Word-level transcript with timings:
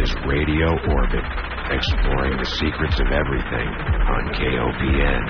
Is 0.00 0.14
Radio 0.24 0.70
Orbit, 0.88 1.24
exploring 1.68 2.38
the 2.38 2.48
secrets 2.56 2.98
of 3.00 3.12
everything 3.12 3.68
on 4.08 4.32
KOPN 4.32 5.22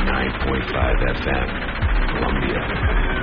89.5 0.00 0.96
FM, 1.20 1.48
Columbia. 2.16 3.21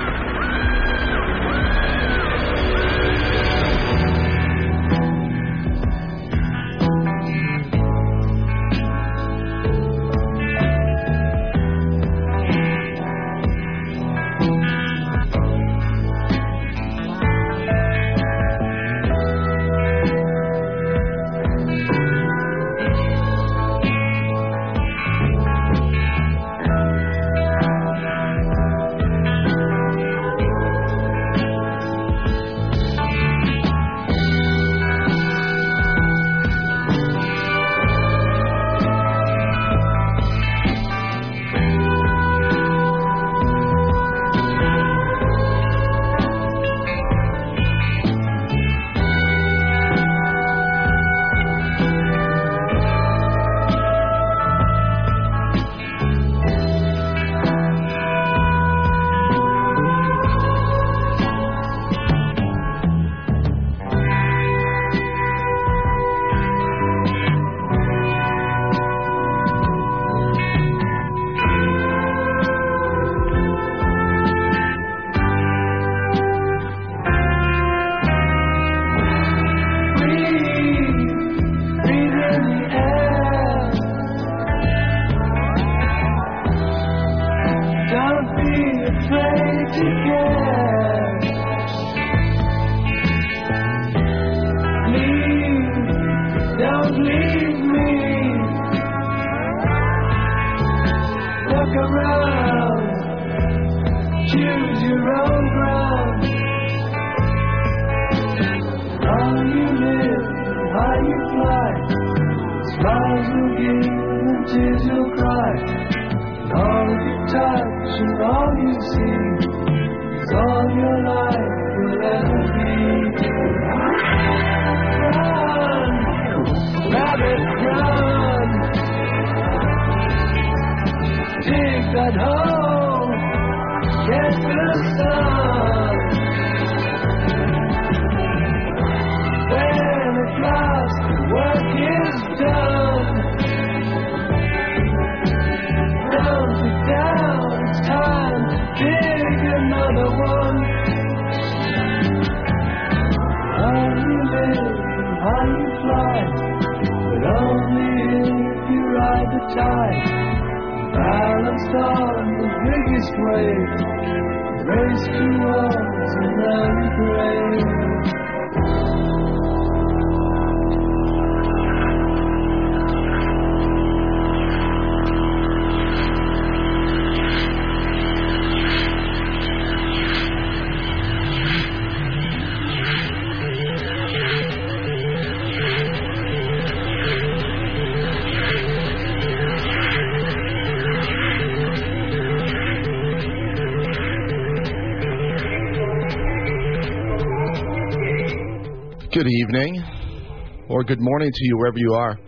Good 200.90 201.00
morning 201.00 201.30
to 201.32 201.44
you 201.44 201.56
wherever 201.56 201.78
you 201.78 201.94
are. 201.94 202.18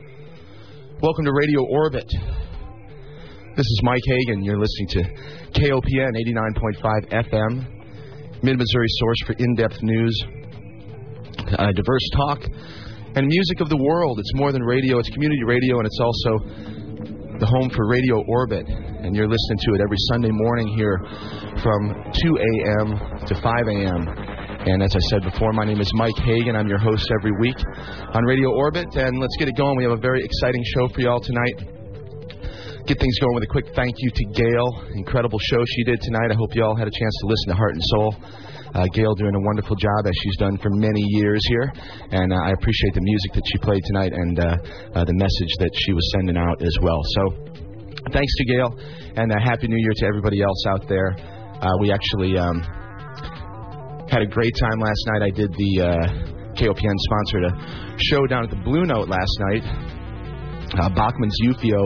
Welcome 1.03 1.25
to 1.25 1.33
Radio 1.33 1.67
Orbit. 1.69 2.07
This 3.57 3.67
is 3.67 3.81
Mike 3.83 4.05
Hagan. 4.07 4.45
You're 4.45 4.61
listening 4.61 4.87
to 4.91 5.03
KOPN 5.59 6.13
89.5 6.79 7.11
FM, 7.11 8.45
Mid 8.45 8.57
Missouri 8.57 8.87
source 8.89 9.17
for 9.27 9.33
in 9.33 9.57
depth 9.57 9.83
news, 9.83 10.17
uh, 11.59 11.73
diverse 11.73 12.09
talk, 12.15 12.45
and 13.17 13.27
music 13.27 13.61
of 13.61 13.69
the 13.69 13.77
world. 13.77 14.21
It's 14.21 14.31
more 14.35 14.53
than 14.53 14.63
radio, 14.63 15.01
it's 15.01 15.09
community 15.09 15.43
radio, 15.43 15.79
and 15.79 15.87
it's 15.87 15.99
also 15.99 16.39
the 17.41 17.47
home 17.47 17.69
for 17.71 17.89
Radio 17.89 18.23
Orbit. 18.29 18.69
And 18.69 19.17
you're 19.17 19.27
listening 19.27 19.59
to 19.59 19.75
it 19.75 19.81
every 19.81 19.99
Sunday 20.13 20.31
morning 20.31 20.69
here 20.77 21.01
from 21.65 22.13
2 22.15 22.37
a.m. 22.39 23.27
to 23.27 23.35
5 23.43 23.67
a.m. 23.67 24.22
And 24.63 24.81
as 24.81 24.95
I 24.95 25.03
said 25.11 25.23
before, 25.27 25.53
my 25.53 25.65
name 25.65 25.81
is 25.81 25.91
Mike 25.95 26.15
Hagan. 26.23 26.55
I'm 26.55 26.69
your 26.69 26.79
host 26.79 27.11
every 27.19 27.33
week 27.41 27.59
on 28.15 28.23
Radio 28.23 28.55
Orbit. 28.55 28.87
And 28.95 29.19
let's 29.19 29.35
get 29.37 29.49
it 29.49 29.57
going. 29.57 29.77
We 29.77 29.83
have 29.83 29.99
a 29.99 30.01
very 30.01 30.23
exciting 30.23 30.63
show 30.79 30.87
for 30.95 31.01
you 31.01 31.11
all 31.11 31.19
tonight. 31.19 31.67
Get 32.87 33.01
things 33.03 33.19
going 33.19 33.35
with 33.35 33.43
a 33.43 33.51
quick 33.51 33.75
thank 33.75 33.97
you 33.99 34.11
to 34.15 34.25
Gail. 34.39 34.87
Incredible 34.95 35.41
show 35.41 35.65
she 35.67 35.83
did 35.83 36.01
tonight. 36.01 36.31
I 36.31 36.35
hope 36.39 36.55
you 36.55 36.63
all 36.63 36.77
had 36.77 36.87
a 36.87 36.95
chance 36.95 37.15
to 37.23 37.27
listen 37.27 37.49
to 37.49 37.55
Heart 37.59 37.75
and 37.75 37.83
Soul. 37.91 38.15
Uh, 38.73 38.87
Gail 38.95 39.15
doing 39.17 39.35
a 39.35 39.41
wonderful 39.41 39.75
job 39.75 40.07
as 40.07 40.15
she's 40.23 40.37
done 40.37 40.57
for 40.59 40.71
many 40.71 41.03
years 41.11 41.43
here, 41.49 41.73
and 42.13 42.33
uh, 42.33 42.37
I 42.37 42.53
appreciate 42.53 42.95
the 42.95 43.03
music 43.03 43.33
that 43.35 43.43
she 43.51 43.59
played 43.59 43.83
tonight 43.85 44.13
and 44.15 44.39
uh, 44.39 44.57
uh 44.95 45.05
the 45.05 45.13
message 45.13 45.53
that 45.59 45.71
she 45.75 45.93
was 45.93 46.09
sending 46.15 46.39
out 46.39 46.63
as 46.63 46.75
well. 46.81 47.03
So, 47.19 47.23
thanks 48.15 48.33
to 48.39 48.45
Gail, 48.47 48.79
and 49.17 49.31
uh, 49.31 49.37
happy 49.45 49.69
New 49.69 49.77
Year 49.77 49.93
to 49.97 50.07
everybody 50.07 50.41
else 50.41 50.65
out 50.71 50.89
there. 50.89 51.15
Uh, 51.61 51.77
we 51.81 51.93
actually 51.93 52.39
um, 52.39 52.65
had 54.13 54.21
a 54.21 54.27
great 54.27 54.53
time 54.61 54.79
last 54.79 55.01
night. 55.09 55.23
I 55.25 55.31
did 55.33 55.49
the 55.57 55.73
uh, 55.81 56.53
KOPN 56.53 56.97
sponsored 57.09 57.45
a 57.49 57.53
show 58.13 58.27
down 58.27 58.45
at 58.45 58.51
the 58.51 58.61
Blue 58.61 58.85
Note 58.85 59.09
last 59.09 59.35
night. 59.49 59.65
Uh, 60.77 60.93
Bachman's 60.93 61.33
Eufio 61.41 61.81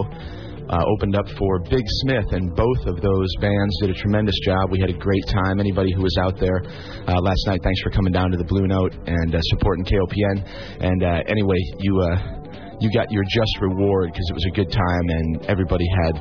uh, 0.67 0.83
opened 0.91 1.15
up 1.15 1.27
for 1.39 1.63
Big 1.71 1.87
Smith, 2.03 2.27
and 2.33 2.51
both 2.51 2.83
of 2.91 2.99
those 3.01 3.31
bands 3.39 3.71
did 3.81 3.91
a 3.91 3.95
tremendous 3.95 4.35
job. 4.45 4.73
We 4.73 4.81
had 4.81 4.91
a 4.91 4.99
great 4.99 5.23
time. 5.31 5.61
Anybody 5.61 5.95
who 5.95 6.03
was 6.03 6.19
out 6.19 6.35
there 6.41 6.67
uh, 7.07 7.15
last 7.23 7.47
night, 7.47 7.61
thanks 7.63 7.81
for 7.83 7.91
coming 7.91 8.13
down 8.13 8.33
to 8.33 8.37
the 8.37 8.49
Blue 8.51 8.67
Note 8.67 8.93
and 9.07 9.33
uh, 9.33 9.39
supporting 9.55 9.85
KOPN. 9.85 10.83
And 10.83 11.05
uh, 11.05 11.23
anyway, 11.31 11.63
you 11.79 11.95
uh, 12.11 12.43
you 12.81 12.91
got 12.91 13.07
your 13.13 13.23
just 13.23 13.55
reward 13.61 14.11
because 14.11 14.27
it 14.31 14.35
was 14.35 14.47
a 14.51 14.55
good 14.59 14.73
time, 14.75 15.07
and 15.15 15.47
everybody 15.47 15.87
had 16.03 16.19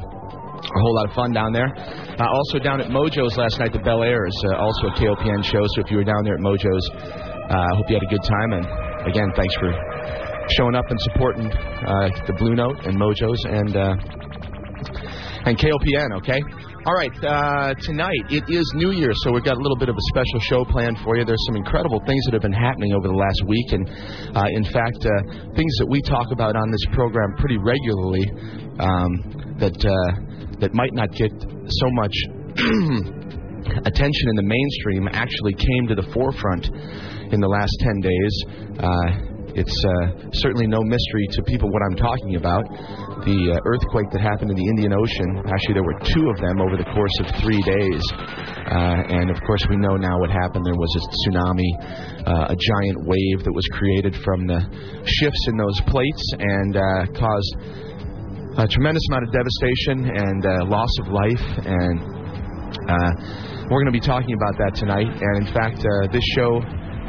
a 0.55 0.79
whole 0.81 0.95
lot 0.95 1.09
of 1.09 1.15
fun 1.15 1.31
down 1.31 1.51
there. 1.51 1.69
Uh, 2.19 2.27
also 2.27 2.59
down 2.59 2.81
at 2.81 2.87
Mojo's 2.87 3.37
last 3.37 3.59
night, 3.59 3.73
the 3.73 3.79
Bel 3.79 4.03
Air 4.03 4.25
is 4.25 4.45
uh, 4.49 4.57
also 4.57 4.87
a 4.87 4.93
KOPN 4.95 5.43
show. 5.43 5.61
So 5.75 5.81
if 5.83 5.91
you 5.91 5.97
were 5.97 6.03
down 6.03 6.23
there 6.23 6.35
at 6.35 6.41
Mojo's, 6.41 6.85
I 7.49 7.53
uh, 7.53 7.75
hope 7.75 7.89
you 7.89 7.95
had 7.95 8.03
a 8.03 8.11
good 8.11 8.23
time. 8.23 8.53
And 8.53 8.65
again, 9.07 9.31
thanks 9.35 9.55
for 9.59 9.71
showing 10.57 10.75
up 10.75 10.85
and 10.89 10.99
supporting 11.01 11.47
uh, 11.51 12.09
the 12.27 12.33
Blue 12.37 12.55
Note 12.55 12.85
and 12.85 12.97
Mojos 12.97 13.39
and 13.45 13.75
uh, 13.75 13.95
and 15.45 15.57
KOPN. 15.57 16.17
Okay. 16.17 16.41
All 16.85 16.93
right, 16.93 17.09
uh, 17.25 17.73
tonight 17.81 18.29
it 18.29 18.43
is 18.47 18.61
New 18.75 18.91
Year, 18.91 19.09
so 19.23 19.31
we've 19.31 19.43
got 19.43 19.57
a 19.57 19.59
little 19.59 19.75
bit 19.75 19.89
of 19.89 19.95
a 19.95 20.05
special 20.13 20.39
show 20.41 20.65
planned 20.65 20.99
for 21.03 21.17
you. 21.17 21.25
There's 21.25 21.43
some 21.47 21.55
incredible 21.55 21.99
things 22.05 22.23
that 22.25 22.33
have 22.33 22.43
been 22.43 22.53
happening 22.53 22.93
over 22.93 23.07
the 23.07 23.17
last 23.17 23.41
week, 23.47 23.73
and 23.73 23.89
uh, 24.37 24.45
in 24.53 24.63
fact, 24.65 25.01
uh, 25.01 25.09
things 25.57 25.73
that 25.81 25.87
we 25.89 25.99
talk 26.03 26.29
about 26.29 26.55
on 26.55 26.69
this 26.69 26.85
program 26.93 27.33
pretty 27.41 27.57
regularly 27.57 28.21
um, 28.77 29.57
that 29.57 29.73
uh, 29.81 30.61
that 30.61 30.75
might 30.75 30.93
not 30.93 31.09
get 31.17 31.33
so 31.33 31.87
much 31.97 32.13
attention 33.89 34.29
in 34.29 34.35
the 34.37 34.45
mainstream 34.45 35.09
actually 35.09 35.57
came 35.57 35.89
to 35.89 35.95
the 35.95 36.05
forefront 36.13 36.69
in 37.33 37.41
the 37.41 37.49
last 37.49 37.73
10 37.81 37.97
days. 37.97 39.34
It's 39.55 39.71
uh, 39.71 40.27
certainly 40.43 40.67
no 40.67 40.83
mystery 40.83 41.27
to 41.31 41.39
people 41.47 41.71
what 41.71 41.79
I'm 41.87 41.95
talking 41.95 42.35
about. 42.35 42.67
The 43.23 43.55
uh, 43.55 43.63
earthquake 43.63 44.11
that 44.11 44.19
happened 44.19 44.51
in 44.51 44.57
the 44.59 44.67
Indian 44.67 44.91
Ocean, 44.91 45.47
actually, 45.47 45.79
there 45.79 45.87
were 45.87 45.95
two 46.03 46.27
of 46.27 46.37
them 46.43 46.59
over 46.59 46.75
the 46.75 46.83
course 46.91 47.15
of 47.23 47.31
three 47.39 47.63
days. 47.63 48.03
Uh, 48.67 49.15
and 49.15 49.31
of 49.31 49.39
course, 49.47 49.63
we 49.71 49.79
know 49.79 49.95
now 49.95 50.19
what 50.19 50.27
happened. 50.27 50.67
There 50.67 50.75
was 50.75 50.91
a 50.99 51.03
tsunami, 51.07 51.71
uh, 52.27 52.51
a 52.51 52.57
giant 52.59 53.07
wave 53.07 53.47
that 53.47 53.55
was 53.55 53.63
created 53.71 54.19
from 54.27 54.43
the 54.43 54.59
shifts 55.23 55.43
in 55.47 55.55
those 55.55 55.79
plates 55.87 56.23
and 56.35 56.75
uh, 56.75 56.83
caused 57.15 57.51
a 58.59 58.67
tremendous 58.67 59.03
amount 59.07 59.23
of 59.23 59.31
devastation 59.31 59.97
and 60.19 60.43
uh, 60.43 60.67
loss 60.67 60.91
of 60.99 61.15
life. 61.15 61.45
And 61.63 62.03
we're 63.71 63.79
going 63.79 63.87
to 63.87 63.95
be 63.95 64.03
talking 64.03 64.35
about 64.35 64.59
that 64.59 64.75
tonight. 64.75 65.07
And 65.07 65.47
in 65.47 65.53
fact, 65.55 65.79
uh, 65.79 66.11
this 66.11 66.23
show 66.35 66.59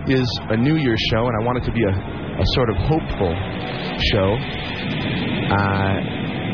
is 0.07 0.31
a 0.55 0.57
New 0.57 0.77
Year's 0.79 1.03
show, 1.11 1.27
and 1.27 1.35
I 1.35 1.45
want 1.45 1.59
it 1.59 1.67
to 1.67 1.75
be 1.75 1.83
a, 1.83 2.26
a 2.39 2.47
sort 2.55 2.71
of 2.71 2.77
hopeful 2.77 3.33
show. 4.13 4.31
Uh, 5.47 5.97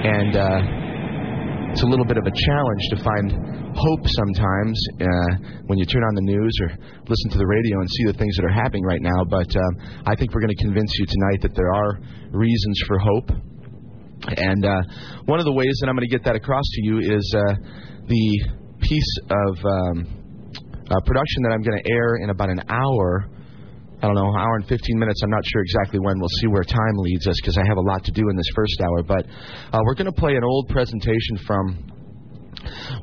and 0.03 0.37
uh, 0.37 1.73
it's 1.73 1.83
a 1.83 1.87
little 1.87 2.05
bit 2.05 2.19
of 2.19 2.27
a 2.27 2.35
challenge 2.35 2.83
to 2.91 2.97
find 3.03 3.33
hope 3.75 4.05
sometimes 4.05 4.77
uh, 5.01 5.65
when 5.67 5.79
you 5.79 5.87
turn 5.87 6.03
on 6.05 6.15
the 6.15 6.23
news 6.23 6.55
or 6.63 6.69
listen 7.09 7.31
to 7.31 7.39
the 7.39 7.47
radio 7.47 7.81
and 7.81 7.89
see 7.91 8.05
the 8.05 8.13
things 8.19 8.37
that 8.37 8.45
are 8.45 8.53
happening 8.53 8.85
right 8.85 9.01
now. 9.01 9.25
But 9.25 9.49
uh, 9.57 9.61
I 10.07 10.15
think 10.15 10.35
we're 10.35 10.43
going 10.43 10.55
to 10.55 10.63
convince 10.63 10.93
you 10.99 11.07
tonight 11.07 11.41
that 11.43 11.55
there 11.55 11.73
are 11.73 11.99
reasons 12.31 12.81
for 12.87 12.99
hope. 12.99 13.31
And 14.37 14.65
uh, 14.65 14.83
one 15.25 15.41
of 15.41 15.47
the 15.47 15.53
ways 15.53 15.73
that 15.81 15.89
I'm 15.89 15.97
going 15.97 16.09
to 16.09 16.15
get 16.15 16.25
that 16.25 16.37
across 16.37 16.65
to 16.65 16.85
you 16.85 16.99
is 16.99 17.35
uh, 17.37 17.55
the 18.07 18.27
piece 18.81 19.15
of 19.31 19.53
um, 19.65 19.97
production 21.07 21.43
that 21.45 21.53
I'm 21.53 21.63
going 21.63 21.81
to 21.83 21.91
air 21.91 22.17
in 22.23 22.31
about 22.31 22.51
an 22.51 22.63
hour. 22.69 23.29
I 24.03 24.07
don't 24.07 24.17
know, 24.17 24.35
hour 24.37 24.57
and 24.57 24.67
15 24.67 24.99
minutes. 24.99 25.23
I'm 25.23 25.31
not 25.31 25.45
sure 25.47 25.63
exactly 25.63 26.01
when. 26.01 26.19
We'll 26.19 26.37
see 26.41 26.49
where 26.49 26.65
time 26.65 26.97
leads 26.97 27.29
us 27.29 27.37
because 27.41 27.57
I 27.57 27.63
have 27.69 27.77
a 27.77 27.83
lot 27.83 28.03
to 28.05 28.11
do 28.11 28.29
in 28.29 28.37
this 28.37 28.51
first 28.53 28.81
hour. 28.83 29.03
But 29.05 29.27
uh, 29.73 29.79
we're 29.85 29.95
going 29.95 30.11
to 30.11 30.21
play 30.21 30.35
an 30.35 30.43
old 30.43 30.69
presentation 30.69 31.39
from 31.47 31.93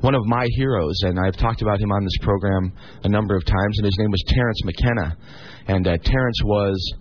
one 0.01 0.13
of 0.13 0.25
my 0.25 0.45
heroes, 0.57 0.99
and 1.03 1.17
I've 1.17 1.37
talked 1.37 1.61
about 1.61 1.79
him 1.79 1.93
on 1.93 2.03
this 2.03 2.17
program 2.21 2.73
a 3.03 3.09
number 3.09 3.35
of 3.37 3.45
times, 3.45 3.77
and 3.77 3.85
his 3.85 3.95
name 3.97 4.11
was 4.11 4.21
Terence 4.27 4.61
McKenna. 4.65 5.17
And 5.67 5.87
uh, 5.87 5.97
Terence 6.03 6.41
was 6.43 6.93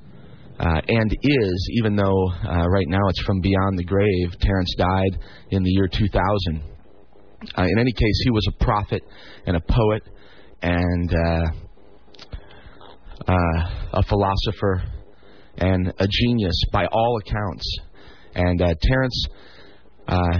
uh, 0.60 0.80
and 0.86 1.12
is, 1.20 1.70
even 1.78 1.96
though 1.96 2.30
uh, 2.48 2.68
right 2.68 2.88
now 2.88 3.02
it's 3.08 3.22
from 3.22 3.40
beyond 3.40 3.78
the 3.78 3.84
grave, 3.84 4.30
Terence 4.40 4.74
died 4.76 5.18
in 5.50 5.64
the 5.64 5.70
year 5.70 5.88
2000. 5.88 6.62
Uh, 7.56 7.62
in 7.62 7.78
any 7.78 7.92
case, 7.92 8.20
he 8.24 8.30
was 8.30 8.46
a 8.48 8.64
prophet 8.64 9.02
and 9.46 9.56
a 9.56 9.60
poet 9.60 10.02
and 10.62 11.10
uh, 13.28 13.32
a 13.92 14.02
philosopher 14.08 14.82
and 15.58 15.92
a 15.98 16.08
genius 16.08 16.54
by 16.72 16.86
all 16.86 17.19
accounts. 17.19 17.78
And 18.34 18.62
uh, 18.62 18.75
Terence 18.80 19.26
uh, 20.06 20.38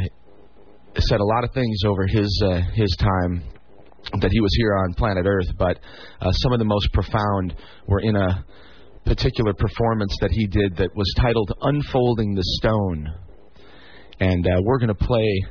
said 0.97 1.21
a 1.21 1.25
lot 1.25 1.45
of 1.45 1.53
things 1.53 1.81
over 1.87 2.07
his 2.07 2.43
uh, 2.47 2.61
his 2.75 2.97
time 2.99 3.43
that 4.21 4.31
he 4.31 4.41
was 4.41 4.55
here 4.57 4.75
on 4.77 4.95
planet 4.95 5.27
Earth, 5.27 5.51
but 5.59 5.79
uh, 6.21 6.33
some 6.33 6.53
of 6.53 6.59
the 6.59 6.65
most 6.65 6.91
profound 6.93 7.55
were 7.87 8.01
in 8.01 8.17
a 8.17 8.45
particular 9.05 9.53
performance 9.53 10.15
that 10.21 10.31
he 10.31 10.47
did 10.47 10.77
that 10.77 10.95
was 10.97 11.13
titled 11.19 11.53
"Unfolding 11.61 12.35
the 12.35 12.45
Stone," 12.61 13.07
and 14.21 14.47
we're 14.65 14.79
going 14.79 14.89
to 14.89 14.95
play 14.95 15.45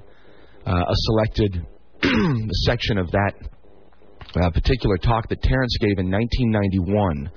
a 0.65 0.95
selected 0.95 1.65
section 2.65 2.97
of 2.97 3.11
that 3.11 3.33
uh, 4.41 4.49
particular 4.51 4.97
talk 4.97 5.29
that 5.29 5.41
Terence 5.41 5.77
gave 5.79 5.99
in 5.99 6.11
1991. 6.11 7.31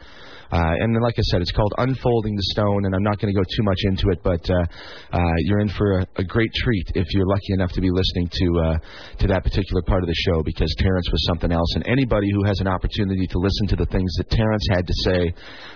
Uh, 0.51 0.75
and 0.83 0.93
then, 0.93 1.01
like 1.01 1.15
I 1.17 1.23
said, 1.31 1.41
it's 1.41 1.53
called 1.53 1.73
Unfolding 1.79 2.35
the 2.35 2.43
Stone, 2.51 2.85
and 2.85 2.93
I'm 2.93 3.05
not 3.05 3.21
going 3.21 3.33
to 3.33 3.39
go 3.39 3.45
too 3.45 3.63
much 3.63 3.79
into 3.85 4.09
it, 4.11 4.19
but 4.25 4.43
uh, 4.51 4.65
uh, 5.13 5.35
you're 5.47 5.61
in 5.61 5.69
for 5.69 6.01
a, 6.01 6.07
a 6.17 6.25
great 6.25 6.51
treat 6.55 6.91
if 6.97 7.07
you're 7.15 7.27
lucky 7.27 7.53
enough 7.55 7.71
to 7.73 7.81
be 7.81 7.89
listening 7.89 8.29
to 8.33 8.47
uh, 8.59 8.79
to 9.21 9.27
that 9.29 9.45
particular 9.45 9.81
part 9.83 10.03
of 10.03 10.09
the 10.09 10.15
show, 10.27 10.43
because 10.43 10.75
Terence 10.79 11.07
was 11.13 11.25
something 11.27 11.53
else. 11.53 11.73
And 11.77 11.87
anybody 11.87 12.27
who 12.35 12.43
has 12.47 12.59
an 12.59 12.67
opportunity 12.67 13.29
to 13.29 13.39
listen 13.39 13.69
to 13.69 13.77
the 13.77 13.87
things 13.87 14.13
that 14.19 14.29
Terence 14.29 14.67
had 14.73 14.87
to 14.89 14.95
say 15.05 15.33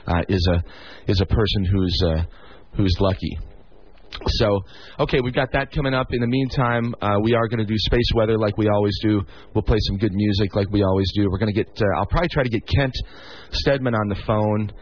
uh, 0.08 0.22
is 0.28 0.44
a 0.50 0.64
is 1.08 1.20
a 1.20 1.26
person 1.26 1.64
who's 1.70 2.02
uh, 2.04 2.22
who's 2.76 2.96
lucky. 2.98 3.38
So, 4.26 4.60
okay, 5.00 5.20
we've 5.20 5.34
got 5.34 5.52
that 5.52 5.72
coming 5.72 5.94
up. 5.94 6.08
In 6.12 6.20
the 6.20 6.26
meantime, 6.26 6.94
uh, 7.00 7.18
we 7.22 7.34
are 7.34 7.48
going 7.48 7.58
to 7.58 7.64
do 7.64 7.74
space 7.76 8.10
weather 8.14 8.38
like 8.38 8.56
we 8.56 8.68
always 8.68 8.96
do. 9.02 9.22
We'll 9.54 9.62
play 9.62 9.78
some 9.80 9.98
good 9.98 10.12
music 10.12 10.54
like 10.54 10.70
we 10.70 10.82
always 10.82 11.10
do. 11.14 11.28
We're 11.30 11.38
going 11.38 11.52
to 11.52 11.64
get. 11.64 11.68
Uh, 11.68 11.98
I'll 11.98 12.06
probably 12.06 12.28
try 12.28 12.42
to 12.42 12.48
get 12.48 12.62
Kent 12.66 12.94
Steadman 13.50 13.94
on 13.94 14.08
the 14.08 14.20
phone 14.26 14.72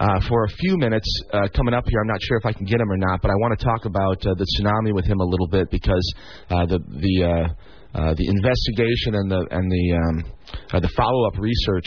uh, 0.00 0.20
for 0.28 0.44
a 0.44 0.48
few 0.48 0.76
minutes 0.76 1.08
uh, 1.32 1.48
coming 1.54 1.74
up 1.74 1.84
here. 1.88 2.00
I'm 2.00 2.08
not 2.08 2.20
sure 2.22 2.38
if 2.38 2.46
I 2.46 2.52
can 2.52 2.64
get 2.64 2.80
him 2.80 2.90
or 2.90 2.96
not, 2.96 3.22
but 3.22 3.30
I 3.30 3.34
want 3.34 3.58
to 3.58 3.64
talk 3.64 3.84
about 3.84 4.26
uh, 4.26 4.34
the 4.34 4.46
tsunami 4.56 4.94
with 4.94 5.04
him 5.04 5.20
a 5.20 5.24
little 5.24 5.48
bit 5.48 5.70
because 5.70 6.14
uh, 6.50 6.66
the 6.66 6.78
the. 6.78 7.24
Uh, 7.24 7.54
uh, 7.94 8.12
the 8.12 8.28
investigation 8.28 9.14
and 9.14 9.30
the 9.30 9.40
and 9.52 9.72
the 9.72 9.96
um, 9.96 10.32
uh, 10.74 10.80
the 10.80 10.90
follow-up 10.94 11.38
research 11.38 11.86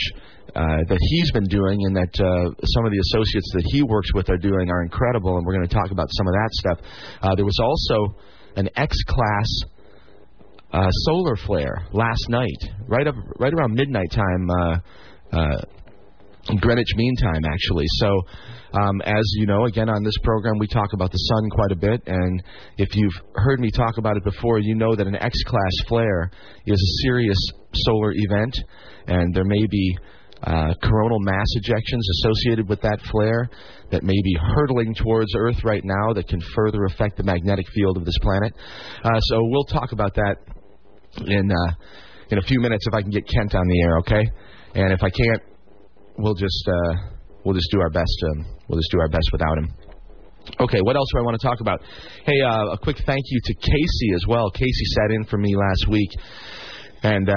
uh, 0.54 0.82
that 0.88 0.98
he's 1.00 1.30
been 1.32 1.44
doing 1.44 1.78
and 1.84 1.96
that 1.96 2.14
uh, 2.18 2.50
some 2.64 2.84
of 2.84 2.92
the 2.92 2.98
associates 2.98 3.50
that 3.54 3.64
he 3.66 3.82
works 3.82 4.12
with 4.14 4.28
are 4.30 4.38
doing 4.38 4.70
are 4.70 4.82
incredible, 4.82 5.36
and 5.36 5.46
we're 5.46 5.54
going 5.54 5.68
to 5.68 5.74
talk 5.74 5.90
about 5.90 6.08
some 6.10 6.26
of 6.26 6.34
that 6.34 6.48
stuff. 6.52 6.78
Uh, 7.22 7.34
there 7.34 7.44
was 7.44 7.58
also 7.62 8.16
an 8.56 8.68
X-class 8.76 9.48
uh, 10.72 10.90
solar 11.06 11.36
flare 11.36 11.86
last 11.92 12.26
night, 12.28 12.60
right 12.86 13.06
up 13.06 13.14
right 13.38 13.52
around 13.52 13.74
midnight 13.74 14.10
time, 14.10 14.50
uh, 14.50 14.76
uh, 15.32 15.60
Greenwich 16.60 16.94
Mean 16.96 17.16
Time, 17.16 17.44
actually. 17.44 17.86
So. 17.88 18.22
Um, 18.72 19.00
as 19.04 19.24
you 19.34 19.46
know, 19.46 19.64
again 19.64 19.88
on 19.88 20.04
this 20.04 20.16
program, 20.22 20.56
we 20.60 20.68
talk 20.68 20.92
about 20.94 21.10
the 21.10 21.18
sun 21.18 21.50
quite 21.50 21.72
a 21.72 21.74
bit, 21.74 22.04
and 22.06 22.40
if 22.78 22.94
you've 22.94 23.12
heard 23.34 23.58
me 23.58 23.68
talk 23.68 23.98
about 23.98 24.16
it 24.16 24.22
before, 24.22 24.60
you 24.60 24.76
know 24.76 24.94
that 24.94 25.08
an 25.08 25.16
X-class 25.16 25.88
flare 25.88 26.30
is 26.66 26.80
a 26.80 27.02
serious 27.02 27.36
solar 27.74 28.12
event, 28.14 28.56
and 29.08 29.34
there 29.34 29.42
may 29.42 29.66
be 29.66 29.98
uh, 30.42 30.74
coronal 30.82 31.20
mass 31.20 31.46
ejections 31.58 32.02
associated 32.18 32.68
with 32.68 32.80
that 32.80 32.98
flare 33.10 33.48
that 33.90 34.02
may 34.02 34.20
be 34.22 34.36
hurtling 34.54 34.94
towards 34.94 35.34
Earth 35.36 35.62
right 35.64 35.84
now 35.84 36.12
that 36.14 36.28
can 36.28 36.40
further 36.54 36.84
affect 36.84 37.16
the 37.16 37.22
magnetic 37.22 37.66
field 37.74 37.96
of 37.96 38.04
this 38.04 38.18
planet. 38.22 38.54
Uh, 39.04 39.20
so 39.20 39.40
we'll 39.42 39.64
talk 39.64 39.92
about 39.92 40.14
that 40.14 40.36
in 41.26 41.50
uh, 41.50 41.72
in 42.30 42.38
a 42.38 42.42
few 42.42 42.60
minutes 42.60 42.86
if 42.86 42.94
I 42.94 43.02
can 43.02 43.10
get 43.10 43.26
Kent 43.28 43.54
on 43.54 43.66
the 43.66 43.80
air, 43.82 43.98
okay? 43.98 44.30
And 44.74 44.92
if 44.92 45.02
I 45.02 45.10
can't, 45.10 45.42
we'll 46.18 46.34
just 46.34 46.68
uh, 46.68 46.94
we'll 47.44 47.54
just 47.54 47.70
do 47.70 47.80
our 47.80 47.90
best. 47.90 48.24
Um, 48.30 48.46
we'll 48.68 48.78
just 48.78 48.90
do 48.92 49.00
our 49.00 49.08
best 49.08 49.28
without 49.32 49.58
him. 49.58 49.74
Okay, 50.58 50.80
what 50.80 50.96
else 50.96 51.08
do 51.12 51.20
I 51.20 51.22
want 51.22 51.38
to 51.38 51.46
talk 51.46 51.60
about? 51.60 51.82
Hey, 52.24 52.40
uh, 52.40 52.72
a 52.72 52.78
quick 52.78 52.96
thank 53.04 53.22
you 53.26 53.40
to 53.44 53.54
Casey 53.54 54.14
as 54.14 54.24
well. 54.26 54.50
Casey 54.50 54.84
sat 54.96 55.10
in 55.10 55.24
for 55.24 55.36
me 55.36 55.54
last 55.54 55.86
week, 55.88 56.10
and 57.02 57.28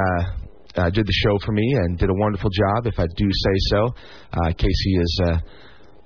uh, 0.76 0.90
did 0.90 1.06
the 1.06 1.14
show 1.14 1.38
for 1.46 1.52
me 1.52 1.68
and 1.84 1.98
did 1.98 2.10
a 2.10 2.14
wonderful 2.14 2.50
job, 2.50 2.88
if 2.88 3.00
I 3.00 3.08
do 3.16 3.26
say 3.26 3.56
so. 3.70 3.88
Uh, 4.34 4.54
Casey 4.58 4.96
is 4.98 5.20
uh, 5.26 5.38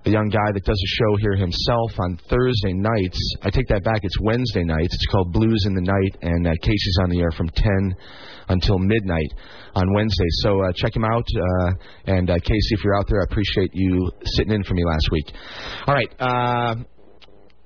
a 0.05 0.09
young 0.09 0.29
guy 0.29 0.51
that 0.53 0.63
does 0.63 0.81
a 0.81 0.91
show 0.95 1.17
here 1.19 1.35
himself 1.35 1.91
on 1.99 2.17
Thursday 2.29 2.73
nights. 2.73 3.19
I 3.43 3.49
take 3.49 3.67
that 3.67 3.83
back. 3.83 4.01
It's 4.03 4.19
Wednesday 4.21 4.63
nights. 4.63 4.93
It's 4.93 5.05
called 5.07 5.33
Blues 5.33 5.63
in 5.65 5.75
the 5.75 5.81
Night, 5.81 6.17
and 6.21 6.47
uh, 6.47 6.51
Casey's 6.61 6.97
on 7.03 7.09
the 7.09 7.19
air 7.19 7.31
from 7.35 7.49
10 7.49 7.95
until 8.49 8.79
midnight 8.79 9.31
on 9.75 9.93
Wednesday. 9.93 10.27
So 10.43 10.61
uh, 10.63 10.71
check 10.75 10.95
him 10.95 11.03
out. 11.03 11.27
Uh, 11.27 11.71
and 12.05 12.29
uh, 12.29 12.35
Casey, 12.39 12.71
if 12.71 12.83
you're 12.83 12.97
out 12.97 13.05
there, 13.09 13.21
I 13.21 13.25
appreciate 13.29 13.71
you 13.73 14.09
sitting 14.23 14.53
in 14.53 14.63
for 14.63 14.73
me 14.73 14.83
last 14.85 15.09
week. 15.11 15.25
All 15.85 15.93
right. 15.93 16.13
Uh, 16.19 16.75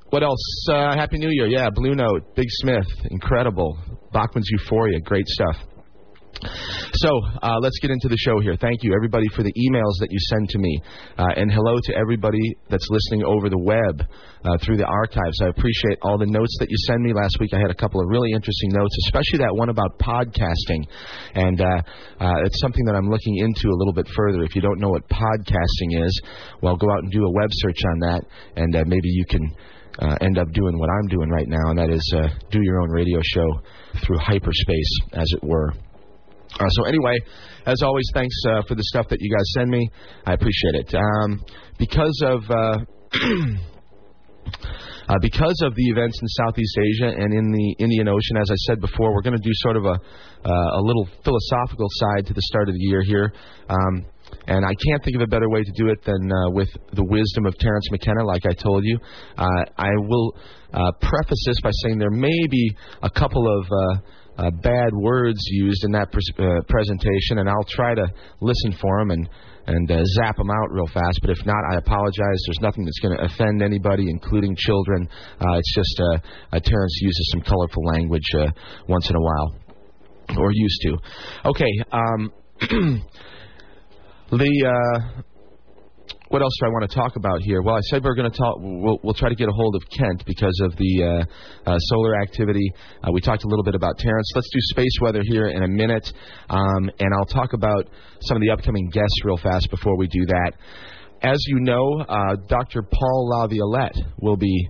what 0.10 0.24
else? 0.24 0.65
Uh, 0.70 0.96
Happy 0.96 1.17
New 1.20 1.29
Year. 1.31 1.48
Yeah, 1.48 1.70
Blue 1.74 1.96
Note, 1.96 2.36
Big 2.36 2.48
Smith, 2.50 2.88
incredible. 3.10 3.77
Bachman's 4.12 4.50
Euphio, 4.51 5.00
great 5.05 5.27
stuff. 5.27 5.55
So 6.42 7.10
uh, 7.42 7.58
let's 7.62 7.80
get 7.80 7.92
into 7.92 8.08
the 8.10 8.18
show 8.18 8.40
here. 8.40 8.56
Thank 8.60 8.84
you, 8.84 8.94
everybody, 8.94 9.28
for 9.36 9.44
the 9.44 9.54
emails 9.54 9.96
that 10.00 10.10
you 10.12 10.18
send 10.30 10.50
to 10.50 10.60
me. 10.60 10.82
Uh, 11.18 11.34
and 11.36 11.52
hello 11.52 11.78
to 11.84 11.96
everybody 11.96 12.42
that's 12.70 12.88
listening 12.90 13.24
over 13.24 13.50
the 13.50 13.58
web 13.58 14.04
uh, 14.44 14.58
through 14.62 14.78
the 14.78 14.86
archives. 14.86 15.38
I 15.42 15.48
appreciate 15.48 16.00
all 16.02 16.18
the 16.18 16.26
notes 16.26 16.56
that 16.60 16.70
you 16.70 16.78
send 16.88 17.04
me. 17.04 17.14
Last 17.14 17.38
week 17.40 17.54
I 17.54 17.60
had 17.60 17.72
a 17.72 17.76
couple 17.76 18.02
of 18.02 18.08
really 18.10 18.32
interesting 18.34 18.72
notes, 18.74 18.96
especially 19.08 19.40
that 19.40 19.56
one 19.56 19.70
about 19.70 19.98
podcasting. 20.00 20.84
And 21.36 21.62
uh, 21.62 21.82
uh, 22.20 22.46
it's 22.46 22.60
something 22.62 22.86
that 22.86 22.96
I'm 22.96 23.10
looking 23.10 23.38
into 23.38 23.70
a 23.70 23.78
little 23.78 23.94
bit 23.94 24.08
further. 24.16 24.44
If 24.44 24.56
you 24.56 24.62
don't 24.62 24.80
know 24.80 24.90
what 24.90 25.08
podcasting 25.10 26.06
is, 26.06 26.22
well, 26.62 26.76
go 26.76 26.90
out 26.92 27.04
and 27.04 27.12
do 27.12 27.26
a 27.26 27.32
web 27.32 27.50
search 27.52 27.80
on 27.94 28.00
that, 28.00 28.22
and 28.56 28.76
uh, 28.76 28.84
maybe 28.88 29.10
you 29.10 29.26
can. 29.30 29.56
Uh, 30.00 30.16
end 30.22 30.38
up 30.38 30.50
doing 30.54 30.80
what 30.80 30.90
I'm 30.90 31.08
doing 31.10 31.30
right 31.30 31.50
now, 31.50 31.70
and 31.70 31.78
that 31.78 31.90
is 31.90 32.02
uh, 32.16 32.30
do 32.50 32.60
your 32.64 32.80
own 32.80 32.90
radio 32.90 33.20
show 33.22 33.62
through 34.06 34.18
hyperspace, 34.20 35.00
as 35.12 35.28
it 35.36 35.44
were. 35.44 35.74
Uh, 36.60 36.67
so 36.70 36.84
anyway, 36.86 37.17
as 37.65 37.81
always, 37.81 38.05
thanks 38.13 38.36
uh, 38.50 38.62
for 38.67 38.75
the 38.75 38.84
stuff 38.84 39.08
that 39.10 39.20
you 39.22 39.34
guys 39.34 39.46
send 39.58 39.70
me. 39.70 39.89
I 40.25 40.34
appreciate 40.34 40.75
it. 40.75 40.93
Um, 40.96 41.43
because 41.77 42.22
of 42.25 42.43
uh, 42.50 42.77
uh, 45.10 45.17
because 45.22 45.62
of 45.63 45.75
the 45.75 45.86
events 45.89 46.20
in 46.22 46.27
Southeast 46.27 46.77
Asia 46.77 47.08
and 47.08 47.34
in 47.34 47.51
the 47.51 47.75
Indian 47.79 48.08
Ocean, 48.08 48.38
as 48.38 48.50
I 48.51 48.55
said 48.67 48.81
before, 48.81 49.13
we're 49.13 49.22
going 49.22 49.38
to 49.38 49.43
do 49.43 49.51
sort 49.53 49.77
of 49.77 49.86
a 49.86 50.00
uh, 50.43 50.79
a 50.79 50.81
little 50.81 51.08
philosophical 51.24 51.88
side 51.89 52.25
to 52.27 52.34
the 52.34 52.41
start 52.41 52.67
of 52.67 52.74
the 52.74 52.81
year 52.81 53.03
here. 53.03 53.31
Um, 53.70 54.05
and 54.48 54.65
I 54.65 54.74
can't 54.74 55.03
think 55.03 55.15
of 55.15 55.22
a 55.22 55.27
better 55.27 55.50
way 55.50 55.63
to 55.63 55.72
do 55.75 55.89
it 55.89 56.03
than 56.03 56.31
uh, 56.31 56.50
with 56.51 56.70
the 56.93 57.03
wisdom 57.03 57.46
of 57.46 57.58
Terence 57.60 57.86
McKenna, 57.91 58.24
like 58.25 58.43
I 58.50 58.53
told 58.53 58.84
you. 58.84 58.98
Uh, 59.38 59.65
I 59.77 59.89
will 59.98 60.36
uh, 60.74 60.91
preface 61.01 61.43
this 61.46 61.62
by 61.62 61.70
saying 61.84 62.00
there 62.00 62.10
may 62.10 62.48
be 62.50 62.75
a 63.03 63.10
couple 63.10 63.46
of 63.46 64.00
uh, 64.38 64.50
bad 64.50 64.94
words 64.94 65.40
used 65.46 65.84
in 65.84 65.92
that 65.92 66.12
pres- 66.12 66.32
uh, 66.40 66.62
presentation, 66.68 67.40
and 67.40 67.50
I'll 67.50 67.68
try 67.70 67.94
to 67.94 68.08
listen 68.40 68.74
for 68.80 69.00
them 69.00 69.12
and 69.12 69.30
and 69.68 69.92
uh, 69.92 70.04
zap 70.18 70.38
them 70.38 70.50
out 70.50 70.72
real 70.72 70.88
fast. 70.88 71.20
But 71.22 71.30
if 71.30 71.46
not, 71.46 71.64
I 71.72 71.76
apologize. 71.78 72.42
There's 72.48 72.62
nothing 72.62 72.84
that's 72.84 73.00
going 73.00 73.16
to 73.16 73.24
offend 73.26 73.62
anybody, 73.62 74.10
including 74.10 74.56
children. 74.56 75.08
Uh, 75.40 75.54
it's 75.54 75.76
just 75.76 76.02
uh, 76.02 76.18
uh, 76.54 76.60
Terence 76.60 77.00
uses 77.02 77.30
some 77.32 77.42
colorful 77.42 77.86
language 77.86 78.28
once 78.88 79.10
in 79.10 79.16
a 79.16 79.22
while, 79.22 79.56
or 80.38 80.52
used 80.52 80.82
to. 80.82 80.98
Okay. 81.46 81.84
Um, 81.92 82.32
the 84.32 85.18
what 86.32 86.42
else 86.42 86.54
do 86.62 86.66
I 86.66 86.70
want 86.70 86.90
to 86.90 86.96
talk 86.96 87.18
about 87.18 87.42
here? 87.42 87.62
Well, 87.62 87.76
I 87.76 87.82
said 87.82 88.04
we 88.04 88.10
are 88.10 88.16
going 88.16 88.32
to 88.32 88.38
talk. 88.38 88.56
We'll, 88.60 89.00
we'll, 89.04 89.14
try 89.14 89.28
to 89.28 89.36
get 89.36 89.50
a 89.50 89.52
hold 89.52 89.76
of 89.76 89.84
Kent 89.90 90.24
because 90.26 90.58
of 90.64 90.76
the 90.78 91.04
uh, 91.04 91.70
uh, 91.70 91.78
solar 91.78 92.16
activity. 92.22 92.72
Uh, 93.04 93.12
we 93.12 93.20
talked 93.20 93.44
a 93.44 93.48
little 93.48 93.66
bit 93.66 93.76
about 93.76 93.98
Terence. 93.98 94.32
Let's 94.34 94.50
do 94.50 94.60
space 94.62 94.96
weather 95.02 95.22
here 95.26 95.48
in 95.48 95.64
a 95.64 95.68
minute, 95.68 96.08
um, 96.50 96.90
and 97.00 97.10
I'll 97.20 97.26
talk 97.26 97.52
about 97.52 97.90
some 98.22 98.38
of 98.38 98.42
the 98.42 98.50
upcoming 98.50 98.90
guests 98.90 99.26
real 99.26 99.36
fast 99.36 99.70
before 99.70 99.98
we 99.98 100.08
do 100.08 100.26
that. 100.28 100.54
As 101.22 101.38
you 101.48 101.60
know, 101.60 102.00
uh, 102.08 102.38
Dr. 102.48 102.82
Paul 102.82 103.30
Laviolette 103.30 103.98
will 104.22 104.38
be 104.38 104.70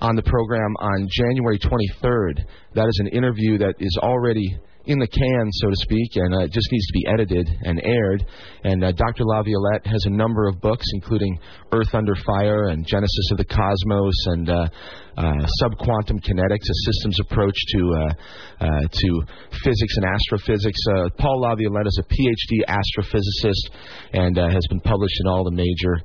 on 0.00 0.16
the 0.16 0.22
program 0.22 0.74
on 0.78 1.08
January 1.10 1.58
23rd. 1.58 2.42
That 2.74 2.88
is 2.88 2.98
an 3.00 3.08
interview 3.08 3.58
that 3.58 3.74
is 3.80 3.98
already 4.02 4.58
in 4.86 4.98
the 4.98 5.06
can, 5.06 5.50
so 5.52 5.68
to 5.68 5.76
speak, 5.76 6.12
and 6.14 6.34
uh, 6.34 6.44
it 6.46 6.52
just 6.52 6.68
needs 6.70 6.86
to 6.86 6.92
be 6.92 7.06
edited 7.08 7.48
and 7.62 7.80
aired. 7.82 8.24
And 8.64 8.84
uh, 8.84 8.92
Dr. 8.92 9.24
Laviolette 9.24 9.86
has 9.86 10.04
a 10.06 10.10
number 10.10 10.46
of 10.46 10.60
books, 10.60 10.84
including 10.94 11.38
Earth 11.72 11.92
Under 11.92 12.14
Fire 12.14 12.68
and 12.68 12.86
Genesis 12.86 13.30
of 13.32 13.38
the 13.38 13.44
Cosmos 13.44 14.14
and 14.26 14.48
uh, 14.48 14.68
uh, 15.16 15.46
Subquantum 15.60 16.20
Kinetics, 16.20 16.70
a 16.70 16.76
systems 16.86 17.18
approach 17.20 17.56
to 17.72 17.80
uh, 17.94 18.64
uh, 18.64 18.80
to 18.90 19.22
physics 19.64 19.96
and 19.96 20.06
astrophysics. 20.06 20.80
Uh, 20.94 21.08
Paul 21.18 21.40
Laviolette 21.40 21.86
is 21.86 22.00
a 22.00 22.06
PhD 22.06 22.62
astrophysicist 22.68 23.74
and 24.12 24.36
has 24.36 24.66
been 24.68 24.80
published 24.80 25.20
in 25.20 25.26
all 25.28 25.44
the 25.44 25.56
major 25.56 26.02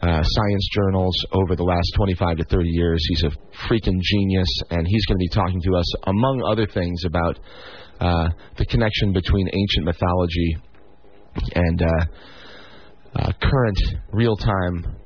uh, 0.00 0.22
science 0.22 0.68
journals 0.72 1.16
over 1.32 1.56
the 1.56 1.64
last 1.64 1.92
25 1.96 2.36
to 2.38 2.44
30 2.44 2.68
years. 2.68 3.04
He's 3.08 3.24
a 3.24 3.30
freaking 3.66 4.00
genius, 4.00 4.48
and 4.70 4.86
he's 4.86 5.04
going 5.06 5.18
to 5.18 5.24
be 5.24 5.28
talking 5.28 5.60
to 5.62 5.76
us, 5.76 5.92
among 6.06 6.42
other 6.50 6.66
things, 6.66 7.04
about 7.04 7.38
uh, 8.00 8.28
the 8.56 8.66
connection 8.66 9.12
between 9.12 9.48
ancient 9.52 9.84
mythology 9.84 10.56
and 11.54 11.82
uh, 11.82 11.86
uh, 13.16 13.32
current 13.42 13.78
real-time 14.12 14.96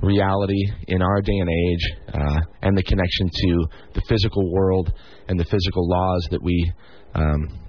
reality 0.00 0.64
in 0.88 1.00
our 1.00 1.20
day 1.20 1.38
and 1.38 1.48
age, 1.48 1.92
uh, 2.12 2.40
and 2.62 2.76
the 2.76 2.82
connection 2.82 3.28
to 3.32 3.66
the 3.94 4.02
physical 4.08 4.52
world 4.52 4.92
and 5.28 5.38
the 5.38 5.44
physical 5.44 5.88
laws 5.88 6.28
that 6.30 6.42
we 6.42 6.72
um, 7.14 7.60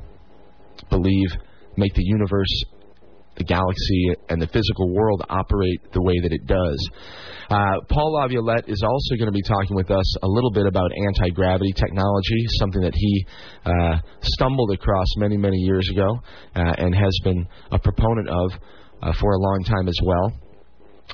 believe 0.90 1.30
make 1.78 1.94
the 1.94 2.04
universe 2.04 2.64
the 3.36 3.44
galaxy 3.44 4.10
and 4.30 4.42
the 4.42 4.48
physical 4.48 4.94
world 4.94 5.24
operate 5.30 5.82
the 5.92 6.02
way 6.02 6.20
that 6.22 6.32
it 6.32 6.46
does. 6.46 6.90
Uh, 7.50 7.80
Paul 7.90 8.14
Laviolette 8.14 8.68
is 8.68 8.84
also 8.84 9.16
going 9.16 9.28
to 9.28 9.32
be 9.32 9.42
talking 9.42 9.76
with 9.76 9.92
us 9.92 10.24
a 10.24 10.28
little 10.28 10.52
bit 10.52 10.66
about 10.66 10.92
anti 11.08 11.30
gravity 11.30 11.74
technology, 11.74 12.46
something 12.60 12.82
that 12.82 12.96
he 12.96 13.26
uh, 13.66 13.98
stumbled 14.22 14.72
across 14.72 15.08
many, 15.18 15.38
many 15.38 15.58
years 15.58 15.88
ago 15.92 16.20
uh, 16.56 16.74
and 16.78 16.96
has 16.96 17.18
been 17.24 17.48
a 17.72 17.80
proponent 17.80 18.30
of 18.30 18.52
uh, 19.02 19.12
for 19.20 19.34
a 19.34 19.40
long 19.40 19.64
time 19.66 19.88
as 19.88 19.98
well. 20.04 20.32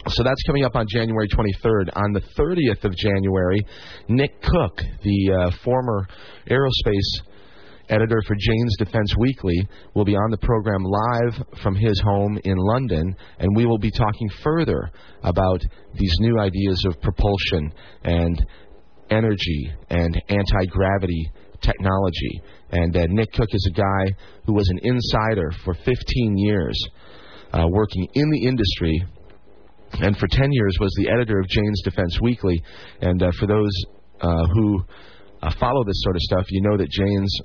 So 0.07 0.23
that's 0.23 0.41
coming 0.43 0.63
up 0.63 0.75
on 0.75 0.85
January 0.87 1.27
23rd. 1.27 1.89
On 1.95 2.13
the 2.13 2.21
30th 2.37 2.83
of 2.85 2.95
January, 2.95 3.65
Nick 4.07 4.41
Cook, 4.41 4.81
the 5.03 5.33
uh, 5.33 5.51
former 5.63 6.07
aerospace 6.47 7.28
editor 7.89 8.21
for 8.27 8.35
Jane's 8.35 8.77
Defense 8.77 9.15
Weekly, 9.17 9.67
will 9.93 10.05
be 10.05 10.15
on 10.15 10.31
the 10.31 10.37
program 10.37 10.83
live 10.83 11.59
from 11.61 11.75
his 11.75 11.99
home 12.01 12.39
in 12.43 12.57
London, 12.57 13.15
and 13.39 13.55
we 13.55 13.65
will 13.65 13.77
be 13.77 13.91
talking 13.91 14.29
further 14.43 14.91
about 15.23 15.61
these 15.93 16.15
new 16.19 16.39
ideas 16.39 16.83
of 16.85 17.01
propulsion 17.01 17.73
and 18.03 18.45
energy 19.09 19.73
and 19.89 20.21
anti 20.29 20.65
gravity 20.69 21.31
technology. 21.61 22.41
And 22.71 22.95
uh, 22.95 23.05
Nick 23.09 23.31
Cook 23.33 23.49
is 23.51 23.67
a 23.71 23.73
guy 23.73 24.15
who 24.45 24.53
was 24.53 24.69
an 24.69 24.79
insider 24.83 25.51
for 25.65 25.73
15 25.73 26.37
years, 26.37 26.87
uh, 27.53 27.65
working 27.69 28.07
in 28.13 28.29
the 28.29 28.47
industry, 28.47 29.03
and 29.93 30.15
for 30.17 30.27
10 30.27 30.51
years 30.51 30.77
was 30.79 30.93
the 30.97 31.09
editor 31.09 31.39
of 31.39 31.47
Jane's 31.47 31.81
Defense 31.83 32.19
Weekly. 32.21 32.61
And 33.01 33.21
uh, 33.23 33.31
for 33.39 33.47
those 33.47 33.71
uh, 34.21 34.45
who 34.53 34.83
uh, 35.41 35.51
follow 35.59 35.83
this 35.83 36.01
sort 36.03 36.15
of 36.15 36.21
stuff, 36.21 36.45
you 36.49 36.61
know 36.61 36.77
that 36.77 36.89
Jane's 36.89 37.41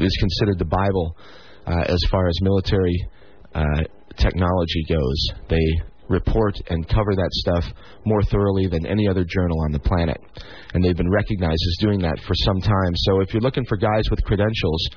is 0.00 0.16
considered 0.20 0.58
the 0.58 0.64
Bible 0.64 1.16
uh, 1.66 1.84
as 1.86 2.00
far 2.10 2.28
as 2.28 2.38
military 2.42 3.06
uh, 3.54 3.82
technology 4.16 4.84
goes. 4.88 5.28
They 5.48 5.66
report 6.08 6.54
and 6.68 6.86
cover 6.88 7.14
that 7.14 7.30
stuff 7.32 7.64
more 8.04 8.22
thoroughly 8.24 8.66
than 8.66 8.86
any 8.86 9.08
other 9.08 9.24
journal 9.24 9.60
on 9.62 9.72
the 9.72 9.78
planet. 9.78 10.18
And 10.74 10.84
they've 10.84 10.96
been 10.96 11.10
recognized 11.10 11.62
as 11.68 11.76
doing 11.80 12.00
that 12.00 12.18
for 12.26 12.34
some 12.34 12.60
time. 12.60 12.92
So 12.94 13.20
if 13.20 13.32
you're 13.32 13.42
looking 13.42 13.64
for 13.66 13.76
guys 13.76 14.02
with 14.10 14.22
credentials, 14.24 14.88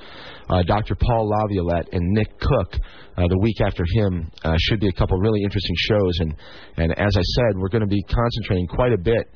uh, 0.50 0.64
Dr. 0.64 0.96
Paul 0.96 1.30
Laviolette 1.30 1.88
and 1.94 2.12
Nick 2.12 2.40
Cook, 2.40 2.76
uh, 3.18 3.28
the 3.28 3.40
week 3.40 3.62
after 3.62 3.84
him, 3.94 4.30
uh, 4.44 4.56
should 4.60 4.80
be 4.80 4.88
a 4.88 4.94
couple 4.94 5.18
really 5.18 5.42
interesting 5.44 5.76
shows. 5.78 6.20
And, 6.20 6.36
and 6.78 6.92
as 7.00 7.16
I 7.16 7.22
said, 7.22 7.58
we're 7.58 7.70
going 7.70 7.88
to 7.88 7.88
be 7.88 8.04
concentrating 8.04 8.68
quite 8.68 8.94
a 8.94 8.98
bit 8.98 9.32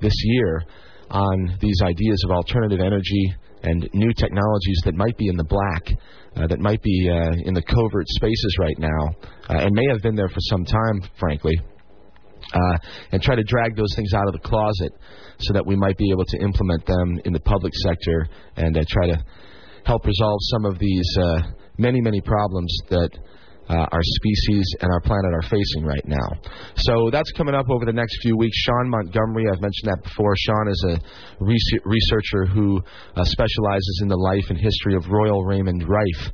this 0.00 0.14
year 0.24 0.64
on 1.10 1.58
these 1.60 1.80
ideas 1.82 2.22
of 2.24 2.30
alternative 2.30 2.80
energy 2.80 3.34
and 3.62 3.88
new 3.92 4.12
technologies 4.14 4.80
that 4.84 4.94
might 4.94 5.16
be 5.16 5.28
in 5.28 5.36
the 5.36 5.44
black, 5.44 5.86
uh, 6.36 6.46
that 6.46 6.60
might 6.60 6.82
be 6.82 7.10
uh, 7.10 7.32
in 7.44 7.54
the 7.54 7.62
covert 7.62 8.08
spaces 8.08 8.56
right 8.58 8.78
now, 8.78 9.08
uh, 9.48 9.58
and 9.58 9.74
may 9.74 9.84
have 9.90 10.02
been 10.02 10.14
there 10.14 10.28
for 10.28 10.40
some 10.40 10.64
time, 10.64 11.02
frankly, 11.18 11.54
uh, 12.52 12.78
and 13.12 13.22
try 13.22 13.34
to 13.34 13.42
drag 13.44 13.76
those 13.76 13.92
things 13.94 14.14
out 14.14 14.26
of 14.26 14.32
the 14.32 14.48
closet 14.48 14.92
so 15.38 15.52
that 15.52 15.66
we 15.66 15.76
might 15.76 15.96
be 15.98 16.10
able 16.10 16.24
to 16.24 16.38
implement 16.38 16.84
them 16.86 17.20
in 17.24 17.32
the 17.32 17.40
public 17.40 17.72
sector 17.82 18.26
and 18.56 18.76
uh, 18.76 18.84
try 18.88 19.06
to 19.08 19.24
help 19.84 20.06
resolve 20.06 20.38
some 20.52 20.64
of 20.64 20.78
these 20.78 21.18
many, 21.78 22.00
many 22.00 22.20
problems 22.20 22.74
that 22.90 23.10
uh, 23.70 23.86
our 23.92 24.02
species 24.02 24.66
and 24.80 24.90
our 24.90 25.00
planet 25.00 25.32
are 25.32 25.48
facing 25.48 25.84
right 25.84 26.06
now. 26.06 26.28
So 26.74 27.08
that's 27.12 27.30
coming 27.32 27.54
up 27.54 27.70
over 27.70 27.84
the 27.84 27.92
next 27.92 28.18
few 28.20 28.36
weeks. 28.36 28.56
Sean 28.58 28.90
Montgomery, 28.90 29.44
I've 29.46 29.60
mentioned 29.60 29.92
that 29.94 30.02
before. 30.02 30.34
Sean 30.36 30.68
is 30.68 30.84
a 30.88 30.98
researcher 31.38 32.46
who 32.46 32.80
uh, 33.14 33.24
specializes 33.24 34.00
in 34.02 34.08
the 34.08 34.16
life 34.16 34.44
and 34.48 34.58
history 34.58 34.96
of 34.96 35.06
Royal 35.08 35.44
Raymond 35.44 35.88
Rife. 35.88 36.32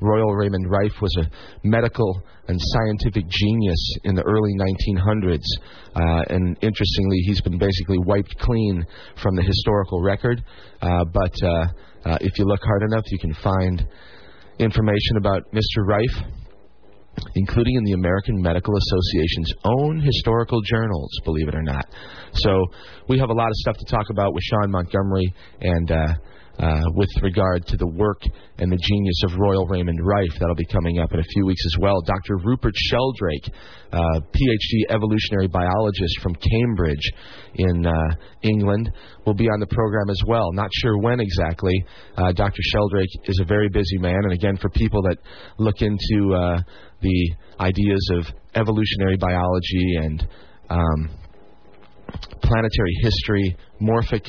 Royal 0.00 0.34
Raymond 0.34 0.70
Rife 0.70 0.94
was 1.02 1.14
a 1.18 1.28
medical 1.66 2.22
and 2.46 2.58
scientific 2.58 3.28
genius 3.28 3.96
in 4.04 4.14
the 4.14 4.22
early 4.22 4.54
1900s. 4.56 5.44
Uh, 5.94 6.22
and 6.30 6.56
interestingly, 6.62 7.18
he's 7.26 7.42
been 7.42 7.58
basically 7.58 7.98
wiped 7.98 8.38
clean 8.38 8.86
from 9.22 9.36
the 9.36 9.42
historical 9.42 10.02
record. 10.02 10.42
Uh, 10.80 11.04
but 11.12 11.34
uh, 11.42 11.66
uh, 12.06 12.18
if 12.22 12.38
you 12.38 12.46
look 12.46 12.62
hard 12.62 12.82
enough, 12.84 13.04
you 13.10 13.18
can 13.18 13.34
find 13.34 13.86
information 14.58 15.18
about 15.18 15.42
Mr. 15.52 15.84
Rife 15.86 16.37
including 17.34 17.76
in 17.76 17.84
the 17.84 17.92
American 17.92 18.40
Medical 18.40 18.74
Association's 18.76 19.52
own 19.64 20.00
historical 20.00 20.60
journals, 20.62 21.10
believe 21.24 21.48
it 21.48 21.54
or 21.54 21.62
not. 21.62 21.86
So 22.32 22.66
we 23.08 23.18
have 23.18 23.30
a 23.30 23.34
lot 23.34 23.48
of 23.48 23.54
stuff 23.54 23.76
to 23.78 23.84
talk 23.84 24.10
about 24.10 24.34
with 24.34 24.42
Sean 24.44 24.70
Montgomery, 24.70 25.32
and 25.60 25.90
uh, 25.90 26.14
uh, 26.58 26.82
with 26.94 27.08
regard 27.22 27.64
to 27.66 27.76
the 27.76 27.86
work 27.86 28.20
and 28.58 28.72
the 28.72 28.76
genius 28.76 29.22
of 29.24 29.38
Royal 29.38 29.66
Raymond 29.66 30.00
Rife. 30.02 30.34
That'll 30.40 30.56
be 30.56 30.66
coming 30.66 30.98
up 30.98 31.12
in 31.12 31.20
a 31.20 31.30
few 31.34 31.46
weeks 31.46 31.62
as 31.64 31.78
well. 31.80 32.00
Dr. 32.02 32.36
Rupert 32.42 32.74
Sheldrake, 32.74 33.48
uh, 33.92 34.20
PhD 34.34 34.90
evolutionary 34.90 35.46
biologist 35.46 36.20
from 36.20 36.34
Cambridge 36.34 37.12
in 37.54 37.86
uh, 37.86 37.92
England, 38.42 38.90
will 39.24 39.34
be 39.34 39.48
on 39.48 39.60
the 39.60 39.68
program 39.68 40.10
as 40.10 40.20
well. 40.26 40.52
Not 40.52 40.70
sure 40.72 40.98
when 40.98 41.20
exactly. 41.20 41.84
Uh, 42.16 42.32
Dr. 42.32 42.60
Sheldrake 42.60 43.10
is 43.26 43.38
a 43.40 43.44
very 43.44 43.68
busy 43.68 43.98
man, 43.98 44.18
and 44.24 44.32
again, 44.32 44.56
for 44.56 44.68
people 44.70 45.02
that 45.02 45.18
look 45.58 45.80
into 45.80 46.34
uh, 46.34 46.60
the 47.00 47.32
ideas 47.60 48.10
of 48.14 48.26
evolutionary 48.54 49.16
biology 49.18 49.96
and 49.96 50.26
um, 50.70 51.10
planetary 52.42 52.94
history, 53.02 53.56
morphic 53.80 54.26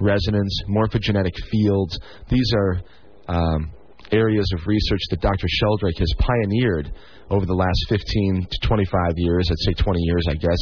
resonance, 0.00 0.62
morphogenetic 0.68 1.34
fields. 1.50 1.98
These 2.28 2.52
are 2.54 2.80
um, 3.28 3.72
areas 4.12 4.46
of 4.54 4.66
research 4.66 5.00
that 5.10 5.20
Dr. 5.20 5.46
Sheldrake 5.48 5.98
has 5.98 6.12
pioneered 6.18 6.92
over 7.30 7.44
the 7.44 7.54
last 7.54 7.86
15 7.88 8.46
to 8.50 8.68
25 8.68 9.12
years. 9.16 9.48
I'd 9.50 9.58
say 9.58 9.82
20 9.82 10.00
years, 10.00 10.26
I 10.30 10.34
guess, 10.34 10.58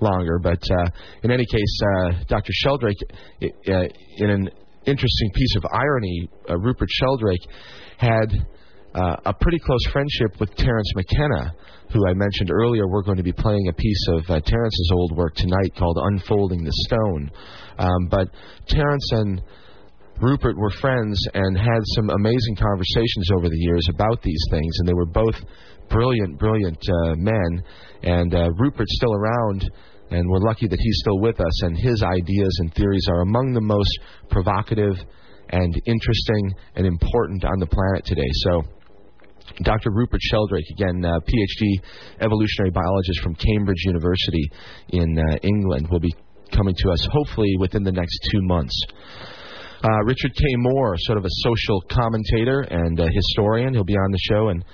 longer. 0.00 0.38
But 0.38 0.62
uh, 0.70 0.90
in 1.22 1.30
any 1.30 1.46
case, 1.46 1.80
uh, 1.82 2.24
Dr. 2.28 2.52
Sheldrake, 2.52 2.96
uh, 3.42 3.86
in 4.18 4.30
an 4.30 4.50
interesting 4.86 5.30
piece 5.34 5.56
of 5.56 5.64
irony, 5.72 6.28
uh, 6.48 6.58
Rupert 6.58 6.90
Sheldrake 6.90 7.40
had 7.96 8.46
uh, 8.94 9.16
a 9.26 9.34
pretty 9.34 9.58
close 9.58 9.84
friendship 9.92 10.38
with 10.38 10.54
Terence 10.54 10.92
McKenna, 10.94 11.54
who 11.92 12.06
I 12.06 12.14
mentioned 12.14 12.50
earlier. 12.52 12.86
We're 12.86 13.02
going 13.02 13.16
to 13.16 13.24
be 13.24 13.32
playing 13.32 13.68
a 13.68 13.72
piece 13.72 14.06
of 14.12 14.30
uh, 14.30 14.40
Terence's 14.40 14.90
old 14.92 15.16
work 15.16 15.34
tonight 15.34 15.74
called 15.76 15.98
Unfolding 16.00 16.62
the 16.62 16.72
Stone. 16.86 17.30
Um, 17.78 18.06
but 18.08 18.28
Terence 18.68 19.08
and 19.12 19.42
Rupert 20.20 20.56
were 20.56 20.70
friends 20.70 21.20
and 21.34 21.58
had 21.58 21.82
some 21.96 22.10
amazing 22.10 22.56
conversations 22.56 23.30
over 23.36 23.48
the 23.48 23.58
years 23.58 23.86
about 23.92 24.22
these 24.22 24.42
things, 24.50 24.72
and 24.78 24.88
they 24.88 24.94
were 24.94 25.06
both 25.06 25.34
brilliant, 25.90 26.38
brilliant 26.38 26.78
uh, 26.88 27.14
men. 27.16 27.62
And 28.04 28.32
uh, 28.32 28.50
Rupert's 28.58 28.94
still 28.96 29.14
around, 29.14 29.68
and 30.10 30.30
we're 30.30 30.46
lucky 30.46 30.68
that 30.68 30.78
he's 30.78 30.98
still 31.00 31.18
with 31.18 31.40
us. 31.40 31.62
And 31.64 31.76
his 31.76 32.04
ideas 32.04 32.56
and 32.60 32.72
theories 32.74 33.06
are 33.10 33.22
among 33.22 33.54
the 33.54 33.60
most 33.60 33.90
provocative 34.30 34.94
and 35.50 35.74
interesting 35.84 36.54
and 36.76 36.86
important 36.86 37.44
on 37.44 37.58
the 37.58 37.66
planet 37.66 38.04
today. 38.04 38.30
So. 38.44 38.62
Dr. 39.62 39.90
Rupert 39.92 40.20
Sheldrake, 40.22 40.64
again, 40.72 41.04
uh, 41.04 41.20
PhD 41.20 41.80
evolutionary 42.20 42.70
biologist 42.70 43.20
from 43.22 43.34
Cambridge 43.36 43.84
University 43.84 44.50
in 44.90 45.18
uh, 45.18 45.36
England, 45.42 45.88
will 45.90 46.00
be 46.00 46.14
coming 46.52 46.74
to 46.78 46.90
us 46.90 47.06
hopefully 47.10 47.54
within 47.58 47.82
the 47.82 47.92
next 47.92 48.18
two 48.30 48.40
months. 48.42 48.74
Uh, 49.82 50.02
Richard 50.04 50.34
K. 50.34 50.44
Moore, 50.56 50.94
sort 50.98 51.18
of 51.18 51.24
a 51.24 51.30
social 51.44 51.82
commentator 51.90 52.62
and 52.62 52.98
historian, 52.98 53.74
he'll 53.74 53.84
be 53.84 53.96
on 53.96 54.10
the 54.10 54.18
show 54.22 54.48
in 54.48 54.64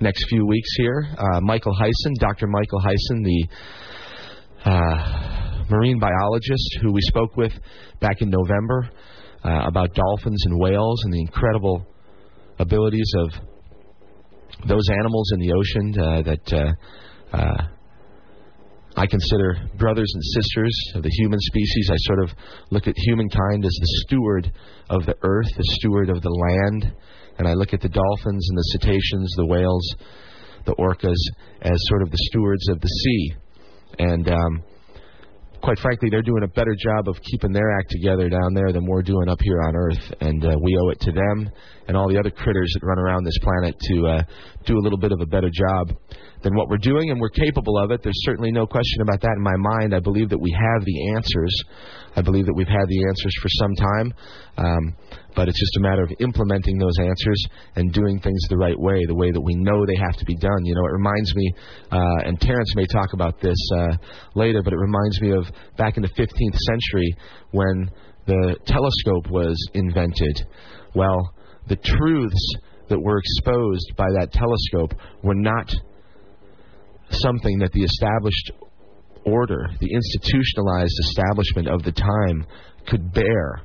next 0.00 0.24
few 0.28 0.46
weeks 0.46 0.68
here. 0.76 1.06
Uh, 1.16 1.40
Michael 1.40 1.74
Hyson, 1.74 2.14
Dr. 2.18 2.46
Michael 2.46 2.80
Hyson, 2.80 3.22
the 3.22 3.48
uh, 4.64 5.64
marine 5.70 5.98
biologist 5.98 6.78
who 6.80 6.92
we 6.92 7.00
spoke 7.02 7.36
with 7.36 7.52
back 8.00 8.20
in 8.20 8.30
November 8.30 8.88
uh, 9.44 9.64
about 9.66 9.94
dolphins 9.94 10.42
and 10.46 10.58
whales 10.58 11.02
and 11.04 11.12
the 11.12 11.20
incredible 11.20 11.86
abilities 12.58 13.12
of 13.18 13.30
those 14.66 14.88
animals 14.90 15.30
in 15.34 15.40
the 15.40 15.52
ocean 15.52 15.94
uh, 15.98 16.22
that 16.22 16.52
uh, 16.52 17.36
uh, 17.36 17.66
I 18.96 19.06
consider 19.06 19.56
brothers 19.78 20.10
and 20.14 20.22
sisters 20.22 20.92
of 20.94 21.02
the 21.02 21.10
human 21.10 21.40
species. 21.40 21.88
I 21.90 21.96
sort 21.98 22.22
of 22.22 22.30
look 22.70 22.86
at 22.86 22.94
humankind 22.96 23.64
as 23.64 23.76
the 23.80 24.04
steward 24.06 24.52
of 24.90 25.06
the 25.06 25.16
earth, 25.22 25.48
the 25.56 25.64
steward 25.64 26.10
of 26.10 26.20
the 26.20 26.30
land, 26.30 26.94
and 27.38 27.48
I 27.48 27.54
look 27.54 27.72
at 27.72 27.80
the 27.80 27.88
dolphins 27.88 28.46
and 28.50 28.58
the 28.58 28.78
cetaceans, 28.78 29.32
the 29.36 29.46
whales, 29.46 29.94
the 30.66 30.74
orcas 30.74 31.16
as 31.62 31.78
sort 31.88 32.02
of 32.02 32.10
the 32.10 32.18
stewards 32.30 32.68
of 32.68 32.80
the 32.80 32.88
sea. 32.88 33.34
And 33.98 34.28
um, 34.28 34.62
quite 35.62 35.78
frankly, 35.78 36.10
they're 36.10 36.22
doing 36.22 36.42
a 36.42 36.48
better 36.48 36.74
job 36.76 37.08
of 37.08 37.16
keeping 37.22 37.52
their 37.52 37.78
act 37.78 37.90
together 37.90 38.28
down 38.28 38.52
there 38.54 38.72
than 38.72 38.84
we're 38.84 39.02
doing 39.02 39.28
up 39.28 39.38
here 39.40 39.60
on 39.62 39.76
Earth, 39.76 40.14
and 40.20 40.44
uh, 40.44 40.56
we 40.60 40.76
owe 40.82 40.88
it 40.90 41.00
to 41.00 41.12
them 41.12 41.50
and 41.88 41.96
all 41.96 42.08
the 42.08 42.18
other 42.18 42.30
critters 42.30 42.70
that 42.74 42.86
run 42.86 42.98
around 42.98 43.24
this 43.24 43.38
planet 43.42 43.76
to 43.80 44.06
uh, 44.06 44.22
do 44.66 44.76
a 44.76 44.82
little 44.82 44.98
bit 44.98 45.12
of 45.12 45.20
a 45.20 45.26
better 45.26 45.50
job 45.52 45.96
than 46.42 46.54
what 46.54 46.68
we're 46.68 46.78
doing, 46.78 47.10
and 47.10 47.20
we're 47.20 47.30
capable 47.30 47.78
of 47.78 47.90
it. 47.90 48.02
There's 48.02 48.24
certainly 48.24 48.50
no 48.50 48.66
question 48.66 49.02
about 49.02 49.20
that 49.20 49.34
in 49.36 49.42
my 49.42 49.56
mind. 49.56 49.94
I 49.94 50.00
believe 50.00 50.28
that 50.30 50.38
we 50.38 50.50
have 50.50 50.84
the 50.84 51.14
answers. 51.14 51.64
I 52.16 52.22
believe 52.22 52.46
that 52.46 52.54
we've 52.54 52.66
had 52.66 52.88
the 52.88 53.04
answers 53.08 53.34
for 53.40 53.48
some 53.48 53.74
time, 53.74 54.14
um, 54.58 54.96
but 55.34 55.48
it's 55.48 55.58
just 55.58 55.76
a 55.78 55.80
matter 55.80 56.02
of 56.02 56.12
implementing 56.20 56.78
those 56.78 56.98
answers 56.98 57.46
and 57.76 57.92
doing 57.92 58.20
things 58.20 58.40
the 58.48 58.56
right 58.56 58.78
way, 58.78 59.00
the 59.06 59.14
way 59.14 59.30
that 59.30 59.40
we 59.40 59.54
know 59.54 59.86
they 59.86 59.96
have 59.96 60.16
to 60.16 60.24
be 60.24 60.36
done. 60.36 60.64
You 60.64 60.74
know, 60.74 60.84
it 60.84 60.92
reminds 60.92 61.34
me, 61.34 61.54
uh, 61.90 62.26
and 62.26 62.40
Terence 62.40 62.74
may 62.76 62.86
talk 62.86 63.12
about 63.14 63.40
this 63.40 63.58
uh, 63.74 63.96
later, 64.34 64.62
but 64.62 64.72
it 64.72 64.78
reminds 64.78 65.20
me 65.20 65.32
of 65.32 65.46
back 65.78 65.96
in 65.96 66.02
the 66.02 66.10
15th 66.10 66.58
century 66.58 67.16
when 67.52 67.90
the 68.26 68.56
telescope 68.66 69.30
was 69.30 69.56
invented. 69.74 70.46
Well, 70.94 71.34
the 71.68 71.76
truths 71.76 72.54
that 72.88 73.00
were 73.00 73.18
exposed 73.18 73.92
by 73.96 74.08
that 74.18 74.32
telescope 74.32 74.92
were 75.22 75.34
not 75.34 75.72
something 77.14 77.58
that 77.58 77.72
the 77.72 77.84
established 77.84 78.52
order, 79.24 79.68
the 79.80 79.92
institutionalized 79.92 80.94
establishment 81.00 81.68
of 81.68 81.82
the 81.82 81.92
time, 81.92 82.46
could 82.86 83.12
bear 83.12 83.62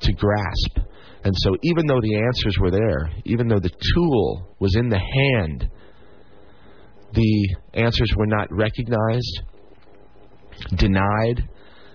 to 0.00 0.12
grasp. 0.12 0.90
And 1.24 1.34
so, 1.38 1.56
even 1.62 1.86
though 1.86 2.00
the 2.00 2.16
answers 2.16 2.56
were 2.60 2.70
there, 2.70 3.10
even 3.24 3.48
though 3.48 3.60
the 3.60 3.70
tool 3.94 4.56
was 4.58 4.74
in 4.76 4.88
the 4.88 4.98
hand, 4.98 5.70
the 7.12 7.56
answers 7.74 8.12
were 8.16 8.26
not 8.26 8.48
recognized, 8.50 9.42
denied. 10.76 11.48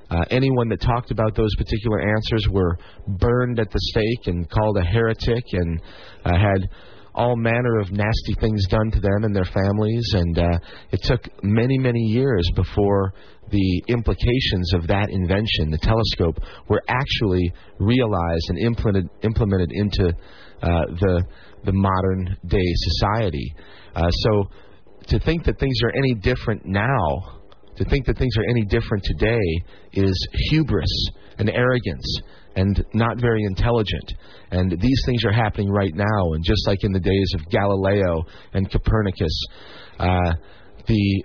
Uh, 0.10 0.23
anyone 0.29 0.69
that 0.69 0.79
talked 0.79 1.12
about 1.12 1.36
those 1.36 1.53
particular 1.57 1.99
answers 1.99 2.47
were 2.49 2.77
burned 3.19 3.60
at 3.60 3.69
the 3.69 3.79
stake 3.79 4.27
and 4.27 4.49
called 4.49 4.77
a 4.77 4.83
heretic 4.83 5.43
and 5.51 5.81
uh, 6.23 6.31
had 6.31 6.69
all 7.17 7.36
manner 7.36 7.80
of 7.80 7.91
nasty 7.91 8.36
things 8.39 8.65
done 8.67 8.91
to 8.91 8.99
them 8.99 9.23
and 9.23 9.36
their 9.36 9.45
families. 9.45 10.08
And 10.13 10.38
uh, 10.38 10.60
it 10.91 11.01
took 11.03 11.21
many, 11.43 11.77
many 11.77 11.99
years 11.99 12.47
before 12.56 13.13
the 13.49 13.84
implications 13.88 14.73
of 14.73 14.88
that 14.88 15.10
invention, 15.10 15.71
the 15.71 15.80
telescope, 15.80 16.38
were 16.69 16.82
actually 16.88 17.51
realized 17.80 18.45
and 18.49 18.60
implemented, 18.60 19.10
implemented 19.23 19.71
into 19.73 20.13
uh, 20.62 20.86
the 20.99 21.23
the 21.65 21.71
modern 21.73 22.38
day 22.47 22.69
society. 22.75 23.56
Uh, 23.95 24.10
so 24.10 24.45
to 25.08 25.19
think 25.19 25.43
that 25.45 25.60
things 25.60 25.75
are 25.84 25.91
any 25.95 26.13
different 26.13 26.65
now, 26.65 27.39
to 27.75 27.86
think 27.86 28.06
that 28.06 28.17
things 28.17 28.36
are 28.38 28.49
any 28.49 28.65
different 28.65 29.03
today, 29.03 29.39
is 29.93 30.27
hubris 30.49 31.10
and 31.39 31.49
arrogance 31.49 32.21
and 32.58 32.84
not 32.93 33.22
very 33.22 33.43
intelligent. 33.43 34.13
And 34.50 34.72
these 34.72 35.02
things 35.06 35.24
are 35.24 35.32
happening 35.32 35.70
right 35.70 35.93
now. 35.93 36.34
And 36.34 36.43
just 36.43 36.67
like 36.67 36.84
in 36.84 36.91
the 36.91 37.00
days 37.00 37.32
of 37.36 37.48
Galileo 37.52 38.26
and 38.54 38.70
Copernicus, 38.70 39.46
uh, 40.00 40.34
the 40.88 41.24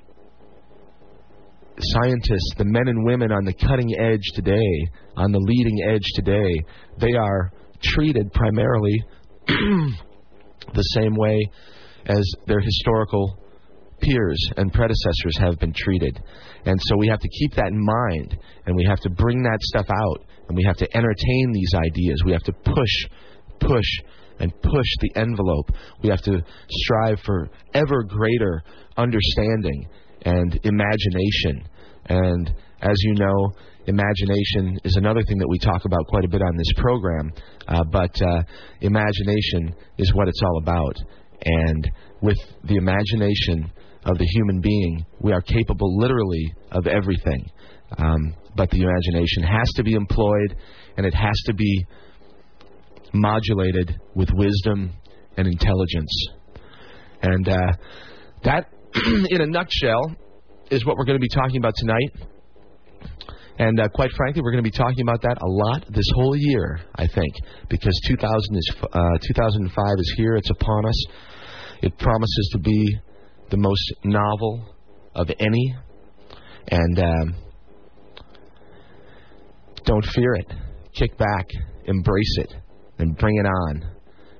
scientists, 1.79 2.53
the 2.59 2.67
men 2.67 2.87
and 2.87 3.07
women 3.07 3.33
on 3.33 3.47
the 3.47 3.55
cutting 3.55 3.99
edge 3.99 4.21
today, 4.35 4.89
on 5.17 5.33
the 5.33 5.39
leading 5.39 5.89
edge 5.91 6.05
today, 6.15 6.53
they 7.01 7.15
are 7.15 7.51
treated 7.83 8.31
primarily 8.35 9.03
the 9.47 10.83
same 10.95 11.15
way 11.17 11.41
as 12.07 12.31
their 12.47 12.61
historical 12.61 13.39
peers 14.03 14.39
and 14.59 14.71
predecessors 14.71 15.39
have 15.39 15.59
been 15.59 15.73
treated. 15.75 16.23
And 16.67 16.79
so 16.83 16.97
we 16.99 17.09
have 17.09 17.21
to 17.21 17.29
keep 17.29 17.55
that 17.55 17.69
in 17.69 17.83
mind, 17.83 18.37
and 18.67 18.77
we 18.77 18.85
have 18.85 19.01
to 19.01 19.11
bring 19.11 19.43
that 19.45 19.59
stuff 19.63 19.87
out 19.89 20.27
and 20.53 20.57
we 20.59 20.65
have 20.65 20.77
to 20.77 20.97
entertain 20.97 21.53
these 21.53 21.71
ideas. 21.75 22.23
We 22.27 22.33
have 22.33 22.43
to 22.43 22.53
push, 22.53 23.09
push, 23.59 23.87
and 24.39 24.53
push 24.61 24.87
the 25.01 25.13
envelope. 25.17 25.71
We 26.03 26.11
have 26.11 26.21
to 26.23 26.45
strive 26.69 27.21
for 27.25 27.49
ever 27.73 28.03
greater 28.03 28.63
understanding 28.99 29.89
and 30.27 30.61
imagination. 30.63 31.67
And 32.05 32.55
as 32.83 32.97
you 33.01 33.15
know, 33.15 33.53
imagination 33.87 34.79
is 34.85 34.97
another 34.97 35.23
thing 35.23 35.39
that 35.39 35.49
we 35.49 35.59
talk 35.59 35.87
about 35.87 36.07
quite 36.09 36.27
a 36.27 36.29
bit 36.29 36.43
on 36.43 36.55
this 36.55 36.73
program. 36.77 37.33
Uh, 37.67 37.85
but 37.91 38.21
uh, 38.21 38.43
imagination 38.83 39.75
is 39.97 40.13
what 40.13 40.29
it's 40.29 40.43
all 40.43 40.59
about. 40.59 40.97
And 41.47 41.91
with 42.21 42.39
the 42.65 42.77
imagination 42.77 43.73
of 44.05 44.19
the 44.19 44.27
human 44.27 44.61
being, 44.61 45.07
we 45.19 45.33
are 45.33 45.41
capable 45.41 45.99
literally 45.99 46.55
of 46.73 46.87
everything. 46.87 47.51
Um, 47.97 48.35
but 48.57 48.71
the 48.71 48.83
imagination 48.83 49.43
has 49.43 49.69
to 49.77 49.83
be 49.83 49.95
employed 49.95 50.57
and 50.97 51.07
it 51.07 51.15
has 51.15 51.35
to 51.47 51.55
be 51.55 51.85
modulated 53.13 54.01
with 54.15 54.29
wisdom 54.33 54.93
and 55.37 55.47
intelligence. 55.47 56.29
And 57.23 57.49
uh, 57.49 57.73
that, 58.45 58.69
in 59.31 59.41
a 59.41 59.47
nutshell, 59.47 60.17
is 60.71 60.85
what 60.87 60.97
we're 60.97 61.05
going 61.05 61.19
to 61.19 61.23
be 61.23 61.29
talking 61.29 61.59
about 61.59 61.75
tonight. 61.77 62.29
And 63.59 63.79
uh, 63.79 63.89
quite 63.95 64.11
frankly, 64.17 64.43
we're 64.43 64.51
going 64.51 64.65
to 64.65 64.71
be 64.71 64.77
talking 64.77 65.03
about 65.03 65.23
that 65.23 65.37
a 65.41 65.47
lot 65.47 65.85
this 65.91 66.09
whole 66.15 66.35
year, 66.37 66.81
I 66.97 67.07
think, 67.07 67.35
because 67.69 67.99
2000 68.07 68.57
is, 68.57 68.77
uh, 68.93 69.19
2005 69.29 69.85
is 69.99 70.15
here. 70.17 70.37
It's 70.37 70.51
upon 70.51 70.87
us. 70.87 71.05
It 71.83 71.99
promises 71.99 72.51
to 72.53 72.59
be 72.59 72.99
the 73.51 73.59
most 73.59 73.93
novel 74.05 74.75
of 75.15 75.31
any. 75.39 75.77
And 76.69 76.99
um, 76.99 77.35
don't 79.85 80.05
fear 80.15 80.35
it. 80.35 80.47
Kick 80.95 81.17
back, 81.17 81.49
embrace 81.87 82.39
it, 82.39 82.53
and 82.99 83.17
bring 83.17 83.37
it 83.37 83.47
on. 83.47 83.91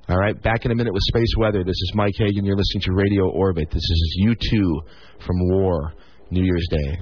All 0.09 0.17
right, 0.17 0.39
back 0.41 0.65
in 0.65 0.71
a 0.71 0.75
minute 0.75 0.93
with 0.93 1.03
space 1.03 1.33
weather. 1.37 1.63
This 1.63 1.71
is 1.71 1.91
Mike 1.95 2.15
Hagan. 2.17 2.45
You're 2.45 2.57
listening 2.57 2.81
to 2.81 2.93
Radio 2.93 3.29
Orbit. 3.29 3.69
This 3.71 3.77
is 3.77 4.17
U2 4.27 4.81
from 5.25 5.49
War, 5.49 5.93
New 6.29 6.43
Year's 6.43 6.67
Day. 6.69 6.99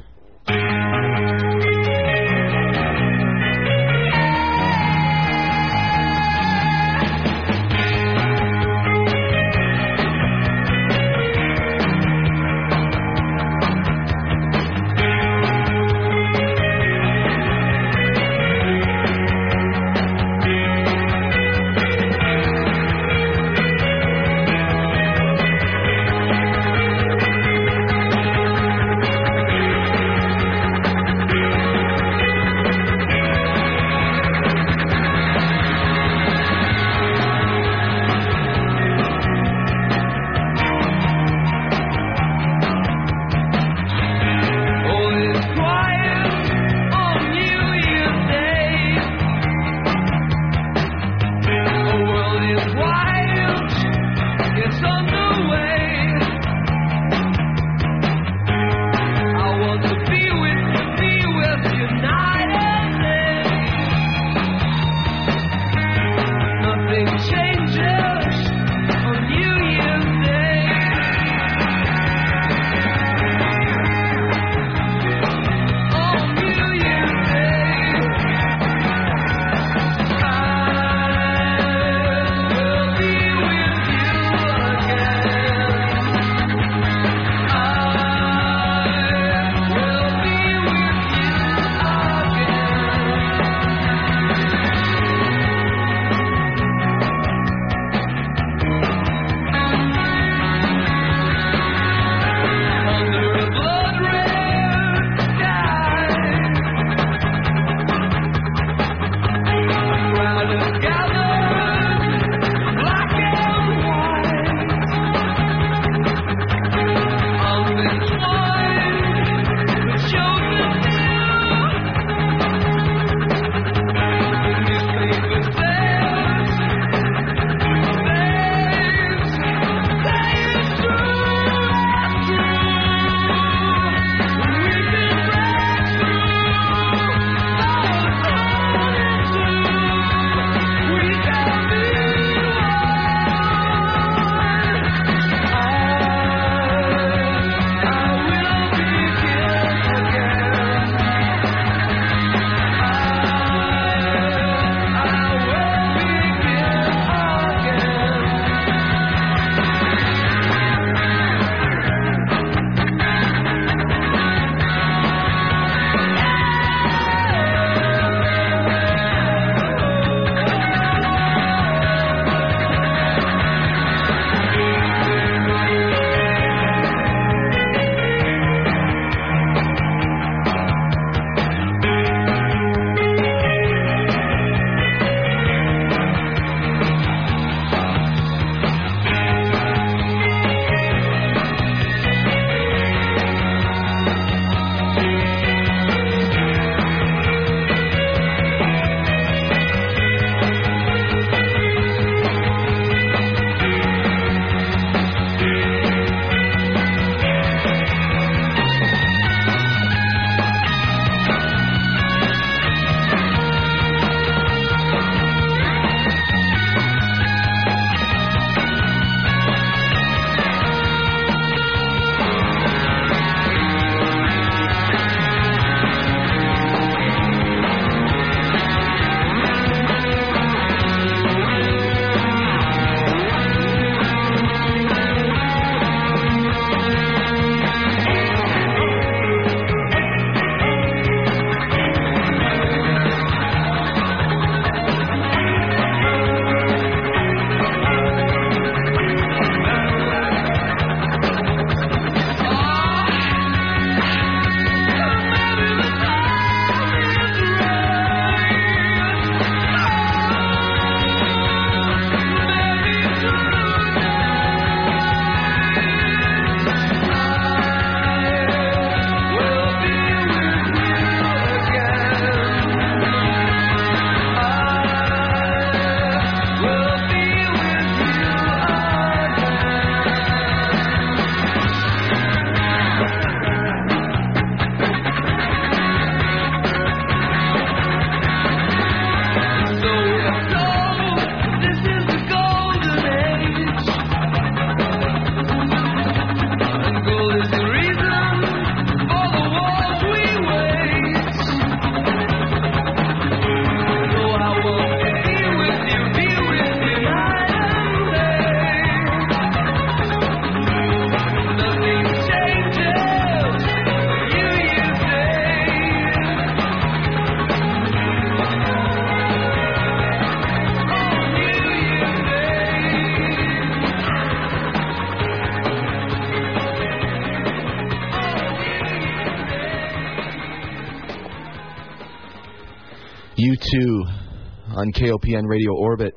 On 334.92 335.02
KOPN 335.02 335.44
Radio 335.46 335.74
Orbit. 335.74 336.14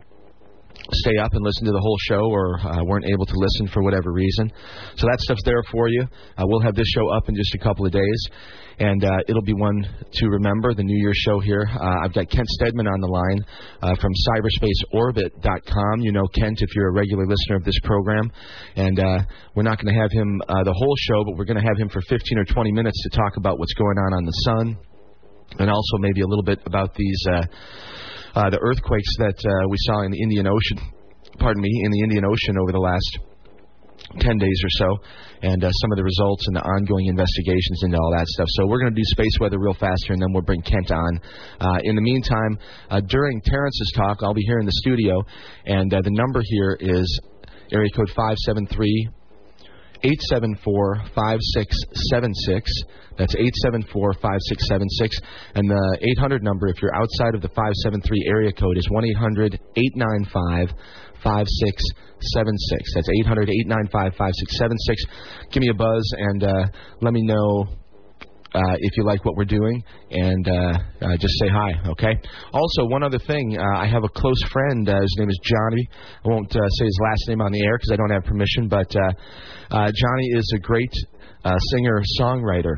stay 0.91 1.17
up 1.17 1.33
and 1.33 1.43
listen 1.43 1.65
to 1.65 1.71
the 1.71 1.79
whole 1.79 1.97
show 2.07 2.29
or 2.29 2.59
uh, 2.59 2.83
weren't 2.83 3.05
able 3.05 3.25
to 3.25 3.33
listen 3.35 3.67
for 3.73 3.81
whatever 3.81 4.11
reason. 4.11 4.51
So 4.97 5.07
that 5.07 5.19
stuff's 5.21 5.41
there 5.43 5.63
for 5.71 5.87
you. 5.87 6.03
Uh, 6.37 6.43
we'll 6.45 6.61
have 6.61 6.75
this 6.75 6.87
show 6.87 7.09
up 7.09 7.27
in 7.27 7.35
just 7.35 7.55
a 7.55 7.59
couple 7.59 7.85
of 7.85 7.91
days. 7.91 8.27
And 8.79 9.03
uh, 9.03 9.09
it'll 9.27 9.41
be 9.41 9.53
one 9.53 9.87
to 10.13 10.27
remember, 10.27 10.73
the 10.73 10.83
New 10.83 10.97
Year's 10.99 11.17
show 11.17 11.39
here. 11.39 11.65
Uh, 11.69 12.03
I've 12.03 12.13
got 12.13 12.29
Kent 12.29 12.47
Steadman 12.47 12.87
on 12.87 12.99
the 12.99 13.07
line 13.07 13.45
uh, 13.81 13.95
from 14.01 14.11
cyberspaceorbit.com. 14.27 16.01
You 16.01 16.11
know 16.11 16.27
Kent 16.27 16.61
if 16.61 16.75
you're 16.75 16.89
a 16.89 16.93
regular 16.93 17.25
listener 17.25 17.55
of 17.55 17.63
this 17.63 17.79
program. 17.83 18.31
And 18.75 18.99
uh, 18.99 19.19
we're 19.55 19.63
not 19.63 19.79
going 19.79 19.93
to 19.93 19.99
have 19.99 20.11
him 20.11 20.41
uh, 20.47 20.63
the 20.63 20.73
whole 20.73 20.95
show, 21.07 21.23
but 21.23 21.37
we're 21.37 21.45
going 21.45 21.61
to 21.61 21.67
have 21.67 21.77
him 21.77 21.89
for 21.89 22.01
15 22.09 22.37
or 22.37 22.45
20 22.45 22.71
minutes 22.71 23.01
to 23.03 23.09
talk 23.09 23.37
about 23.37 23.59
what's 23.59 23.73
going 23.73 23.97
on 23.97 24.13
on 24.13 24.25
the 24.25 24.37
sun 24.43 24.77
and 25.59 25.69
also 25.69 25.97
maybe 25.99 26.21
a 26.21 26.27
little 26.27 26.43
bit 26.43 26.59
about 26.65 26.93
these 26.95 27.21
uh, 27.29 28.49
the 28.49 28.59
earthquakes 28.59 29.15
that 29.19 29.67
we 29.69 29.77
saw 29.87 30.01
in 30.01 30.11
the 30.11 30.21
Indian 30.21 30.47
Ocean. 30.47 30.91
Pardon 31.39 31.61
me, 31.61 31.69
in 31.83 31.91
the 31.91 31.99
Indian 31.99 32.25
Ocean 32.25 32.57
over 32.59 32.71
the 32.71 32.79
last 32.79 33.19
10 34.19 34.37
days 34.37 34.59
or 34.63 34.69
so, 34.69 34.97
and 35.41 35.63
uh, 35.63 35.69
some 35.69 35.91
of 35.91 35.97
the 35.97 36.03
results 36.03 36.47
and 36.47 36.55
the 36.55 36.61
ongoing 36.61 37.07
investigations 37.07 37.83
into 37.83 37.97
all 37.97 38.11
that 38.15 38.27
stuff. 38.27 38.47
So 38.51 38.67
we're 38.67 38.79
going 38.79 38.93
to 38.93 38.99
do 38.99 39.05
space 39.05 39.37
weather 39.39 39.59
real 39.59 39.73
fast 39.73 40.05
here, 40.05 40.13
and 40.13 40.21
then 40.21 40.31
we'll 40.31 40.45
bring 40.45 40.61
Kent 40.61 40.91
on. 40.91 41.19
Uh, 41.59 41.79
in 41.83 41.95
the 41.95 42.01
meantime, 42.01 42.57
uh, 42.89 43.01
during 43.07 43.41
Terence's 43.41 43.91
talk, 43.95 44.19
I'll 44.21 44.33
be 44.33 44.45
here 44.45 44.59
in 44.59 44.65
the 44.65 44.77
studio, 44.83 45.23
and 45.65 45.93
uh, 45.93 46.01
the 46.01 46.11
number 46.11 46.41
here 46.43 46.77
is 46.79 47.07
area 47.71 47.89
code 47.95 48.09
573 48.09 49.09
874 50.03 50.95
5676. 51.15 52.69
That's 53.17 53.33
874 53.33 54.13
5676. 54.21 55.17
And 55.55 55.65
the 55.65 55.97
800 56.19 56.43
number, 56.43 56.67
if 56.67 56.81
you're 56.81 56.93
outside 56.93 57.33
of 57.33 57.41
the 57.41 57.49
573 57.49 58.27
area 58.27 58.51
code, 58.51 58.77
is 58.77 58.85
1 58.91 59.05
800 59.05 59.59
895 59.75 60.75
5676. 61.23 62.93
That's 62.95 63.09
800 63.23 63.49
895 63.49 64.15
5676. 64.17 65.51
Give 65.51 65.61
me 65.61 65.69
a 65.69 65.73
buzz 65.73 66.03
and 66.17 66.43
uh, 66.43 66.65
let 67.01 67.13
me 67.13 67.23
know 67.23 67.67
uh, 68.55 68.75
if 68.79 68.95
you 68.95 69.03
like 69.03 69.25
what 69.25 69.35
we're 69.35 69.43
doing, 69.43 69.83
and 70.11 70.47
uh, 70.47 70.79
uh, 71.01 71.17
just 71.17 71.33
say 71.41 71.49
hi, 71.49 71.73
okay? 71.89 72.15
Also, 72.53 72.85
one 72.87 73.03
other 73.03 73.19
thing, 73.19 73.57
uh, 73.59 73.79
I 73.79 73.85
have 73.85 74.05
a 74.05 74.07
close 74.07 74.41
friend. 74.49 74.87
Uh, 74.87 75.01
his 75.01 75.15
name 75.19 75.29
is 75.29 75.39
Johnny. 75.43 75.89
I 76.23 76.29
won't 76.29 76.55
uh, 76.55 76.69
say 76.79 76.85
his 76.85 76.99
last 77.03 77.27
name 77.27 77.41
on 77.41 77.51
the 77.51 77.61
air 77.61 77.77
because 77.77 77.91
I 77.91 77.97
don't 77.97 78.11
have 78.11 78.23
permission, 78.23 78.69
but 78.69 78.89
Johnny 78.89 80.27
is 80.37 80.53
a 80.55 80.59
great 80.59 80.93
singer 81.73 82.01
songwriter 82.17 82.77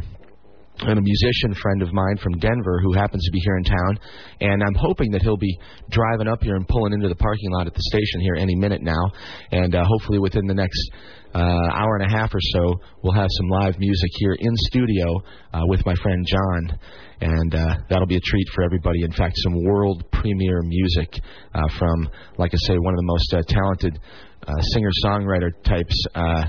and 0.79 0.99
a 0.99 1.01
musician 1.01 1.53
friend 1.55 1.81
of 1.81 1.91
mine 1.91 2.17
from 2.21 2.37
Denver 2.37 2.79
who 2.81 2.93
happens 2.93 3.23
to 3.25 3.31
be 3.31 3.39
here 3.39 3.57
in 3.57 3.63
town. 3.63 3.99
And 4.41 4.63
I'm 4.63 4.75
hoping 4.75 5.11
that 5.11 5.21
he'll 5.21 5.37
be 5.37 5.57
driving 5.89 6.27
up 6.27 6.43
here 6.43 6.55
and 6.55 6.67
pulling 6.67 6.93
into 6.93 7.09
the 7.09 7.15
parking 7.15 7.51
lot 7.51 7.67
at 7.67 7.73
the 7.73 7.81
station 7.81 8.21
here 8.21 8.35
any 8.35 8.55
minute 8.55 8.81
now. 8.81 9.11
And 9.51 9.73
uh, 9.73 9.83
hopefully 9.85 10.19
within 10.19 10.45
the 10.45 10.53
next 10.53 10.91
uh, 11.33 11.39
hour 11.39 11.97
and 11.99 12.11
a 12.11 12.17
half 12.17 12.33
or 12.33 12.39
so, 12.41 12.75
we'll 13.01 13.13
have 13.13 13.29
some 13.29 13.49
live 13.49 13.79
music 13.79 14.11
here 14.19 14.35
in 14.39 14.51
studio 14.55 15.21
uh, 15.53 15.61
with 15.65 15.85
my 15.85 15.95
friend 16.01 16.25
John. 16.27 16.79
And 17.19 17.55
uh, 17.55 17.75
that'll 17.89 18.07
be 18.07 18.17
a 18.17 18.21
treat 18.21 18.47
for 18.53 18.63
everybody. 18.63 19.03
In 19.03 19.11
fact, 19.11 19.33
some 19.37 19.63
world 19.63 20.03
premiere 20.11 20.61
music 20.61 21.19
uh, 21.55 21.67
from, 21.79 22.09
like 22.37 22.53
I 22.53 22.57
say, 22.57 22.77
one 22.77 22.93
of 22.93 22.97
the 22.97 23.05
most 23.05 23.33
uh, 23.33 23.41
talented 23.47 23.99
uh, 24.47 24.61
singer-songwriter 24.73 25.51
types 25.63 26.05
uh, 26.13 26.45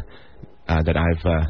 uh, 0.69 0.83
that 0.83 0.97
I've 0.97 1.27
uh, 1.27 1.47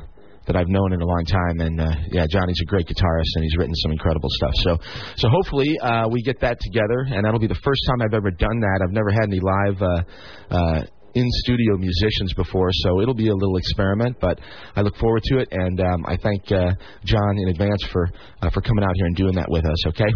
that 0.49 0.57
I've 0.57 0.69
known 0.69 0.93
in 0.93 1.01
a 1.01 1.07
long 1.07 1.25
time. 1.25 1.61
And 1.61 1.81
uh, 1.81 1.95
yeah, 2.11 2.27
Johnny's 2.29 2.59
a 2.61 2.67
great 2.67 2.89
guitarist, 2.89 3.31
and 3.37 3.45
he's 3.45 3.57
written 3.57 3.75
some 3.77 3.93
incredible 3.93 4.29
stuff. 4.33 4.55
So, 4.57 4.77
so 5.17 5.29
hopefully 5.29 5.79
uh, 5.79 6.09
we 6.11 6.23
get 6.23 6.41
that 6.41 6.59
together, 6.61 7.07
and 7.15 7.25
that'll 7.25 7.39
be 7.39 7.47
the 7.47 7.63
first 7.63 7.81
time 7.87 8.03
I've 8.03 8.15
ever 8.15 8.33
done 8.33 8.59
that. 8.59 8.81
I've 8.83 8.93
never 8.93 9.13
had 9.13 9.29
any 9.29 9.41
live. 9.41 9.81
Uh, 9.81 10.03
uh, 10.51 10.83
in 11.15 11.25
studio 11.43 11.77
musicians 11.77 12.33
before, 12.35 12.69
so 12.71 13.01
it'll 13.01 13.15
be 13.15 13.29
a 13.29 13.35
little 13.35 13.57
experiment, 13.57 14.17
but 14.21 14.39
I 14.77 14.83
look 14.83 14.95
forward 14.97 15.23
to 15.25 15.39
it, 15.39 15.49
and 15.51 15.81
um, 15.81 16.05
I 16.07 16.17
thank 16.17 16.53
uh, 16.53 16.73
John 17.05 17.39
in 17.39 17.49
advance 17.49 17.83
for 17.91 18.09
uh, 18.43 18.51
for 18.51 18.61
coming 18.61 18.85
out 18.85 18.93
here 18.95 19.07
and 19.07 19.17
doing 19.17 19.35
that 19.35 19.49
with 19.49 19.65
us. 19.65 19.87
Okay. 19.89 20.13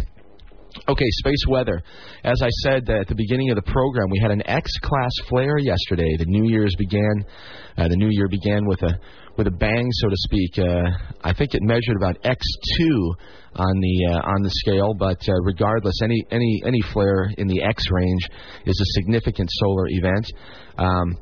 Okay, 0.87 1.05
space 1.19 1.45
weather. 1.47 1.81
As 2.23 2.41
I 2.41 2.49
said 2.63 2.89
uh, 2.89 3.01
at 3.01 3.07
the 3.07 3.15
beginning 3.15 3.51
of 3.51 3.55
the 3.55 3.71
program, 3.71 4.09
we 4.09 4.19
had 4.19 4.31
an 4.31 4.41
X-class 4.47 5.11
flare 5.29 5.59
yesterday. 5.59 6.17
The 6.17 6.25
New 6.25 6.49
Year's 6.49 6.73
began. 6.79 7.25
Uh, 7.77 7.87
the 7.87 7.95
New 7.95 8.09
Year 8.09 8.27
began 8.27 8.65
with 8.65 8.81
a 8.81 8.97
with 9.37 9.47
a 9.47 9.51
bang, 9.51 9.89
so 9.91 10.09
to 10.09 10.15
speak. 10.17 10.59
Uh, 10.59 10.89
I 11.23 11.33
think 11.33 11.53
it 11.53 11.61
measured 11.63 11.97
about 11.97 12.21
X2 12.23 13.15
on 13.55 13.79
the 13.79 14.13
uh, 14.13 14.29
on 14.29 14.41
the 14.41 14.49
scale, 14.51 14.93
but 14.93 15.19
uh, 15.27 15.33
regardless, 15.43 15.95
any 16.03 16.23
any 16.31 16.61
any 16.65 16.81
flare 16.93 17.29
in 17.37 17.47
the 17.47 17.61
X 17.61 17.83
range 17.91 18.29
is 18.65 18.79
a 18.79 18.99
significant 18.99 19.49
solar 19.51 19.85
event. 19.89 20.25
Um, 20.77 21.17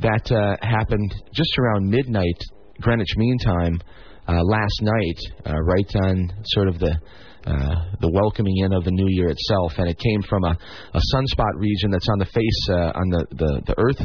that 0.00 0.32
uh, 0.32 0.56
happened 0.66 1.14
just 1.34 1.56
around 1.58 1.88
midnight 1.88 2.40
Greenwich 2.80 3.16
Mean 3.16 3.38
Time 3.38 3.80
uh, 4.28 4.40
last 4.42 4.82
night, 4.82 5.18
uh, 5.46 5.60
right 5.60 5.96
on 6.04 6.32
sort 6.46 6.68
of 6.68 6.78
the 6.78 6.96
uh, 7.46 7.74
the 8.00 8.10
welcoming 8.10 8.56
in 8.58 8.72
of 8.72 8.84
the 8.84 8.90
new 8.90 9.08
year 9.08 9.28
itself, 9.28 9.72
and 9.78 9.88
it 9.88 9.98
came 9.98 10.22
from 10.22 10.44
a, 10.44 10.56
a 10.94 11.00
sunspot 11.14 11.54
region 11.56 11.90
that's 11.90 12.08
on 12.08 12.18
the 12.18 12.26
face 12.26 12.60
uh, 12.70 12.92
on 12.94 13.08
the, 13.10 13.26
the 13.34 13.62
the 13.66 13.74
earth 13.78 14.00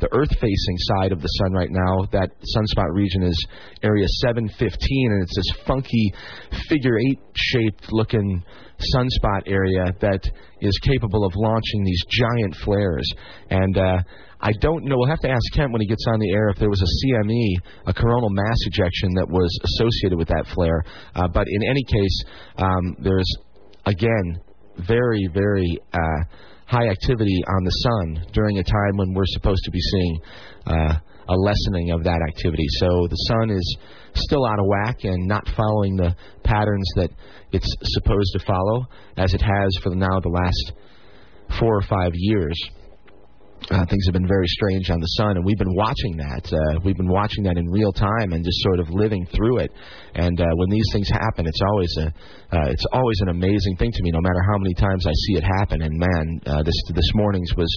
the 0.00 0.08
earth 0.12 0.30
facing 0.40 0.78
side 0.78 1.12
of 1.12 1.20
the 1.20 1.28
sun 1.28 1.52
right 1.52 1.70
now. 1.70 2.06
That 2.12 2.30
sunspot 2.54 2.92
region 2.92 3.22
is 3.22 3.46
area 3.82 4.06
715, 4.22 5.12
and 5.12 5.22
it's 5.22 5.36
this 5.36 5.66
funky 5.66 6.12
figure 6.68 6.98
eight 6.98 7.20
shaped 7.34 7.92
looking 7.92 8.42
sunspot 8.94 9.42
area 9.46 9.92
that 10.00 10.22
is 10.60 10.78
capable 10.82 11.24
of 11.24 11.32
launching 11.34 11.84
these 11.84 12.02
giant 12.10 12.54
flares. 12.64 13.10
And 13.50 13.76
uh, 13.76 13.98
I 14.40 14.52
don't 14.60 14.84
know. 14.84 14.96
We'll 14.98 15.08
have 15.08 15.20
to 15.20 15.30
ask 15.30 15.42
Kent 15.54 15.72
when 15.72 15.80
he 15.80 15.86
gets 15.86 16.04
on 16.08 16.18
the 16.20 16.30
air 16.32 16.50
if 16.50 16.58
there 16.58 16.68
was 16.68 16.82
a 16.82 17.06
CME, 17.06 17.54
a 17.86 17.94
coronal 17.94 18.30
mass 18.30 18.58
ejection, 18.66 19.14
that 19.14 19.28
was 19.28 19.50
associated 19.64 20.18
with 20.18 20.28
that 20.28 20.46
flare. 20.54 20.84
Uh, 21.14 21.28
but 21.28 21.46
in 21.48 21.68
any 21.68 21.82
case, 21.84 22.24
um, 22.58 22.96
there's 23.00 23.30
again 23.86 24.40
very, 24.86 25.28
very 25.32 25.78
uh, 25.92 26.24
high 26.66 26.88
activity 26.88 27.42
on 27.48 27.64
the 27.64 27.70
sun 27.70 28.26
during 28.32 28.58
a 28.58 28.62
time 28.62 28.96
when 28.96 29.14
we're 29.14 29.24
supposed 29.26 29.64
to 29.64 29.70
be 29.70 29.80
seeing 29.80 30.20
uh, 30.66 30.94
a 31.28 31.34
lessening 31.34 31.90
of 31.92 32.04
that 32.04 32.20
activity. 32.28 32.66
So 32.78 33.06
the 33.08 33.16
sun 33.16 33.50
is 33.50 33.78
still 34.14 34.44
out 34.44 34.58
of 34.58 34.66
whack 34.66 35.04
and 35.04 35.26
not 35.26 35.48
following 35.56 35.96
the 35.96 36.14
patterns 36.44 36.88
that 36.96 37.10
it's 37.52 37.68
supposed 37.82 38.32
to 38.32 38.44
follow, 38.44 38.86
as 39.16 39.32
it 39.34 39.40
has 39.40 39.76
for 39.82 39.94
now 39.94 40.20
the 40.20 40.28
last 40.28 40.72
four 41.58 41.76
or 41.76 41.82
five 41.82 42.12
years. 42.14 42.56
Uh, 43.70 43.84
things 43.86 44.06
have 44.06 44.12
been 44.12 44.28
very 44.28 44.46
strange 44.46 44.90
on 44.90 45.00
the 45.00 45.06
sun, 45.18 45.36
and 45.36 45.44
we've 45.44 45.58
been 45.58 45.74
watching 45.74 46.16
that. 46.18 46.46
Uh, 46.52 46.80
we've 46.84 46.96
been 46.96 47.08
watching 47.08 47.42
that 47.44 47.56
in 47.56 47.68
real 47.68 47.92
time 47.92 48.32
and 48.32 48.44
just 48.44 48.62
sort 48.62 48.78
of 48.78 48.88
living 48.90 49.26
through 49.34 49.58
it. 49.58 49.72
And 50.14 50.40
uh, 50.40 50.46
when 50.54 50.70
these 50.70 50.86
things 50.92 51.08
happen, 51.08 51.46
it's 51.46 51.60
always 51.66 51.96
a, 51.98 52.06
uh, 52.56 52.70
it's 52.70 52.86
always 52.92 53.18
an 53.22 53.28
amazing 53.30 53.76
thing 53.76 53.90
to 53.90 54.02
me, 54.02 54.10
no 54.12 54.20
matter 54.20 54.40
how 54.52 54.58
many 54.58 54.74
times 54.74 55.06
I 55.06 55.12
see 55.26 55.34
it 55.34 55.44
happen. 55.44 55.82
And 55.82 55.98
man, 55.98 56.40
uh, 56.46 56.62
this 56.62 56.74
this 56.94 57.10
morning's 57.14 57.52
was 57.56 57.74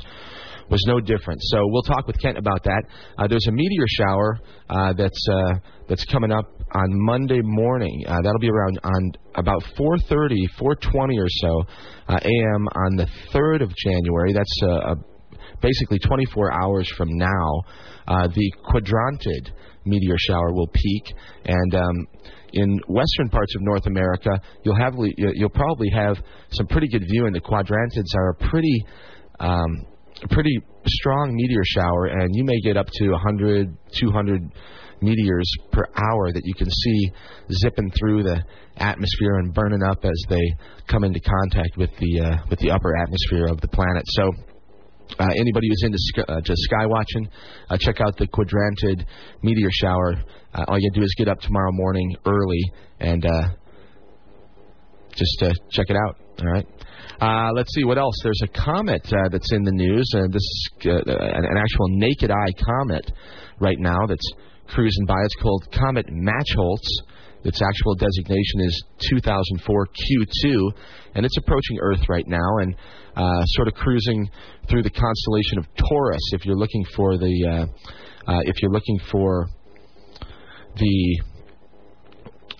was 0.69 0.83
no 0.87 0.99
different. 0.99 1.41
So 1.43 1.65
we'll 1.65 1.83
talk 1.83 2.07
with 2.07 2.19
Kent 2.21 2.37
about 2.37 2.63
that. 2.63 2.83
Uh, 3.17 3.27
there's 3.27 3.47
a 3.47 3.51
meteor 3.51 3.85
shower 3.97 4.39
uh, 4.69 4.93
that's 4.93 5.25
uh, 5.27 5.55
that's 5.87 6.05
coming 6.05 6.31
up 6.31 6.45
on 6.73 6.87
Monday 6.91 7.41
morning. 7.41 8.03
Uh, 8.07 8.21
that'll 8.21 8.39
be 8.39 8.49
around 8.49 8.79
on 8.83 9.11
about 9.35 9.63
4:30, 9.77 10.45
4:20 10.59 11.19
or 11.19 11.27
so 11.27 11.63
uh, 12.07 12.19
a.m. 12.21 12.67
on 12.75 12.95
the 12.95 13.07
3rd 13.33 13.63
of 13.63 13.75
January. 13.75 14.33
That's 14.33 14.59
uh, 14.63 14.93
a 14.93 14.95
basically 15.61 15.99
24 15.99 16.63
hours 16.63 16.91
from 16.97 17.09
now, 17.11 17.61
uh, 18.07 18.27
the 18.27 18.53
quadrantid 18.65 19.51
meteor 19.85 20.15
shower 20.17 20.53
will 20.53 20.67
peak, 20.67 21.03
and 21.45 21.75
um, 21.75 22.07
in 22.53 22.79
western 22.87 23.29
parts 23.29 23.55
of 23.55 23.61
North 23.61 23.85
America, 23.85 24.31
you'll 24.63 24.79
have 24.79 24.93
you'll 25.17 25.49
probably 25.49 25.89
have 25.93 26.17
some 26.51 26.67
pretty 26.67 26.87
good 26.87 27.03
viewing. 27.09 27.33
The 27.33 27.41
quadrantids 27.41 28.15
are 28.15 28.29
a 28.29 28.49
pretty 28.49 28.85
um, 29.39 29.85
pretty 30.29 30.59
strong 30.85 31.35
meteor 31.35 31.63
shower, 31.63 32.05
and 32.05 32.35
you 32.35 32.43
may 32.43 32.59
get 32.61 32.77
up 32.77 32.87
to 32.91 33.09
100, 33.11 33.77
200 33.99 34.51
meteors 35.01 35.49
per 35.71 35.85
hour 35.95 36.31
that 36.31 36.41
you 36.43 36.53
can 36.53 36.69
see 36.69 37.11
zipping 37.61 37.89
through 37.97 38.23
the 38.23 38.43
atmosphere 38.77 39.35
and 39.35 39.53
burning 39.53 39.83
up 39.83 40.03
as 40.03 40.23
they 40.29 40.41
come 40.87 41.03
into 41.03 41.19
contact 41.19 41.77
with 41.77 41.89
the 41.99 42.21
uh, 42.21 42.37
with 42.49 42.59
the 42.59 42.69
upper 42.69 42.97
atmosphere 42.97 43.45
of 43.47 43.61
the 43.61 43.67
planet. 43.67 44.03
So 44.07 44.31
uh, 45.17 45.27
anybody 45.37 45.67
who's 45.69 45.81
into 45.83 45.97
sky, 45.99 46.23
uh, 46.27 46.41
just 46.41 46.61
sky 46.63 46.85
watching, 46.85 47.27
uh, 47.69 47.77
check 47.79 48.01
out 48.01 48.17
the 48.17 48.27
quadrantid 48.27 49.05
meteor 49.41 49.69
shower. 49.71 50.15
Uh, 50.53 50.65
all 50.67 50.79
you 50.79 50.91
do 50.93 51.01
is 51.01 51.13
get 51.17 51.27
up 51.27 51.39
tomorrow 51.39 51.71
morning 51.71 52.15
early 52.25 52.71
and 52.99 53.25
uh, 53.25 53.49
just 55.15 55.41
uh, 55.41 55.51
check 55.71 55.85
it 55.89 55.95
out. 55.95 56.17
All 56.41 56.51
right. 56.51 56.65
Uh, 57.21 57.51
let's 57.53 57.73
see 57.73 57.83
what 57.83 57.97
else. 57.97 58.15
There's 58.23 58.41
a 58.43 58.47
comet 58.47 59.05
uh, 59.11 59.29
that's 59.29 59.51
in 59.51 59.63
the 59.63 59.71
news. 59.71 60.09
Uh, 60.15 60.27
this 60.27 60.35
is 60.35 60.69
uh, 60.85 60.91
an, 60.91 61.45
an 61.45 61.57
actual 61.57 61.87
naked 61.89 62.31
eye 62.31 62.53
comet 62.63 63.11
right 63.59 63.79
now 63.79 64.05
that's 64.07 64.25
cruising 64.67 65.05
by. 65.05 65.15
It's 65.25 65.35
called 65.35 65.67
Comet 65.73 66.07
Machholz. 66.07 66.87
Its 67.43 67.61
actual 67.61 67.95
designation 67.95 68.61
is 68.61 68.83
2004 69.09 69.87
Q2, 69.87 70.71
and 71.15 71.25
it's 71.25 71.37
approaching 71.37 71.79
Earth 71.81 72.09
right 72.09 72.27
now 72.27 72.57
and 72.61 72.75
uh, 73.15 73.43
sort 73.45 73.67
of 73.67 73.73
cruising 73.75 74.29
through 74.69 74.83
the 74.83 74.89
constellation 74.89 75.57
of 75.57 75.65
Taurus. 75.75 76.21
If 76.33 76.45
you're 76.45 76.57
looking 76.57 76.85
for 76.95 77.17
the, 77.17 77.47
uh, 77.47 78.31
uh, 78.31 78.41
if 78.45 78.61
you're 78.61 78.71
looking 78.71 78.99
for 79.11 79.47
the 80.75 81.21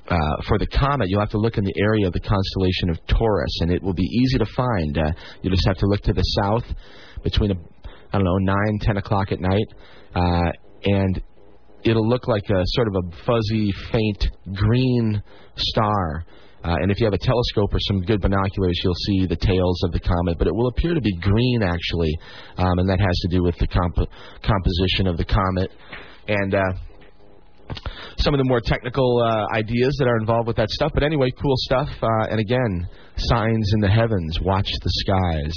uh, 0.10 0.42
for 0.48 0.58
the 0.58 0.66
comet, 0.66 1.08
you'll 1.08 1.20
have 1.20 1.30
to 1.30 1.38
look 1.38 1.58
in 1.58 1.64
the 1.64 1.74
area 1.78 2.08
of 2.08 2.14
the 2.14 2.20
constellation 2.20 2.90
of 2.90 2.98
Taurus, 3.06 3.60
and 3.62 3.72
it 3.72 3.84
will 3.84 3.94
be 3.94 4.04
easy 4.04 4.40
to 4.40 4.46
find. 4.56 4.98
Uh, 4.98 5.12
you 5.44 5.52
just 5.52 5.68
have 5.68 5.78
to 5.78 5.86
look 5.86 6.02
to 6.02 6.14
the 6.14 6.24
south 6.24 6.64
between 7.24 7.52
I 7.52 8.18
don't 8.18 8.24
know 8.24 8.38
nine, 8.38 8.80
ten 8.82 8.98
o'clock 8.98 9.32
at 9.32 9.40
night, 9.40 9.68
uh, 10.16 10.52
and 10.84 11.22
it'll 11.84 12.08
look 12.08 12.28
like 12.28 12.50
a 12.50 12.62
sort 12.66 12.88
of 12.88 12.96
a 12.96 13.16
fuzzy, 13.26 13.72
faint 13.92 14.28
green 14.54 15.22
star. 15.56 16.26
Uh, 16.64 16.76
and 16.82 16.92
if 16.92 17.00
you 17.00 17.06
have 17.06 17.14
a 17.14 17.18
telescope 17.18 17.74
or 17.74 17.80
some 17.88 18.02
good 18.02 18.20
binoculars, 18.20 18.80
you'll 18.84 18.94
see 19.08 19.26
the 19.26 19.36
tails 19.36 19.82
of 19.86 19.94
the 19.94 20.00
comet. 20.00 20.38
But 20.38 20.48
it 20.48 20.54
will 20.54 20.68
appear 20.68 20.94
to 20.94 21.00
be 21.00 21.16
green, 21.18 21.64
actually, 21.64 22.14
um, 22.58 22.80
and 22.80 22.90
that 22.90 23.00
has 23.00 23.18
to 23.20 23.28
do 23.30 23.44
with 23.44 23.58
the 23.60 23.68
comp- 23.68 24.10
composition 24.44 25.08
of 25.08 25.16
the 25.16 25.24
comet. 25.24 25.72
And 26.28 26.54
uh, 26.54 26.74
some 28.18 28.34
of 28.34 28.40
the 28.40 28.44
more 28.44 28.60
technical 28.60 29.22
uh, 29.24 29.56
ideas 29.56 29.96
that 30.00 30.08
are 30.08 30.18
involved 30.18 30.48
with 30.48 30.58
that 30.58 30.70
stuff. 30.70 30.92
But 30.94 31.04
anyway, 31.04 31.32
cool 31.42 31.56
stuff. 31.58 31.90
Uh, 32.02 32.28
and 32.30 32.40
again, 32.40 32.88
signs 33.16 33.72
in 33.76 33.80
the 33.80 33.90
heavens. 33.90 34.40
Watch 34.42 34.70
the 34.84 34.92
skies. 35.06 35.54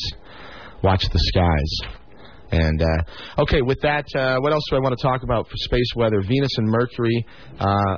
Watch 0.83 1.05
the 1.13 1.19
skies. 1.19 2.02
And 2.53 2.83
uh, 2.83 3.43
okay, 3.43 3.62
with 3.62 3.81
that, 3.81 4.05
uh, 4.15 4.38
what 4.41 4.53
else 4.53 4.62
do 4.71 4.77
I 4.77 4.81
want 4.81 4.97
to 4.97 5.03
talk 5.03 5.23
about 5.23 5.49
for 5.49 5.57
space 5.57 5.88
weather? 5.97 6.21
Venus 6.21 6.53
and 6.59 6.69
Mercury. 6.69 7.27
Uh, 7.59 7.97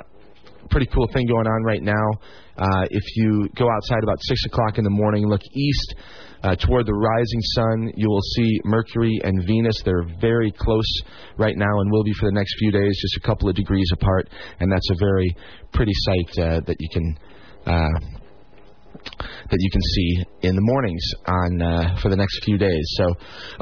pretty 0.69 0.87
cool 0.87 1.07
thing 1.13 1.27
going 1.27 1.45
on 1.45 1.63
right 1.63 1.83
now. 1.83 2.07
Uh, 2.57 2.87
if 2.89 3.03
you 3.17 3.49
go 3.57 3.69
outside 3.69 4.01
about 4.01 4.17
six 4.21 4.45
o'clock 4.45 4.77
in 4.77 4.83
the 4.85 4.89
morning, 4.89 5.27
look 5.27 5.41
east 5.53 5.95
uh, 6.43 6.55
toward 6.55 6.85
the 6.85 6.93
rising 6.93 7.41
sun, 7.41 7.91
you 7.97 8.07
will 8.07 8.21
see 8.21 8.59
Mercury 8.63 9.19
and 9.23 9.45
Venus. 9.45 9.81
They're 9.83 10.05
very 10.21 10.51
close 10.51 11.01
right 11.37 11.55
now 11.57 11.79
and 11.81 11.91
will 11.91 12.03
be 12.03 12.13
for 12.13 12.29
the 12.29 12.33
next 12.33 12.55
few 12.59 12.71
days, 12.71 12.97
just 13.01 13.17
a 13.17 13.27
couple 13.27 13.49
of 13.49 13.55
degrees 13.55 13.89
apart. 13.93 14.29
And 14.59 14.71
that's 14.71 14.89
a 14.89 14.95
very 14.95 15.35
pretty 15.73 15.93
sight 15.93 16.39
uh, 16.39 16.61
that 16.65 16.77
you 16.79 16.89
can 16.93 17.17
uh, 17.65 17.99
that 19.49 19.57
you 19.59 19.71
can 19.71 19.81
see 19.81 20.23
in 20.47 20.55
the 20.55 20.61
mornings 20.61 21.03
on 21.27 21.61
uh, 21.61 21.97
for 22.01 22.09
the 22.09 22.15
next 22.15 22.43
few 22.43 22.57
days. 22.57 22.83
So, 22.97 23.13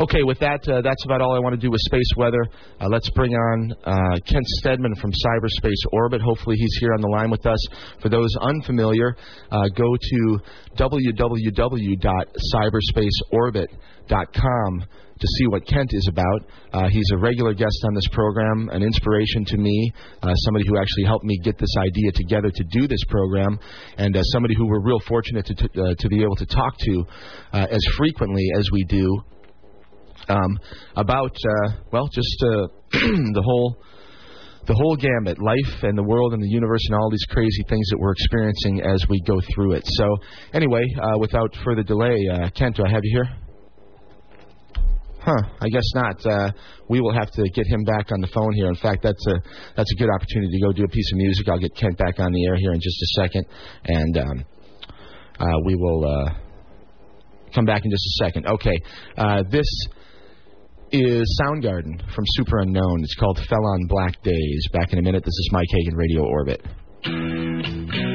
okay, 0.04 0.24
with 0.24 0.40
that, 0.40 0.66
uh, 0.68 0.82
that's 0.82 1.04
about 1.06 1.22
all 1.22 1.36
I 1.36 1.40
want 1.40 1.54
to 1.54 1.62
do 1.62 1.72
with 1.72 1.82
space 1.82 2.10
weather. 2.18 2.46
Uh, 2.80 2.88
let's 2.90 3.10
bring 3.12 3.34
on 3.34 3.74
uh, 3.84 4.18
Kent 4.26 4.46
Steadman 4.60 4.96
from 4.96 5.12
Cyberspace 5.12 5.86
Orbit. 5.92 6.22
Hopefully, 6.22 6.56
he's 6.58 6.76
here 6.80 6.94
on 6.94 7.02
the 7.02 7.10
line 7.10 7.32
with 7.32 7.46
us. 7.46 7.60
For 8.02 8.08
those 8.10 8.30
unfamiliar, 8.42 9.16
uh, 9.52 9.68
go 9.76 9.96
to 9.96 10.40
www.cyberspaceorbit.com 10.78 13.78
to 14.08 15.28
see 15.38 15.48
what 15.48 15.66
Kent 15.68 15.90
is 15.94 16.08
about. 16.10 16.42
Uh, 16.74 16.90
he's 16.90 17.10
a 17.14 17.18
regular 17.18 17.54
guest 17.54 17.78
on 17.86 17.94
this 17.94 18.08
program, 18.12 18.70
an 18.72 18.84
inspiration 18.84 19.46
to 19.46 19.58
me, 19.58 19.94
uh, 20.22 20.34
somebody 20.36 20.66
who 20.68 20.78
actually 20.78 21.06
helped 21.06 21.26
me 21.26 21.40
get 21.44 21.58
this 21.58 21.74
idea 21.78 22.12
together 22.14 22.52
to 22.54 22.64
do 22.72 22.88
this 22.88 23.04
program, 23.08 23.58
and 23.98 24.16
uh, 24.16 24.22
somebody 24.34 24.56
who 24.56 24.68
we're 24.68 24.82
real 24.82 25.00
fortunate 25.08 25.46
to, 25.46 25.56
to, 25.56 25.66
uh, 25.66 25.96
to 25.98 26.08
be 26.10 26.22
able 26.22 26.36
to 26.36 26.46
talk 26.46 26.78
to 26.78 27.06
uh, 27.54 27.68
as 27.70 27.82
frequently 27.98 28.46
as 28.58 28.70
we 28.72 28.84
do 28.84 29.22
um, 30.30 30.60
about, 30.96 31.36
uh, 31.36 31.72
well, 31.92 32.10
just 32.14 32.36
the 32.92 33.44
whole 33.44 33.78
the 34.66 34.74
whole 34.74 34.96
gambit, 34.96 35.38
life 35.42 35.84
and 35.84 35.98
the 35.98 36.04
world 36.04 36.32
and 36.32 36.42
the 36.42 36.48
universe 36.48 36.80
and 36.88 36.98
all 36.98 37.10
these 37.12 37.26
crazy 37.30 37.66
things 37.68 37.86
that 37.90 37.98
we're 38.00 38.14
experiencing 38.14 38.80
as 38.82 39.06
we 39.10 39.22
go 39.28 39.42
through 39.54 39.74
it. 39.74 39.84
So, 39.86 40.08
anyway, 40.54 40.86
uh, 41.02 41.18
without 41.20 41.54
further 41.66 41.84
delay, 41.84 42.18
uh, 42.32 42.50
Kent, 42.56 42.78
do 42.78 42.84
I 42.88 42.90
have 42.90 43.02
you 43.04 43.22
here? 43.22 43.43
Huh? 45.24 45.40
I 45.62 45.70
guess 45.70 45.88
not. 45.96 46.26
Uh, 46.26 46.52
we 46.90 47.00
will 47.00 47.14
have 47.14 47.32
to 47.32 47.44
get 47.56 47.66
him 47.66 47.84
back 47.86 48.12
on 48.12 48.20
the 48.20 48.28
phone 48.28 48.52
here. 48.54 48.68
In 48.68 48.76
fact, 48.76 49.04
that's 49.04 49.26
a 49.28 49.36
that's 49.78 49.90
a 49.94 49.96
good 49.96 50.10
opportunity 50.10 50.52
to 50.52 50.66
go 50.66 50.74
do 50.74 50.84
a 50.84 50.88
piece 50.88 51.10
of 51.14 51.18
music. 51.18 51.48
I'll 51.48 51.60
get 51.60 51.74
Kent 51.78 51.98
back 51.98 52.20
on 52.20 52.34
the 52.34 52.46
air 52.46 52.56
here 52.58 52.74
in 52.74 52.82
just 52.82 53.02
a 53.02 53.22
second, 53.22 53.46
and 53.86 54.18
um, 54.18 54.46
uh, 55.40 55.60
we 55.66 55.76
will 55.76 56.04
uh, 56.04 56.34
come 57.56 57.64
back 57.64 57.86
in 57.86 57.92
just 57.92 58.06
a 58.06 58.26
second. 58.26 58.48
Okay, 58.48 58.78
uh, 59.18 59.44
this 59.50 59.68
is 60.92 61.42
Soundgarden 61.42 62.02
from 62.14 62.26
Superunknown. 62.38 63.02
It's 63.02 63.16
called 63.16 63.40
Fell 63.50 63.66
on 63.66 63.88
Black 63.88 64.22
Days. 64.24 64.68
Back 64.74 64.92
in 64.92 65.00
a 65.00 65.02
minute. 65.02 65.24
This 65.24 65.30
is 65.30 65.50
Mike 65.54 65.70
Hagan, 65.72 65.96
Radio 65.96 66.24
Orbit. 66.26 68.13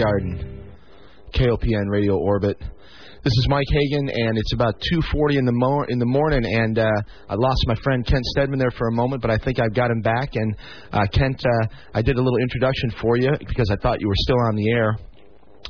Soundgarden, 0.00 0.62
KOPN 1.34 1.90
Radio 1.90 2.16
Orbit. 2.16 2.56
This 3.22 3.32
is 3.32 3.46
Mike 3.50 3.66
Hagan, 3.70 4.08
and 4.08 4.38
it's 4.38 4.52
about 4.54 4.80
2:40 4.92 5.36
in 5.36 5.44
the 5.44 5.52
mo- 5.52 5.84
in 5.88 5.98
the 5.98 6.06
morning, 6.06 6.42
and 6.44 6.78
uh, 6.78 6.90
I 7.28 7.34
lost 7.34 7.58
my 7.66 7.74
friend 7.82 8.06
Kent 8.06 8.24
Steadman 8.26 8.58
there 8.58 8.70
for 8.70 8.88
a 8.88 8.92
moment, 8.92 9.20
but 9.20 9.30
I 9.30 9.36
think 9.36 9.60
I've 9.60 9.74
got 9.74 9.90
him 9.90 10.00
back. 10.00 10.30
And 10.36 10.56
uh, 10.92 11.04
Kent, 11.12 11.44
uh, 11.44 11.66
I 11.92 12.00
did 12.00 12.16
a 12.16 12.22
little 12.22 12.38
introduction 12.38 12.90
for 13.02 13.18
you 13.18 13.30
because 13.46 13.70
I 13.70 13.76
thought 13.82 14.00
you 14.00 14.08
were 14.08 14.14
still 14.16 14.40
on 14.48 14.56
the 14.56 14.70
air. 14.70 14.96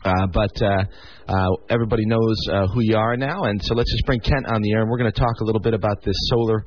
Uh, 0.04 0.26
but 0.32 0.62
uh, 0.62 0.84
uh, 1.28 1.46
everybody 1.68 2.06
knows 2.06 2.36
uh, 2.50 2.66
who 2.68 2.80
you 2.80 2.96
are 2.96 3.16
now, 3.16 3.44
and 3.44 3.60
so 3.62 3.74
let's 3.74 3.90
just 3.92 4.06
bring 4.06 4.20
Kent 4.20 4.46
on 4.48 4.62
the 4.62 4.72
air, 4.72 4.80
and 4.80 4.90
we're 4.90 4.98
going 4.98 5.12
to 5.12 5.20
talk 5.20 5.40
a 5.40 5.44
little 5.44 5.60
bit 5.60 5.74
about 5.74 6.02
this 6.02 6.16
solar 6.30 6.64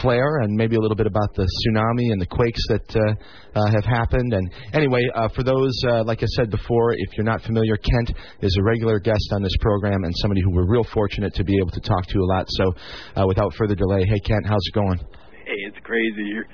flare, 0.00 0.40
and 0.42 0.56
maybe 0.56 0.76
a 0.76 0.80
little 0.80 0.96
bit 0.96 1.06
about 1.06 1.34
the 1.34 1.42
tsunami 1.42 2.12
and 2.12 2.20
the 2.20 2.26
quakes 2.26 2.62
that 2.68 2.96
uh, 2.96 3.58
uh, 3.58 3.70
have 3.70 3.84
happened. 3.84 4.32
And 4.32 4.50
anyway, 4.72 5.02
uh, 5.14 5.28
for 5.34 5.42
those, 5.42 5.76
uh, 5.88 6.04
like 6.04 6.22
I 6.22 6.26
said 6.36 6.50
before, 6.50 6.92
if 6.92 7.16
you're 7.16 7.26
not 7.26 7.42
familiar, 7.42 7.76
Kent 7.76 8.16
is 8.40 8.56
a 8.58 8.62
regular 8.62 8.98
guest 8.98 9.28
on 9.32 9.42
this 9.42 9.56
program 9.60 10.04
and 10.04 10.14
somebody 10.16 10.40
who 10.42 10.50
we're 10.52 10.70
real 10.70 10.86
fortunate 10.94 11.34
to 11.34 11.44
be 11.44 11.56
able 11.58 11.70
to 11.72 11.80
talk 11.80 12.06
to 12.06 12.18
a 12.18 12.26
lot. 12.26 12.46
So, 12.48 12.72
uh, 13.16 13.26
without 13.26 13.52
further 13.54 13.74
delay, 13.74 14.04
hey 14.06 14.20
Kent, 14.24 14.46
how's 14.46 14.64
it 14.66 14.74
going? 14.74 14.98
Hey, 15.44 15.58
it's 15.66 15.78
crazy. 15.82 16.24
You're, 16.24 16.46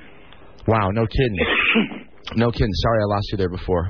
Wow, 0.67 0.91
no 0.91 1.07
kidding, 1.07 1.39
no 2.37 2.51
kidding. 2.51 2.73
Sorry, 2.73 2.99
I 3.01 3.14
lost 3.14 3.29
you 3.31 3.39
there 3.39 3.51
before. 3.51 3.89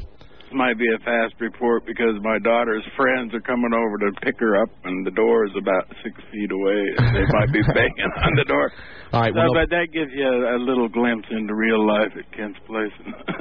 Might 0.52 0.78
be 0.78 0.86
a 0.86 0.98
fast 1.04 1.34
report 1.40 1.86
because 1.86 2.14
my 2.22 2.38
daughter's 2.38 2.84
friends 2.96 3.34
are 3.34 3.40
coming 3.40 3.72
over 3.74 3.98
to 3.98 4.20
pick 4.22 4.38
her 4.38 4.62
up, 4.62 4.70
and 4.84 5.06
the 5.06 5.10
door 5.10 5.46
is 5.46 5.52
about 5.58 5.86
six 6.02 6.14
feet 6.30 6.50
away. 6.52 6.82
They 7.14 7.26
might 7.32 7.52
be 7.52 7.62
banging 7.74 8.12
on 8.22 8.32
the 8.36 8.44
door. 8.44 8.72
All 9.12 9.20
right, 9.22 9.32
So, 9.32 9.40
well, 9.40 9.54
but 9.54 9.70
that 9.70 9.88
gives 9.92 10.10
you 10.14 10.26
a, 10.26 10.56
a 10.56 10.58
little 10.58 10.88
glimpse 10.88 11.28
into 11.30 11.54
real 11.54 11.80
life 11.86 12.12
at 12.18 12.26
Kent's 12.32 12.58
place. 12.66 12.94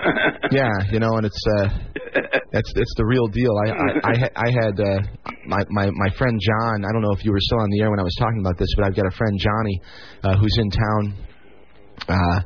yeah, 0.51 0.71
you 0.91 0.99
know, 0.99 1.17
and 1.17 1.25
it's 1.25 1.43
uh, 1.59 1.69
that's 2.51 2.71
it's 2.75 2.95
the 2.97 3.05
real 3.05 3.27
deal. 3.27 3.53
I 3.65 3.69
I 3.69 3.81
I, 4.03 4.15
I 4.35 4.49
had 4.63 4.75
uh, 4.79 4.99
my 5.45 5.61
my 5.69 5.89
my 5.91 6.09
friend 6.17 6.39
John. 6.39 6.85
I 6.85 6.91
don't 6.91 7.01
know 7.01 7.13
if 7.13 7.23
you 7.25 7.31
were 7.31 7.41
still 7.41 7.59
on 7.59 7.69
the 7.69 7.81
air 7.81 7.89
when 7.89 7.99
I 7.99 8.03
was 8.03 8.15
talking 8.19 8.39
about 8.39 8.57
this, 8.57 8.69
but 8.75 8.85
I've 8.85 8.95
got 8.95 9.05
a 9.05 9.15
friend 9.15 9.35
Johnny 9.39 9.81
uh, 10.23 10.37
who's 10.37 10.55
in 10.59 10.69
town 10.69 11.34
uh, 12.07 12.39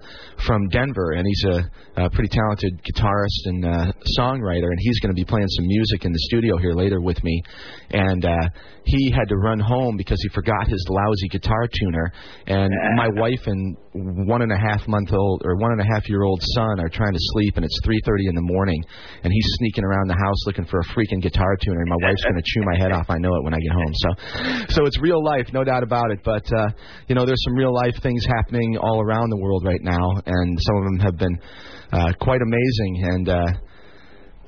from 0.45 0.69
Denver, 0.69 1.13
and 1.13 1.25
he's 1.25 1.43
a, 1.45 2.03
a 2.05 2.09
pretty 2.09 2.29
talented 2.29 2.81
guitarist 2.83 3.45
and 3.45 3.65
uh, 3.65 3.91
songwriter, 4.17 4.67
and 4.67 4.77
he's 4.79 4.99
going 4.99 5.13
to 5.13 5.19
be 5.19 5.25
playing 5.25 5.47
some 5.49 5.67
music 5.67 6.05
in 6.05 6.11
the 6.11 6.19
studio 6.19 6.57
here 6.57 6.73
later 6.73 7.01
with 7.01 7.21
me. 7.23 7.41
And 7.91 8.25
uh, 8.25 8.49
he 8.85 9.11
had 9.11 9.27
to 9.29 9.35
run 9.37 9.59
home 9.59 9.97
because 9.97 10.19
he 10.21 10.29
forgot 10.29 10.67
his 10.67 10.85
lousy 10.89 11.27
guitar 11.29 11.67
tuner, 11.67 12.11
and 12.47 12.71
my 12.95 13.09
wife 13.21 13.45
and 13.45 13.77
one 13.93 14.41
and 14.41 14.51
a 14.51 14.57
half 14.57 14.87
month 14.87 15.11
old 15.11 15.41
or 15.43 15.55
one 15.57 15.71
and 15.71 15.81
a 15.81 15.93
half 15.93 16.07
year 16.07 16.23
old 16.23 16.41
son 16.55 16.79
are 16.79 16.89
trying 16.89 17.13
to 17.13 17.19
sleep, 17.33 17.57
and 17.57 17.65
it's 17.65 17.79
3:30 17.85 18.29
in 18.29 18.35
the 18.35 18.41
morning, 18.41 18.83
and 19.23 19.33
he's 19.33 19.47
sneaking 19.57 19.83
around 19.83 20.07
the 20.07 20.17
house 20.17 20.45
looking 20.45 20.65
for 20.65 20.79
a 20.79 20.85
freaking 20.93 21.21
guitar 21.21 21.57
tuner, 21.63 21.79
and 21.79 21.89
my 21.89 22.07
wife's 22.07 22.23
going 22.23 22.35
to 22.35 22.45
chew 22.45 22.61
my 22.65 22.77
head 22.77 22.91
off. 22.91 23.09
I 23.09 23.17
know 23.17 23.33
it 23.35 23.43
when 23.43 23.53
I 23.53 23.59
get 23.59 23.71
home. 23.71 23.93
So, 23.93 24.09
so 24.69 24.85
it's 24.85 24.99
real 25.01 25.23
life, 25.23 25.47
no 25.53 25.63
doubt 25.63 25.83
about 25.83 26.11
it. 26.11 26.19
But 26.23 26.45
uh, 26.53 26.69
you 27.07 27.15
know, 27.15 27.25
there's 27.25 27.43
some 27.43 27.55
real 27.55 27.73
life 27.73 27.95
things 28.01 28.25
happening 28.25 28.77
all 28.77 29.01
around 29.01 29.29
the 29.29 29.37
world 29.37 29.65
right 29.65 29.81
now, 29.81 30.21
and 30.25 30.59
some 30.61 30.77
of 30.77 30.83
them 30.83 30.99
have 30.99 31.17
been 31.17 31.39
uh, 31.91 32.13
quite 32.19 32.41
amazing. 32.41 33.03
And 33.03 33.29
uh, 33.29 33.45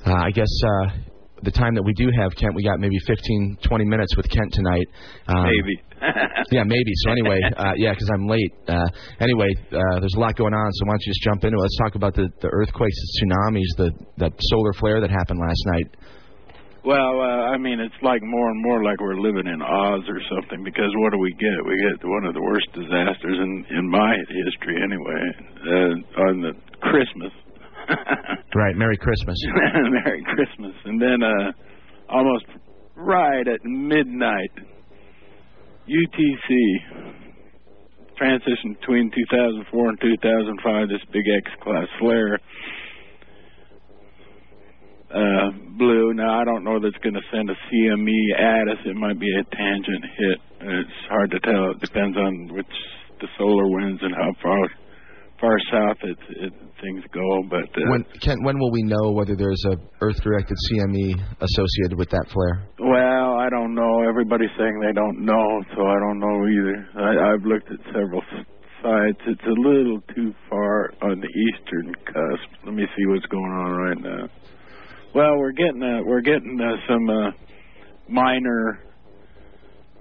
uh, 0.05 0.13
I 0.13 0.31
guess 0.31 0.49
uh, 0.65 1.10
the 1.43 1.51
time 1.51 1.73
that 1.75 1.83
we 1.83 1.93
do 1.93 2.09
have, 2.17 2.35
Kent, 2.35 2.55
we 2.55 2.63
got 2.63 2.79
maybe 2.79 2.97
15, 3.05 3.57
20 3.63 3.85
minutes 3.85 4.15
with 4.15 4.29
Kent 4.29 4.53
tonight. 4.53 4.87
Um, 5.27 5.45
Maybe. 5.45 5.81
yeah, 6.51 6.63
maybe. 6.65 6.91
So 7.05 7.11
anyway, 7.11 7.37
uh, 7.57 7.73
yeah, 7.77 7.93
because 7.93 8.09
I'm 8.13 8.27
late. 8.27 8.53
Uh, 8.67 8.89
anyway, 9.19 9.49
uh, 9.69 10.01
there's 10.01 10.17
a 10.17 10.19
lot 10.19 10.35
going 10.35 10.53
on, 10.53 10.69
so 10.73 10.85
why 10.85 10.93
don't 10.93 11.05
you 11.05 11.11
just 11.13 11.21
jump 11.21 11.43
into 11.43 11.57
it? 11.57 11.61
Let's 11.61 11.77
talk 11.77 11.95
about 11.95 12.15
the, 12.15 12.25
the 12.41 12.49
earthquakes, 12.49 12.95
the 12.97 13.09
tsunamis, 13.21 13.69
the 13.77 13.89
that 14.17 14.33
solar 14.49 14.73
flare 14.73 14.99
that 15.01 15.11
happened 15.11 15.39
last 15.39 15.61
night. 15.77 15.87
Well, 16.83 17.21
uh, 17.21 17.53
I 17.53 17.57
mean, 17.61 17.79
it's 17.79 18.01
like 18.01 18.23
more 18.23 18.49
and 18.49 18.61
more 18.63 18.83
like 18.83 18.99
we're 18.99 19.21
living 19.21 19.45
in 19.45 19.61
Oz 19.61 20.01
or 20.09 20.17
something. 20.33 20.65
Because 20.65 20.89
what 21.05 21.13
do 21.13 21.19
we 21.19 21.29
get? 21.37 21.53
We 21.61 21.77
get 21.77 22.01
one 22.01 22.25
of 22.25 22.33
the 22.33 22.41
worst 22.41 22.65
disasters 22.73 23.37
in 23.37 23.65
in 23.77 23.85
my 23.89 24.17
history, 24.17 24.81
anyway. 24.81 25.23
Uh, 25.61 26.21
on 26.25 26.41
the 26.41 26.53
Christmas. 26.81 27.31
Right. 28.53 28.75
Merry 28.75 28.97
Christmas. 28.97 29.37
Merry 30.05 30.23
Christmas. 30.35 30.75
And 30.85 31.01
then 31.01 31.23
uh 31.23 31.51
almost 32.09 32.45
right 32.95 33.47
at 33.47 33.63
midnight 33.63 34.51
UTC 35.87 36.49
transition 38.17 38.75
between 38.79 39.09
2004 39.09 39.89
and 39.89 39.99
2005 40.01 40.89
this 40.89 40.99
big 41.13 41.23
X 41.25 41.49
class 41.63 41.87
flare 41.99 42.37
uh 45.09 45.49
blew 45.77 46.13
now 46.13 46.41
I 46.41 46.43
don't 46.43 46.63
know 46.63 46.79
that 46.79 46.87
it's 46.87 47.03
going 47.03 47.15
to 47.15 47.25
send 47.31 47.49
a 47.49 47.55
CME 47.55 48.21
at 48.37 48.67
us 48.67 48.77
it 48.85 48.95
might 48.95 49.19
be 49.19 49.31
a 49.39 49.43
tangent 49.55 50.05
hit 50.19 50.39
it's 50.59 50.99
hard 51.09 51.31
to 51.31 51.39
tell 51.39 51.71
it 51.71 51.79
depends 51.79 52.17
on 52.17 52.53
which 52.53 52.67
the 53.21 53.27
solar 53.37 53.67
winds 53.67 54.01
and 54.03 54.13
how 54.13 54.33
far 54.43 54.69
far 55.39 55.57
south 55.71 55.97
it, 56.03 56.17
it 56.29 56.53
things 56.81 57.03
go 57.13 57.43
but 57.49 57.63
uh, 57.77 57.89
When 57.91 58.03
Kent, 58.21 58.43
when 58.43 58.57
will 58.59 58.71
we 58.71 58.83
know 58.83 59.11
whether 59.11 59.35
there's 59.35 59.63
a 59.71 59.77
Earth-directed 60.01 60.57
CME 60.69 61.13
associated 61.39 61.97
with 61.97 62.09
that 62.09 62.25
flare? 62.33 62.67
Well, 62.79 63.35
I 63.39 63.49
don't 63.49 63.73
know. 63.75 64.01
Everybody's 64.07 64.49
saying 64.57 64.79
they 64.81 64.93
don't 64.93 65.23
know, 65.25 65.45
so 65.75 65.85
I 65.85 65.97
don't 65.99 66.19
know 66.19 66.37
either. 66.47 66.77
I, 66.97 67.33
I've 67.33 67.45
looked 67.45 67.69
at 67.71 67.79
several 67.93 68.21
s- 68.33 68.45
sites. 68.81 69.21
It's 69.27 69.45
a 69.45 69.57
little 69.61 70.01
too 70.15 70.33
far 70.49 70.91
on 71.03 71.21
the 71.21 71.29
eastern 71.29 71.93
cusp. 72.05 72.49
Let 72.65 72.73
me 72.73 72.85
see 72.97 73.05
what's 73.07 73.25
going 73.27 73.51
on 73.51 73.71
right 73.71 74.01
now. 74.01 74.27
Well, 75.13 75.37
we're 75.37 75.51
getting 75.51 75.83
uh, 75.83 76.01
we're 76.05 76.21
getting 76.21 76.57
uh, 76.59 76.75
some 76.87 77.09
uh, 77.09 77.31
minor 78.09 78.79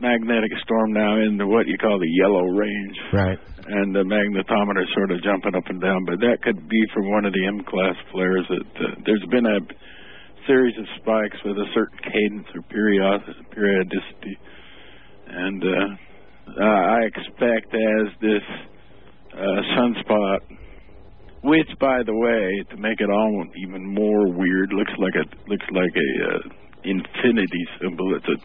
magnetic 0.00 0.50
storm 0.64 0.92
now 0.92 1.20
in 1.20 1.36
the 1.36 1.46
what 1.46 1.66
you 1.66 1.76
call 1.76 1.98
the 1.98 2.08
yellow 2.22 2.44
range, 2.56 2.96
Right. 3.12 3.38
And 3.66 3.94
the 3.94 4.04
magnetometer 4.04 4.84
sort 4.94 5.10
of 5.10 5.22
jumping 5.22 5.54
up 5.54 5.66
and 5.68 5.80
down. 5.80 6.04
But 6.06 6.20
that 6.20 6.38
could 6.42 6.68
be 6.68 6.82
from 6.94 7.10
one 7.10 7.24
of 7.24 7.32
the 7.32 7.46
M 7.46 7.60
class 7.64 7.96
flares. 8.12 8.46
That 8.48 8.70
uh, 8.80 8.94
there's 9.04 9.26
been 9.30 9.46
a 9.46 9.60
series 10.46 10.76
of 10.78 10.86
spikes 11.00 11.36
with 11.44 11.56
a 11.56 11.68
certain 11.74 11.98
cadence 11.98 12.48
or 12.54 12.62
periodicity, 12.62 14.36
and 15.28 15.62
uh, 15.62 16.62
I 16.64 17.00
expect 17.06 17.74
as 17.74 18.06
this 18.20 18.46
uh, 19.34 19.60
sunspot, 19.76 20.38
which 21.44 21.68
by 21.78 22.02
the 22.04 22.14
way, 22.14 22.64
to 22.70 22.76
make 22.76 23.00
it 23.00 23.10
all 23.10 23.44
even 23.64 23.86
more 23.94 24.32
weird, 24.32 24.72
looks 24.72 24.92
like 24.98 25.14
a 25.14 25.26
looks 25.48 25.66
like 25.72 25.94
a 25.94 26.10
uh, 26.24 26.69
infinity 26.84 27.64
symbol. 27.80 28.16
It's 28.16 28.42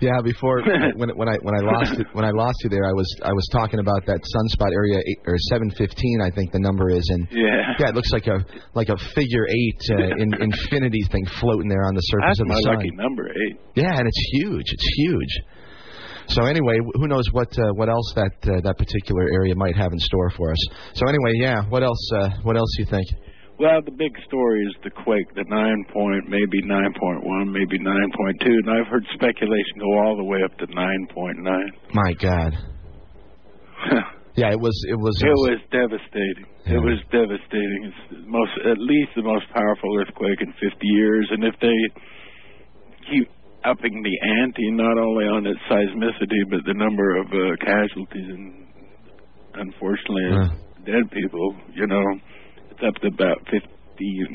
Yeah, 0.00 0.20
before 0.22 0.62
when 0.96 1.10
when 1.16 1.28
I 1.28 1.36
when 1.42 1.54
I 1.56 1.62
lost 1.64 1.98
it 1.98 2.06
when 2.12 2.24
I 2.24 2.30
lost 2.30 2.56
you 2.64 2.70
there, 2.70 2.84
I 2.84 2.92
was 2.92 3.08
I 3.22 3.32
was 3.32 3.46
talking 3.52 3.80
about 3.80 4.04
that 4.06 4.20
sunspot 4.20 4.72
area 4.72 4.98
eight, 4.98 5.20
or 5.26 5.36
715, 5.50 6.20
I 6.22 6.30
think 6.30 6.52
the 6.52 6.60
number 6.60 6.90
is, 6.90 7.04
and 7.10 7.26
yeah. 7.30 7.74
yeah, 7.78 7.88
it 7.88 7.94
looks 7.94 8.12
like 8.12 8.26
a 8.26 8.44
like 8.74 8.88
a 8.88 8.96
figure 9.14 9.46
eight 9.48 9.80
uh, 9.90 10.16
in, 10.22 10.28
infinity 10.40 11.02
thing 11.10 11.26
floating 11.40 11.68
there 11.68 11.84
on 11.84 11.94
the 11.94 12.04
surface 12.12 12.38
That's 12.38 12.40
of 12.40 12.48
the 12.48 12.54
my 12.54 12.60
sun. 12.60 12.74
lucky 12.76 12.90
number 12.94 13.28
eight. 13.28 13.56
Yeah, 13.74 13.96
and 13.96 14.06
it's 14.06 14.22
huge. 14.32 14.66
It's 14.68 14.88
huge. 14.96 15.34
So 16.28 16.44
anyway, 16.44 16.78
who 16.94 17.06
knows 17.06 17.24
what 17.32 17.56
uh, 17.58 17.72
what 17.74 17.88
else 17.88 18.12
that 18.16 18.34
uh, 18.44 18.60
that 18.62 18.76
particular 18.78 19.30
area 19.32 19.54
might 19.54 19.76
have 19.76 19.92
in 19.92 19.98
store 19.98 20.30
for 20.30 20.50
us. 20.50 20.58
So 20.94 21.06
anyway, 21.08 21.32
yeah, 21.34 21.62
what 21.68 21.82
else 21.82 22.10
uh, 22.16 22.30
what 22.42 22.56
else 22.56 22.70
you 22.78 22.86
think? 22.86 23.06
Well, 23.58 23.80
the 23.82 23.90
big 23.90 24.12
story 24.28 24.60
is 24.68 24.74
the 24.84 24.90
quake, 24.90 25.32
the 25.34 25.44
nine 25.48 25.84
point, 25.92 26.28
maybe 26.28 26.60
nine 26.64 26.92
point 27.00 27.24
one, 27.24 27.50
maybe 27.52 27.78
nine 27.78 28.10
point 28.14 28.36
two, 28.44 28.52
and 28.52 28.70
I've 28.70 28.86
heard 28.86 29.04
speculation 29.14 29.80
go 29.80 29.98
all 30.04 30.16
the 30.16 30.24
way 30.24 30.40
up 30.44 30.56
to 30.58 30.66
nine 30.74 31.06
point 31.14 31.38
nine. 31.38 31.72
My 31.94 32.12
God. 32.20 32.52
Yeah, 34.36 34.52
it 34.52 34.60
was 34.60 34.76
it 34.84 35.00
was 35.00 35.16
It 35.24 35.32
was 35.48 35.60
devastating. 35.72 36.44
Yeah. 36.68 36.76
It 36.76 36.82
was 36.84 37.00
devastating. 37.08 37.80
It's 37.88 38.20
most, 38.28 38.52
at 38.68 38.76
least 38.76 39.16
the 39.16 39.24
most 39.24 39.48
powerful 39.48 39.96
earthquake 39.96 40.36
in 40.44 40.52
50 40.60 40.76
years. 40.84 41.24
And 41.32 41.40
if 41.40 41.56
they 41.64 41.72
keep 43.08 43.32
upping 43.64 43.96
the 44.04 44.12
ante, 44.44 44.68
not 44.76 45.00
only 45.00 45.24
on 45.24 45.46
its 45.48 45.56
seismicity, 45.72 46.36
but 46.52 46.60
the 46.68 46.76
number 46.76 47.16
of 47.16 47.32
uh, 47.32 47.56
casualties 47.64 48.28
and 48.28 48.68
unfortunately 49.56 50.28
Yeah. 50.28 50.52
dead 50.84 51.08
people, 51.16 51.56
you 51.72 51.86
know, 51.86 52.04
it's 52.76 52.84
up 52.86 53.00
to 53.02 53.08
about 53.08 53.38
50 53.50 53.64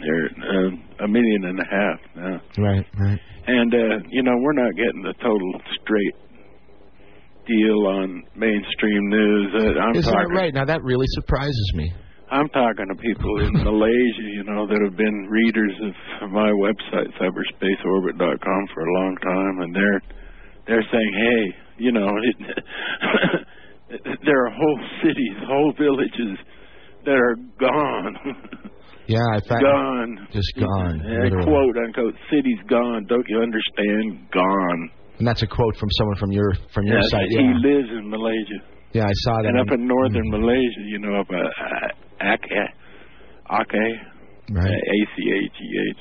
or 0.09 0.25
uh, 0.25 1.05
a 1.05 1.07
million 1.07 1.45
and 1.45 1.59
a 1.59 1.65
half 1.69 1.99
now. 2.15 2.41
right, 2.57 2.85
right. 2.99 3.19
And 3.47 3.73
uh, 3.73 4.07
you 4.09 4.23
know, 4.23 4.33
we're 4.41 4.57
not 4.57 4.75
getting 4.75 5.03
the 5.03 5.13
total 5.21 5.53
straight 5.81 6.15
deal 7.45 7.85
on 7.87 8.23
mainstream 8.35 9.09
news. 9.09 9.53
Uh, 9.53 9.79
I'm 9.79 9.95
Is 9.95 10.05
that 10.05 10.29
right? 10.33 10.53
Now 10.53 10.65
that 10.65 10.81
really 10.83 11.07
surprises 11.09 11.71
me. 11.75 11.93
I'm 12.31 12.47
talking 12.49 12.87
to 12.87 12.95
people 12.95 13.41
in 13.43 13.51
Malaysia, 13.63 14.27
you 14.33 14.43
know, 14.43 14.65
that 14.65 14.79
have 14.81 14.95
been 14.95 15.27
readers 15.29 15.73
of 15.83 16.31
my 16.31 16.49
website, 16.49 17.11
cyberspaceorbit.com, 17.19 18.61
for 18.73 18.81
a 18.81 18.93
long 18.93 19.17
time, 19.21 19.61
and 19.61 19.75
they're 19.75 20.01
they're 20.67 20.87
saying, 20.91 21.13
hey, 21.13 21.55
you 21.77 21.91
know, 21.91 22.07
it, 22.07 22.37
there 24.25 24.45
are 24.45 24.49
whole 24.49 24.79
cities, 25.03 25.37
whole 25.45 25.73
villages 25.77 26.37
that 27.05 27.17
are 27.17 27.35
gone. 27.59 28.15
Yeah, 29.07 29.19
I 29.33 29.39
thought 29.43 29.59
gone. 29.59 30.27
just 30.31 30.53
gone. 30.55 31.01
Uh, 31.01 31.23
literally. 31.25 31.43
quote 31.43 31.75
unquote, 31.83 32.13
city's 32.31 32.61
gone. 32.69 33.03
Don't 33.09 33.25
you 33.27 33.41
understand? 33.41 34.29
Gone. 34.31 34.91
And 35.19 35.27
that's 35.27 35.41
a 35.41 35.47
quote 35.47 35.75
from 35.75 35.89
someone 35.97 36.15
from 36.15 36.31
your 36.31 36.53
from 36.73 36.85
your 36.85 36.95
Yeah, 36.95 37.09
site. 37.11 37.27
He 37.27 37.35
Yeah, 37.35 37.59
lives 37.59 37.89
in 37.91 38.09
Malaysia. 38.09 38.59
yeah, 38.93 39.05
I 39.09 39.11
saw 39.25 39.41
that. 39.41 39.49
And 39.49 39.59
up 39.59 39.71
in 39.73 39.85
northern 39.85 40.27
Mhm. 40.31 40.39
Malaysia, 40.39 40.81
you 40.85 40.99
know, 40.99 41.19
up 41.19 41.27
uh, 41.29 42.23
Aceh, 42.23 42.67
Aceh, 43.49 43.91
Right. 44.53 44.69
A 44.69 44.97
C 45.17 45.31
H 45.43 45.57
E 45.59 45.69
H. 45.89 45.97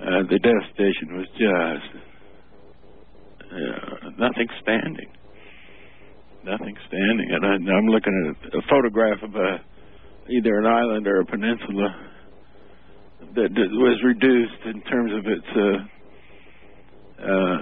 Uh, 0.00 0.22
the 0.28 0.38
death 0.40 0.64
station 0.74 1.14
was 1.16 1.28
just 1.38 1.90
uh, 3.52 4.10
nothing 4.18 4.48
standing, 4.62 5.10
nothing 6.42 6.74
standing. 6.88 7.28
And 7.30 7.44
I, 7.46 7.54
I'm 7.76 7.86
looking 7.86 8.34
at 8.42 8.54
a 8.54 8.62
photograph 8.68 9.22
of 9.22 9.34
a 9.36 9.60
either 10.30 10.58
an 10.58 10.66
island 10.66 11.06
or 11.06 11.20
a 11.20 11.26
peninsula 11.26 11.88
that, 13.34 13.50
that 13.54 13.70
was 13.72 14.00
reduced 14.04 14.62
in 14.66 14.80
terms 14.82 15.12
of 15.12 15.26
its 15.26 15.50
uh, 15.56 17.24
uh, 17.24 17.58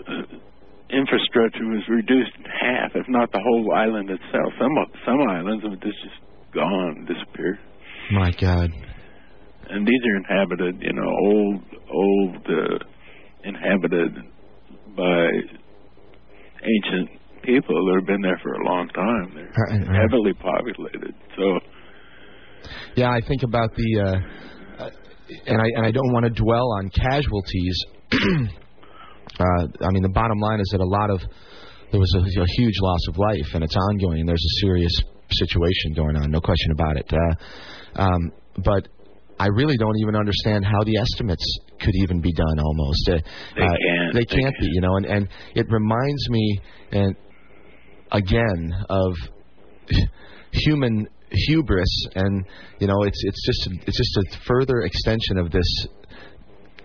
infrastructure 0.90 1.64
was 1.66 1.82
reduced 1.88 2.32
in 2.38 2.44
half, 2.44 2.92
if 2.94 3.06
not 3.08 3.30
the 3.32 3.40
whole 3.42 3.72
island 3.74 4.10
itself. 4.10 4.52
Some 4.60 4.70
some 5.06 5.20
islands 5.28 5.64
have 5.64 5.80
just 5.80 5.98
gone, 6.54 7.06
disappeared, 7.06 7.58
My 8.12 8.30
God. 8.32 8.70
and 9.70 9.86
these 9.86 10.02
are 10.06 10.16
inhabited, 10.16 10.82
you 10.82 10.92
know, 10.92 11.08
old 11.08 11.62
old 11.90 12.36
uh, 12.46 12.78
inhabited 13.44 14.14
by 14.96 15.26
ancient 16.62 17.08
people 17.42 17.74
that 17.86 17.96
have 18.00 18.06
been 18.06 18.20
there 18.22 18.38
for 18.42 18.52
a 18.54 18.64
long 18.64 18.88
time. 18.90 19.32
They're 19.34 19.50
Right, 19.56 19.88
right. 19.88 20.00
heavily 20.02 20.34
populated, 20.34 21.14
so. 21.36 21.58
Yeah, 22.96 23.10
I 23.10 23.20
think 23.26 23.42
about 23.42 23.74
the, 23.74 24.00
uh, 24.00 24.84
uh, 24.84 24.90
and 25.46 25.60
I 25.60 25.66
and 25.76 25.86
I 25.86 25.90
don't 25.90 26.12
want 26.12 26.24
to 26.24 26.30
dwell 26.30 26.72
on 26.78 26.90
casualties. 26.90 27.84
uh, 28.12 29.66
I 29.80 29.90
mean, 29.90 30.02
the 30.02 30.12
bottom 30.14 30.38
line 30.38 30.60
is 30.60 30.68
that 30.72 30.80
a 30.80 30.84
lot 30.84 31.10
of 31.10 31.20
there 31.90 32.00
was 32.00 32.14
a, 32.16 32.40
a 32.40 32.46
huge 32.56 32.74
loss 32.80 33.00
of 33.08 33.18
life, 33.18 33.54
and 33.54 33.64
it's 33.64 33.76
ongoing. 33.76 34.20
And 34.20 34.28
there's 34.28 34.44
a 34.44 34.66
serious 34.66 34.92
situation 35.30 35.92
going 35.94 36.16
on, 36.16 36.30
no 36.30 36.40
question 36.40 36.72
about 36.72 36.96
it. 36.96 37.12
Uh, 37.12 38.02
um, 38.02 38.32
but 38.64 38.88
I 39.38 39.46
really 39.46 39.76
don't 39.76 39.96
even 40.00 40.16
understand 40.16 40.64
how 40.64 40.84
the 40.84 40.96
estimates 40.98 41.44
could 41.80 41.94
even 42.02 42.20
be 42.20 42.32
done. 42.32 42.58
Almost, 42.58 43.08
uh, 43.08 43.18
They 43.56 43.62
uh, 43.62 43.66
can't. 43.66 44.14
They 44.14 44.20
They 44.20 44.24
can't 44.24 44.54
be, 44.60 44.68
you 44.70 44.80
know. 44.80 44.96
And 44.96 45.06
and 45.06 45.28
it 45.54 45.66
reminds 45.70 46.28
me, 46.30 46.60
and 46.92 47.16
again 48.12 48.72
of 48.88 49.14
human 50.52 51.08
hubris 51.32 52.06
and 52.14 52.44
you 52.78 52.86
know 52.86 53.02
it's 53.02 53.20
it's 53.24 53.46
just 53.46 53.78
it's 53.86 53.96
just 53.96 54.16
a 54.18 54.38
further 54.46 54.82
extension 54.82 55.38
of 55.38 55.50
this 55.50 55.86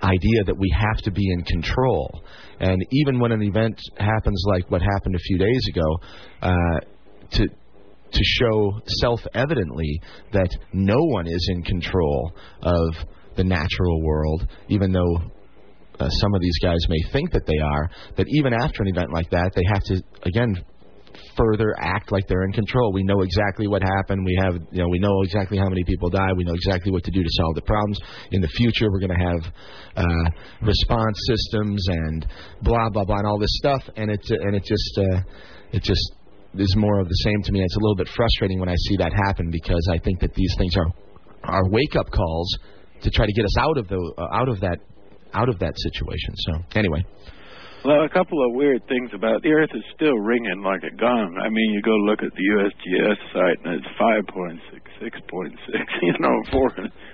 idea 0.03 0.43
that 0.45 0.57
we 0.57 0.73
have 0.77 0.97
to 0.97 1.11
be 1.11 1.31
in 1.31 1.43
control. 1.43 2.21
And 2.59 2.85
even 2.91 3.19
when 3.19 3.31
an 3.31 3.41
event 3.41 3.79
happens 3.97 4.43
like 4.47 4.69
what 4.69 4.81
happened 4.81 5.15
a 5.15 5.19
few 5.19 5.37
days 5.37 5.67
ago 5.69 5.97
uh 6.41 6.79
to 7.31 7.47
to 8.11 8.21
show 8.23 8.79
self-evidently 9.01 10.01
that 10.31 10.49
no 10.71 10.95
one 10.97 11.27
is 11.27 11.49
in 11.51 11.61
control 11.63 12.31
of 12.61 12.95
the 13.35 13.43
natural 13.43 14.01
world 14.01 14.47
even 14.69 14.93
though 14.93 15.17
uh, 15.99 16.09
some 16.09 16.33
of 16.33 16.41
these 16.41 16.57
guys 16.61 16.79
may 16.87 17.11
think 17.11 17.31
that 17.31 17.45
they 17.45 17.57
are 17.57 17.89
that 18.15 18.25
even 18.29 18.53
after 18.53 18.81
an 18.81 18.87
event 18.87 19.11
like 19.11 19.29
that 19.29 19.51
they 19.55 19.63
have 19.73 19.83
to 19.83 20.01
again 20.23 20.55
further 21.35 21.75
act 21.79 22.11
like 22.11 22.27
they're 22.27 22.43
in 22.43 22.51
control. 22.51 22.93
We 22.93 23.03
know 23.03 23.21
exactly 23.21 23.67
what 23.67 23.81
happened. 23.81 24.25
We 24.25 24.37
have, 24.41 24.55
you 24.71 24.81
know, 24.81 24.89
we 24.89 24.99
know 24.99 25.21
exactly 25.23 25.57
how 25.57 25.69
many 25.69 25.83
people 25.83 26.09
died. 26.09 26.31
We 26.35 26.43
know 26.43 26.53
exactly 26.53 26.91
what 26.91 27.03
to 27.05 27.11
do 27.11 27.21
to 27.21 27.29
solve 27.31 27.55
the 27.55 27.61
problems. 27.61 27.99
In 28.31 28.41
the 28.41 28.47
future, 28.47 28.91
we're 28.91 28.99
going 28.99 29.17
to 29.17 29.25
have 29.25 29.53
uh, 29.95 30.29
response 30.61 31.17
systems 31.27 31.85
and 31.87 32.27
blah 32.61 32.89
blah 32.89 33.05
blah 33.05 33.17
and 33.17 33.27
all 33.27 33.39
this 33.39 33.55
stuff. 33.57 33.83
And 33.95 34.11
it 34.11 34.25
and 34.29 34.55
it 34.55 34.63
just 34.63 34.97
uh, 34.97 35.21
it 35.71 35.83
just 35.83 36.11
is 36.55 36.75
more 36.75 36.99
of 36.99 37.07
the 37.07 37.19
same 37.23 37.41
to 37.43 37.51
me. 37.51 37.61
It's 37.63 37.75
a 37.75 37.79
little 37.79 37.95
bit 37.95 38.09
frustrating 38.15 38.59
when 38.59 38.69
I 38.69 38.75
see 38.87 38.97
that 38.97 39.11
happen 39.13 39.49
because 39.51 39.89
I 39.91 39.99
think 39.99 40.19
that 40.21 40.33
these 40.33 40.53
things 40.57 40.75
are 40.77 40.91
are 41.43 41.69
wake 41.69 41.95
up 41.95 42.11
calls 42.11 42.57
to 43.01 43.09
try 43.11 43.25
to 43.25 43.33
get 43.33 43.45
us 43.45 43.57
out 43.57 43.77
of 43.77 43.87
the 43.87 44.13
uh, 44.17 44.35
out 44.35 44.49
of 44.49 44.59
that 44.61 44.79
out 45.33 45.49
of 45.49 45.59
that 45.59 45.73
situation. 45.77 46.33
So 46.35 46.53
anyway, 46.75 47.05
Well, 47.87 48.03
a 48.03 48.09
couple 48.11 48.43
of 48.43 48.51
weird 48.51 48.83
things 48.91 49.11
about 49.15 49.41
the 49.43 49.51
Earth 49.55 49.71
is 49.73 49.83
still 49.95 50.19
ringing 50.19 50.59
like 50.61 50.83
a 50.83 50.91
gong. 50.93 51.39
I 51.39 51.47
mean, 51.47 51.71
you 51.71 51.81
go 51.81 51.95
look 52.03 52.19
at 52.19 52.35
the 52.35 52.43
USGS 52.43 53.15
site 53.31 53.59
and 53.63 53.79
it's 53.79 53.87
five 53.97 54.27
point 54.27 54.59
six, 54.75 54.83
six 54.99 55.15
point 55.31 55.55
six, 55.71 55.87
you 56.03 56.11
know, 56.19 56.35
four, 56.51 56.67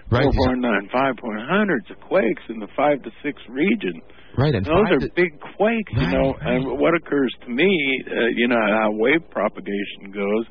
Right. 0.09 0.26
four 0.26 0.34
point 0.34 0.61
nine, 0.65 0.89
five 0.91 1.13
point 1.17 1.38
hundreds 1.45 1.86
of 1.91 1.99
quakes 2.01 2.41
in 2.49 2.57
the 2.57 2.65
five 2.76 3.03
to 3.03 3.11
six 3.21 3.38
region. 3.49 4.01
right 4.36 4.55
and 4.55 4.65
Those 4.65 4.89
are 4.97 4.99
to- 5.05 5.13
big 5.15 5.38
quakes, 5.55 5.93
you 5.93 6.09
know. 6.09 6.34
right. 6.41 6.57
And 6.57 6.80
what 6.82 6.95
occurs 6.95 7.30
to 7.45 7.49
me, 7.53 7.69
uh, 8.09 8.34
you 8.36 8.47
know, 8.47 8.57
how 8.57 8.89
wave 8.97 9.21
propagation 9.30 10.09
goes. 10.11 10.45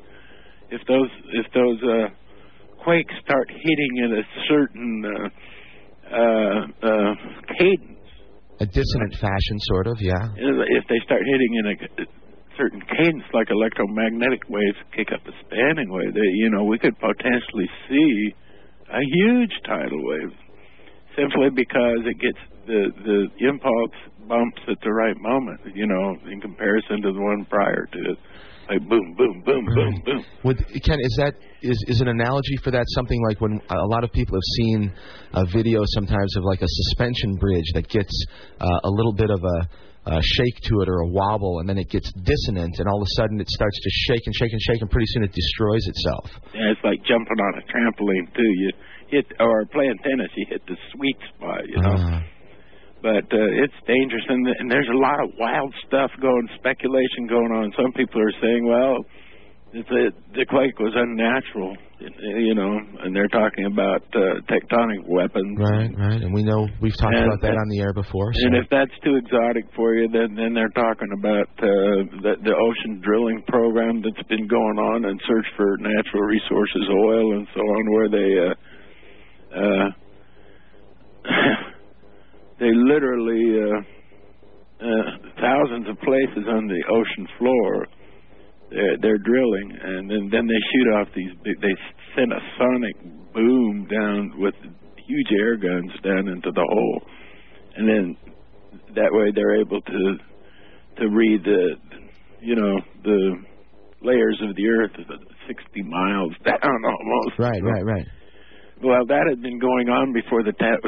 If 0.71 0.87
those 0.87 1.11
if 1.33 1.51
those 1.53 1.79
uh, 1.83 2.07
quakes 2.81 3.13
start 3.27 3.51
hitting 3.51 3.93
at 4.07 4.11
a 4.19 4.23
certain 4.47 5.03
uh, 5.03 6.15
uh, 6.15 6.87
uh, 6.87 7.13
cadence, 7.59 7.92
a 8.63 8.65
dissonant 8.65 9.13
fashion, 9.19 9.59
sort 9.67 9.87
of, 9.87 9.99
yeah. 9.99 10.31
if 10.39 10.83
they 10.87 10.99
start 11.03 11.21
hitting 11.27 11.51
in 11.59 11.65
a 11.67 11.75
certain 12.57 12.81
cadence, 12.87 13.27
like 13.33 13.51
electromagnetic 13.51 14.47
waves 14.47 14.79
kick 14.95 15.11
up 15.11 15.21
a 15.27 15.33
spanning 15.43 15.91
wave, 15.91 16.13
they, 16.13 16.29
you 16.39 16.49
know, 16.49 16.63
we 16.63 16.79
could 16.79 16.95
potentially 16.99 17.67
see 17.89 18.33
a 18.87 19.03
huge 19.03 19.53
tidal 19.65 19.99
wave 19.99 20.31
simply 21.17 21.49
because 21.53 22.01
it 22.05 22.17
gets 22.19 22.39
the 22.65 22.89
the 23.03 23.47
impulse 23.47 23.97
bumps 24.27 24.61
at 24.69 24.77
the 24.83 24.91
right 24.91 25.17
moment, 25.19 25.59
you 25.75 25.85
know, 25.85 26.15
in 26.31 26.39
comparison 26.39 27.01
to 27.01 27.11
the 27.11 27.19
one 27.19 27.45
prior 27.49 27.85
to 27.91 27.99
it. 28.11 28.17
Like 28.73 28.89
boom, 28.89 29.13
boom, 29.15 29.43
boom, 29.45 29.65
boom, 29.65 29.93
Right. 29.93 30.05
boom. 30.05 30.25
Would 30.45 30.57
Ken 30.83 30.97
is 30.99 31.15
that 31.17 31.33
is 31.61 31.77
is 31.87 32.01
an 32.01 32.07
analogy 32.07 32.57
for 32.63 32.71
that 32.71 32.85
something 32.95 33.21
like 33.27 33.39
when 33.39 33.61
a 33.69 33.85
lot 33.85 34.03
of 34.03 34.11
people 34.11 34.35
have 34.35 34.49
seen 34.57 34.91
a 35.33 35.45
video 35.45 35.81
sometimes 35.93 36.35
of 36.37 36.43
like 36.43 36.61
a 36.61 36.67
suspension 36.67 37.35
bridge 37.35 37.69
that 37.75 37.87
gets 37.87 38.25
uh, 38.59 38.65
a 38.83 38.89
little 38.89 39.13
bit 39.13 39.29
of 39.29 39.43
a, 39.43 40.17
a 40.17 40.21
shake 40.23 40.57
to 40.63 40.81
it 40.81 40.89
or 40.89 41.01
a 41.05 41.07
wobble 41.07 41.59
and 41.59 41.69
then 41.69 41.77
it 41.77 41.89
gets 41.89 42.11
dissonant 42.13 42.73
and 42.79 42.87
all 42.89 42.97
of 42.97 43.05
a 43.05 43.13
sudden 43.21 43.39
it 43.39 43.49
starts 43.49 43.77
to 43.79 43.89
shake 44.09 44.25
and 44.25 44.33
shake 44.35 44.51
and 44.51 44.61
shake 44.61 44.81
and 44.81 44.89
pretty 44.89 45.07
soon 45.09 45.23
it 45.23 45.33
destroys 45.33 45.85
itself. 45.85 46.29
Yeah, 46.55 46.71
it's 46.73 46.81
like 46.83 46.97
jumping 47.05 47.37
on 47.37 47.53
a 47.61 47.63
trampoline 47.69 48.33
too. 48.33 48.51
You 48.57 48.71
hit 49.09 49.25
or 49.39 49.65
playing 49.67 49.99
tennis, 50.01 50.31
you 50.35 50.45
hit 50.49 50.65
the 50.65 50.77
sweet 50.95 51.17
spot, 51.35 51.61
you 51.69 51.77
know. 51.77 51.93
Uh, 51.93 52.21
but 53.03 53.27
uh, 53.35 53.61
it's 53.63 53.75
dangerous, 53.85 54.23
and, 54.29 54.47
and 54.47 54.71
there's 54.71 54.87
a 54.87 54.97
lot 54.97 55.19
of 55.21 55.29
wild 55.37 55.75
stuff 55.85 56.09
going, 56.23 56.47
speculation 56.55 57.27
going 57.27 57.51
on. 57.51 57.73
Some 57.75 57.91
people 57.93 58.21
are 58.23 58.31
saying, 58.41 58.63
well, 58.65 59.03
the 59.73 60.11
the 60.37 60.45
quake 60.45 60.77
was 60.79 60.93
unnatural, 60.95 61.75
you 61.99 62.53
know, 62.55 62.77
and 63.03 63.09
they're 63.13 63.27
talking 63.27 63.65
about 63.65 64.03
uh, 64.15 64.39
tectonic 64.47 65.01
weapons. 65.09 65.57
right, 65.59 65.89
right. 65.97 66.21
And 66.21 66.31
we 66.31 66.43
know 66.43 66.69
we've 66.79 66.95
talked 66.95 67.15
And- 67.15 67.25
about 67.25 67.41
that 67.41 67.57
on 67.57 67.67
the 67.73 67.81
air 67.81 67.91
before. 67.91 68.31
So. 68.33 68.39
And 68.47 68.55
if 68.55 68.69
that's 68.69 68.93
too 69.03 69.15
exotic 69.17 69.65
for 69.75 69.95
you, 69.95 70.07
then 70.07 70.35
then 70.35 70.53
they're 70.53 70.71
talking 70.77 71.09
about 71.17 71.49
uh, 71.57 72.05
the, 72.21 72.33
the 72.45 72.53
ocean 72.55 73.01
drilling 73.03 73.41
program 73.49 74.01
that's 74.05 74.27
been 74.29 74.47
going 74.47 74.77
on 74.77 75.05
in 75.09 75.17
search 75.27 75.47
for 75.57 75.75
natural 75.81 76.23
resources, 76.23 76.83
oil 77.09 77.33
and 77.35 77.47
so 77.53 77.59
on, 77.59 77.83
where 77.97 78.09
they 78.13 78.29
uh, 78.47 78.53
uh, 79.59 79.89
they 82.59 82.71
literally 82.73 83.59
uh, 83.59 83.79
uh, 84.83 85.11
thousands 85.41 85.87
of 85.89 85.97
places 85.99 86.45
on 86.47 86.67
the 86.67 86.81
ocean 86.89 87.27
floor. 87.37 87.87
They're, 88.69 88.97
they're 89.01 89.17
drilling, 89.17 89.71
and 89.81 90.09
then 90.09 90.29
then 90.31 90.47
they 90.47 90.61
shoot 90.73 90.87
off 90.95 91.07
these. 91.15 91.31
Big, 91.43 91.61
they 91.61 91.75
send 92.15 92.31
a 92.31 92.39
sonic 92.57 92.95
boom 93.33 93.87
down 93.89 94.33
with 94.37 94.55
huge 95.07 95.31
air 95.39 95.57
guns 95.57 95.91
down 96.03 96.27
into 96.27 96.51
the 96.51 96.65
hole, 96.67 97.01
and 97.77 97.87
then 97.87 98.17
that 98.95 99.09
way 99.11 99.31
they're 99.33 99.59
able 99.59 99.81
to 99.81 100.17
to 100.97 101.09
read 101.09 101.43
the 101.43 101.75
you 102.41 102.55
know 102.55 102.75
the 103.03 103.35
layers 104.01 104.39
of 104.47 104.55
the 104.55 104.67
earth 104.67 104.91
60 105.47 105.83
miles 105.83 106.33
down 106.45 106.59
almost 106.85 107.39
right, 107.39 107.63
right, 107.63 107.85
right. 107.85 108.07
Well 108.81 109.05
that 109.05 109.25
had 109.29 109.41
been 109.41 109.59
going 109.59 109.89
on 109.89 110.13
before 110.13 110.43
the 110.43 110.53
Ta- 110.53 110.81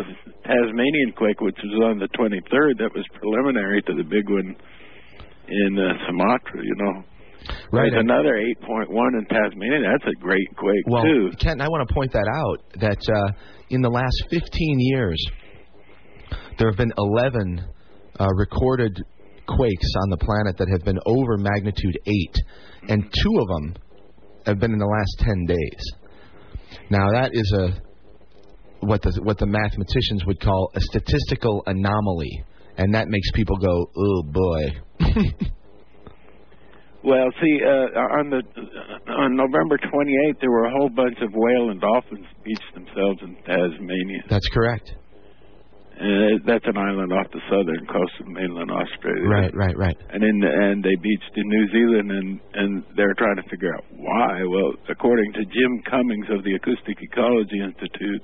tasmanian 0.44 1.12
quake 1.16 1.40
which 1.42 1.58
was 1.64 1.92
on 1.92 2.00
the 2.00 2.08
23rd 2.18 2.78
that 2.80 2.90
was 2.96 3.06
preliminary 3.20 3.82
to 3.84 3.94
the 3.94 4.04
big 4.04 4.30
one 4.30 4.56
in 5.48 5.80
uh, 5.80 5.94
sumatra 6.08 6.62
you 6.64 6.76
know 6.78 7.04
Right. 7.72 7.92
There's 7.92 8.02
another 8.02 8.42
8.1 8.66 8.90
in 8.90 9.26
tasmania 9.30 9.80
that's 9.86 10.10
a 10.18 10.20
great 10.20 10.48
quake 10.58 10.82
Well, 10.88 11.04
too 11.04 11.30
Ken, 11.40 11.62
I 11.62 11.68
want 11.70 11.88
to 11.88 11.94
point 11.94 12.12
that 12.14 12.26
out 12.28 12.58
that 12.80 12.98
uh, 13.08 13.32
in 13.70 13.82
the 13.84 13.90
last 13.90 14.16
15 14.32 14.50
years, 14.80 15.24
there 16.58 16.68
have 16.70 16.78
been 16.78 16.94
11 16.98 17.64
uh, 18.20 18.28
recorded 18.36 19.00
quakes 19.48 19.92
on 20.02 20.10
the 20.10 20.18
planet 20.18 20.58
that 20.58 20.70
have 20.70 20.84
been 20.84 20.98
over 21.06 21.38
magnitude 21.38 22.00
8, 22.08 22.90
and 22.90 23.04
two 23.14 23.40
of 23.40 23.48
them 23.48 23.76
have 24.48 24.60
been 24.60 24.72
in 24.74 24.80
the 24.80 24.88
last 24.88 25.20
10 25.20 25.46
days. 25.46 25.92
Now, 26.90 27.12
that 27.12 27.32
is 27.34 27.54
a 27.58 27.82
what 28.86 29.02
the 29.02 29.20
what 29.24 29.38
the 29.38 29.46
mathematicians 29.46 30.26
would 30.26 30.40
call 30.40 30.72
a 30.76 30.82
statistical 30.82 31.64
anomaly, 31.66 32.44
and 32.78 32.94
that 32.94 33.08
makes 33.08 33.32
people 33.32 33.58
go, 33.58 33.90
"Oh 33.96 34.24
boy." 34.24 34.64
Well, 37.06 37.30
see, 37.40 37.60
uh, 37.62 38.18
on 38.18 38.32
the 38.32 38.42
on 39.14 39.36
November 39.36 39.78
28th, 39.78 40.40
there 40.42 40.50
were 40.50 40.66
a 40.66 40.72
whole 40.72 40.90
bunch 40.90 41.16
of 41.22 41.30
whale 41.36 41.70
and 41.70 41.80
dolphins 41.80 42.26
beached 42.44 42.74
themselves 42.74 43.22
in 43.22 43.36
Tasmania. 43.46 44.24
That's 44.28 44.50
correct. 44.50 44.92
Uh, 45.96 46.44
that's 46.46 46.68
an 46.68 46.76
island 46.76 47.14
off 47.14 47.32
the 47.32 47.40
southern 47.48 47.88
coast 47.88 48.12
of 48.20 48.28
mainland 48.28 48.70
Australia. 48.70 49.28
Right, 49.32 49.56
right, 49.56 49.78
right. 49.78 49.98
And 50.12 50.24
in 50.24 50.40
the 50.44 50.52
end, 50.52 50.84
they 50.84 50.96
beached 51.00 51.34
in 51.36 51.48
New 51.48 51.66
Zealand, 51.72 52.12
and 52.12 52.40
and 52.54 52.84
they're 52.98 53.16
trying 53.16 53.38
to 53.38 53.48
figure 53.50 53.74
out 53.74 53.86
why. 53.96 54.44
Well, 54.44 54.76
according 54.90 55.32
to 55.34 55.44
Jim 55.48 55.84
Cummings 55.90 56.28
of 56.36 56.44
the 56.44 56.56
Acoustic 56.56 57.00
Ecology 57.00 57.64
Institute, 57.64 58.24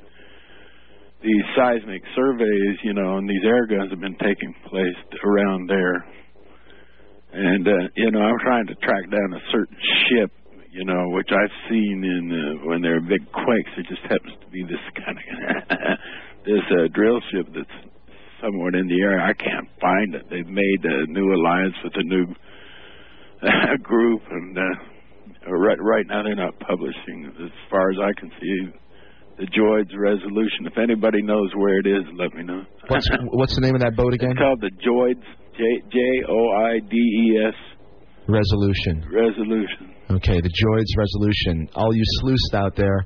these 1.24 1.46
seismic 1.56 2.04
surveys, 2.16 2.76
you 2.84 2.94
know, 2.94 3.18
and 3.18 3.30
these 3.30 3.46
air 3.48 3.66
guns 3.68 3.90
have 3.92 4.02
been 4.02 4.20
taking 4.20 4.52
place 4.68 5.00
around 5.24 5.70
there 5.70 6.04
and 7.34 7.68
uh, 7.68 7.88
you 7.96 8.12
know 8.12 8.20
I'm 8.20 8.40
trying 8.40 8.68
to 8.68 8.76
track 8.76 9.10
down 9.10 9.34
a 9.34 9.40
certain 9.52 9.78
ship, 10.10 10.32
you 10.72 10.86
know, 10.86 11.10
which 11.10 11.30
I've 11.32 11.56
seen 11.70 12.04
in 12.04 12.26
uh, 12.32 12.68
when 12.68 12.82
there 12.82 12.98
are 12.98 13.02
big 13.02 13.24
quakes. 13.32 13.72
It 13.78 13.88
just 13.88 14.04
happens 14.04 14.36
to 14.42 14.48
be 14.52 14.64
this 14.64 14.84
kind 15.00 15.18
of 15.18 15.24
this 16.46 16.64
a 16.84 16.90
drill 16.90 17.20
ship 17.32 17.48
that's 17.54 17.78
somewhere 18.42 18.76
in 18.76 18.88
the 18.88 19.02
air. 19.02 19.22
I 19.22 19.34
can't 19.34 19.70
find 19.80 20.16
it. 20.16 20.26
They've 20.30 20.48
made 20.48 20.82
a 20.84 21.06
new 21.08 21.34
alliance 21.34 21.76
with 21.84 21.94
a 21.96 22.04
new 22.04 22.26
uh, 23.44 23.78
group, 23.82 24.22
and 24.30 24.58
uh, 24.58 25.52
right 25.52 25.78
right 25.80 26.06
now 26.08 26.24
they're 26.24 26.36
not 26.36 26.60
publishing, 26.60 27.32
as 27.44 27.52
far 27.70 27.92
as 27.92 27.98
I 28.02 28.20
can 28.20 28.32
see. 28.40 28.74
The 29.38 29.48
Joides 29.48 29.90
resolution. 29.98 30.68
If 30.68 30.78
anybody 30.78 31.24
knows 31.24 31.50
where 31.56 31.80
it 31.80 31.88
is, 31.88 32.04
let 32.16 32.34
me 32.36 32.44
know. 32.44 32.64
What's 32.90 33.08
what's 33.32 33.56
the 33.56 33.62
name 33.62 33.74
of 33.74 33.82
that 33.82 33.96
boat 33.96 34.14
again? 34.14 34.32
It's 34.32 34.40
called 34.40 34.62
the 34.62 34.70
Joides 34.86 35.24
J 35.58 35.64
J 35.90 35.98
O 36.30 36.52
I 36.62 36.80
D 36.80 36.96
E 36.96 37.48
S. 37.48 37.56
Resolution. 38.28 39.04
Resolution. 39.10 39.96
Okay, 40.12 40.42
the 40.42 40.50
Joides 40.50 40.94
resolution. 40.98 41.70
All 41.74 41.96
you 41.96 42.04
sleuths 42.20 42.54
out 42.54 42.76
there. 42.76 43.06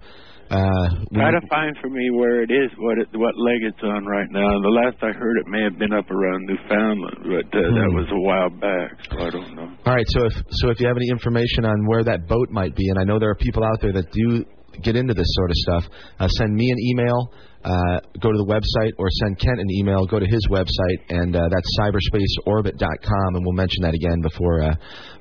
Uh, 0.49 0.87
Try 1.13 1.31
to 1.31 1.41
find 1.49 1.75
for 1.81 1.89
me 1.89 2.09
where 2.11 2.43
it 2.43 2.51
is, 2.51 2.69
what 2.77 2.97
it, 2.97 3.07
what 3.13 3.33
leg 3.37 3.63
it's 3.63 3.81
on 3.81 4.05
right 4.05 4.29
now. 4.29 4.45
The 4.61 4.69
last 4.69 4.97
I 5.01 5.11
heard, 5.11 5.37
it 5.41 5.47
may 5.47 5.63
have 5.63 5.79
been 5.79 5.93
up 5.93 6.09
around 6.11 6.45
Newfoundland, 6.45 7.17
but 7.23 7.49
uh, 7.49 7.65
hmm. 7.65 7.75
that 7.75 7.89
was 7.89 8.07
a 8.13 8.21
while 8.21 8.49
back, 8.49 8.93
so 9.09 9.25
I 9.25 9.29
don't 9.29 9.55
know. 9.55 9.73
All 9.85 9.93
right, 9.93 10.05
so 10.09 10.25
if 10.25 10.33
so, 10.61 10.69
if 10.69 10.79
you 10.79 10.87
have 10.87 10.97
any 10.97 11.09
information 11.09 11.65
on 11.65 11.87
where 11.87 12.03
that 12.03 12.27
boat 12.27 12.49
might 12.51 12.75
be, 12.75 12.89
and 12.89 12.99
I 12.99 13.03
know 13.03 13.17
there 13.17 13.31
are 13.31 13.41
people 13.41 13.63
out 13.63 13.81
there 13.81 13.93
that 13.93 14.11
do 14.11 14.45
get 14.83 14.95
into 14.95 15.13
this 15.13 15.27
sort 15.33 15.49
of 15.49 15.55
stuff, 15.57 15.83
uh, 16.19 16.27
send 16.27 16.53
me 16.53 16.69
an 16.69 16.77
email 16.79 17.33
uh, 17.65 17.97
go 18.21 18.31
to 18.31 18.37
the 18.37 18.45
website 18.45 18.93
or 18.99 19.09
send 19.09 19.39
Kent 19.39 19.59
an 19.59 19.71
email. 19.71 20.05
Go 20.05 20.19
to 20.19 20.27
his 20.27 20.47
website, 20.51 21.01
and 21.09 21.35
uh, 21.35 21.41
that's 21.49 21.69
cyberspaceorbit.com, 21.81 23.35
and 23.35 23.43
we'll 23.43 23.57
mention 23.57 23.81
that 23.81 23.95
again 23.95 24.21
before 24.21 24.61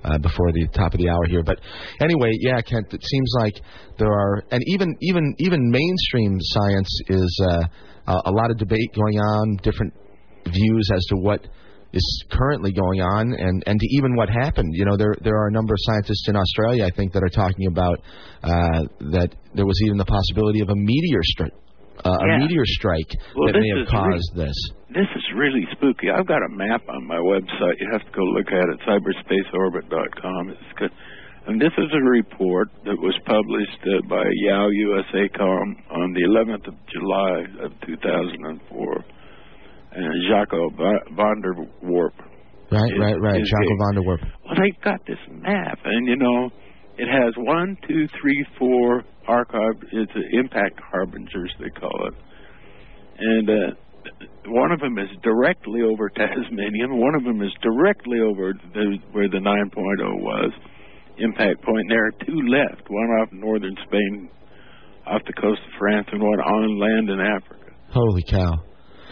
uh, 0.05 0.19
before 0.19 0.53
the 0.53 0.67
top 0.69 0.93
of 0.95 0.99
the 0.99 1.09
hour 1.09 1.27
here. 1.29 1.43
But 1.43 1.61
anyway, 2.01 2.31
yeah, 2.41 2.61
Kent, 2.61 2.93
it 2.93 3.03
seems 3.03 3.33
like 3.41 3.55
there 3.99 4.13
are, 4.13 4.45
and 4.51 4.63
even 4.67 4.97
even 5.01 5.35
even 5.39 5.71
mainstream 5.71 6.39
science 6.41 7.01
is 7.09 7.41
uh, 7.51 7.63
a 8.27 8.31
lot 8.31 8.51
of 8.51 8.59
debate 8.59 8.93
going 8.95 9.19
on, 9.19 9.57
different 9.63 9.95
views 10.47 10.89
as 10.95 11.05
to 11.09 11.17
what 11.17 11.47
is 11.95 12.25
currently 12.31 12.73
going 12.73 13.01
on 13.01 13.33
and, 13.35 13.63
and 13.67 13.79
to 13.79 13.87
even 13.93 14.17
what 14.17 14.29
happened. 14.29 14.69
You 14.75 14.85
know, 14.85 14.97
there 14.97 15.15
there 15.23 15.37
are 15.37 15.49
a 15.49 15.53
number 15.53 15.75
of 15.75 15.79
scientists 15.83 16.27
in 16.29 16.37
Australia, 16.37 16.85
I 16.85 16.91
think, 16.91 17.13
that 17.13 17.23
are 17.23 17.29
talking 17.29 17.67
about 17.69 18.01
uh, 18.43 18.83
that 19.13 19.35
there 19.55 19.67
was 19.67 19.81
even 19.87 19.97
the 19.97 20.05
possibility 20.05 20.61
of 20.61 20.69
a 20.69 20.77
meteor 20.77 21.21
stri- 21.39 21.64
uh, 22.05 22.11
yeah. 22.27 22.37
a 22.37 22.39
meteor 22.41 22.67
strike 22.67 23.13
well, 23.37 23.53
that 23.53 23.61
may 23.61 23.71
have 23.79 23.89
caused 23.89 24.31
really, 24.35 24.49
this. 24.49 24.59
This 24.91 25.11
is 25.15 25.25
really 25.37 25.67
spooky. 25.73 26.11
I've 26.11 26.27
got 26.27 26.43
a 26.43 26.51
map 26.51 26.83
on 26.89 27.07
my 27.07 27.19
website. 27.19 27.79
You 27.79 27.89
have 27.93 28.05
to 28.05 28.13
go 28.15 28.23
look 28.35 28.49
at 28.51 28.67
it, 28.67 28.79
cyberspaceorbit.com. 28.87 30.51
It's 30.51 30.75
good. 30.79 30.91
And 31.47 31.61
this 31.61 31.73
is 31.77 31.91
a 31.93 32.03
report 32.09 32.69
that 32.85 32.97
was 32.97 33.15
published 33.27 33.83
uh, 33.85 34.09
by 34.09 34.25
YOWUSA.com 34.49 35.77
on 35.91 36.15
the 36.15 36.25
11th 36.25 36.69
of 36.69 36.75
July 36.89 37.67
of 37.67 37.73
2004. 37.87 39.05
And 39.93 40.11
Jaco 40.31 40.73
van 40.75 41.41
der 41.43 41.55
Worp. 41.85 42.17
Right, 42.73 42.91
is, 42.91 42.99
right, 42.99 43.21
right. 43.21 43.41
Jaco 43.41 43.77
van 43.79 43.95
der 43.95 44.09
Worp. 44.09 44.21
Well, 44.45 44.55
they 44.57 44.73
got 44.83 45.01
this 45.07 45.19
map, 45.31 45.79
and 45.85 46.09
you 46.09 46.17
know, 46.17 46.51
it 46.97 47.07
has 47.07 47.35
one, 47.37 47.77
two, 47.87 48.09
three, 48.21 48.47
four 48.59 49.05
archive. 49.29 49.77
It's 49.93 50.13
an 50.15 50.29
impact 50.33 50.81
harbingers 50.81 51.53
they 51.59 51.71
call 51.71 52.09
it, 52.09 52.15
and 53.19 53.51
uh, 53.51 53.75
one 54.47 54.73
of 54.73 54.81
them 54.81 54.99
is 54.99 55.09
directly 55.23 55.81
over 55.83 56.09
Tasmania. 56.11 56.89
One 56.89 57.15
of 57.15 57.25
them 57.25 57.41
is 57.43 57.53
directly 57.63 58.21
over 58.21 58.53
the, 58.75 58.99
where 59.13 59.29
the 59.29 59.39
9.0 59.39 60.21
was 60.21 60.53
impact 61.19 61.63
point. 61.63 61.87
There 61.89 62.07
are 62.07 62.13
two 62.27 62.41
left. 62.49 62.89
One 62.89 63.09
off 63.21 63.29
northern 63.33 63.77
Spain, 63.87 64.29
off 65.07 65.23
the 65.27 65.33
coast 65.35 65.61
of 65.65 65.73
France, 65.79 66.07
and 66.13 66.21
one 66.23 66.41
on 66.41 66.79
land 66.79 67.11
in 67.11 67.21
Africa. 67.21 67.73
Holy 67.91 68.23
cow! 68.29 68.53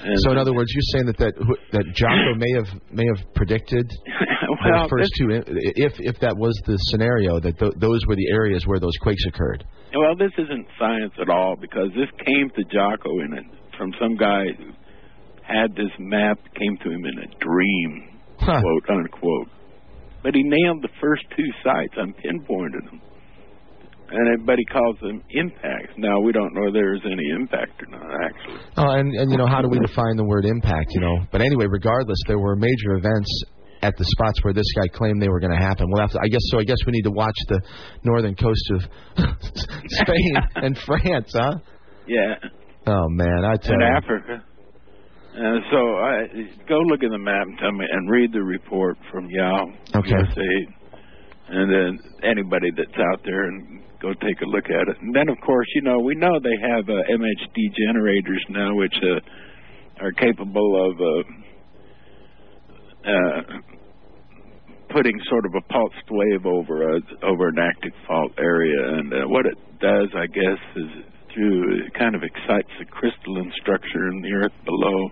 And 0.04 0.18
so, 0.26 0.32
in 0.32 0.38
other 0.38 0.52
words, 0.52 0.70
you're 0.74 0.90
saying 0.98 1.06
that 1.06 1.18
that 1.18 1.34
that 1.72 1.86
Jaco 1.94 2.36
may 2.36 2.52
have 2.58 2.82
may 2.90 3.06
have 3.06 3.34
predicted 3.34 3.86
well, 4.64 4.84
the 4.84 4.88
first 4.88 5.10
two, 5.18 5.28
if 5.76 5.94
if 5.98 6.18
that 6.20 6.36
was 6.36 6.54
the 6.66 6.76
scenario, 6.90 7.40
that 7.40 7.58
th- 7.58 7.74
those 7.76 8.06
were 8.06 8.16
the 8.16 8.30
areas 8.32 8.66
where 8.66 8.78
those 8.78 8.96
quakes 9.00 9.24
occurred. 9.26 9.64
Well, 9.94 10.16
this 10.16 10.32
isn't 10.38 10.66
science 10.78 11.12
at 11.20 11.28
all 11.28 11.56
because 11.60 11.90
this 11.94 12.08
came 12.24 12.50
to 12.50 12.62
Jaco 12.70 13.24
in 13.24 13.38
it 13.38 13.46
from 13.76 13.92
some 14.00 14.16
guy 14.16 14.44
who 14.56 14.72
had 15.42 15.74
this 15.74 15.92
map 15.98 16.38
came 16.54 16.76
to 16.84 16.88
him 16.90 17.04
in 17.04 17.18
a 17.18 17.28
dream, 17.40 18.18
huh. 18.38 18.60
quote 18.60 18.88
unquote. 18.88 19.48
But 20.22 20.34
he 20.34 20.42
nailed 20.44 20.82
the 20.82 20.94
first 21.00 21.24
two 21.36 21.50
sites. 21.64 21.94
I'm 21.98 22.14
pinpointed 22.14 22.86
them 22.86 23.00
and 24.12 24.28
everybody 24.28 24.64
calls 24.66 24.96
them 25.00 25.22
impacts. 25.30 25.96
Now 25.96 26.20
we 26.20 26.32
don't 26.32 26.52
know 26.54 26.68
if 26.68 26.74
there's 26.74 27.00
any 27.04 27.24
impact 27.34 27.82
or 27.82 27.86
not, 27.86 28.04
actually. 28.04 28.60
Oh, 28.76 28.90
and 28.92 29.12
and 29.14 29.30
you 29.30 29.38
know 29.38 29.46
how 29.46 29.62
do 29.62 29.68
we 29.68 29.78
define 29.80 30.16
the 30.16 30.24
word 30.24 30.44
impact? 30.44 30.92
You 30.92 31.00
know, 31.00 31.16
but 31.32 31.40
anyway, 31.40 31.66
regardless, 31.68 32.18
there 32.26 32.38
were 32.38 32.54
major 32.54 32.94
events 32.94 33.28
at 33.83 33.97
the 33.99 34.05
spots 34.05 34.43
where 34.43 34.55
this 34.55 34.66
guy 34.76 34.89
claimed 34.89 35.20
they 35.20 35.28
were 35.28 35.41
going 35.41 35.53
to 35.53 35.62
happen. 35.62 35.91
We'll 35.91 36.01
have 36.01 36.12
to, 36.12 36.20
I 36.22 36.28
guess 36.28 36.43
so. 36.51 36.59
I 36.59 36.64
guess 36.64 36.78
we 36.87 36.93
need 36.93 37.03
to 37.03 37.11
watch 37.11 37.37
the 37.49 37.61
northern 38.05 38.35
coast 38.35 38.70
of 38.70 38.83
Spain 39.89 40.35
and 40.57 40.78
France, 40.78 41.33
huh? 41.35 41.59
Yeah. 42.07 42.35
Oh 42.87 43.09
man, 43.09 43.45
I 43.45 43.57
tell 43.57 43.74
and 43.74 43.83
you. 43.83 43.97
Africa. 43.97 44.45
Uh, 45.33 45.59
so 45.70 45.78
I 45.97 46.26
go 46.68 46.76
look 46.87 47.03
at 47.03 47.11
the 47.11 47.18
map 47.18 47.47
and 47.47 47.59
tell 47.59 47.72
me 47.72 47.87
and 47.91 48.11
read 48.11 48.33
the 48.33 48.43
report 48.43 48.99
from 49.11 49.30
Yao 49.30 49.66
okay. 49.97 50.11
USA, 50.11 50.66
and 51.49 51.72
then 51.72 51.99
anybody 52.22 52.68
that's 52.76 52.99
out 53.12 53.20
there 53.24 53.45
and 53.45 53.80
go 54.03 54.12
take 54.14 54.41
a 54.43 54.47
look 54.47 54.66
at 54.66 54.89
it. 54.89 54.97
And 55.01 55.14
then, 55.14 55.28
of 55.28 55.39
course, 55.47 55.66
you 55.74 55.83
know, 55.83 56.01
we 56.01 56.14
know 56.16 56.39
they 56.43 56.59
have 56.68 56.85
uh, 56.89 56.93
MHD 57.09 57.74
generators 57.87 58.45
now, 58.51 58.74
which 58.74 58.95
uh, 59.01 60.05
are 60.05 60.12
capable 60.12 60.91
of 60.91 61.01
uh, 61.01 61.22
uh, 63.09 63.41
putting 64.93 65.18
sort 65.28 65.47
of 65.47 65.53
a 65.55 65.72
pulsed 65.72 66.09
wave 66.11 66.47
over 66.47 66.97
a, 66.97 67.01
over 67.24 67.49
an 67.49 67.59
active 67.59 67.93
fault 68.07 68.32
area. 68.38 68.99
And 68.99 69.12
uh, 69.12 69.28
what 69.28 69.47
it 69.47 69.57
does, 69.80 70.09
I 70.14 70.26
guess, 70.26 70.61
is 70.76 70.90
it 71.34 71.95
kind 71.99 72.14
of 72.14 72.22
excites 72.22 72.68
the 72.78 72.84
crystalline 72.84 73.53
structure 73.61 74.09
in 74.09 74.20
the 74.20 74.32
earth 74.32 74.53
below. 74.64 75.09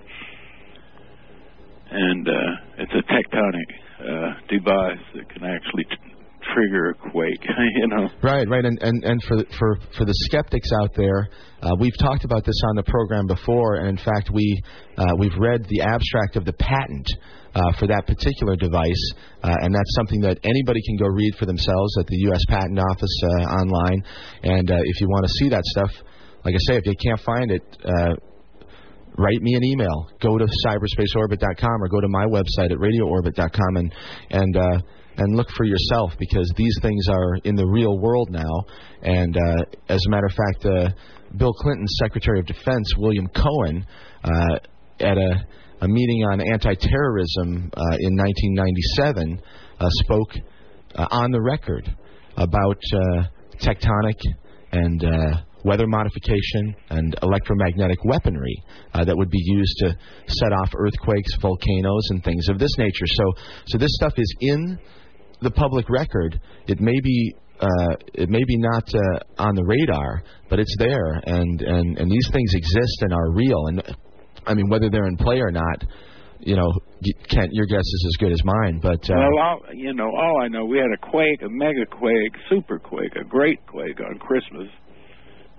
And 1.90 2.28
uh, 2.28 2.52
it's 2.78 2.92
a 2.92 3.04
tectonic 3.10 3.70
uh, 4.00 4.34
device 4.48 5.04
that 5.14 5.28
can 5.30 5.44
actually 5.44 5.84
t- 5.84 6.19
trigger 6.54 6.90
a 6.90 6.94
quake. 7.10 7.44
you 7.76 7.88
know. 7.88 8.08
Right, 8.22 8.48
right, 8.48 8.64
and 8.64 8.78
and 8.82 9.04
and 9.04 9.22
for 9.24 9.38
for 9.58 9.78
for 9.96 10.04
the 10.04 10.14
skeptics 10.28 10.68
out 10.82 10.94
there, 10.94 11.28
uh, 11.62 11.70
we've 11.78 11.96
talked 11.98 12.24
about 12.24 12.44
this 12.44 12.60
on 12.68 12.76
the 12.76 12.82
program 12.84 13.26
before, 13.26 13.76
and 13.76 13.88
in 13.88 13.96
fact, 13.96 14.30
we 14.32 14.62
uh, 14.96 15.14
we've 15.18 15.36
read 15.38 15.64
the 15.68 15.82
abstract 15.82 16.36
of 16.36 16.44
the 16.44 16.54
patent. 16.54 17.08
Uh, 17.52 17.60
for 17.80 17.88
that 17.88 18.06
particular 18.06 18.54
device, 18.54 19.12
uh, 19.42 19.50
and 19.62 19.74
that's 19.74 19.92
something 19.96 20.20
that 20.20 20.38
anybody 20.44 20.80
can 20.86 20.96
go 20.96 21.06
read 21.06 21.34
for 21.36 21.46
themselves 21.46 21.98
at 21.98 22.06
the 22.06 22.14
U.S. 22.30 22.38
Patent 22.48 22.78
Office 22.78 23.22
uh, 23.24 23.58
online. 23.58 24.04
And 24.44 24.70
uh, 24.70 24.76
if 24.84 25.00
you 25.00 25.08
want 25.08 25.26
to 25.26 25.32
see 25.32 25.48
that 25.48 25.64
stuff, 25.64 25.90
like 26.44 26.54
I 26.54 26.62
say, 26.68 26.76
if 26.76 26.86
you 26.86 26.94
can't 27.02 27.18
find 27.26 27.50
it, 27.50 27.66
write 29.18 29.42
me 29.42 29.54
an 29.54 29.64
email. 29.64 30.08
Go 30.20 30.38
to 30.38 30.46
cyberspaceorbit.com 30.66 31.82
or 31.82 31.88
go 31.88 32.00
to 32.00 32.08
my 32.08 32.24
website 32.24 32.70
at 32.70 32.78
radioorbit.com 32.78 33.76
and 33.76 33.92
and 34.30 34.56
uh, 34.56 34.78
and 35.16 35.36
look 35.36 35.48
for 35.56 35.64
yourself 35.64 36.12
because 36.18 36.50
these 36.56 36.76
things 36.82 37.08
are 37.08 37.36
in 37.44 37.54
the 37.54 37.66
real 37.66 37.98
world 37.98 38.30
now. 38.30 38.64
And 39.02 39.36
uh, 39.36 39.64
as 39.88 40.00
a 40.06 40.10
matter 40.10 40.26
of 40.26 40.32
fact, 40.32 40.66
uh, 40.66 41.36
Bill 41.36 41.52
Clinton's 41.52 41.94
Secretary 42.02 42.40
of 42.40 42.46
Defense, 42.46 42.92
William 42.98 43.28
Cohen, 43.28 43.86
uh, 44.24 44.58
at 45.00 45.16
a, 45.16 45.46
a 45.80 45.88
meeting 45.88 46.24
on 46.32 46.40
anti-terrorism 46.40 47.70
uh, 47.76 47.96
in 48.00 48.16
1997, 48.16 49.40
uh, 49.78 49.86
spoke 50.04 50.32
uh, 50.94 51.06
on 51.10 51.30
the 51.30 51.40
record 51.40 51.94
about 52.36 52.78
tectonic 53.60 54.18
and 54.72 55.04
weather 55.64 55.86
modification 55.86 56.74
and 56.90 57.14
electromagnetic 57.22 57.98
weaponry 58.04 58.62
uh, 58.94 59.04
that 59.04 59.16
would 59.16 59.30
be 59.30 59.42
used 59.42 59.76
to 59.78 59.96
set 60.26 60.52
off 60.52 60.70
earthquakes, 60.76 61.30
volcanoes, 61.40 62.06
and 62.10 62.24
things 62.24 62.48
of 62.48 62.58
this 62.58 62.70
nature. 62.78 63.06
So, 63.06 63.24
so 63.66 63.78
this 63.78 63.90
stuff 63.92 64.14
is 64.16 64.34
in 64.40 64.78
the 65.42 65.50
public 65.50 65.88
record. 65.88 66.40
It 66.66 66.80
may 66.80 66.98
be. 67.00 67.34
Uh, 67.60 67.94
it 68.14 68.30
may 68.30 68.42
be 68.48 68.56
not 68.56 68.88
uh, 68.94 69.42
on 69.42 69.54
the 69.54 69.62
radar, 69.62 70.22
but 70.48 70.58
it's 70.58 70.74
there, 70.78 71.20
and, 71.26 71.60
and, 71.60 71.98
and 71.98 72.10
these 72.10 72.26
things 72.32 72.54
exist 72.54 73.02
and 73.02 73.12
are 73.12 73.32
real. 73.32 73.66
And 73.66 73.82
I 74.46 74.54
mean, 74.54 74.70
whether 74.70 74.88
they're 74.88 75.04
in 75.04 75.18
play 75.18 75.40
or 75.40 75.50
not, 75.50 75.84
you 76.40 76.56
know, 76.56 76.72
Kent, 77.28 77.50
your 77.52 77.66
guess 77.66 77.84
is 77.84 78.04
as 78.08 78.16
good 78.18 78.32
as 78.32 78.42
mine. 78.44 78.80
But 78.82 79.04
uh, 79.10 79.14
well, 79.16 79.38
all, 79.38 79.60
you 79.74 79.92
know, 79.94 80.08
all 80.08 80.42
I 80.42 80.48
know, 80.48 80.64
we 80.64 80.78
had 80.78 80.88
a 80.92 81.10
quake, 81.10 81.42
a 81.42 81.48
mega 81.48 81.86
quake, 81.86 82.34
super 82.48 82.78
quake, 82.78 83.14
a 83.20 83.24
great 83.24 83.64
quake 83.66 84.00
on 84.00 84.18
Christmas. 84.18 84.68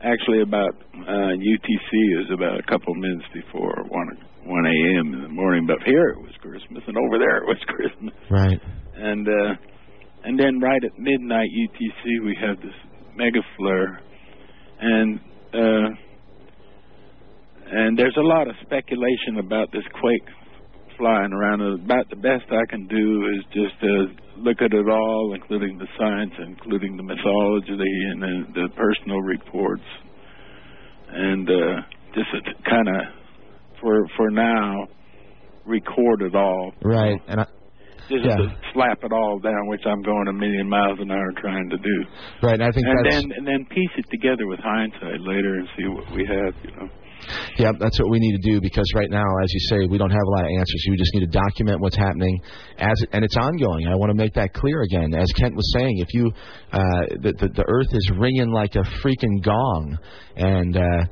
Actually, 0.03 0.41
about 0.41 0.73
uh, 0.95 1.37
UTC 1.37 2.21
is 2.21 2.31
about 2.33 2.59
a 2.59 2.63
couple 2.63 2.93
minutes 2.95 3.25
before 3.33 3.85
one 3.89 4.07
one 4.45 4.65
a.m. 4.65 5.13
in 5.13 5.21
the 5.21 5.29
morning. 5.29 5.67
But 5.67 5.77
here 5.85 6.09
it 6.09 6.21
was 6.21 6.33
Christmas, 6.41 6.83
and 6.87 6.97
over 6.97 7.19
there 7.19 7.37
it 7.37 7.47
was 7.47 7.57
Christmas. 7.67 8.13
Right. 8.29 8.59
And 8.95 9.27
uh, 9.27 9.53
and 10.23 10.39
then 10.39 10.59
right 10.59 10.83
at 10.83 10.99
midnight 10.99 11.49
UTC, 11.49 12.25
we 12.25 12.37
have 12.41 12.57
this 12.57 12.75
mega 13.15 13.39
flare, 13.57 14.01
and 14.79 15.19
uh, 15.53 15.89
and 17.71 17.97
there's 17.97 18.15
a 18.17 18.21
lot 18.21 18.47
of 18.47 18.55
speculation 18.61 19.39
about 19.39 19.71
this 19.71 19.83
quake 19.99 20.27
flying 20.97 21.33
around. 21.33 21.61
About 21.61 22.09
the 22.09 22.17
best 22.17 22.45
I 22.51 22.65
can 22.69 22.87
do 22.87 23.25
is 23.37 23.45
just 23.53 23.79
to 23.81 24.07
look 24.37 24.61
at 24.61 24.73
it 24.73 24.89
all, 24.89 25.33
including 25.35 25.77
the 25.77 25.87
science, 25.97 26.33
including 26.45 26.97
the 26.97 27.03
mythology 27.03 27.71
and 27.73 28.21
the, 28.21 28.43
the 28.53 28.67
personal 28.75 29.21
reports, 29.21 29.83
and 31.09 31.49
uh, 31.49 31.81
just 32.13 32.29
kind 32.69 32.87
of 32.87 33.01
for 33.81 34.05
for 34.17 34.29
now 34.29 34.87
record 35.65 36.21
it 36.21 36.35
all. 36.35 36.73
Right, 36.83 37.19
and 37.27 37.41
I, 37.41 37.45
just 38.11 38.27
yeah. 38.27 38.35
to 38.35 38.47
slap 38.73 38.99
it 39.03 39.11
all 39.11 39.39
down, 39.39 39.67
which 39.67 39.81
I'm 39.87 40.01
going 40.03 40.27
a 40.27 40.33
million 40.33 40.67
miles 40.67 40.99
an 40.99 41.11
hour 41.11 41.31
trying 41.39 41.69
to 41.69 41.77
do. 41.77 41.97
Right, 42.43 42.59
and 42.59 42.63
I 42.63 42.71
think 42.71 42.85
and 42.87 42.99
that's 42.99 43.15
then 43.15 43.31
and 43.31 43.47
then 43.47 43.65
piece 43.71 43.95
it 43.97 44.05
together 44.11 44.47
with 44.47 44.59
hindsight 44.59 45.23
later 45.23 45.55
and 45.55 45.67
see 45.77 45.87
what 45.87 46.05
we 46.11 46.27
have. 46.27 46.53
You 46.63 46.71
know. 46.75 46.89
Yeah, 47.57 47.71
that's 47.79 47.99
what 47.99 48.09
we 48.09 48.19
need 48.19 48.41
to 48.41 48.51
do 48.51 48.61
because 48.61 48.85
right 48.95 49.09
now, 49.09 49.25
as 49.43 49.53
you 49.53 49.59
say, 49.69 49.87
we 49.87 49.97
don't 49.97 50.09
have 50.09 50.25
a 50.25 50.31
lot 50.31 50.45
of 50.45 50.51
answers. 50.57 50.83
You 50.85 50.97
just 50.97 51.13
need 51.13 51.21
to 51.21 51.31
document 51.31 51.79
what's 51.79 51.97
happening, 51.97 52.41
as 52.77 52.99
it, 53.01 53.09
and 53.13 53.23
it's 53.23 53.37
ongoing. 53.37 53.87
I 53.87 53.95
want 53.95 54.09
to 54.09 54.17
make 54.17 54.33
that 54.35 54.53
clear 54.53 54.81
again. 54.81 55.13
As 55.13 55.31
Kent 55.33 55.55
was 55.55 55.71
saying, 55.77 55.99
if 55.99 56.13
you 56.13 56.31
uh, 56.71 56.81
the, 57.21 57.33
the 57.37 57.49
the 57.55 57.65
Earth 57.67 57.89
is 57.91 58.11
ringing 58.17 58.51
like 58.51 58.75
a 58.75 58.83
freaking 59.03 59.43
gong, 59.43 59.97
and 60.35 60.75
uh, 60.75 61.05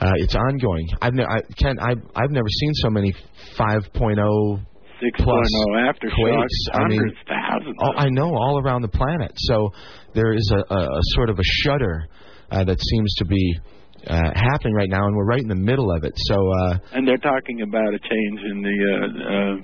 uh, 0.00 0.12
it's 0.16 0.34
ongoing. 0.34 0.88
I've 1.00 1.14
ne- 1.14 1.24
I, 1.24 1.40
Kent, 1.62 1.78
I've 1.80 2.02
I've 2.14 2.30
never 2.30 2.48
seen 2.48 2.74
so 2.74 2.90
many 2.90 3.14
5.0 3.58 4.66
6.0 5.00 5.24
plus 5.24 5.48
aftershocks, 5.76 6.14
quakes. 6.14 6.68
I 6.72 6.88
mean, 6.88 7.16
thousands. 7.26 7.76
Oh, 7.80 7.92
I 7.96 8.08
know, 8.10 8.34
all 8.34 8.60
around 8.62 8.82
the 8.82 8.88
planet. 8.88 9.32
So 9.36 9.70
there 10.14 10.32
is 10.34 10.52
a, 10.52 10.74
a, 10.74 10.78
a 10.78 11.00
sort 11.14 11.30
of 11.30 11.38
a 11.38 11.44
shudder 11.44 12.06
uh, 12.50 12.64
that 12.64 12.80
seems 12.80 13.14
to 13.18 13.24
be 13.24 13.58
uh, 14.06 14.30
happening 14.34 14.74
right 14.74 14.88
now, 14.88 15.06
and 15.06 15.16
we're 15.16 15.26
right 15.26 15.42
in 15.42 15.48
the 15.48 15.54
middle 15.54 15.90
of 15.92 16.04
it. 16.04 16.12
So, 16.16 16.36
uh, 16.36 16.78
and 16.92 17.06
they're 17.06 17.18
talking 17.18 17.62
about 17.62 17.94
a 17.94 17.98
change 17.98 18.40
in 18.50 18.62
the, 18.62 18.76
uh, 18.90 18.96
uh, 18.96 19.56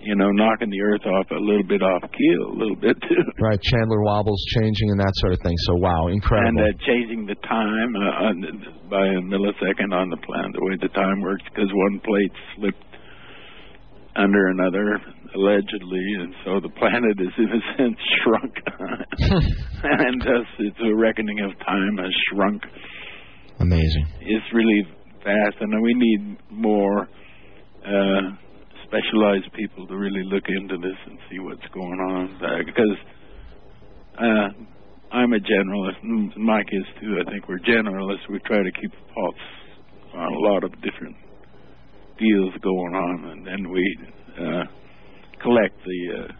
you 0.00 0.14
know, 0.14 0.30
knocking 0.30 0.70
the 0.70 0.80
Earth 0.80 1.04
off 1.06 1.26
a 1.30 1.40
little 1.40 1.64
bit 1.64 1.82
off 1.82 2.02
keel, 2.12 2.52
a 2.52 2.56
little 2.56 2.76
bit 2.76 2.96
too. 3.00 3.24
right, 3.40 3.60
Chandler 3.60 4.02
wobbles 4.02 4.42
changing 4.54 4.90
and 4.90 5.00
that 5.00 5.12
sort 5.16 5.32
of 5.32 5.40
thing. 5.40 5.56
So, 5.66 5.76
wow, 5.76 6.08
incredible. 6.08 6.62
And 6.62 6.74
uh, 6.74 6.78
changing 6.86 7.26
the 7.26 7.34
time 7.48 7.90
uh, 7.96 8.28
on, 8.28 8.34
by 8.90 9.02
a 9.02 9.20
millisecond 9.24 9.92
on 9.92 10.10
the 10.10 10.20
planet, 10.20 10.52
the 10.52 10.64
way 10.68 10.76
the 10.80 10.92
time 10.92 11.22
works, 11.22 11.42
because 11.48 11.70
one 11.72 12.00
plate 12.04 12.32
slipped 12.56 12.85
under 14.16 14.48
another 14.48 14.98
allegedly, 15.34 16.06
and 16.20 16.34
so 16.44 16.60
the 16.60 16.72
planet 16.78 17.20
is 17.20 17.32
in 17.36 17.50
a 17.52 17.62
sense 17.76 18.00
shrunk, 18.24 18.54
and 19.82 20.20
thus 20.22 20.48
it's 20.58 20.80
a 20.82 20.94
reckoning 20.94 21.40
of 21.40 21.50
time 21.60 21.96
has 21.98 22.12
shrunk. 22.32 22.62
Amazing. 23.60 24.06
It's 24.20 24.46
really 24.52 24.82
fast, 25.22 25.56
and 25.60 25.82
we 25.82 25.94
need 25.94 26.38
more 26.50 27.08
uh, 27.84 28.22
specialized 28.84 29.52
people 29.54 29.86
to 29.86 29.96
really 29.96 30.22
look 30.24 30.44
into 30.48 30.76
this 30.78 30.96
and 31.06 31.18
see 31.30 31.38
what's 31.40 31.66
going 31.74 32.00
on. 32.00 32.38
Uh, 32.42 32.62
because 32.64 32.96
uh, 34.18 34.48
I'm 35.12 35.32
a 35.32 35.38
generalist, 35.38 36.02
and 36.02 36.32
Mike 36.36 36.68
is 36.72 36.84
too. 37.00 37.18
I 37.20 37.30
think 37.30 37.48
we're 37.48 37.58
generalists. 37.58 38.28
We 38.30 38.38
try 38.46 38.62
to 38.62 38.72
keep 38.72 38.92
a 38.92 39.14
pulse 39.14 39.34
on 40.14 40.32
a 40.32 40.38
lot 40.38 40.64
of 40.64 40.72
different 40.82 41.16
deals 42.18 42.52
going 42.62 42.94
on, 42.94 43.30
and 43.30 43.46
then 43.46 43.70
we 43.70 43.98
uh, 44.38 44.64
collect 45.42 45.74
the 45.84 46.00
uh, 46.18 46.32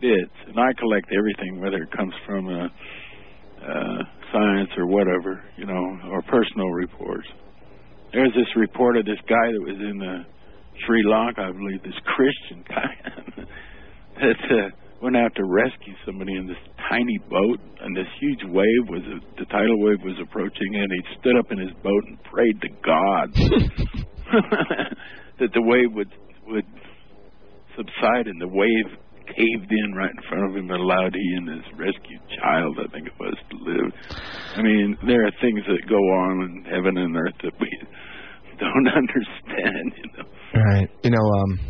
bits. 0.00 0.36
And 0.48 0.58
I 0.58 0.72
collect 0.78 1.08
everything, 1.16 1.60
whether 1.60 1.82
it 1.82 1.90
comes 1.92 2.14
from 2.26 2.48
uh, 2.48 2.68
uh, 3.64 3.98
science 4.32 4.70
or 4.76 4.86
whatever, 4.86 5.42
you 5.56 5.66
know, 5.66 5.84
or 6.10 6.22
personal 6.22 6.68
reports. 6.70 7.28
There's 8.12 8.32
this 8.34 8.48
report 8.56 8.96
of 8.96 9.04
this 9.04 9.20
guy 9.28 9.46
that 9.50 9.62
was 9.62 9.80
in 9.80 10.02
uh, 10.02 10.24
Sri 10.86 11.02
Lanka, 11.06 11.42
I 11.42 11.52
believe, 11.52 11.82
this 11.82 11.98
Christian 12.04 12.64
guy 12.68 13.44
that 14.20 14.40
uh, 14.50 14.68
went 15.02 15.16
out 15.16 15.34
to 15.36 15.44
rescue 15.44 15.94
somebody 16.06 16.34
in 16.36 16.46
this 16.46 16.60
tiny 16.88 17.18
boat, 17.28 17.58
and 17.80 17.96
this 17.96 18.06
huge 18.20 18.44
wave 18.44 18.84
was 18.88 19.02
the 19.38 19.44
tidal 19.46 19.80
wave 19.80 20.00
was 20.04 20.16
approaching, 20.22 20.70
and 20.74 20.88
he 20.92 21.20
stood 21.20 21.36
up 21.36 21.50
in 21.50 21.58
his 21.58 21.72
boat 21.82 22.02
and 22.06 22.22
prayed 22.24 22.60
to 22.62 22.68
God 22.84 24.06
that 25.38 25.50
the 25.52 25.62
wave 25.62 25.92
would 25.92 26.12
would 26.46 26.66
subside 27.76 28.26
and 28.26 28.40
the 28.40 28.48
wave 28.48 28.98
caved 29.26 29.70
in 29.72 29.94
right 29.96 30.10
in 30.10 30.22
front 30.28 30.44
of 30.50 30.56
him 30.56 30.70
and 30.70 30.80
allowed 30.80 31.14
he 31.14 31.28
and 31.36 31.48
his 31.48 31.66
rescued 31.78 32.20
child, 32.38 32.76
I 32.78 32.88
think 32.92 33.06
it 33.08 33.16
was, 33.18 33.34
to 33.50 33.56
live. 33.56 33.88
I 34.56 34.62
mean, 34.62 34.96
there 35.06 35.24
are 35.24 35.32
things 35.40 35.60
that 35.66 35.88
go 35.88 35.96
on 35.96 36.42
in 36.44 36.64
heaven 36.64 36.96
and 36.98 37.16
earth 37.16 37.38
that 37.42 37.54
we 37.58 37.70
don't 38.60 38.88
understand, 39.00 39.86
you 39.96 40.08
know. 40.16 40.28
Right. 40.54 40.90
You 41.02 41.10
know, 41.10 41.26
um, 41.40 41.60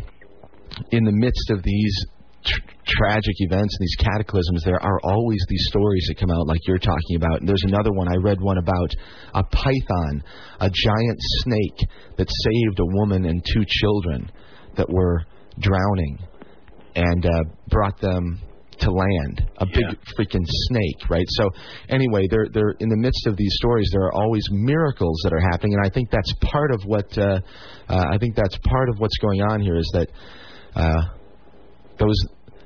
in 0.91 1.03
the 1.05 1.13
midst 1.13 1.49
of 1.49 1.63
these 1.63 2.05
tr- 2.45 2.61
tragic 2.87 3.35
events 3.39 3.75
and 3.77 3.83
these 3.83 3.95
cataclysms, 3.99 4.63
there 4.63 4.81
are 4.81 4.99
always 5.03 5.43
these 5.49 5.65
stories 5.69 6.05
that 6.07 6.19
come 6.19 6.31
out 6.31 6.47
like 6.47 6.61
you're 6.67 6.77
talking 6.77 7.15
about. 7.15 7.39
And 7.39 7.49
there's 7.49 7.63
another 7.65 7.91
one. 7.91 8.07
I 8.07 8.15
read 8.17 8.39
one 8.41 8.57
about 8.57 8.91
a 9.33 9.43
python, 9.43 10.23
a 10.59 10.69
giant 10.69 11.19
snake 11.43 11.89
that 12.17 12.27
saved 12.29 12.79
a 12.79 12.85
woman 12.97 13.25
and 13.25 13.43
two 13.43 13.63
children 13.67 14.31
that 14.77 14.89
were 14.89 15.23
drowning 15.59 16.19
and 16.95 17.25
uh, 17.25 17.29
brought 17.69 17.99
them 17.99 18.39
to 18.79 18.91
land. 18.91 19.49
A 19.59 19.65
big 19.65 19.77
Yeah. 19.87 19.93
freaking 20.17 20.45
snake, 20.45 21.09
right? 21.09 21.25
So 21.29 21.49
anyway, 21.89 22.27
they're 22.29 22.47
they're 22.51 22.75
in 22.79 22.89
the 22.89 22.97
midst 22.97 23.25
of 23.27 23.37
these 23.37 23.53
stories. 23.55 23.89
There 23.91 24.03
are 24.03 24.13
always 24.13 24.43
miracles 24.51 25.17
that 25.23 25.33
are 25.33 25.39
happening, 25.39 25.75
and 25.75 25.85
I 25.85 25.89
think 25.89 26.09
that's 26.11 26.33
part 26.41 26.71
of 26.71 26.81
what 26.83 27.17
uh, 27.17 27.39
uh, 27.87 28.05
I 28.11 28.17
think 28.17 28.35
that's 28.35 28.57
part 28.67 28.89
of 28.89 28.99
what's 28.99 29.17
going 29.17 29.41
on 29.41 29.61
here 29.61 29.77
is 29.77 29.89
that 29.93 30.09
uh, 30.75 31.01
those. 31.97 32.17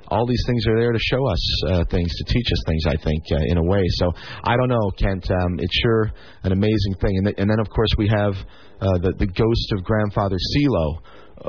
All 0.10 0.26
these 0.26 0.44
things 0.48 0.66
are 0.68 0.80
there 0.80 0.92
to 0.92 1.00
show 1.00 1.26
us 1.28 1.44
uh, 1.68 1.84
things, 1.92 2.10
to 2.16 2.24
teach 2.34 2.48
us 2.52 2.62
things. 2.68 2.84
I 2.88 2.98
think, 3.04 3.24
uh, 3.32 3.38
in 3.48 3.58
a 3.58 3.64
way. 3.64 3.84
So 4.02 4.12
I 4.44 4.56
don't 4.58 4.70
know, 4.70 4.92
Kent. 4.98 5.30
Um, 5.30 5.60
it's 5.60 5.78
sure 5.84 6.12
an 6.44 6.52
amazing 6.52 6.96
thing. 7.02 7.18
And, 7.18 7.26
th- 7.28 7.36
and 7.38 7.50
then, 7.50 7.60
of 7.60 7.70
course, 7.70 7.90
we 7.98 8.08
have 8.10 8.34
uh, 8.82 8.98
the 9.00 9.14
the 9.18 9.28
ghost 9.28 9.68
of 9.78 9.84
grandfather 9.84 10.38
CeeLo 10.56 11.02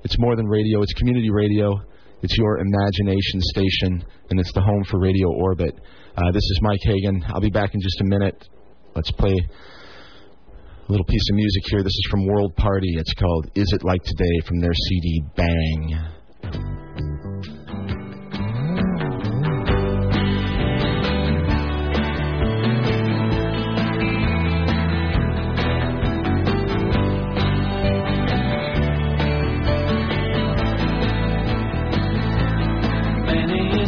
It's 0.04 0.18
more 0.20 0.36
than 0.36 0.48
radio, 0.48 0.82
it's 0.82 0.94
community 0.94 1.30
radio. 1.30 1.74
It's 2.22 2.38
your 2.38 2.60
imagination 2.60 3.40
station, 3.40 4.04
and 4.30 4.40
it's 4.42 4.52
the 4.52 4.60
home 4.60 4.84
for 4.90 5.00
Radio 5.00 5.30
Orbit. 5.30 5.74
Uh, 6.18 6.32
this 6.34 6.44
is 6.44 6.60
Mike 6.62 6.82
Hagan. 6.84 7.24
I'll 7.30 7.40
be 7.40 7.50
back 7.50 7.74
in 7.74 7.80
just 7.80 8.02
a 8.02 8.04
minute. 8.04 8.46
Let's 8.94 9.12
play 9.12 9.36
little 10.90 11.06
piece 11.06 11.30
of 11.32 11.36
music 11.36 11.64
here. 11.70 11.84
This 11.84 11.94
is 11.94 12.08
from 12.10 12.26
World 12.26 12.56
Party. 12.56 12.96
It's 12.98 13.14
called 13.14 13.52
Is 13.54 13.72
It 13.74 13.84
Like 13.84 14.04
Today 14.04 14.40
from 14.48 14.60
their 14.60 14.74
CD 14.74 15.24
Bang. 15.36 16.16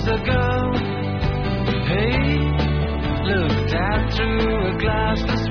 Ago, 0.01 0.73
he 1.87 2.03
looked 3.23 3.73
out 3.73 4.13
through 4.13 4.67
a 4.67 4.77
glassless 4.77 5.50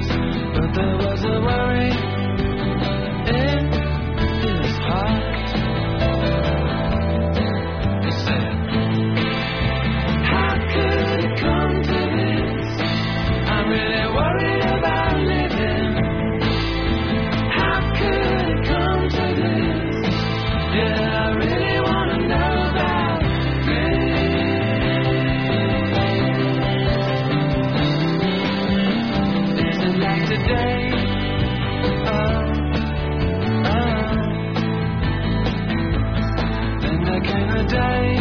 day 37.67 38.20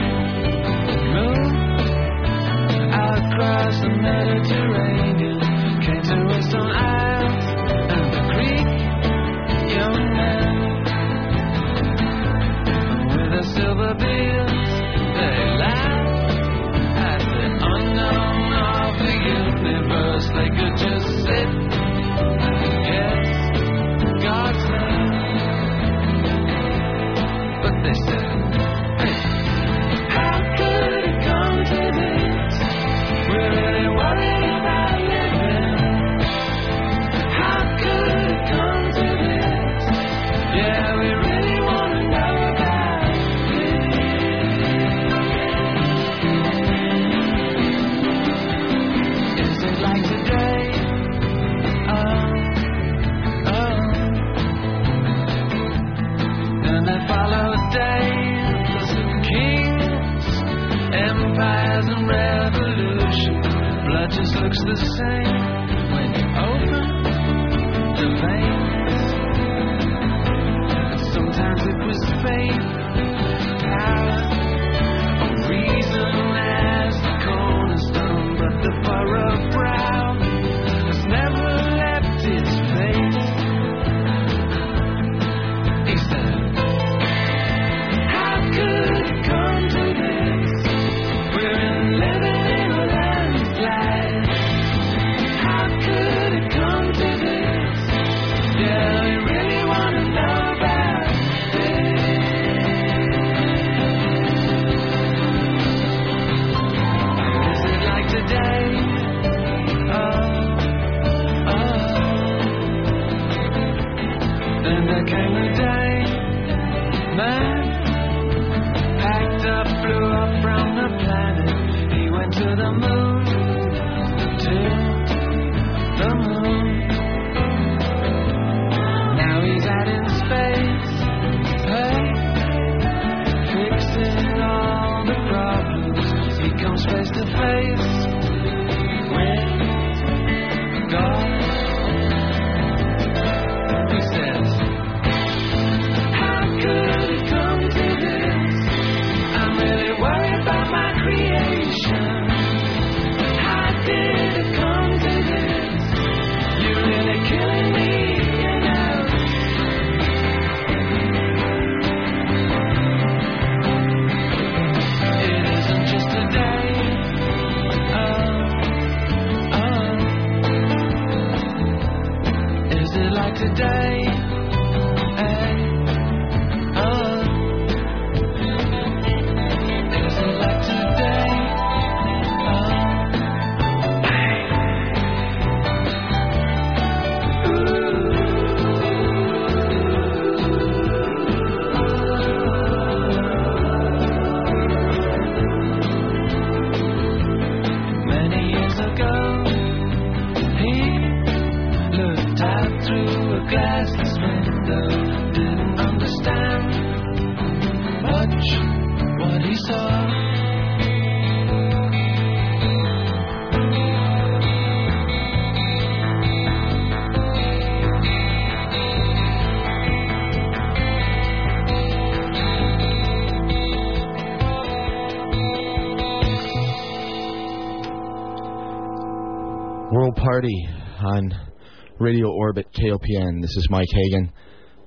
KOPN. 232.91 233.41
This 233.41 233.57
is 233.57 233.69
Mike 233.71 233.87
Hagan. 233.93 234.33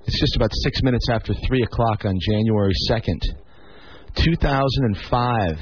It's 0.05 0.19
just 0.19 0.35
about 0.35 0.49
six 0.63 0.81
minutes 0.83 1.07
after 1.09 1.33
3 1.47 1.63
o'clock 1.63 2.03
on 2.03 2.17
January 2.19 2.73
2nd, 2.89 3.21
2005. 4.17 5.57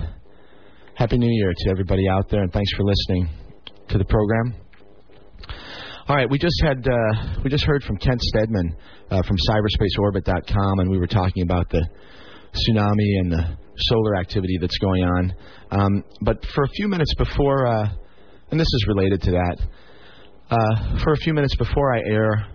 Happy 0.96 1.18
New 1.20 1.30
Year 1.30 1.54
to 1.56 1.70
everybody 1.70 2.10
out 2.10 2.30
there, 2.30 2.42
and 2.42 2.52
thanks 2.52 2.72
for 2.76 2.84
listening 2.84 3.30
to 3.90 4.00
the 4.00 4.06
program. 4.06 4.56
All 6.08 6.16
right, 6.16 6.28
we 6.28 6.40
just 6.40 6.60
had 6.64 6.80
uh, 6.88 7.42
we 7.44 7.52
just 7.52 7.64
heard 7.64 7.84
from 7.84 7.98
Kent 7.98 8.20
Steadman 8.22 8.76
uh, 9.12 9.22
from 9.22 9.38
CyberspaceOrbit.com, 9.48 10.80
and 10.80 10.90
we 10.90 10.98
were 10.98 11.08
talking 11.08 11.44
about 11.44 11.70
the 11.70 11.88
tsunami 12.54 13.20
and 13.20 13.32
the 13.32 13.58
solar 13.78 14.16
activity 14.16 14.58
that's 14.60 14.80
going 14.80 15.04
on. 15.04 15.34
Um, 15.70 16.04
but 16.22 16.44
for 16.56 16.64
a 16.64 16.70
few 16.70 16.88
minutes 16.88 17.14
before, 17.16 17.68
uh, 17.68 17.88
and 18.50 18.60
this 18.60 18.68
is 18.68 18.86
related 18.88 19.22
to 19.22 19.32
that, 19.32 19.58
uh, 20.52 21.00
for 21.02 21.14
a 21.14 21.18
few 21.18 21.34
minutes 21.34 21.56
before 21.56 21.96
I 21.96 22.02
air 22.06 22.46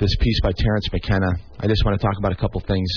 this 0.00 0.10
piece 0.20 0.40
by 0.42 0.50
Terence 0.58 0.88
McKenna, 0.92 1.30
I 1.60 1.68
just 1.68 1.84
want 1.84 1.98
to 1.98 2.04
talk 2.04 2.18
about 2.18 2.32
a 2.32 2.36
couple 2.36 2.60
things 2.66 2.90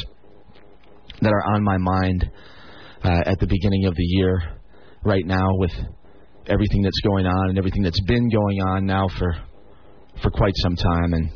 that 1.21 1.31
are 1.31 1.53
on 1.53 1.63
my 1.63 1.77
mind 1.77 2.27
uh, 3.03 3.21
at 3.27 3.39
the 3.39 3.45
beginning 3.45 3.85
of 3.85 3.95
the 3.95 4.03
year, 4.03 4.57
right 5.05 5.25
now, 5.25 5.47
with 5.57 5.71
everything 6.47 6.81
that's 6.81 6.99
going 7.01 7.27
on 7.27 7.49
and 7.49 7.57
everything 7.59 7.83
that's 7.83 8.01
been 8.07 8.29
going 8.29 8.59
on 8.61 8.85
now 8.87 9.07
for 9.19 9.35
for 10.23 10.31
quite 10.31 10.53
some 10.55 10.75
time. 10.75 11.13
And 11.13 11.29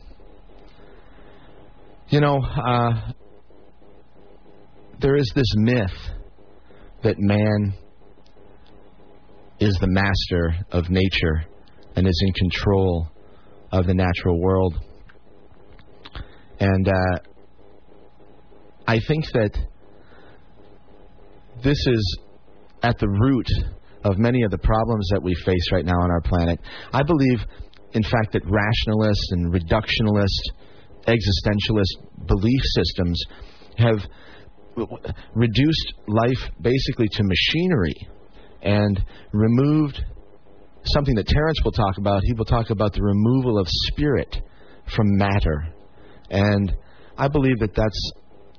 you 2.09 2.21
know, 2.21 2.39
uh, 2.41 3.11
there 4.99 5.15
is 5.15 5.31
this 5.35 5.53
myth 5.57 5.93
that 7.03 7.19
man 7.19 7.75
is 9.59 9.77
the 9.79 9.87
master 9.87 10.55
of 10.71 10.89
nature 10.89 11.45
and 11.95 12.07
is 12.07 12.23
in 12.25 12.33
control 12.33 13.10
of 13.71 13.87
the 13.87 13.93
natural 13.93 14.39
world. 14.39 14.79
And 16.59 16.87
uh, 16.87 17.19
I 18.87 18.99
think 19.07 19.25
that 19.33 19.51
this 21.63 21.77
is 21.87 22.19
at 22.83 22.99
the 22.99 23.07
root 23.07 23.47
of 24.03 24.17
many 24.17 24.43
of 24.43 24.51
the 24.51 24.57
problems 24.57 25.07
that 25.11 25.21
we 25.21 25.33
face 25.45 25.71
right 25.71 25.85
now 25.85 25.99
on 26.01 26.11
our 26.11 26.21
planet. 26.21 26.59
I 26.91 27.03
believe, 27.03 27.39
in 27.93 28.03
fact, 28.03 28.33
that 28.33 28.41
rationalist 28.45 29.31
and 29.31 29.53
reductionalist, 29.53 30.27
existentialist 31.07 32.27
belief 32.27 32.61
systems 32.75 33.21
have 33.77 33.99
reduced 35.35 35.93
life 36.07 36.49
basically 36.61 37.07
to 37.11 37.23
machinery 37.23 38.07
and 38.61 39.03
removed 39.31 40.03
something 40.85 41.15
that 41.15 41.27
Terence 41.27 41.59
will 41.63 41.71
talk 41.71 41.97
about. 41.97 42.21
He 42.23 42.33
will 42.33 42.45
talk 42.45 42.69
about 42.69 42.93
the 42.93 43.01
removal 43.03 43.59
of 43.59 43.67
spirit 43.69 44.35
from 44.95 45.17
matter. 45.17 45.73
And 46.29 46.75
I 47.17 47.27
believe 47.27 47.59
that 47.59 47.75
that's 47.75 48.11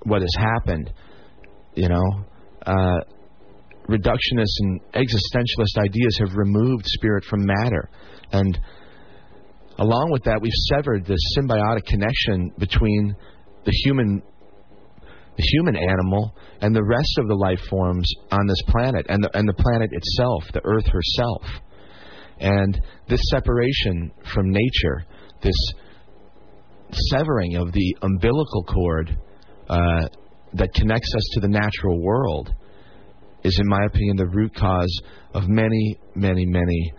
what 0.04 0.22
has 0.22 0.34
happened. 0.36 0.92
You 1.74 1.88
know, 1.88 2.24
uh, 2.66 3.00
reductionist 3.88 4.54
and 4.60 4.80
existentialist 4.92 5.78
ideas 5.78 6.18
have 6.20 6.36
removed 6.36 6.84
spirit 6.86 7.24
from 7.24 7.44
matter. 7.44 7.90
And 8.30 8.58
along 9.78 10.10
with 10.10 10.24
that, 10.24 10.40
we've 10.40 10.52
severed 10.72 11.06
the 11.06 11.18
symbiotic 11.36 11.86
connection 11.86 12.52
between 12.58 13.16
the 13.64 13.72
human 13.84 14.22
the 15.34 15.42
human 15.42 15.76
animal 15.76 16.36
and 16.60 16.76
the 16.76 16.84
rest 16.84 17.16
of 17.18 17.26
the 17.26 17.34
life 17.34 17.58
forms 17.70 18.06
on 18.30 18.46
this 18.46 18.62
planet 18.68 19.06
and 19.08 19.24
the, 19.24 19.30
and 19.32 19.48
the 19.48 19.54
planet 19.54 19.88
itself, 19.90 20.44
the 20.52 20.60
earth 20.62 20.86
herself. 20.86 21.42
And 22.42 22.80
this 23.08 23.20
separation 23.30 24.10
from 24.34 24.50
nature, 24.50 25.04
this 25.42 25.54
severing 27.10 27.56
of 27.56 27.72
the 27.72 27.96
umbilical 28.02 28.64
cord 28.64 29.16
uh, 29.68 30.08
that 30.54 30.74
connects 30.74 31.14
us 31.14 31.22
to 31.34 31.40
the 31.40 31.48
natural 31.48 32.02
world, 32.02 32.52
is, 33.44 33.58
in 33.58 33.68
my 33.68 33.84
opinion, 33.86 34.16
the 34.16 34.26
root 34.26 34.54
cause 34.54 35.00
of 35.34 35.48
many, 35.48 35.98
many, 36.14 36.44
many 36.44 36.92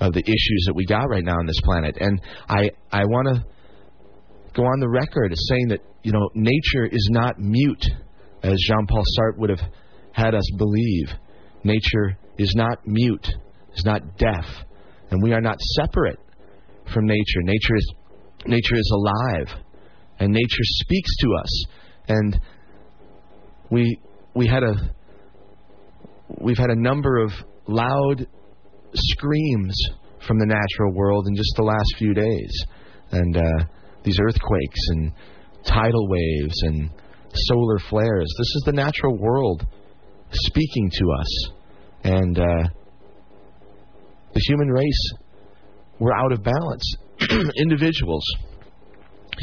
of 0.00 0.12
the 0.12 0.20
issues 0.20 0.64
that 0.66 0.74
we 0.74 0.84
got 0.86 1.04
right 1.08 1.24
now 1.24 1.36
on 1.38 1.46
this 1.46 1.60
planet. 1.62 1.96
And 2.00 2.20
I, 2.48 2.70
I 2.90 3.04
want 3.04 3.36
to 3.36 3.44
go 4.54 4.64
on 4.64 4.80
the 4.80 4.88
record 4.88 5.32
as 5.32 5.38
saying 5.48 5.68
that 5.68 5.80
you 6.02 6.12
know 6.12 6.28
nature 6.34 6.86
is 6.90 7.08
not 7.12 7.38
mute, 7.38 7.86
as 8.42 8.56
Jean-Paul 8.68 9.02
Sartre 9.18 9.38
would 9.38 9.50
have 9.50 9.62
had 10.12 10.34
us 10.34 10.48
believe. 10.56 11.08
Nature 11.64 12.18
is 12.38 12.52
not 12.56 12.78
mute, 12.86 13.26
is 13.74 13.84
not 13.84 14.16
deaf, 14.16 14.44
and 15.10 15.22
we 15.22 15.32
are 15.32 15.40
not 15.40 15.58
separate 15.80 16.18
from 16.92 17.06
nature. 17.06 17.42
Nature 17.42 17.76
is 17.76 17.92
nature 18.46 18.76
is 18.76 18.92
alive, 18.94 19.48
and 20.18 20.32
nature 20.32 20.64
speaks 20.80 21.10
to 21.20 21.28
us. 21.40 21.64
And 22.08 22.40
we 23.70 23.98
we 24.34 24.46
had 24.46 24.62
a 24.62 24.74
we've 26.40 26.58
had 26.58 26.70
a 26.70 26.80
number 26.80 27.18
of 27.18 27.32
loud 27.66 28.26
screams 28.94 29.76
from 30.26 30.38
the 30.38 30.46
natural 30.46 30.94
world 30.94 31.26
in 31.26 31.34
just 31.36 31.52
the 31.56 31.62
last 31.62 31.94
few 31.98 32.14
days, 32.14 32.64
and 33.10 33.36
uh, 33.36 33.64
these 34.02 34.18
earthquakes 34.20 34.80
and 34.88 35.12
tidal 35.66 36.08
waves 36.08 36.62
and 36.62 36.90
solar 37.34 37.78
flares. 37.90 38.32
This 38.38 38.54
is 38.56 38.62
the 38.66 38.72
natural 38.72 39.16
world 39.18 39.66
speaking 40.30 40.90
to 40.90 41.04
us, 41.20 41.50
and 42.04 42.38
uh, 42.38 42.68
the 44.34 44.40
human 44.46 44.68
race 44.68 45.12
we're 45.98 46.12
out 46.12 46.32
of 46.32 46.42
balance. 46.42 46.96
Individuals, 47.56 48.24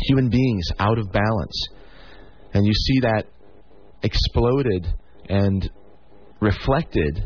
human 0.07 0.29
beings, 0.29 0.67
out 0.79 0.97
of 0.97 1.11
balance, 1.11 1.67
and 2.53 2.65
you 2.65 2.73
see 2.73 2.99
that 3.01 3.25
exploded 4.03 4.85
and 5.29 5.69
reflected 6.41 7.23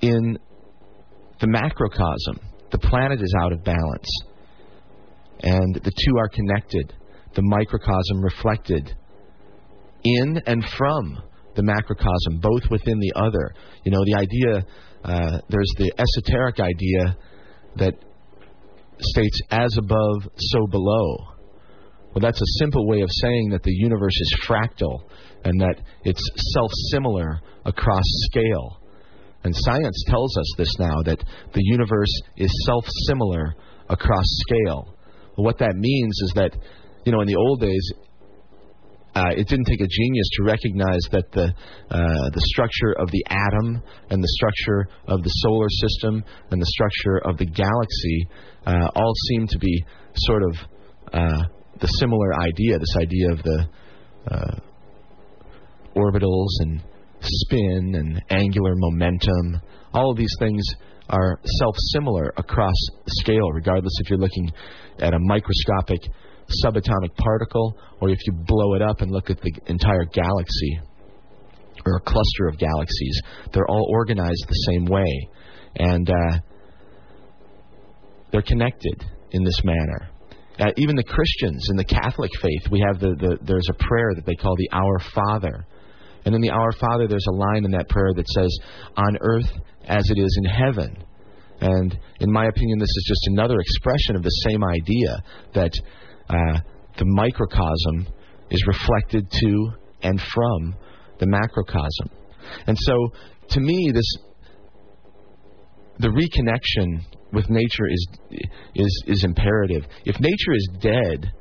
in 0.00 0.38
the 1.40 1.46
macrocosm. 1.46 2.40
The 2.70 2.78
planet 2.78 3.20
is 3.20 3.34
out 3.40 3.52
of 3.52 3.62
balance. 3.64 4.08
And 5.40 5.74
the 5.74 5.90
two 5.90 6.18
are 6.18 6.28
connected. 6.28 6.94
The 7.34 7.42
microcosm 7.42 8.22
reflected 8.22 8.94
in 10.04 10.40
and 10.46 10.64
from 10.76 11.22
the 11.56 11.62
macrocosm, 11.62 12.40
both 12.40 12.62
within 12.70 12.98
the 12.98 13.12
other. 13.16 13.54
You 13.84 13.92
know, 13.92 14.04
the 14.04 14.14
idea, 14.14 14.66
uh, 15.04 15.38
there's 15.48 15.72
the 15.76 15.92
esoteric 15.98 16.60
idea 16.60 17.16
that 17.76 17.94
states 18.98 19.40
as 19.50 19.76
above, 19.78 20.28
so 20.36 20.66
below. 20.66 21.16
Well, 22.14 22.20
that's 22.22 22.40
a 22.40 22.58
simple 22.58 22.86
way 22.86 23.02
of 23.02 23.10
saying 23.10 23.50
that 23.50 23.62
the 23.62 23.72
universe 23.72 24.14
is 24.14 24.36
fractal 24.46 25.02
and 25.44 25.60
that 25.60 25.80
it's 26.04 26.22
self 26.54 26.70
similar 26.90 27.40
across 27.64 28.04
scale. 28.30 28.80
And 29.42 29.54
science 29.54 30.04
tells 30.06 30.36
us 30.38 30.54
this 30.56 30.72
now 30.78 31.02
that 31.02 31.18
the 31.52 31.62
universe 31.62 32.20
is 32.36 32.50
self 32.66 32.84
similar 33.06 33.54
across 33.88 34.24
scale. 34.48 34.96
Well, 35.36 35.44
what 35.44 35.58
that 35.58 35.74
means 35.74 36.18
is 36.22 36.32
that, 36.36 36.56
you 37.04 37.12
know, 37.12 37.20
in 37.20 37.26
the 37.26 37.36
old 37.36 37.60
days, 37.60 37.92
uh, 39.14 39.30
it 39.36 39.46
didn't 39.48 39.66
take 39.66 39.80
a 39.80 39.86
genius 39.86 40.28
to 40.32 40.42
recognize 40.44 41.02
that 41.12 41.30
the 41.32 41.44
uh, 41.90 42.30
the 42.32 42.40
structure 42.52 42.92
of 42.98 43.10
the 43.10 43.24
atom 43.28 43.82
and 44.10 44.22
the 44.22 44.28
structure 44.28 44.88
of 45.06 45.22
the 45.22 45.28
solar 45.28 45.68
system 45.68 46.24
and 46.50 46.60
the 46.60 46.66
structure 46.66 47.18
of 47.24 47.38
the 47.38 47.46
galaxy 47.46 48.28
uh, 48.66 48.88
all 48.96 49.12
seem 49.28 49.46
to 49.46 49.58
be 49.58 49.84
sort 50.16 50.42
of 50.42 50.56
uh, 51.12 51.42
the 51.80 51.86
similar 51.86 52.34
idea, 52.40 52.78
this 52.78 52.96
idea 52.96 53.32
of 53.32 53.42
the 53.42 53.68
uh, 54.30 54.58
orbitals 55.94 56.50
and 56.60 56.82
spin 57.20 57.94
and 57.94 58.22
angular 58.30 58.74
momentum. 58.76 59.60
All 59.92 60.10
of 60.10 60.16
these 60.16 60.34
things 60.38 60.62
are 61.08 61.38
self-similar 61.60 62.32
across 62.36 62.74
scale, 63.06 63.50
regardless 63.52 63.92
if 64.00 64.10
you're 64.10 64.18
looking 64.18 64.50
at 64.98 65.14
a 65.14 65.18
microscopic 65.20 66.00
subatomic 66.64 67.14
particle 67.16 67.78
or 68.00 68.10
if 68.10 68.18
you 68.26 68.32
blow 68.32 68.74
it 68.74 68.82
up 68.82 69.00
and 69.00 69.10
look 69.10 69.30
at 69.30 69.40
the 69.40 69.52
entire 69.66 70.04
galaxy 70.04 70.80
or 71.86 71.96
a 71.96 72.00
cluster 72.00 72.48
of 72.48 72.58
galaxies. 72.58 73.20
They're 73.52 73.68
all 73.68 73.88
organized 73.90 74.44
the 74.48 74.72
same 74.72 74.86
way, 74.86 75.28
and 75.76 76.08
uh, 76.08 76.38
they're 78.32 78.42
connected 78.42 79.04
in 79.32 79.44
this 79.44 79.60
manner. 79.64 80.08
Uh, 80.58 80.70
even 80.76 80.94
the 80.94 81.04
Christians 81.04 81.66
in 81.70 81.76
the 81.76 81.84
Catholic 81.84 82.30
faith, 82.40 82.70
we 82.70 82.80
have 82.86 83.00
the, 83.00 83.14
the 83.16 83.38
there's 83.42 83.68
a 83.70 83.74
prayer 83.74 84.12
that 84.14 84.24
they 84.24 84.34
call 84.34 84.54
the 84.56 84.70
Our 84.72 84.98
Father, 85.14 85.66
and 86.24 86.34
in 86.34 86.40
the 86.40 86.50
Our 86.50 86.72
Father, 86.72 87.08
there's 87.08 87.26
a 87.28 87.34
line 87.34 87.64
in 87.64 87.72
that 87.72 87.88
prayer 87.88 88.12
that 88.14 88.28
says, 88.28 88.56
"On 88.96 89.16
earth 89.20 89.50
as 89.86 90.08
it 90.10 90.18
is 90.18 90.40
in 90.42 90.50
heaven." 90.50 91.04
And 91.60 91.98
in 92.20 92.32
my 92.32 92.46
opinion, 92.46 92.78
this 92.78 92.88
is 92.88 93.04
just 93.06 93.26
another 93.28 93.58
expression 93.58 94.16
of 94.16 94.22
the 94.22 94.28
same 94.48 94.64
idea 94.64 95.22
that 95.54 95.72
uh, 96.28 96.60
the 96.98 97.04
microcosm 97.04 98.06
is 98.50 98.64
reflected 98.66 99.30
to 99.30 99.70
and 100.02 100.20
from 100.20 100.74
the 101.18 101.26
macrocosm. 101.26 102.10
And 102.66 102.76
so, 102.78 103.08
to 103.50 103.60
me, 103.60 103.90
this 103.92 104.04
the 105.98 106.08
reconnection 106.08 107.04
with 107.32 107.48
nature 107.48 107.86
is 107.88 108.06
is 108.74 109.04
is 109.06 109.24
imperative. 109.24 109.86
If 110.04 110.18
nature 110.20 110.52
is 110.54 110.68
dead, 110.80 111.32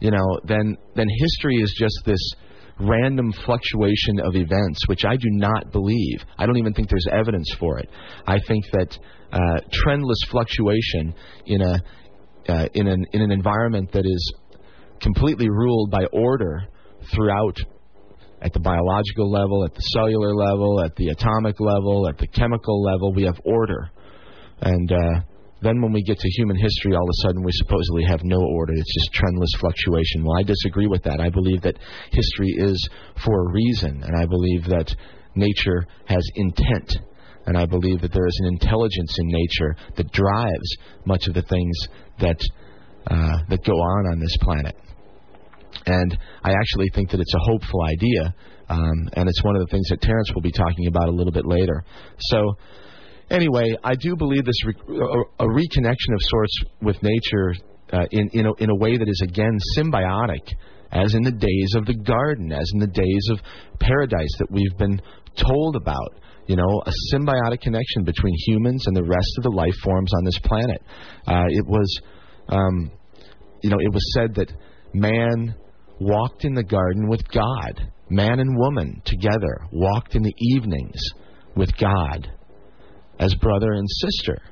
you 0.00 0.10
know, 0.10 0.40
then 0.44 0.76
then 0.94 1.06
history 1.08 1.56
is 1.56 1.74
just 1.78 2.00
this 2.04 2.32
random 2.78 3.32
fluctuation 3.44 4.20
of 4.20 4.34
events, 4.36 4.86
which 4.86 5.04
I 5.04 5.16
do 5.16 5.28
not 5.28 5.70
believe. 5.70 6.24
I 6.38 6.46
don't 6.46 6.56
even 6.56 6.72
think 6.72 6.88
there's 6.88 7.06
evidence 7.12 7.52
for 7.58 7.78
it. 7.78 7.90
I 8.26 8.38
think 8.46 8.64
that 8.72 8.98
uh, 9.32 9.60
trendless 9.70 10.30
fluctuation 10.30 11.14
in 11.46 11.60
a 11.60 11.82
uh, 12.50 12.68
in 12.74 12.86
an 12.86 13.04
in 13.12 13.22
an 13.22 13.30
environment 13.30 13.92
that 13.92 14.04
is 14.04 14.34
completely 15.00 15.48
ruled 15.48 15.90
by 15.90 16.04
order 16.12 16.62
throughout 17.14 17.58
at 18.42 18.52
the 18.52 18.60
biological 18.60 19.30
level, 19.30 19.64
at 19.64 19.74
the 19.74 19.80
cellular 19.92 20.34
level, 20.34 20.82
at 20.82 20.96
the 20.96 21.08
atomic 21.08 21.60
level, 21.60 22.08
at 22.08 22.18
the 22.18 22.26
chemical 22.26 22.82
level, 22.82 23.12
we 23.12 23.24
have 23.24 23.38
order. 23.44 23.90
And 24.62 24.90
uh, 24.90 25.20
then 25.62 25.82
when 25.82 25.92
we 25.92 26.02
get 26.02 26.18
to 26.18 26.28
human 26.30 26.56
history, 26.56 26.94
all 26.94 27.02
of 27.02 27.08
a 27.08 27.26
sudden 27.26 27.42
we 27.42 27.52
supposedly 27.52 28.04
have 28.04 28.24
no 28.24 28.40
order. 28.40 28.72
It's 28.74 28.94
just 28.94 29.12
trendless 29.12 29.60
fluctuation. 29.60 30.24
Well, 30.24 30.38
I 30.38 30.42
disagree 30.42 30.86
with 30.86 31.02
that. 31.04 31.20
I 31.20 31.28
believe 31.28 31.60
that 31.62 31.78
history 32.10 32.54
is 32.56 32.88
for 33.24 33.48
a 33.48 33.52
reason, 33.52 34.02
and 34.02 34.16
I 34.16 34.26
believe 34.26 34.64
that 34.64 34.94
nature 35.34 35.86
has 36.06 36.26
intent. 36.36 36.98
And 37.46 37.56
I 37.56 37.66
believe 37.66 38.00
that 38.02 38.12
there 38.12 38.26
is 38.26 38.40
an 38.44 38.52
intelligence 38.52 39.16
in 39.18 39.26
nature 39.28 39.76
that 39.96 40.12
drives 40.12 40.76
much 41.04 41.26
of 41.26 41.34
the 41.34 41.42
things 41.42 41.76
that 42.20 42.38
uh, 43.06 43.38
that 43.48 43.64
go 43.64 43.72
on 43.72 44.12
on 44.12 44.20
this 44.20 44.36
planet. 44.40 44.76
And 45.86 46.16
I 46.44 46.52
actually 46.52 46.88
think 46.94 47.10
that 47.10 47.20
it's 47.20 47.34
a 47.34 47.50
hopeful 47.50 47.82
idea, 47.84 48.34
um, 48.68 49.08
and 49.14 49.28
it's 49.28 49.42
one 49.42 49.56
of 49.56 49.62
the 49.62 49.70
things 49.70 49.88
that 49.88 50.00
Terence 50.02 50.30
will 50.34 50.42
be 50.42 50.52
talking 50.52 50.86
about 50.86 51.08
a 51.08 51.12
little 51.12 51.32
bit 51.32 51.46
later. 51.46 51.82
So, 52.18 52.54
anyway, 53.30 53.74
I 53.82 53.94
do 53.94 54.16
believe 54.16 54.44
this 54.44 54.64
re- 54.66 54.98
a, 54.98 55.44
a 55.44 55.48
reconnection 55.48 56.12
of 56.12 56.20
sorts 56.20 56.52
with 56.82 56.96
nature 57.02 57.54
uh, 57.92 58.06
in 58.10 58.28
in 58.32 58.46
a, 58.46 58.52
in 58.54 58.70
a 58.70 58.74
way 58.74 58.98
that 58.98 59.08
is 59.08 59.22
again 59.24 59.58
symbiotic, 59.76 60.52
as 60.92 61.14
in 61.14 61.22
the 61.22 61.32
days 61.32 61.74
of 61.76 61.86
the 61.86 61.94
garden, 61.94 62.52
as 62.52 62.68
in 62.74 62.80
the 62.80 62.86
days 62.86 63.28
of 63.30 63.40
paradise 63.78 64.34
that 64.38 64.50
we've 64.50 64.76
been 64.76 65.00
told 65.36 65.76
about. 65.76 66.20
You 66.50 66.56
know, 66.56 66.82
a 66.84 66.90
symbiotic 67.14 67.60
connection 67.60 68.02
between 68.02 68.34
humans 68.44 68.88
and 68.88 68.96
the 68.96 69.04
rest 69.04 69.34
of 69.38 69.44
the 69.44 69.50
life 69.50 69.76
forms 69.84 70.12
on 70.12 70.24
this 70.24 70.38
planet. 70.40 70.82
Uh, 71.24 71.44
it 71.46 71.64
was, 71.64 72.00
um, 72.48 72.90
you 73.62 73.70
know, 73.70 73.76
it 73.78 73.94
was 73.94 74.02
said 74.14 74.34
that 74.34 74.52
man 74.92 75.54
walked 76.00 76.44
in 76.44 76.54
the 76.54 76.64
garden 76.64 77.08
with 77.08 77.22
God. 77.28 77.92
Man 78.08 78.40
and 78.40 78.58
woman 78.58 79.00
together 79.04 79.60
walked 79.70 80.16
in 80.16 80.24
the 80.24 80.34
evenings 80.56 81.00
with 81.54 81.70
God 81.76 82.28
as 83.20 83.32
brother 83.36 83.70
and 83.70 83.86
sister. 83.88 84.42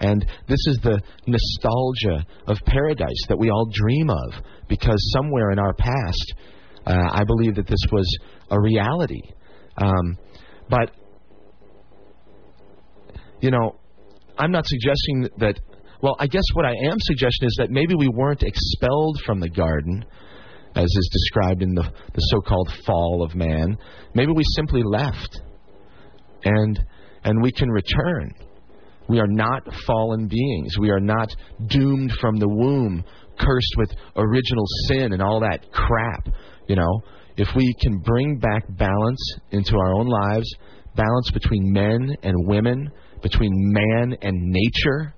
And 0.00 0.24
this 0.48 0.66
is 0.68 0.78
the 0.82 1.02
nostalgia 1.26 2.26
of 2.46 2.56
paradise 2.64 3.26
that 3.28 3.38
we 3.38 3.50
all 3.50 3.68
dream 3.70 4.08
of 4.08 4.42
because 4.70 5.12
somewhere 5.12 5.50
in 5.50 5.58
our 5.58 5.74
past, 5.74 6.34
uh, 6.86 7.10
I 7.12 7.24
believe 7.24 7.56
that 7.56 7.66
this 7.66 7.84
was 7.92 8.08
a 8.50 8.58
reality. 8.58 9.20
Um, 9.76 10.16
but, 10.70 10.92
you 13.42 13.50
know, 13.50 13.76
I'm 14.38 14.50
not 14.50 14.64
suggesting 14.66 15.28
that. 15.38 15.60
Well, 16.00 16.16
I 16.18 16.26
guess 16.26 16.42
what 16.54 16.64
I 16.64 16.72
am 16.72 16.96
suggesting 16.98 17.46
is 17.46 17.54
that 17.58 17.70
maybe 17.70 17.94
we 17.94 18.08
weren't 18.08 18.42
expelled 18.42 19.20
from 19.24 19.38
the 19.38 19.48
garden, 19.48 20.04
as 20.74 20.84
is 20.84 21.10
described 21.12 21.62
in 21.62 21.74
the, 21.74 21.82
the 21.82 22.20
so 22.20 22.40
called 22.40 22.72
fall 22.86 23.22
of 23.22 23.34
man. 23.34 23.76
Maybe 24.14 24.32
we 24.32 24.42
simply 24.56 24.82
left. 24.82 25.40
And 26.44 26.84
and 27.24 27.42
we 27.42 27.52
can 27.52 27.68
return. 27.68 28.34
We 29.08 29.20
are 29.20 29.28
not 29.28 29.62
fallen 29.86 30.28
beings. 30.28 30.78
We 30.78 30.90
are 30.90 31.00
not 31.00 31.34
doomed 31.66 32.12
from 32.20 32.36
the 32.36 32.48
womb, 32.48 33.04
cursed 33.38 33.74
with 33.76 33.90
original 34.16 34.64
sin 34.88 35.12
and 35.12 35.22
all 35.22 35.40
that 35.40 35.70
crap. 35.72 36.28
You 36.68 36.76
know, 36.76 37.00
if 37.36 37.48
we 37.54 37.74
can 37.80 37.98
bring 37.98 38.38
back 38.38 38.64
balance 38.76 39.34
into 39.50 39.76
our 39.76 39.94
own 39.94 40.06
lives, 40.06 40.48
balance 40.96 41.30
between 41.32 41.72
men 41.72 42.16
and 42.22 42.46
women, 42.46 42.90
between 43.22 43.52
man 43.54 44.16
and 44.22 44.50
nature, 44.50 45.14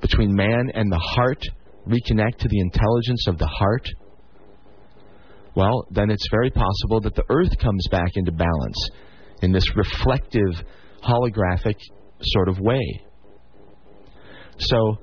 between 0.00 0.34
man 0.34 0.70
and 0.74 0.90
the 0.90 0.98
heart, 0.98 1.42
reconnect 1.86 2.38
to 2.38 2.48
the 2.48 2.60
intelligence 2.60 3.26
of 3.28 3.38
the 3.38 3.46
heart, 3.46 3.88
well, 5.54 5.86
then 5.90 6.10
it's 6.10 6.26
very 6.30 6.50
possible 6.50 7.00
that 7.02 7.14
the 7.14 7.24
earth 7.28 7.58
comes 7.58 7.86
back 7.90 8.12
into 8.14 8.32
balance 8.32 8.88
in 9.42 9.52
this 9.52 9.64
reflective, 9.76 10.64
holographic 11.02 11.76
sort 12.22 12.48
of 12.48 12.60
way. 12.60 13.02
So 14.58 14.98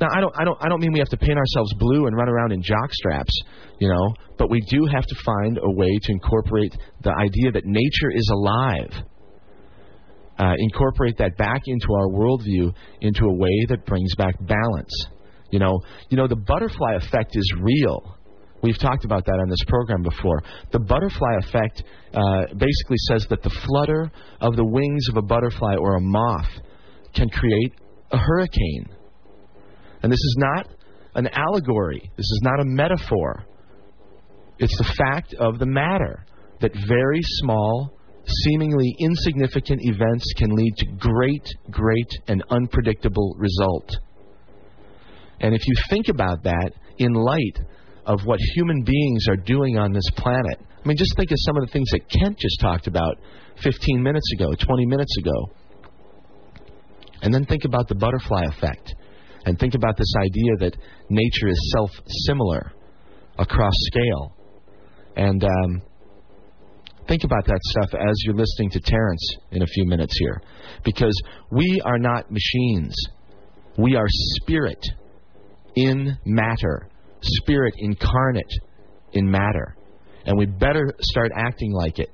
now 0.00 0.08
I 0.14 0.20
don't 0.20 0.34
I 0.38 0.44
don't 0.44 0.58
I 0.60 0.68
don't 0.68 0.80
mean 0.80 0.92
we 0.92 0.98
have 0.98 1.08
to 1.08 1.16
paint 1.16 1.36
ourselves 1.36 1.74
blue 1.78 2.06
and 2.06 2.16
run 2.16 2.28
around 2.28 2.52
in 2.52 2.62
jock 2.62 2.92
straps, 2.92 3.32
you 3.78 3.88
know, 3.88 4.14
but 4.38 4.50
we 4.50 4.60
do 4.60 4.86
have 4.86 5.04
to 5.04 5.14
find 5.24 5.58
a 5.58 5.70
way 5.70 5.98
to 6.02 6.12
incorporate 6.12 6.76
the 7.02 7.12
idea 7.12 7.52
that 7.52 7.64
nature 7.64 8.10
is 8.14 8.30
alive. 8.32 9.04
Uh, 10.40 10.54
incorporate 10.58 11.18
that 11.18 11.36
back 11.36 11.60
into 11.66 11.88
our 11.92 12.06
worldview 12.08 12.74
into 13.02 13.26
a 13.26 13.34
way 13.34 13.66
that 13.68 13.84
brings 13.84 14.14
back 14.14 14.34
balance. 14.46 15.06
You 15.50 15.58
know, 15.58 15.80
you 16.08 16.16
know 16.16 16.26
the 16.26 16.36
butterfly 16.36 16.94
effect 16.94 17.32
is 17.34 17.52
real. 17.60 18.16
We've 18.62 18.78
talked 18.78 19.04
about 19.04 19.26
that 19.26 19.38
on 19.38 19.50
this 19.50 19.62
program 19.66 20.02
before. 20.02 20.42
The 20.72 20.78
butterfly 20.78 21.36
effect 21.42 21.82
uh, 22.14 22.54
basically 22.56 22.96
says 23.08 23.26
that 23.28 23.42
the 23.42 23.50
flutter 23.66 24.10
of 24.40 24.56
the 24.56 24.64
wings 24.64 25.08
of 25.10 25.18
a 25.18 25.22
butterfly 25.22 25.76
or 25.76 25.96
a 25.96 26.00
moth 26.00 26.48
can 27.14 27.28
create 27.28 27.74
a 28.10 28.16
hurricane. 28.16 28.86
And 30.02 30.10
this 30.10 30.18
is 30.18 30.36
not 30.38 30.68
an 31.16 31.28
allegory, 31.32 32.10
this 32.16 32.24
is 32.24 32.40
not 32.42 32.60
a 32.60 32.64
metaphor. 32.64 33.44
It's 34.58 34.76
the 34.78 34.94
fact 34.96 35.34
of 35.34 35.58
the 35.58 35.66
matter 35.66 36.24
that 36.60 36.72
very 36.86 37.20
small, 37.22 37.98
seemingly 38.44 38.94
insignificant 38.98 39.80
events 39.82 40.24
can 40.36 40.50
lead 40.50 40.76
to 40.78 40.86
great, 40.98 41.46
great, 41.70 42.10
and 42.28 42.42
unpredictable 42.50 43.34
result. 43.38 43.90
And 45.40 45.54
if 45.54 45.66
you 45.66 45.74
think 45.88 46.08
about 46.08 46.42
that 46.44 46.72
in 46.98 47.14
light 47.14 47.58
of 48.06 48.20
what 48.24 48.38
human 48.54 48.82
beings 48.82 49.26
are 49.28 49.36
doing 49.36 49.78
on 49.78 49.92
this 49.92 50.08
planet. 50.16 50.58
I 50.82 50.88
mean, 50.88 50.96
just 50.96 51.14
think 51.16 51.30
of 51.30 51.36
some 51.40 51.56
of 51.56 51.66
the 51.66 51.72
things 51.72 51.88
that 51.92 52.08
Kent 52.08 52.38
just 52.38 52.58
talked 52.60 52.86
about 52.86 53.16
15 53.62 54.02
minutes 54.02 54.32
ago, 54.34 54.48
20 54.58 54.86
minutes 54.86 55.16
ago. 55.18 55.50
And 57.22 57.32
then 57.32 57.44
think 57.44 57.64
about 57.64 57.88
the 57.88 57.94
butterfly 57.94 58.44
effect. 58.44 58.94
And 59.44 59.58
think 59.58 59.74
about 59.74 59.96
this 59.96 60.12
idea 60.18 60.56
that 60.60 60.76
nature 61.08 61.48
is 61.48 61.72
self 61.76 61.90
similar 62.26 62.72
across 63.38 63.72
scale. 63.92 64.34
And 65.16 65.44
um, 65.44 65.82
think 67.10 67.24
about 67.24 67.44
that 67.44 67.60
stuff 67.64 67.90
as 67.92 68.14
you're 68.24 68.36
listening 68.36 68.70
to 68.70 68.80
Terence 68.80 69.36
in 69.50 69.62
a 69.62 69.66
few 69.66 69.84
minutes 69.84 70.14
here. 70.18 70.40
Because 70.84 71.20
we 71.50 71.82
are 71.84 71.98
not 71.98 72.30
machines, 72.30 72.94
we 73.76 73.96
are 73.96 74.06
spirit 74.08 74.82
in 75.76 76.16
matter 76.24 76.88
spirit 77.22 77.74
incarnate 77.78 78.52
in 79.12 79.30
matter. 79.30 79.76
And 80.24 80.38
we 80.38 80.46
better 80.46 80.92
start 81.00 81.32
acting 81.34 81.72
like 81.72 81.98
it, 81.98 82.10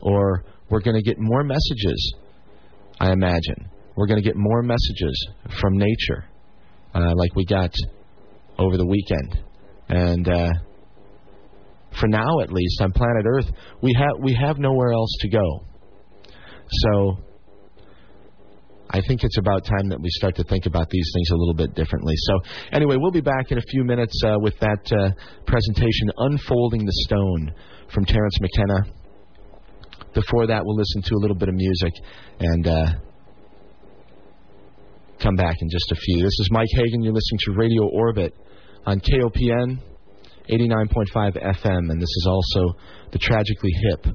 or 0.00 0.44
we're 0.70 0.80
going 0.80 0.96
to 0.96 1.02
get 1.02 1.18
more 1.18 1.42
messages, 1.42 2.14
I 3.00 3.12
imagine. 3.12 3.68
We're 3.96 4.06
going 4.06 4.22
to 4.22 4.26
get 4.26 4.36
more 4.36 4.62
messages 4.62 5.28
from 5.60 5.76
nature 5.76 6.24
uh, 6.94 7.14
like 7.14 7.34
we 7.34 7.44
got 7.44 7.74
over 8.58 8.76
the 8.76 8.86
weekend. 8.86 9.38
And 9.88 10.28
uh, 10.28 10.52
for 12.00 12.08
now, 12.08 12.40
at 12.40 12.52
least, 12.52 12.80
on 12.80 12.92
planet 12.92 13.24
Earth, 13.26 13.50
we 13.82 13.94
have 13.98 14.22
we 14.22 14.34
have 14.34 14.58
nowhere 14.58 14.92
else 14.92 15.14
to 15.20 15.28
go. 15.28 15.64
So 16.68 17.18
I 18.90 19.00
think 19.00 19.24
it's 19.24 19.38
about 19.38 19.64
time 19.64 19.88
that 19.88 20.00
we 20.00 20.08
start 20.10 20.36
to 20.36 20.44
think 20.44 20.66
about 20.66 20.88
these 20.90 21.10
things 21.14 21.30
a 21.30 21.36
little 21.36 21.54
bit 21.54 21.74
differently. 21.74 22.14
So, 22.16 22.40
anyway, 22.72 22.96
we'll 22.98 23.10
be 23.10 23.22
back 23.22 23.50
in 23.50 23.58
a 23.58 23.62
few 23.62 23.84
minutes 23.84 24.20
uh, 24.24 24.36
with 24.38 24.58
that 24.60 24.92
uh, 24.92 25.10
presentation, 25.46 26.10
Unfolding 26.18 26.84
the 26.84 26.92
Stone, 27.06 27.54
from 27.92 28.04
Terence 28.04 28.38
McKenna. 28.40 28.92
Before 30.14 30.46
that, 30.46 30.62
we'll 30.64 30.76
listen 30.76 31.02
to 31.02 31.14
a 31.14 31.20
little 31.20 31.36
bit 31.36 31.48
of 31.48 31.54
music 31.54 31.92
and 32.38 32.66
uh, 32.66 32.86
come 35.20 35.36
back 35.36 35.56
in 35.58 35.70
just 35.70 35.90
a 35.90 35.96
few. 35.96 36.18
This 36.18 36.38
is 36.40 36.48
Mike 36.50 36.68
Hagan. 36.72 37.02
You're 37.02 37.14
listening 37.14 37.38
to 37.46 37.52
Radio 37.52 37.88
Orbit 37.88 38.34
on 38.84 39.00
KOPN 39.00 39.80
89.5 40.50 41.36
FM, 41.36 41.90
and 41.90 42.00
this 42.00 42.08
is 42.08 42.26
also 42.28 42.76
the 43.12 43.18
Tragically 43.18 43.70
Hip 43.90 44.06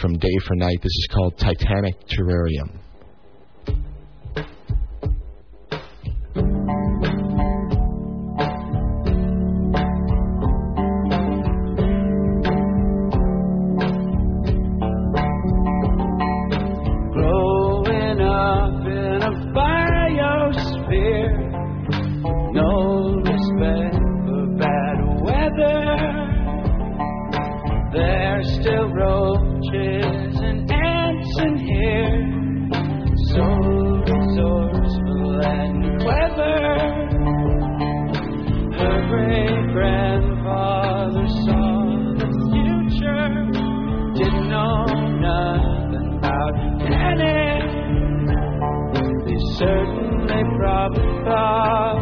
from 0.00 0.18
Day 0.18 0.36
for 0.46 0.56
Night. 0.56 0.78
This 0.82 0.92
is 0.92 1.08
called 1.12 1.38
Titanic 1.38 1.96
Terrarium. 2.08 2.80
Probably 50.64 51.04
thought 51.26 52.00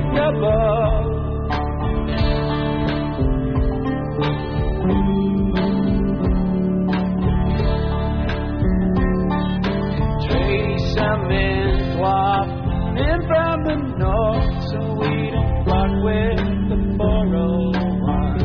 Trace 10.23 10.95
man 11.27 11.75
wafting 11.99 12.95
in 12.95 13.19
from 13.27 13.57
the 13.67 13.75
north, 13.99 14.55
so 14.71 14.79
we 14.95 15.11
don't 15.35 15.55
fuck 15.67 15.91
with 16.07 16.39
the 16.69 16.77
401. 16.95 18.39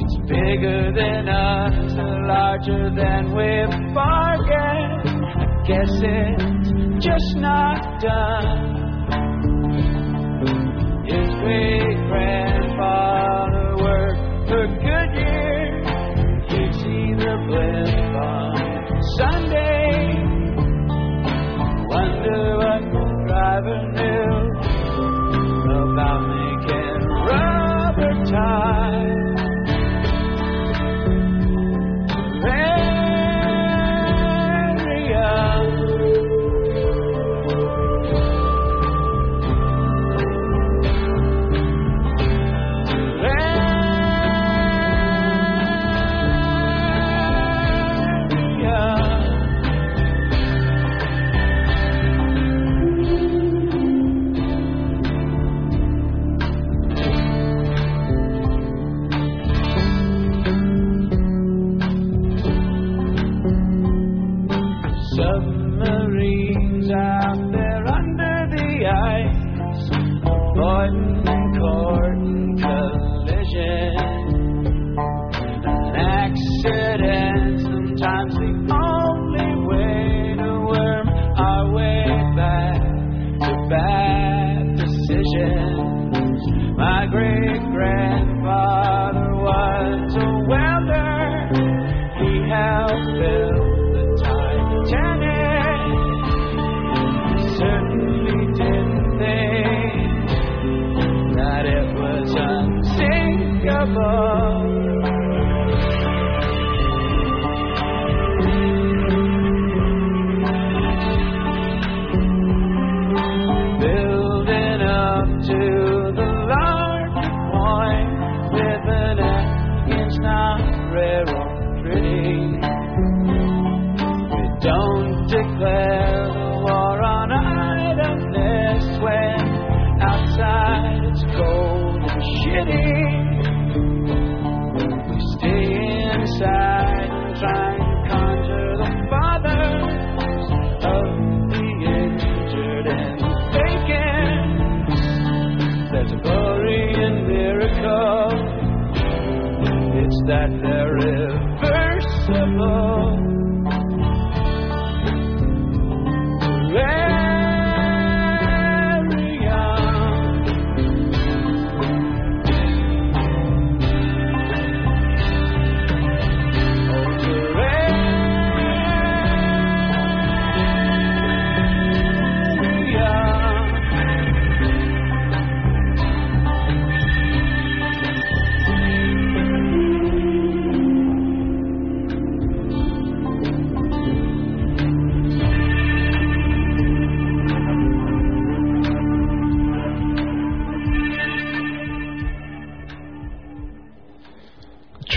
It's 0.00 0.16
bigger 0.26 0.82
than 0.96 1.28
us, 1.28 1.76
larger 2.26 2.84
than 2.96 3.22
we 3.36 3.50
bargained. 3.92 4.21
I 4.21 4.21
guess 5.66 5.90
it's 5.90 7.04
just 7.04 7.36
not 7.36 8.00
done. 8.00 8.80
His 11.06 11.28
great 11.40 11.98
grandfather 12.08 13.76
worked 13.76 14.48
for 14.48 14.66
Goodyear. 14.66 15.82
You'd 16.50 16.74
see 16.74 17.14
the 17.14 17.34
blimp 17.46 18.14
on 18.16 19.02
Sunday. 19.18 20.18
Wonder 21.86 22.42
what 22.58 22.82
the 22.92 23.04
driver 23.28 23.80
knew 23.92 24.34
about 25.70 26.31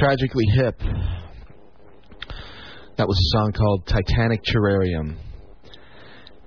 Tragically 0.05 0.45
Hip. 0.53 0.77
That 2.95 3.07
was 3.07 3.17
a 3.17 3.29
song 3.39 3.53
called 3.53 3.87
Titanic 3.87 4.43
Terrarium. 4.43 5.17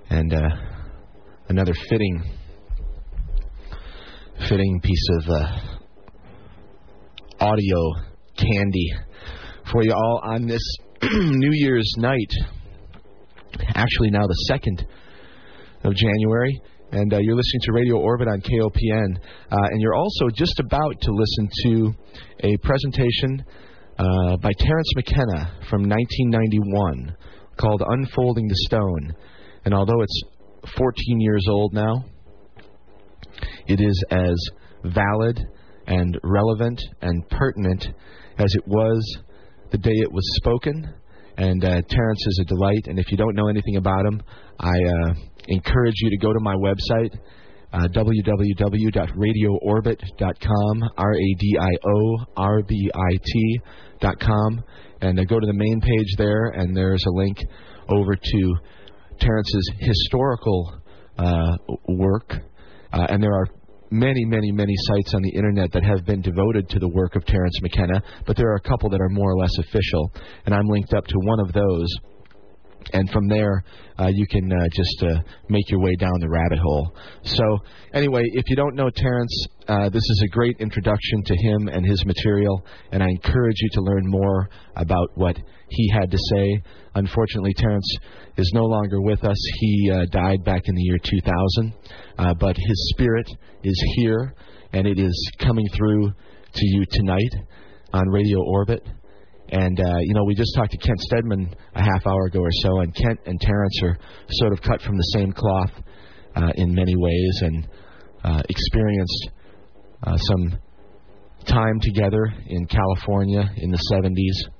And 0.09 0.33
uh, 0.33 0.47
another 1.49 1.73
fitting, 1.89 2.23
fitting 4.47 4.79
piece 4.79 5.05
of 5.17 5.29
uh, 5.29 5.57
audio 7.41 7.95
candy 8.37 8.93
for 9.69 9.83
you 9.83 9.91
all 9.91 10.21
on 10.23 10.47
this 10.47 10.63
New 11.03 11.51
Year's 11.51 11.93
night. 11.97 12.31
Actually, 13.75 14.11
now 14.11 14.25
the 14.25 14.53
2nd 14.53 14.85
of 15.83 15.93
January. 15.95 16.61
And 16.91 17.13
uh, 17.13 17.19
you're 17.19 17.35
listening 17.35 17.61
to 17.65 17.71
Radio 17.71 17.97
Orbit 17.97 18.27
on 18.27 18.41
KOPN. 18.41 19.17
Uh, 19.51 19.67
and 19.69 19.79
you're 19.79 19.93
also 19.93 20.27
just 20.33 20.59
about 20.59 20.99
to 20.99 21.11
listen 21.11 21.49
to 21.63 21.93
a 22.39 22.57
presentation 22.57 23.45
uh, 23.99 24.37
by 24.37 24.49
Terence 24.57 24.91
McKenna 24.95 25.53
from 25.69 25.83
1991 25.87 27.15
called 27.57 27.83
Unfolding 27.85 28.47
the 28.47 28.55
Stone. 28.65 29.13
And 29.65 29.75
although 29.75 30.01
it's 30.01 30.23
14 30.77 31.21
years 31.21 31.45
old 31.47 31.75
now, 31.75 32.05
it 33.67 33.79
is 33.79 34.03
as 34.09 34.35
valid 34.83 35.39
and 35.85 36.19
relevant 36.23 36.81
and 37.01 37.29
pertinent 37.29 37.87
as 38.39 38.55
it 38.55 38.67
was 38.67 39.19
the 39.69 39.77
day 39.77 39.93
it 39.93 40.11
was 40.11 40.27
spoken. 40.37 40.91
And 41.37 41.63
uh, 41.63 41.81
Terence 41.87 42.25
is 42.27 42.39
a 42.41 42.45
delight. 42.45 42.87
And 42.87 42.97
if 42.97 43.11
you 43.11 43.17
don't 43.17 43.35
know 43.35 43.47
anything 43.47 43.75
about 43.75 44.07
him, 44.07 44.23
I 44.59 44.71
uh, 44.71 45.13
encourage 45.47 45.95
you 45.97 46.09
to 46.09 46.17
go 46.17 46.33
to 46.33 46.39
my 46.41 46.55
website, 46.55 47.17
uh, 47.71 47.87
www.radioorbit.com, 47.95 50.83
R 50.97 51.13
A 51.13 51.35
D 51.39 51.57
I 51.59 51.69
O 51.87 52.17
R 52.35 52.63
B 52.63 52.91
I 52.93 53.17
T 53.23 53.59
dot 54.01 54.19
com, 54.19 54.61
and 55.01 55.19
uh, 55.19 55.23
go 55.23 55.39
to 55.39 55.45
the 55.45 55.53
main 55.53 55.79
page 55.79 56.15
there, 56.17 56.47
and 56.49 56.75
there's 56.75 57.05
a 57.07 57.11
link 57.11 57.37
over 57.87 58.15
to 58.15 58.55
Terence's 59.19 59.71
historical 59.79 60.81
uh, 61.17 61.55
work, 61.87 62.33
uh, 62.93 63.07
and 63.09 63.23
there 63.23 63.33
are 63.33 63.47
many, 63.91 64.25
many, 64.25 64.51
many 64.51 64.73
sites 64.77 65.13
on 65.13 65.21
the 65.21 65.31
internet 65.35 65.71
that 65.71 65.83
have 65.83 66.05
been 66.05 66.21
devoted 66.21 66.69
to 66.69 66.79
the 66.79 66.87
work 66.87 67.15
of 67.15 67.25
Terence 67.25 67.59
McKenna, 67.61 68.01
but 68.25 68.37
there 68.37 68.49
are 68.51 68.55
a 68.55 68.61
couple 68.61 68.89
that 68.89 69.01
are 69.01 69.09
more 69.09 69.31
or 69.31 69.37
less 69.37 69.57
official, 69.57 70.11
and 70.45 70.53
I'm 70.53 70.67
linked 70.67 70.93
up 70.93 71.05
to 71.05 71.15
one 71.23 71.39
of 71.39 71.53
those. 71.53 71.87
And 72.93 73.09
from 73.11 73.27
there, 73.27 73.63
uh, 73.99 74.07
you 74.07 74.25
can 74.27 74.51
uh, 74.51 74.67
just 74.73 75.03
uh, 75.03 75.21
make 75.49 75.69
your 75.69 75.79
way 75.81 75.95
down 75.95 76.13
the 76.19 76.29
rabbit 76.29 76.59
hole. 76.59 76.95
So, 77.23 77.43
anyway, 77.93 78.23
if 78.33 78.49
you 78.49 78.55
don't 78.55 78.75
know 78.75 78.89
Terence, 78.89 79.47
uh, 79.67 79.89
this 79.89 80.03
is 80.03 80.23
a 80.25 80.29
great 80.29 80.57
introduction 80.59 81.23
to 81.25 81.35
him 81.35 81.67
and 81.67 81.85
his 81.85 82.05
material, 82.05 82.65
and 82.91 83.03
I 83.03 83.07
encourage 83.07 83.57
you 83.59 83.69
to 83.73 83.81
learn 83.81 84.03
more 84.05 84.49
about 84.75 85.09
what 85.15 85.37
he 85.69 85.91
had 85.93 86.09
to 86.09 86.17
say. 86.17 86.61
Unfortunately, 86.95 87.53
Terence 87.53 87.97
is 88.37 88.51
no 88.53 88.63
longer 88.63 89.01
with 89.01 89.23
us. 89.23 89.37
He 89.59 89.91
uh, 89.91 90.05
died 90.11 90.43
back 90.43 90.61
in 90.65 90.75
the 90.75 90.81
year 90.81 90.97
2000, 91.03 91.73
uh, 92.17 92.33
but 92.39 92.55
his 92.55 92.89
spirit 92.95 93.29
is 93.63 93.93
here, 93.97 94.33
and 94.73 94.87
it 94.87 94.97
is 94.97 95.31
coming 95.39 95.67
through 95.75 96.11
to 96.53 96.65
you 96.65 96.85
tonight 96.91 97.35
on 97.93 98.07
Radio 98.09 98.39
Orbit. 98.39 98.83
And 99.51 99.79
uh, 99.79 99.97
you 100.01 100.13
know, 100.13 100.23
we 100.25 100.35
just 100.35 100.53
talked 100.55 100.71
to 100.71 100.77
Kent 100.77 100.99
Steadman 100.99 101.55
a 101.75 101.81
half 101.81 102.05
hour 102.05 102.25
ago 102.25 102.39
or 102.39 102.51
so, 102.51 102.79
and 102.81 102.93
Kent 102.93 103.19
and 103.25 103.39
Terence 103.41 103.83
are 103.83 103.97
sort 104.31 104.53
of 104.53 104.61
cut 104.61 104.81
from 104.81 104.95
the 104.95 105.09
same 105.13 105.31
cloth 105.31 105.71
uh, 106.35 106.51
in 106.55 106.73
many 106.73 106.95
ways, 106.95 107.39
and 107.41 107.67
uh, 108.23 108.41
experienced 108.47 109.29
uh, 110.03 110.17
some 110.17 110.59
time 111.47 111.79
together 111.81 112.31
in 112.47 112.67
California 112.67 113.49
in 113.57 113.71
the 113.71 113.79
70s. 113.91 114.51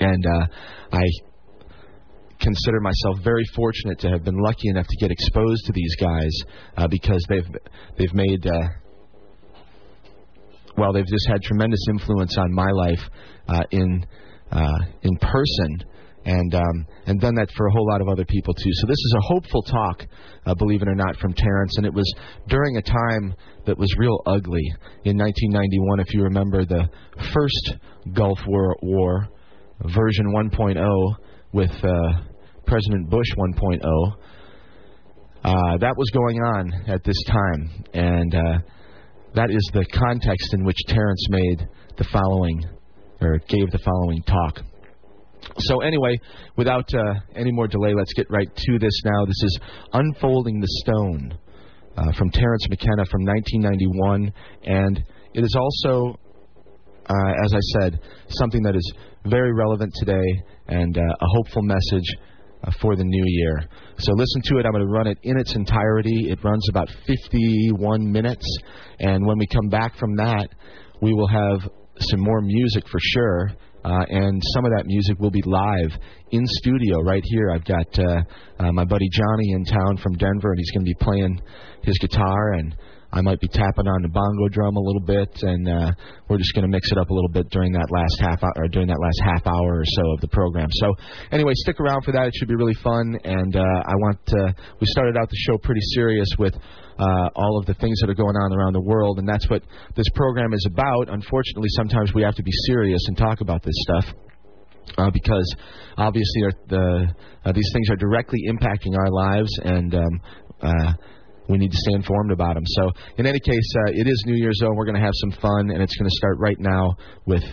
And 0.00 0.24
uh, 0.26 0.46
I 0.92 1.02
consider 2.40 2.80
myself 2.80 3.18
very 3.24 3.44
fortunate 3.54 3.98
to 4.00 4.08
have 4.10 4.24
been 4.24 4.38
lucky 4.38 4.68
enough 4.68 4.86
to 4.86 4.96
get 5.00 5.10
exposed 5.10 5.64
to 5.66 5.72
these 5.72 5.96
guys 5.96 6.30
uh, 6.76 6.86
because 6.88 7.24
they've 7.28 7.48
they've 7.98 8.14
made 8.14 8.46
uh, 8.46 8.68
well 10.76 10.92
they've 10.92 11.06
just 11.06 11.26
had 11.28 11.42
tremendous 11.42 11.80
influence 11.90 12.36
on 12.38 12.52
my 12.52 12.70
life 12.70 13.00
in 13.70 14.06
uh, 14.50 14.78
in 15.02 15.16
person 15.16 15.84
and 16.24 16.54
um, 16.54 16.86
and 17.06 17.20
done 17.20 17.34
that 17.36 17.48
for 17.56 17.66
a 17.66 17.72
whole 17.72 17.86
lot 17.86 18.00
of 18.00 18.08
other 18.08 18.24
people 18.24 18.52
too. 18.54 18.70
So 18.72 18.86
this 18.86 18.98
is 18.98 19.14
a 19.18 19.22
hopeful 19.22 19.62
talk, 19.62 20.06
uh, 20.46 20.54
believe 20.54 20.82
it 20.82 20.88
or 20.88 20.94
not, 20.94 21.16
from 21.16 21.32
Terence, 21.32 21.76
and 21.76 21.86
it 21.86 21.94
was 21.94 22.12
during 22.48 22.76
a 22.76 22.82
time 22.82 23.34
that 23.66 23.78
was 23.78 23.88
real 23.98 24.20
ugly 24.26 24.64
in 25.04 25.16
1991. 25.16 26.00
If 26.00 26.12
you 26.12 26.22
remember 26.24 26.64
the 26.64 26.88
first 27.32 27.74
Gulf 28.12 28.38
War, 28.46 28.76
War 28.82 29.28
version 29.84 30.32
1.0 30.34 31.14
with 31.52 31.70
uh, 31.82 32.22
President 32.66 33.08
Bush 33.08 33.28
1.0. 33.36 33.80
Uh, 35.44 35.78
that 35.78 35.94
was 35.96 36.10
going 36.12 36.36
on 36.42 36.72
at 36.88 37.04
this 37.04 37.16
time, 37.24 37.84
and 37.94 38.34
uh, 38.34 38.58
that 39.34 39.50
is 39.50 39.70
the 39.72 39.86
context 39.94 40.52
in 40.52 40.64
which 40.64 40.76
Terence 40.88 41.26
made 41.30 41.68
the 41.96 42.04
following, 42.12 42.60
or 43.20 43.38
gave 43.48 43.70
the 43.70 43.78
following 43.84 44.22
talk. 44.22 44.60
So 45.58 45.80
anyway, 45.80 46.18
without 46.56 46.88
uh, 46.94 47.14
any 47.34 47.52
more 47.52 47.66
delay, 47.66 47.94
let's 47.94 48.12
get 48.12 48.26
right 48.30 48.48
to 48.54 48.78
this 48.78 49.02
now. 49.04 49.24
This 49.24 49.42
is 49.42 49.60
Unfolding 49.92 50.60
the 50.60 50.68
Stone 50.84 51.38
uh, 51.96 52.12
from 52.12 52.30
Terence 52.30 52.68
McKenna 52.68 53.04
from 53.10 53.24
1991, 53.24 54.32
and 54.64 55.02
it 55.34 55.44
is 55.44 55.56
also, 55.56 56.18
uh, 57.08 57.44
as 57.44 57.54
I 57.54 57.60
said, 57.80 58.00
something 58.28 58.62
that 58.62 58.76
is 58.76 58.92
very 59.26 59.52
relevant 59.52 59.92
today 59.96 60.42
and 60.68 60.96
uh, 60.96 61.00
a 61.00 61.26
hopeful 61.34 61.62
message 61.62 62.14
uh, 62.64 62.70
for 62.80 62.96
the 62.96 63.04
new 63.04 63.24
year. 63.26 63.68
So 63.98 64.12
listen 64.12 64.42
to 64.44 64.58
it. 64.58 64.66
I'm 64.66 64.72
going 64.72 64.86
to 64.86 64.92
run 64.92 65.06
it 65.06 65.18
in 65.22 65.38
its 65.38 65.54
entirety. 65.54 66.30
It 66.30 66.42
runs 66.44 66.68
about 66.68 66.88
51 67.06 68.10
minutes, 68.10 68.46
and 69.00 69.26
when 69.26 69.38
we 69.38 69.46
come 69.46 69.68
back 69.68 69.96
from 69.96 70.16
that, 70.16 70.48
we 71.00 71.12
will 71.12 71.28
have 71.28 71.70
some 72.00 72.20
more 72.20 72.40
music 72.40 72.84
for 72.88 72.98
sure. 73.00 73.50
Uh, 73.84 74.04
and 74.10 74.42
some 74.54 74.64
of 74.64 74.72
that 74.76 74.84
music 74.86 75.18
will 75.20 75.30
be 75.30 75.42
live 75.46 75.92
in 76.32 76.42
studio 76.46 76.98
right 77.00 77.22
here. 77.24 77.50
I've 77.54 77.64
got 77.64 77.86
uh, 77.98 78.22
uh, 78.58 78.72
my 78.72 78.84
buddy 78.84 79.08
Johnny 79.08 79.52
in 79.52 79.64
town 79.64 79.96
from 80.02 80.14
Denver, 80.14 80.50
and 80.50 80.58
he's 80.58 80.70
going 80.72 80.84
to 80.84 80.90
be 80.90 80.98
playing 81.00 81.40
his 81.84 81.96
guitar, 81.98 82.54
and 82.54 82.74
I 83.12 83.22
might 83.22 83.40
be 83.40 83.48
tapping 83.48 83.88
on 83.88 84.02
the 84.02 84.08
bongo 84.08 84.48
drum 84.48 84.76
a 84.76 84.80
little 84.80 85.00
bit, 85.00 85.30
and 85.42 85.66
uh, 85.68 85.90
we're 86.28 86.36
just 86.36 86.52
going 86.52 86.66
to 86.66 86.68
mix 86.68 86.90
it 86.92 86.98
up 86.98 87.08
a 87.08 87.14
little 87.14 87.30
bit 87.30 87.48
during 87.48 87.72
that 87.72 87.88
last 87.88 88.20
half 88.20 88.42
hour, 88.42 88.52
or 88.56 88.68
during 88.68 88.88
that 88.88 89.00
last 89.00 89.20
half 89.24 89.46
hour 89.46 89.80
or 89.80 89.84
so 89.86 90.12
of 90.12 90.20
the 90.20 90.28
program. 90.28 90.68
So 90.82 90.92
anyway, 91.32 91.52
stick 91.54 91.80
around 91.80 92.04
for 92.04 92.12
that. 92.12 92.26
It 92.26 92.34
should 92.36 92.48
be 92.48 92.56
really 92.56 92.76
fun, 92.82 93.16
and 93.24 93.56
uh, 93.56 93.62
I 93.62 93.94
want. 94.04 94.20
Uh, 94.28 94.52
we 94.80 94.86
started 94.90 95.16
out 95.16 95.30
the 95.30 95.40
show 95.48 95.56
pretty 95.56 95.80
serious 95.94 96.28
with 96.38 96.54
uh, 96.98 97.28
all 97.36 97.58
of 97.58 97.66
the 97.66 97.74
things 97.74 97.98
that 98.00 98.10
are 98.10 98.14
going 98.14 98.36
on 98.36 98.52
around 98.52 98.72
the 98.72 98.80
world, 98.80 99.18
and 99.18 99.28
that's 99.28 99.48
what 99.48 99.62
this 99.96 100.06
program 100.14 100.52
is 100.52 100.66
about. 100.66 101.08
Unfortunately, 101.08 101.68
sometimes 101.70 102.12
we 102.14 102.22
have 102.22 102.34
to 102.34 102.42
be 102.42 102.52
serious 102.66 103.00
and 103.06 103.16
talk 103.16 103.40
about 103.40 103.62
this 103.62 103.74
stuff. 103.78 104.14
Uh, 104.96 105.10
because 105.10 105.54
obviously 105.98 106.44
our, 106.44 106.52
the, 106.68 107.14
uh, 107.44 107.52
these 107.52 107.70
things 107.74 107.90
are 107.90 107.96
directly 107.96 108.40
impacting 108.48 108.96
our 108.96 109.10
lives, 109.10 109.50
and 109.62 109.94
um, 109.94 110.20
uh, 110.62 110.92
we 111.48 111.58
need 111.58 111.70
to 111.70 111.76
stay 111.76 111.92
informed 111.92 112.32
about 112.32 112.54
them. 112.54 112.64
So, 112.66 112.90
in 113.18 113.26
any 113.26 113.38
case, 113.38 113.74
uh, 113.86 113.90
it 113.92 114.06
is 114.08 114.22
New 114.26 114.36
Year's 114.36 114.58
Zone. 114.58 114.74
We're 114.76 114.86
going 114.86 114.96
to 114.96 115.02
have 115.02 115.14
some 115.14 115.32
fun, 115.40 115.70
and 115.70 115.82
it's 115.82 115.94
going 115.96 116.08
to 116.08 116.16
start 116.16 116.38
right 116.38 116.58
now 116.58 116.94
with 117.26 117.44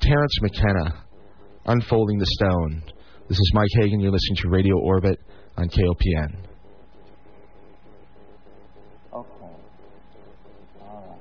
Terence 0.00 0.38
McKenna, 0.40 1.04
Unfolding 1.66 2.18
the 2.18 2.26
Stone. 2.26 2.82
This 3.28 3.38
is 3.38 3.50
Mike 3.54 3.68
Hagan. 3.74 4.00
You're 4.00 4.12
listening 4.12 4.36
to 4.42 4.48
Radio 4.48 4.78
Orbit 4.78 5.18
on 5.56 5.68
KOPN. 5.68 6.36
Okay. 9.12 9.28
All 10.80 11.04
right. 11.08 11.18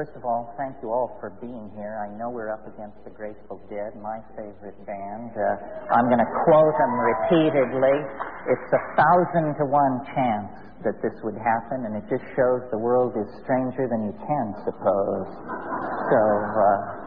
First 0.00 0.16
of 0.16 0.24
all, 0.24 0.54
thank 0.56 0.80
you 0.80 0.88
all 0.94 1.18
for 1.20 1.28
being 1.44 1.68
here. 1.76 2.00
I 2.00 2.08
know 2.16 2.30
we're 2.30 2.48
up 2.48 2.64
against 2.64 2.96
the 3.04 3.10
Grateful 3.10 3.60
Dead, 3.68 3.92
my 4.00 4.22
favorite 4.32 4.78
band. 4.86 5.34
Uh, 5.36 5.60
I'm 5.92 6.06
going 6.08 6.22
to 6.22 6.32
quote 6.46 6.72
them 6.78 6.94
repeatedly. 6.96 7.96
It's 8.48 8.70
a 8.72 8.82
thousand 8.96 9.60
to 9.60 9.68
one 9.68 10.00
chance 10.14 10.56
that 10.88 10.96
this 11.04 11.12
would 11.20 11.36
happen, 11.36 11.84
and 11.84 12.00
it 12.00 12.06
just 12.08 12.24
shows 12.32 12.64
the 12.72 12.78
world 12.78 13.12
is 13.18 13.28
stranger 13.44 13.90
than 13.90 14.08
you 14.08 14.16
can 14.24 14.46
suppose. 14.64 15.28
So, 16.08 16.20
uh, 16.48 17.00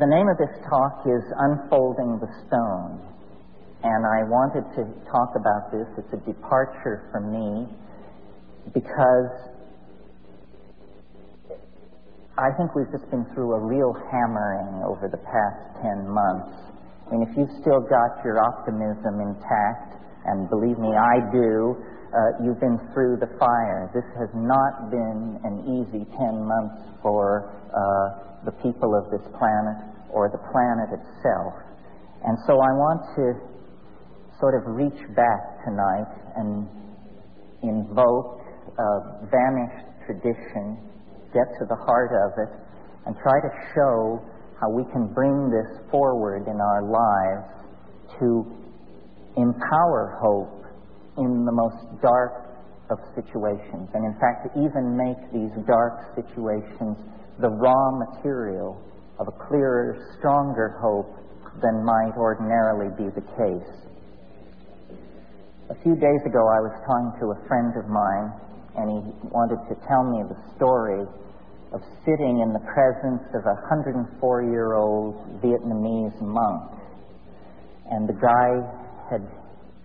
the 0.00 0.10
name 0.10 0.26
of 0.26 0.38
this 0.42 0.50
talk 0.66 1.06
is 1.06 1.22
Unfolding 1.38 2.18
the 2.18 2.30
Stone. 2.48 2.98
And 3.82 4.04
I 4.04 4.28
wanted 4.28 4.68
to 4.76 4.82
talk 5.08 5.32
about 5.40 5.72
this. 5.72 5.88
It's 5.96 6.12
a 6.12 6.20
departure 6.28 7.08
for 7.10 7.20
me 7.20 7.64
because 8.74 9.32
I 12.36 12.52
think 12.56 12.74
we've 12.76 12.90
just 12.92 13.08
been 13.10 13.24
through 13.32 13.56
a 13.56 13.60
real 13.60 13.96
hammering 14.12 14.84
over 14.84 15.08
the 15.08 15.20
past 15.24 15.80
10 15.80 16.08
months. 16.08 16.56
I 17.08 17.16
mean, 17.16 17.22
if 17.24 17.32
you've 17.36 17.56
still 17.60 17.80
got 17.80 18.20
your 18.24 18.38
optimism 18.38 19.20
intact, 19.20 19.96
And 20.24 20.48
believe 20.50 20.78
me, 20.78 20.92
I 20.92 21.16
do. 21.32 21.76
Uh, 22.12 22.44
you've 22.44 22.60
been 22.60 22.78
through 22.92 23.16
the 23.16 23.30
fire. 23.38 23.88
This 23.94 24.04
has 24.18 24.28
not 24.34 24.90
been 24.90 25.40
an 25.44 25.64
easy 25.64 26.04
10 26.04 26.44
months 26.44 26.82
for 27.00 27.48
uh, 27.72 28.44
the 28.44 28.52
people 28.60 28.92
of 28.98 29.10
this 29.10 29.24
planet 29.38 29.78
or 30.12 30.28
the 30.28 30.42
planet 30.52 30.92
itself. 30.92 31.54
And 32.26 32.36
so 32.46 32.60
I 32.60 32.72
want 32.76 33.00
to 33.16 33.24
sort 34.40 34.54
of 34.56 34.74
reach 34.74 34.98
back 35.14 35.64
tonight 35.64 36.10
and 36.36 36.66
invoke 37.62 38.40
a 38.78 39.28
vanished 39.28 39.86
tradition, 40.06 40.80
get 41.32 41.46
to 41.60 41.66
the 41.68 41.76
heart 41.76 42.10
of 42.26 42.32
it, 42.40 42.50
and 43.06 43.14
try 43.22 43.38
to 43.40 43.50
show 43.74 44.20
how 44.60 44.68
we 44.70 44.84
can 44.92 45.12
bring 45.12 45.50
this 45.50 45.80
forward 45.90 46.48
in 46.48 46.60
our 46.60 46.82
lives 46.88 47.48
to 48.18 48.44
empower 49.36 50.18
hope 50.20 50.64
in 51.18 51.44
the 51.44 51.52
most 51.52 52.02
dark 52.02 52.50
of 52.90 52.98
situations. 53.14 53.88
And 53.94 54.04
in 54.04 54.16
fact, 54.20 54.48
to 54.48 54.60
even 54.60 54.96
make 54.96 55.20
these 55.32 55.52
dark 55.66 56.16
situations 56.16 56.96
the 57.40 57.48
raw 57.48 57.90
material 57.96 58.80
of 59.18 59.28
a 59.28 59.46
clearer, 59.48 60.14
stronger 60.18 60.76
hope 60.80 61.08
than 61.62 61.84
might 61.84 62.12
ordinarily 62.16 62.90
be 62.96 63.08
the 63.14 63.24
case. 63.36 63.89
A 65.70 65.78
few 65.86 65.94
days 65.94 66.18
ago, 66.26 66.42
I 66.50 66.58
was 66.66 66.74
talking 66.82 67.14
to 67.22 67.30
a 67.30 67.38
friend 67.46 67.70
of 67.78 67.86
mine, 67.86 68.34
and 68.74 68.90
he 68.90 69.00
wanted 69.30 69.62
to 69.70 69.78
tell 69.86 70.02
me 70.02 70.26
the 70.26 70.34
story 70.58 71.06
of 71.70 71.78
sitting 72.02 72.42
in 72.42 72.50
the 72.50 72.58
presence 72.74 73.22
of 73.38 73.46
a 73.46 73.54
104 73.70 74.02
year 74.50 74.74
old 74.74 75.14
Vietnamese 75.38 76.18
monk. 76.18 76.74
And 77.86 78.10
the 78.10 78.18
guy 78.18 78.50
had 79.14 79.22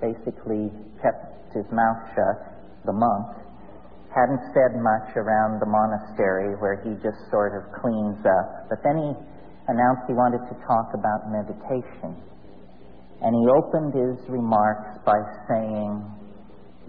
basically 0.01 0.73
kept 1.05 1.53
his 1.53 1.69
mouth 1.69 2.01
shut, 2.17 2.41
the 2.89 2.93
monk, 2.97 3.37
hadn't 4.09 4.41
said 4.57 4.81
much 4.81 5.13
around 5.13 5.61
the 5.61 5.69
monastery 5.69 6.57
where 6.57 6.81
he 6.81 6.97
just 7.05 7.29
sort 7.29 7.53
of 7.53 7.61
cleans 7.77 8.25
up. 8.25 8.73
But 8.73 8.81
then 8.81 8.97
he 8.97 9.09
announced 9.69 10.09
he 10.09 10.17
wanted 10.17 10.49
to 10.49 10.57
talk 10.65 10.97
about 10.97 11.29
meditation. 11.29 12.17
And 13.21 13.35
he 13.35 13.47
opened 13.57 13.93
his 13.93 14.29
remarks 14.29 14.99
by 15.05 15.17
saying, 15.49 16.03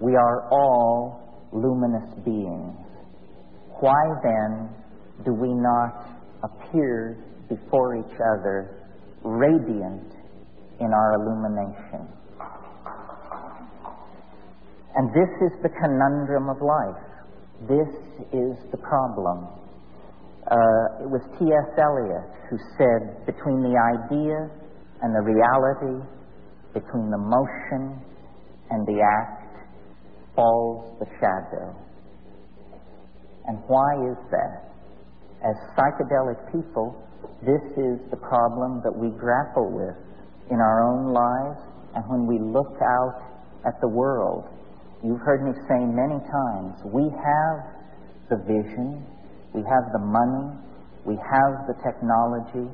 We 0.01 0.16
are 0.16 0.48
all 0.51 1.48
luminous 1.53 2.15
beings. 2.24 2.77
Why 3.81 4.03
then 4.23 4.70
do 5.24 5.32
we 5.32 5.53
not 5.53 6.09
appear 6.43 7.16
before 7.48 7.97
each 7.97 8.15
other 8.15 8.89
radiant 9.23 10.12
in 10.81 10.93
our 10.93 11.15
illumination? 11.15 12.09
And 14.97 15.11
this 15.11 15.28
is 15.44 15.62
the 15.62 15.69
conundrum 15.69 16.48
of 16.48 16.57
life. 16.62 17.05
This 17.69 17.93
is 18.32 18.57
the 18.70 18.78
problem. 18.78 19.47
Uh, 20.47 21.05
it 21.05 21.11
was 21.11 21.20
T.S. 21.39 21.69
Eliot 21.77 22.32
who 22.48 22.57
said, 22.78 23.27
between 23.27 23.61
the 23.61 23.77
idea 23.77 24.48
and 25.03 25.15
the 25.15 25.20
reality, 25.20 26.01
between 26.77 27.09
the 27.09 27.16
motion 27.16 27.97
and 28.69 28.85
the 28.85 29.01
act, 29.01 29.48
falls 30.36 30.85
the 31.01 31.09
shadow. 31.16 31.73
And 33.48 33.57
why 33.66 33.97
is 34.12 34.19
that? 34.28 34.69
As 35.40 35.57
psychedelic 35.73 36.53
people, 36.53 36.93
this 37.40 37.65
is 37.81 37.97
the 38.11 38.20
problem 38.20 38.85
that 38.85 38.93
we 38.93 39.09
grapple 39.16 39.73
with 39.73 39.97
in 40.51 40.61
our 40.61 40.85
own 40.85 41.16
lives 41.16 41.65
and 41.94 42.05
when 42.12 42.27
we 42.28 42.36
look 42.36 42.77
out 42.85 43.24
at 43.65 43.81
the 43.81 43.89
world. 43.89 44.44
You've 45.03 45.24
heard 45.24 45.44
me 45.44 45.53
say 45.69 45.81
many 45.81 46.20
times, 46.28 46.77
we 46.93 47.09
have 47.09 47.57
the 48.28 48.36
vision, 48.44 49.01
we 49.55 49.62
have 49.65 49.93
the 49.93 50.05
money, 50.05 50.53
we 51.07 51.16
have 51.16 51.65
the 51.65 51.77
technology, 51.81 52.69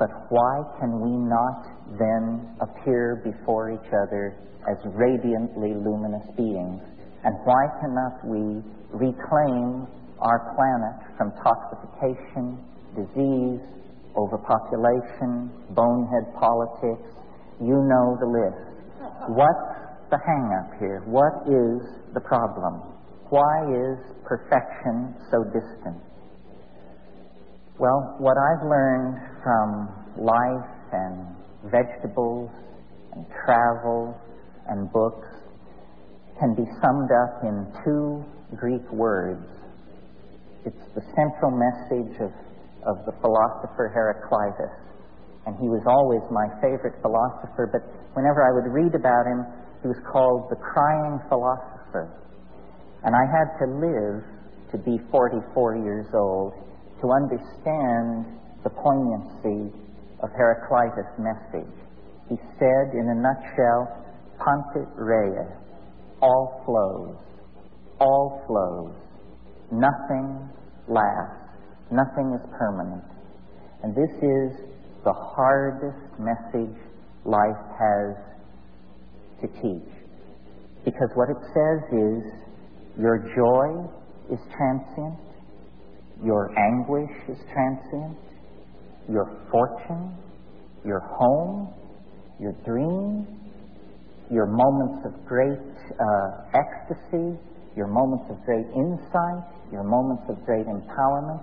but 0.00 0.08
why 0.32 0.64
can 0.80 0.96
we 0.96 1.12
not 1.12 1.60
then 2.00 2.56
appear 2.64 3.20
before 3.20 3.70
each 3.70 3.92
other 3.92 4.34
as 4.64 4.78
radiantly 4.96 5.76
luminous 5.76 6.24
beings? 6.40 6.80
And 7.22 7.36
why 7.44 7.68
cannot 7.84 8.16
we 8.24 8.64
reclaim 8.96 9.86
our 10.24 10.56
planet 10.56 10.96
from 11.20 11.36
toxification, 11.44 12.64
disease, 12.96 13.60
overpopulation, 14.16 15.52
bonehead 15.76 16.32
politics? 16.32 17.12
You 17.60 17.76
know 17.84 18.16
the 18.24 18.30
list. 18.40 18.80
What's 19.36 19.68
the 20.08 20.16
hang 20.16 20.48
up 20.64 20.80
here? 20.80 21.04
What 21.04 21.44
is 21.44 21.84
the 22.14 22.24
problem? 22.24 22.80
Why 23.28 23.68
is 23.68 24.00
perfection 24.24 25.14
so 25.30 25.44
distant? 25.52 26.00
Well, 27.80 28.14
what 28.18 28.36
I've 28.36 28.68
learned 28.68 29.16
from 29.40 29.88
life 30.20 30.68
and 30.92 31.32
vegetables 31.72 32.50
and 33.16 33.24
travel 33.40 34.12
and 34.68 34.92
books 34.92 35.24
can 36.38 36.52
be 36.52 36.68
summed 36.84 37.08
up 37.08 37.40
in 37.40 37.64
two 37.80 38.20
Greek 38.60 38.84
words. 38.92 39.48
It's 40.66 40.84
the 40.92 41.00
central 41.16 41.56
message 41.56 42.20
of, 42.20 42.36
of 42.84 43.00
the 43.08 43.16
philosopher 43.24 43.88
Heraclitus. 43.88 44.76
And 45.46 45.56
he 45.56 45.72
was 45.72 45.80
always 45.88 46.20
my 46.28 46.52
favorite 46.60 47.00
philosopher, 47.00 47.64
but 47.64 47.80
whenever 48.12 48.44
I 48.44 48.52
would 48.60 48.68
read 48.68 48.92
about 48.92 49.24
him, 49.24 49.40
he 49.80 49.88
was 49.88 49.96
called 50.04 50.52
the 50.52 50.60
crying 50.60 51.16
philosopher. 51.32 52.12
And 53.08 53.16
I 53.16 53.24
had 53.24 53.56
to 53.64 53.66
live 53.72 54.20
to 54.68 54.76
be 54.76 55.00
44 55.10 55.80
years 55.80 56.04
old 56.12 56.52
to 57.00 57.12
understand 57.12 58.26
the 58.62 58.70
poignancy 58.70 59.72
of 60.22 60.28
Heraclitus' 60.36 61.08
message. 61.18 61.72
He 62.28 62.36
said, 62.58 62.92
in 62.94 63.08
a 63.08 63.14
nutshell, 63.14 64.00
Panta 64.38 64.86
rhei, 64.96 65.46
all 66.20 66.62
flows, 66.64 67.16
all 67.98 68.42
flows, 68.46 68.94
nothing 69.72 70.48
lasts, 70.88 71.36
nothing 71.90 72.32
is 72.34 72.46
permanent. 72.58 73.04
And 73.82 73.94
this 73.94 74.10
is 74.16 74.70
the 75.04 75.12
hardest 75.12 76.20
message 76.20 76.76
life 77.24 77.64
has 77.78 78.16
to 79.40 79.48
teach. 79.62 79.92
Because 80.84 81.08
what 81.14 81.28
it 81.30 81.40
says 81.54 81.80
is, 81.92 82.22
your 82.98 83.18
joy 83.34 83.88
is 84.32 84.40
transient, 84.56 85.29
your 86.24 86.50
anguish 86.58 87.10
is 87.28 87.38
transient, 87.52 88.18
your 89.08 89.30
fortune, 89.50 90.14
your 90.84 91.00
home, 91.00 91.72
your 92.38 92.52
dreams, 92.64 93.26
your 94.30 94.46
moments 94.46 95.06
of 95.06 95.26
great 95.26 95.58
uh, 95.98 96.44
ecstasy, 96.54 97.38
your 97.76 97.86
moments 97.86 98.24
of 98.30 98.36
great 98.44 98.66
insight, 98.74 99.44
your 99.72 99.84
moments 99.84 100.22
of 100.28 100.44
great 100.44 100.66
empowerment, 100.66 101.42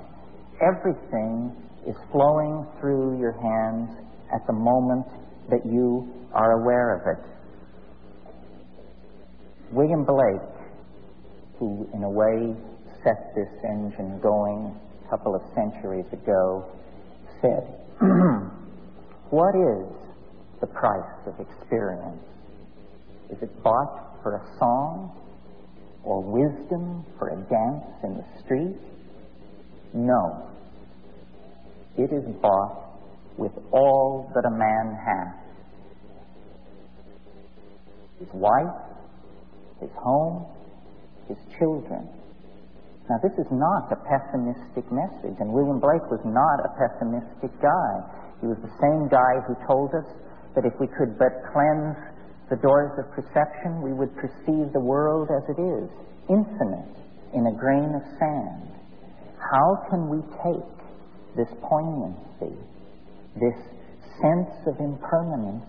everything 0.62 1.56
is 1.88 1.96
flowing 2.12 2.66
through 2.80 3.20
your 3.20 3.34
hands 3.34 3.90
at 4.34 4.46
the 4.48 4.54
moment 4.54 5.06
that 5.50 5.66
you 5.66 6.08
are 6.34 6.62
aware 6.62 6.96
of 6.96 7.02
it. 7.18 7.38
William 9.72 10.06
Blake, 10.06 10.50
who 11.60 11.88
in 11.94 12.04
a 12.04 12.10
way 12.10 12.56
set 13.08 13.34
this 13.36 13.48
engine 13.64 14.20
going 14.22 14.76
a 15.06 15.10
couple 15.10 15.34
of 15.34 15.42
centuries 15.56 16.06
ago, 16.12 16.66
said, 17.42 17.64
What 19.30 19.56
is 19.56 19.88
the 20.60 20.68
price 20.68 21.28
of 21.28 21.40
experience? 21.40 22.22
Is 23.30 23.38
it 23.42 23.64
bought 23.64 24.20
for 24.24 24.36
a 24.36 24.58
song 24.60 25.16
or 26.04 26.22
wisdom 26.22 27.06
for 27.18 27.30
a 27.30 27.36
dance 27.36 27.86
in 28.04 28.18
the 28.18 28.26
street? 28.44 28.78
No. 29.94 30.50
It 31.98 32.12
is 32.12 32.26
bought 32.42 33.00
with 33.38 33.52
all 33.72 34.32
that 34.36 34.46
a 34.46 34.52
man 34.52 34.98
has 35.06 35.34
his 38.20 38.30
wife, 38.34 38.82
his 39.80 39.92
home, 39.96 40.46
his 41.28 41.38
children. 41.60 42.10
Now, 43.10 43.16
this 43.24 43.32
is 43.40 43.48
not 43.52 43.88
a 43.88 43.96
pessimistic 44.04 44.84
message, 44.92 45.40
and 45.40 45.56
William 45.56 45.80
Blake 45.80 46.04
was 46.12 46.20
not 46.28 46.60
a 46.60 46.76
pessimistic 46.76 47.56
guy. 47.64 47.92
He 48.44 48.52
was 48.52 48.60
the 48.60 48.76
same 48.84 49.08
guy 49.08 49.40
who 49.48 49.56
told 49.64 49.96
us 49.96 50.04
that 50.56 50.68
if 50.68 50.76
we 50.76 50.92
could 50.92 51.16
but 51.16 51.32
cleanse 51.56 51.96
the 52.52 52.60
doors 52.60 52.92
of 53.00 53.08
perception, 53.16 53.80
we 53.80 53.96
would 53.96 54.12
perceive 54.20 54.76
the 54.76 54.84
world 54.84 55.32
as 55.32 55.44
it 55.48 55.56
is, 55.56 55.88
infinite, 56.28 57.00
in 57.32 57.48
a 57.48 57.56
grain 57.56 57.96
of 57.96 58.04
sand. 58.20 58.76
How 59.40 59.88
can 59.88 60.12
we 60.12 60.20
take 60.44 60.76
this 61.40 61.48
poignancy, 61.64 62.60
this 63.40 63.56
sense 64.20 64.52
of 64.68 64.76
impermanence, 64.84 65.64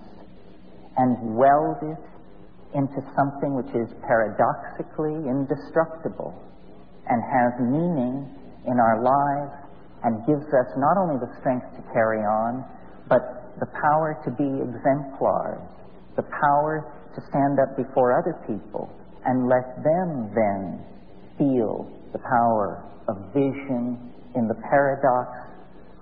and 0.99 1.39
weld 1.39 1.79
it 1.87 2.03
into 2.75 2.99
something 3.15 3.55
which 3.55 3.71
is 3.79 3.87
paradoxically 4.03 5.15
indestructible 5.31 6.35
and 7.09 7.19
has 7.25 7.53
meaning 7.61 8.29
in 8.67 8.77
our 8.79 9.03
lives 9.03 9.55
and 10.05 10.25
gives 10.27 10.47
us 10.53 10.69
not 10.77 10.97
only 10.97 11.19
the 11.19 11.33
strength 11.41 11.67
to 11.75 11.83
carry 11.93 12.21
on, 12.21 12.65
but 13.09 13.49
the 13.59 13.67
power 13.83 14.21
to 14.25 14.31
be 14.31 14.47
exemplars, 14.63 15.65
the 16.17 16.23
power 16.23 16.87
to 17.15 17.21
stand 17.29 17.59
up 17.59 17.77
before 17.77 18.15
other 18.15 18.37
people 18.47 18.89
and 19.25 19.49
let 19.49 19.83
them 19.83 20.31
then 20.35 20.79
feel 21.37 21.91
the 22.13 22.19
power 22.19 22.85
of 23.09 23.17
vision 23.33 24.13
in 24.37 24.47
the 24.47 24.55
paradox 24.71 25.33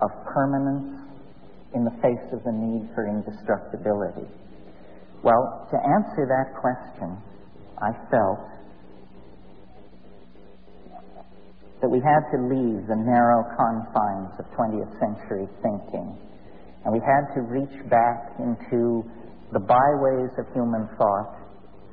of 0.01 0.09
permanence 0.33 1.07
in 1.73 1.83
the 1.83 1.95
face 2.01 2.25
of 2.31 2.43
the 2.43 2.51
need 2.51 2.89
for 2.93 3.07
indestructibility. 3.07 4.27
Well, 5.23 5.67
to 5.71 5.77
answer 5.77 6.29
that 6.29 6.53
question, 6.61 7.17
I 7.81 7.91
felt 8.11 8.56
that 11.81 11.89
we 11.89 12.01
had 12.01 12.25
to 12.33 12.37
leave 12.49 12.87
the 12.89 12.97
narrow 12.97 13.45
confines 13.53 14.33
of 14.41 14.45
20th 14.57 14.93
century 14.97 15.45
thinking, 15.61 16.17
and 16.85 16.89
we 16.93 16.99
had 16.99 17.29
to 17.35 17.41
reach 17.45 17.77
back 17.89 18.33
into 18.39 19.05
the 19.53 19.59
byways 19.59 20.33
of 20.37 20.45
human 20.53 20.89
thought 20.97 21.37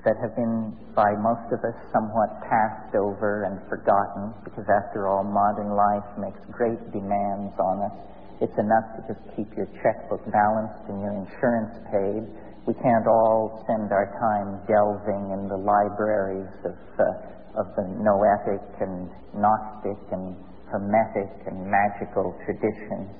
that 0.04 0.16
have 0.20 0.36
been, 0.36 0.76
by 0.94 1.16
most 1.16 1.48
of 1.48 1.64
us, 1.64 1.76
somewhat 1.92 2.28
passed 2.44 2.92
over 2.94 3.48
and 3.48 3.56
forgotten, 3.68 4.32
because 4.44 4.68
after 4.68 5.08
all, 5.08 5.24
modern 5.24 5.72
life 5.72 6.04
makes 6.20 6.40
great 6.52 6.80
demands 6.92 7.56
on 7.56 7.88
us. 7.88 7.96
It's 8.40 8.58
enough 8.60 8.84
to 8.96 9.00
just 9.08 9.22
keep 9.32 9.48
your 9.56 9.68
checkbook 9.80 10.20
balanced 10.28 10.84
and 10.92 11.00
your 11.00 11.16
insurance 11.16 11.72
paid. 11.88 12.22
We 12.68 12.74
can't 12.84 13.08
all 13.08 13.64
spend 13.64 13.92
our 13.92 14.12
time 14.20 14.60
delving 14.68 15.32
in 15.32 15.48
the 15.48 15.56
libraries 15.56 16.52
of, 16.68 16.76
uh, 17.00 17.04
of 17.56 17.66
the 17.76 17.86
noetic 18.02 18.64
and 18.80 19.10
gnostic 19.34 20.00
and 20.12 20.36
hermetic 20.70 21.30
and 21.46 21.66
magical 21.66 22.34
traditions. 22.44 23.10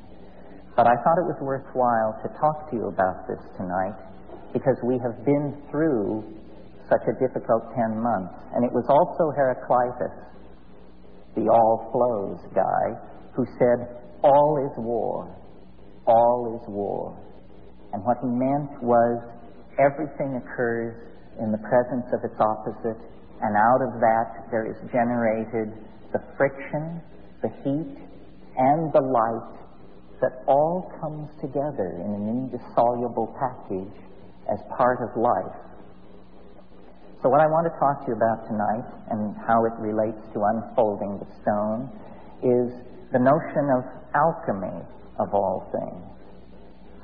But 0.77 0.87
I 0.91 0.97
thought 1.07 1.19
it 1.23 1.29
was 1.31 1.39
worthwhile 1.39 2.19
to 2.23 2.29
talk 2.39 2.71
to 2.71 2.77
you 2.77 2.91
about 2.91 3.31
this 3.31 3.39
tonight 3.57 3.95
because 4.53 4.75
we 4.83 4.99
have 4.99 5.25
been 5.25 5.55
through 5.71 6.23
such 6.91 7.03
a 7.07 7.15
difficult 7.23 7.71
ten 7.75 7.95
months. 8.03 8.35
And 8.55 8.65
it 8.65 8.73
was 8.75 8.85
also 8.91 9.31
Heraclitus, 9.35 10.15
the 11.35 11.47
all 11.47 11.91
flows 11.95 12.43
guy, 12.55 12.85
who 13.35 13.47
said, 13.59 14.03
All 14.23 14.59
is 14.67 14.75
war. 14.79 15.31
All 16.07 16.59
is 16.59 16.65
war. 16.69 17.19
And 17.93 18.03
what 18.05 18.19
he 18.21 18.29
meant 18.29 18.83
was 18.83 19.23
everything 19.79 20.43
occurs 20.43 20.95
in 21.41 21.51
the 21.51 21.59
presence 21.59 22.07
of 22.15 22.23
its 22.23 22.39
opposite, 22.39 22.99
and 23.45 23.53
out 23.57 23.83
of 23.85 24.01
that 24.01 24.49
there 24.51 24.65
is 24.65 24.77
generated 24.89 25.69
the 26.17 26.21
friction, 26.37 27.01
the 27.45 27.53
heat, 27.61 27.95
and 28.57 28.89
the 28.97 29.05
light 29.05 29.55
that 30.23 30.41
all 30.49 30.89
comes 31.01 31.29
together 31.45 32.01
in 32.01 32.09
an 32.09 32.25
indissoluble 32.25 33.37
package 33.37 33.93
as 34.49 34.57
part 34.79 35.05
of 35.05 35.13
life. 35.21 35.61
So, 37.21 37.29
what 37.29 37.41
I 37.41 37.49
want 37.49 37.69
to 37.69 37.75
talk 37.77 38.05
to 38.05 38.13
you 38.13 38.17
about 38.17 38.49
tonight 38.49 38.89
and 39.13 39.37
how 39.45 39.65
it 39.69 39.77
relates 39.81 40.21
to 40.33 40.39
unfolding 40.41 41.21
the 41.21 41.29
stone 41.41 41.89
is 42.41 42.69
the 43.13 43.21
notion 43.21 43.65
of 43.77 43.83
alchemy 44.17 44.81
of 45.21 45.33
all 45.33 45.69
things. 45.73 46.05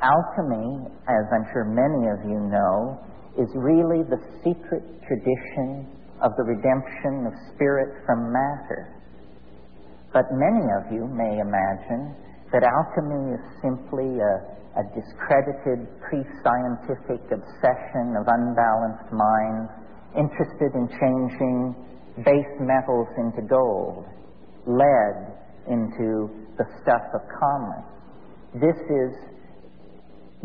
Alchemy, 0.00 0.88
as 1.04 1.24
I'm 1.32 1.44
sure 1.52 1.64
many 1.68 2.08
of 2.08 2.24
you 2.24 2.40
know, 2.48 3.00
is 3.36 3.48
really 3.56 4.04
the 4.08 4.20
secret 4.44 4.84
tradition 5.04 5.99
of 6.22 6.36
the 6.36 6.44
redemption 6.44 7.26
of 7.26 7.32
spirit 7.54 8.04
from 8.06 8.32
matter. 8.32 9.00
But 10.12 10.26
many 10.32 10.64
of 10.76 10.92
you 10.92 11.06
may 11.06 11.38
imagine 11.38 12.14
that 12.52 12.66
alchemy 12.66 13.38
is 13.38 13.42
simply 13.62 14.18
a, 14.18 14.34
a 14.80 14.84
discredited 14.90 15.86
pre 16.02 16.26
scientific 16.42 17.22
obsession 17.30 18.18
of 18.18 18.26
unbalanced 18.26 19.10
minds 19.14 19.70
interested 20.18 20.74
in 20.74 20.90
changing 20.98 21.74
base 22.26 22.54
metals 22.58 23.06
into 23.16 23.46
gold, 23.46 24.04
lead 24.66 25.30
into 25.70 26.28
the 26.58 26.66
stuff 26.82 27.06
of 27.14 27.22
commerce. 27.38 27.86
This 28.54 28.76
is 28.90 29.14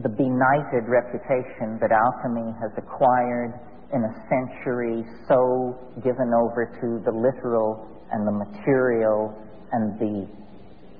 the 0.03 0.09
benighted 0.09 0.85
reputation 0.85 1.79
that 1.81 1.89
alchemy 1.89 2.53
has 2.61 2.71
acquired 2.77 3.57
in 3.93 4.01
a 4.03 4.13
century 4.29 5.05
so 5.27 5.77
given 6.03 6.31
over 6.33 6.65
to 6.81 7.03
the 7.05 7.11
literal 7.11 7.87
and 8.11 8.27
the 8.27 8.31
material 8.31 9.33
and 9.71 9.99
the 9.99 10.27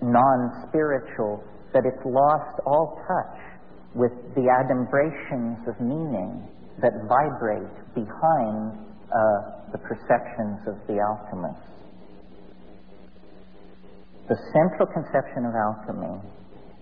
non 0.01 0.67
spiritual 0.67 1.43
that 1.73 1.83
it's 1.85 2.05
lost 2.05 2.59
all 2.65 2.99
touch 3.07 3.41
with 3.95 4.11
the 4.35 4.47
adumbrations 4.47 5.59
of 5.67 5.79
meaning 5.79 6.43
that 6.81 6.91
vibrate 7.07 7.71
behind 7.95 8.75
uh, 9.07 9.71
the 9.71 9.77
perceptions 9.79 10.59
of 10.67 10.75
the 10.87 10.99
alchemists. 10.99 11.71
The 14.27 14.35
central 14.51 14.87
conception 14.91 15.45
of 15.45 15.53
alchemy 15.55 16.19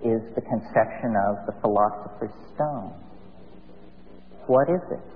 is 0.03 0.21
the 0.35 0.41
conception 0.41 1.13
of 1.30 1.45
the 1.45 1.53
philosopher's 1.61 2.34
stone. 2.55 2.93
What 4.47 4.67
is 4.69 4.81
it? 4.91 5.12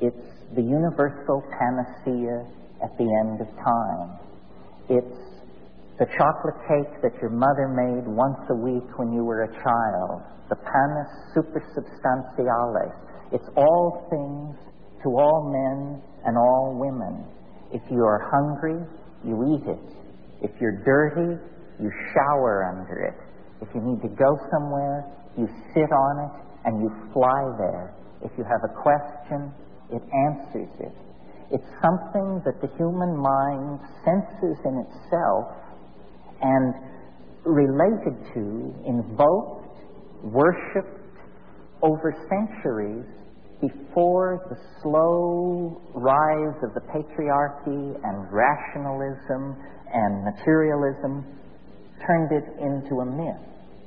It's 0.00 0.26
the 0.56 0.62
universal 0.62 1.44
panacea 1.52 2.46
at 2.82 2.96
the 2.96 3.08
end 3.20 3.40
of 3.40 3.48
time. 3.60 4.18
It's 4.88 5.30
the 5.98 6.06
chocolate 6.16 6.56
cake 6.64 7.02
that 7.02 7.12
your 7.20 7.30
mother 7.30 7.68
made 7.68 8.08
once 8.08 8.40
a 8.48 8.56
week 8.56 8.88
when 8.98 9.12
you 9.12 9.22
were 9.22 9.44
a 9.44 9.52
child, 9.62 10.22
the 10.48 10.56
panis 10.56 11.12
supersubstantialis. 11.36 12.96
It's 13.32 13.48
all 13.56 14.08
things 14.08 14.56
to 15.04 15.08
all 15.10 15.52
men 15.52 16.02
and 16.24 16.36
all 16.36 16.80
women. 16.80 17.24
If 17.70 17.82
you 17.90 18.00
are 18.00 18.24
hungry, 18.32 18.80
you 19.22 19.36
eat 19.54 19.68
it. 19.68 19.86
If 20.42 20.50
you're 20.60 20.82
dirty, 20.82 21.36
you 21.78 21.90
shower 22.14 22.64
under 22.64 23.04
it. 23.04 23.16
If 23.60 23.68
you 23.74 23.82
need 23.82 24.00
to 24.00 24.08
go 24.08 24.38
somewhere, 24.50 25.04
you 25.36 25.46
sit 25.74 25.92
on 25.92 26.14
it 26.24 26.34
and 26.64 26.80
you 26.80 26.90
fly 27.12 27.44
there. 27.58 27.94
If 28.24 28.32
you 28.36 28.44
have 28.44 28.64
a 28.64 28.72
question, 28.82 29.52
it 29.92 30.02
answers 30.12 30.70
it. 30.80 30.94
It's 31.50 31.66
something 31.82 32.42
that 32.44 32.60
the 32.62 32.68
human 32.76 33.16
mind 33.16 33.80
senses 34.04 34.56
in 34.64 34.86
itself 34.86 35.50
and 36.42 36.74
related 37.44 38.14
to, 38.34 38.74
invoked, 38.86 39.66
worshipped 40.22 41.00
over 41.82 42.14
centuries 42.28 43.06
before 43.60 44.46
the 44.48 44.56
slow 44.82 45.80
rise 45.94 46.56
of 46.62 46.72
the 46.74 46.80
patriarchy 46.80 47.98
and 48.04 48.32
rationalism 48.32 49.56
and 49.92 50.24
materialism 50.24 51.24
turned 52.06 52.32
it 52.32 52.44
into 52.62 53.00
a 53.00 53.04
myth, 53.04 53.42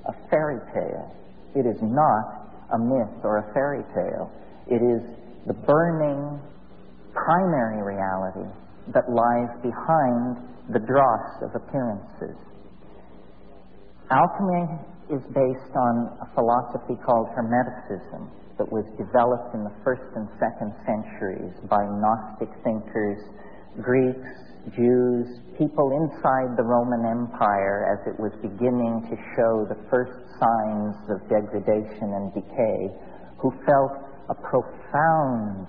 a 0.08 0.30
fairy 0.30 0.60
tale. 0.74 1.16
It 1.56 1.66
is 1.66 1.78
not 1.82 2.44
a 2.74 2.78
myth 2.78 3.24
or 3.24 3.38
a 3.38 3.54
fairy 3.54 3.84
tale. 3.96 4.30
It 4.68 4.82
is 4.82 5.02
the 5.48 5.54
burning 5.54 6.40
primary 7.14 7.84
reality 7.84 8.48
that 8.94 9.04
lies 9.08 9.52
behind 9.62 10.38
the 10.72 10.80
dross 10.80 11.44
of 11.44 11.52
appearances. 11.56 12.36
Alchemy 14.12 14.80
is 15.12 15.24
based 15.36 15.74
on 15.76 15.94
a 16.24 16.28
philosophy 16.34 16.96
called 17.04 17.28
Hermeticism 17.36 18.30
that 18.58 18.70
was 18.72 18.86
developed 18.96 19.56
in 19.56 19.64
the 19.64 19.76
first 19.84 20.06
and 20.16 20.28
second 20.40 20.72
centuries 20.86 21.54
by 21.68 21.82
Gnostic 21.82 22.52
thinkers, 22.64 23.20
Greeks, 23.82 24.32
Jews, 24.78 25.28
people 25.58 25.92
inside 25.92 26.56
the 26.56 26.64
Roman 26.64 27.04
Empire 27.04 27.92
as 27.92 28.00
it 28.08 28.16
was 28.16 28.32
beginning 28.40 29.04
to 29.12 29.16
show 29.36 29.68
the 29.68 29.80
first 29.92 30.16
signs 30.40 30.96
of 31.12 31.20
degradation 31.28 32.16
and 32.16 32.32
decay, 32.32 32.80
who 33.42 33.52
felt 33.68 34.13
a 34.30 34.36
profound 34.36 35.68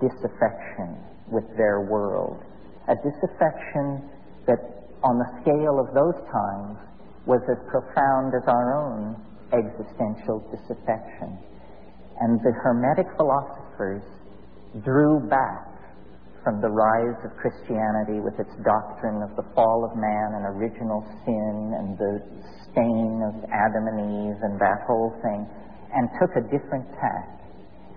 disaffection 0.00 0.96
with 1.28 1.44
their 1.56 1.80
world. 1.80 2.42
A 2.88 2.94
disaffection 2.96 4.08
that, 4.46 4.58
on 5.02 5.18
the 5.18 5.28
scale 5.42 5.78
of 5.78 5.92
those 5.94 6.18
times, 6.32 6.78
was 7.26 7.40
as 7.50 7.58
profound 7.68 8.32
as 8.34 8.46
our 8.48 8.68
own 8.74 9.16
existential 9.52 10.40
disaffection. 10.50 11.38
And 12.20 12.40
the 12.40 12.52
Hermetic 12.62 13.06
philosophers 13.16 14.02
drew 14.84 15.20
back 15.28 15.66
from 16.44 16.60
the 16.60 16.68
rise 16.68 17.20
of 17.24 17.36
Christianity 17.36 18.20
with 18.20 18.38
its 18.40 18.52
doctrine 18.64 19.20
of 19.20 19.36
the 19.36 19.44
fall 19.54 19.84
of 19.84 19.92
man 19.96 20.40
and 20.40 20.44
original 20.56 21.04
sin 21.24 21.76
and 21.76 21.98
the 21.98 22.14
stain 22.64 23.20
of 23.28 23.44
Adam 23.52 23.84
and 23.92 23.98
Eve 24.24 24.40
and 24.40 24.56
that 24.60 24.80
whole 24.86 25.12
thing, 25.20 25.44
and 25.92 26.08
took 26.16 26.32
a 26.36 26.44
different 26.48 26.88
tack 26.96 27.39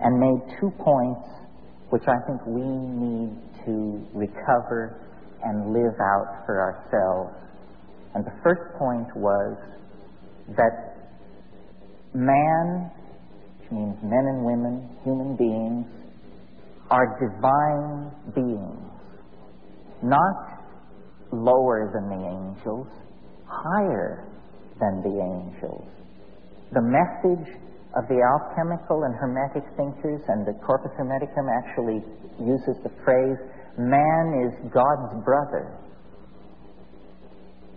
and 0.00 0.18
made 0.18 0.58
two 0.60 0.70
points 0.82 1.28
which 1.90 2.02
I 2.08 2.18
think 2.26 2.40
we 2.46 2.62
need 2.62 3.30
to 3.66 4.04
recover 4.14 5.00
and 5.44 5.72
live 5.72 5.94
out 6.00 6.42
for 6.46 6.60
ourselves. 6.60 7.36
And 8.14 8.24
the 8.24 8.32
first 8.42 8.62
point 8.78 9.14
was 9.16 9.56
that 10.56 10.94
man, 12.14 12.90
which 13.58 13.70
means 13.70 13.96
men 14.02 14.24
and 14.26 14.44
women, 14.44 14.88
human 15.04 15.36
beings, 15.36 15.86
are 16.90 17.18
divine 17.18 18.10
beings, 18.34 18.90
not 20.02 20.62
lower 21.32 21.90
than 21.92 22.08
the 22.08 22.26
angels, 22.26 22.86
higher 23.46 24.26
than 24.80 25.02
the 25.02 25.20
angels. 25.20 25.88
The 26.72 26.82
message 26.82 27.54
of 27.94 28.08
the 28.10 28.18
alchemical 28.18 29.04
and 29.04 29.14
hermetic 29.14 29.62
thinkers, 29.76 30.20
and 30.26 30.46
the 30.46 30.54
Corpus 30.66 30.90
Hermeticum 30.98 31.46
actually 31.46 32.02
uses 32.42 32.74
the 32.82 32.90
phrase, 33.06 33.38
man 33.78 34.50
is 34.50 34.52
God's 34.74 35.14
brother. 35.24 35.78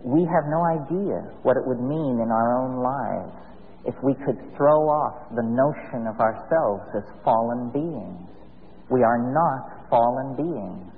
We 0.03 0.21
have 0.25 0.45
no 0.49 0.61
idea 0.73 1.21
what 1.41 1.57
it 1.57 1.65
would 1.65 1.81
mean 1.81 2.21
in 2.21 2.29
our 2.29 2.49
own 2.61 2.81
lives 2.81 3.37
if 3.85 3.95
we 4.03 4.13
could 4.25 4.37
throw 4.57 4.89
off 4.89 5.29
the 5.35 5.45
notion 5.45 6.07
of 6.07 6.19
ourselves 6.19 6.83
as 6.97 7.05
fallen 7.23 7.69
beings. 7.71 8.27
We 8.89 9.03
are 9.03 9.21
not 9.21 9.89
fallen 9.89 10.35
beings. 10.35 10.91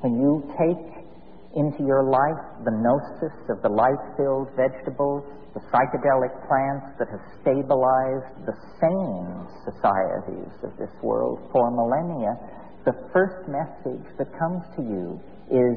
When 0.00 0.20
you 0.20 0.44
take 0.56 1.00
into 1.56 1.82
your 1.84 2.04
life 2.04 2.64
the 2.64 2.70
gnosis 2.70 3.36
of 3.50 3.62
the 3.62 3.68
light 3.68 3.98
filled 4.16 4.48
vegetables, 4.56 5.24
the 5.54 5.60
psychedelic 5.72 6.30
plants 6.46 6.94
that 6.98 7.08
have 7.10 7.24
stabilized 7.42 8.46
the 8.46 8.54
sane 8.78 9.46
societies 9.66 10.54
of 10.62 10.70
this 10.78 10.90
world 11.02 11.40
for 11.50 11.70
millennia, 11.70 12.38
the 12.84 12.94
first 13.12 13.48
message 13.48 14.06
that 14.16 14.30
comes 14.38 14.62
to 14.76 14.82
you 14.82 15.20
is 15.50 15.76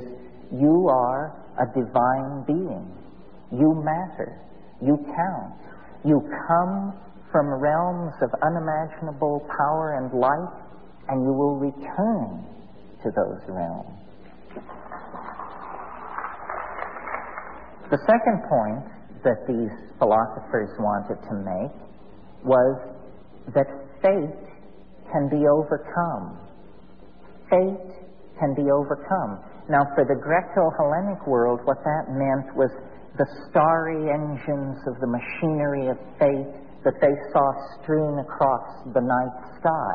you 0.54 0.88
are 0.90 1.34
a 1.58 1.66
divine 1.74 2.46
being. 2.46 2.86
You 3.52 3.74
matter. 3.84 4.40
You 4.82 4.98
count. 4.98 5.60
You 6.06 6.22
come 6.48 6.94
from 7.32 7.50
realms 7.50 8.14
of 8.22 8.30
unimaginable 8.46 9.42
power 9.58 9.98
and 9.98 10.14
light, 10.14 10.54
and 11.10 11.24
you 11.26 11.34
will 11.34 11.58
return 11.58 12.46
to 13.02 13.10
those 13.10 13.42
realms. 13.50 13.90
The 17.90 17.98
second 18.06 18.42
point 18.50 18.93
that 19.24 19.48
these 19.48 19.72
philosophers 20.00 20.70
wanted 20.80 21.20
to 21.28 21.34
make 21.42 21.76
was 22.44 22.76
that 23.56 23.68
fate 24.02 24.44
can 25.12 25.30
be 25.30 25.48
overcome. 25.48 26.40
Fate 27.50 27.92
can 28.40 28.54
be 28.56 28.70
overcome. 28.72 29.40
Now, 29.70 29.88
for 29.96 30.04
the 30.04 30.20
Greco 30.20 30.72
Hellenic 30.76 31.26
world, 31.28 31.62
what 31.64 31.78
that 31.84 32.12
meant 32.12 32.56
was 32.56 32.70
the 33.18 33.28
starry 33.50 34.12
engines 34.12 34.80
of 34.88 35.00
the 35.00 35.08
machinery 35.08 35.88
of 35.88 35.98
fate 36.20 36.52
that 36.84 37.00
they 37.00 37.16
saw 37.32 37.48
strewn 37.80 38.20
across 38.20 38.84
the 38.94 39.00
night 39.00 39.36
sky, 39.60 39.94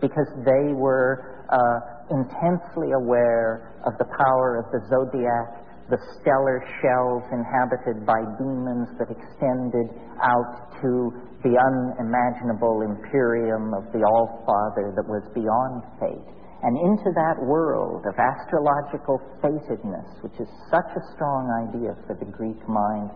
because 0.00 0.28
they 0.44 0.74
were 0.74 1.40
uh, 1.48 1.80
intensely 2.10 2.92
aware 2.92 3.72
of 3.86 3.96
the 3.96 4.04
power 4.04 4.60
of 4.60 4.66
the 4.72 4.80
zodiac 4.92 5.67
the 5.88 5.98
stellar 6.20 6.60
shells 6.80 7.24
inhabited 7.32 8.04
by 8.04 8.20
demons 8.36 8.92
that 9.00 9.08
extended 9.08 9.88
out 10.20 10.76
to 10.84 11.12
the 11.40 11.56
unimaginable 11.56 12.84
imperium 12.84 13.72
of 13.72 13.88
the 13.96 14.04
All 14.04 14.44
Father 14.44 14.92
that 14.92 15.06
was 15.08 15.24
beyond 15.32 15.80
fate. 15.96 16.28
And 16.60 16.74
into 16.76 17.08
that 17.14 17.38
world 17.40 18.04
of 18.04 18.18
astrological 18.18 19.22
fatedness, 19.40 20.10
which 20.20 20.34
is 20.40 20.48
such 20.68 20.90
a 20.92 21.02
strong 21.14 21.46
idea 21.70 21.94
for 22.06 22.18
the 22.18 22.26
Greek 22.26 22.58
mind, 22.68 23.08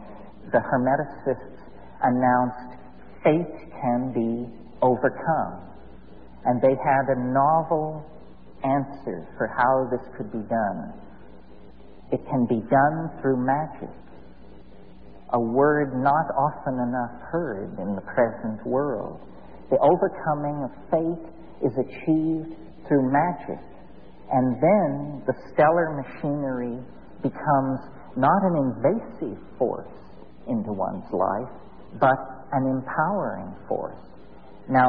the 0.54 0.62
Hermeticists 0.62 1.60
announced 2.00 2.78
fate 3.24 3.72
can 3.82 4.14
be 4.14 4.48
overcome. 4.80 5.68
And 6.46 6.62
they 6.62 6.78
had 6.78 7.04
a 7.10 7.18
novel 7.34 8.06
answer 8.62 9.26
for 9.36 9.50
how 9.50 9.90
this 9.90 10.02
could 10.16 10.30
be 10.30 10.46
done. 10.48 10.94
It 12.12 12.20
can 12.28 12.44
be 12.44 12.60
done 12.68 13.10
through 13.20 13.44
magic, 13.44 13.88
a 15.32 15.40
word 15.40 15.96
not 15.96 16.28
often 16.36 16.74
enough 16.74 17.22
heard 17.32 17.78
in 17.78 17.96
the 17.96 18.02
present 18.02 18.66
world. 18.66 19.18
The 19.70 19.78
overcoming 19.80 20.68
of 20.68 20.70
fate 20.90 21.32
is 21.64 21.72
achieved 21.72 22.54
through 22.86 23.10
magic, 23.10 23.64
and 24.30 24.56
then 24.60 25.22
the 25.26 25.32
stellar 25.52 26.04
machinery 26.04 26.78
becomes 27.22 27.80
not 28.14 28.42
an 28.44 28.56
invasive 28.60 29.38
force 29.58 29.88
into 30.48 30.72
one's 30.72 31.08
life, 31.12 31.48
but 31.98 32.44
an 32.52 32.66
empowering 32.68 33.54
force. 33.66 33.96
Now, 34.68 34.88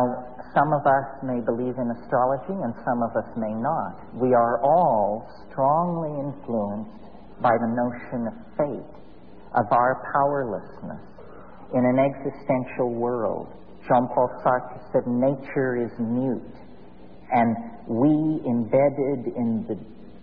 some 0.54 0.74
of 0.74 0.86
us 0.86 1.08
may 1.24 1.40
believe 1.40 1.76
in 1.80 1.90
astrology 1.90 2.54
and 2.62 2.74
some 2.84 3.02
of 3.02 3.16
us 3.16 3.30
may 3.38 3.54
not. 3.54 4.14
We 4.14 4.34
are 4.34 4.62
all 4.62 5.28
strongly 5.50 6.12
influenced 6.20 7.03
by 7.42 7.52
the 7.58 7.70
notion 7.74 8.28
of 8.28 8.36
fate, 8.58 8.94
of 9.56 9.66
our 9.72 10.04
powerlessness 10.14 11.14
in 11.74 11.84
an 11.86 11.98
existential 12.00 12.94
world. 12.94 13.48
Jean 13.88 14.08
Paul 14.14 14.30
Sartre 14.46 14.80
said, 14.94 15.04
Nature 15.08 15.84
is 15.84 15.92
mute. 16.00 16.56
And 17.32 17.56
we, 17.88 18.40
embedded 18.46 19.34
in 19.36 19.66
the 19.68 19.76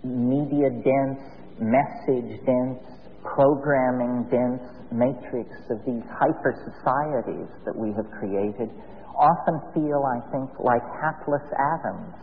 media 0.07 0.69
dense, 0.69 1.21
message 1.59 2.39
dense, 2.45 2.81
programming 3.21 4.25
dense 4.31 4.63
matrix 4.91 5.51
of 5.69 5.77
these 5.85 6.03
hyper 6.09 6.55
societies 6.65 7.47
that 7.65 7.75
we 7.75 7.93
have 7.93 8.09
created, 8.17 8.71
often 9.13 9.61
feel, 9.73 10.01
I 10.07 10.19
think, 10.31 10.49
like 10.59 10.81
hapless 11.03 11.45
atoms 11.53 12.15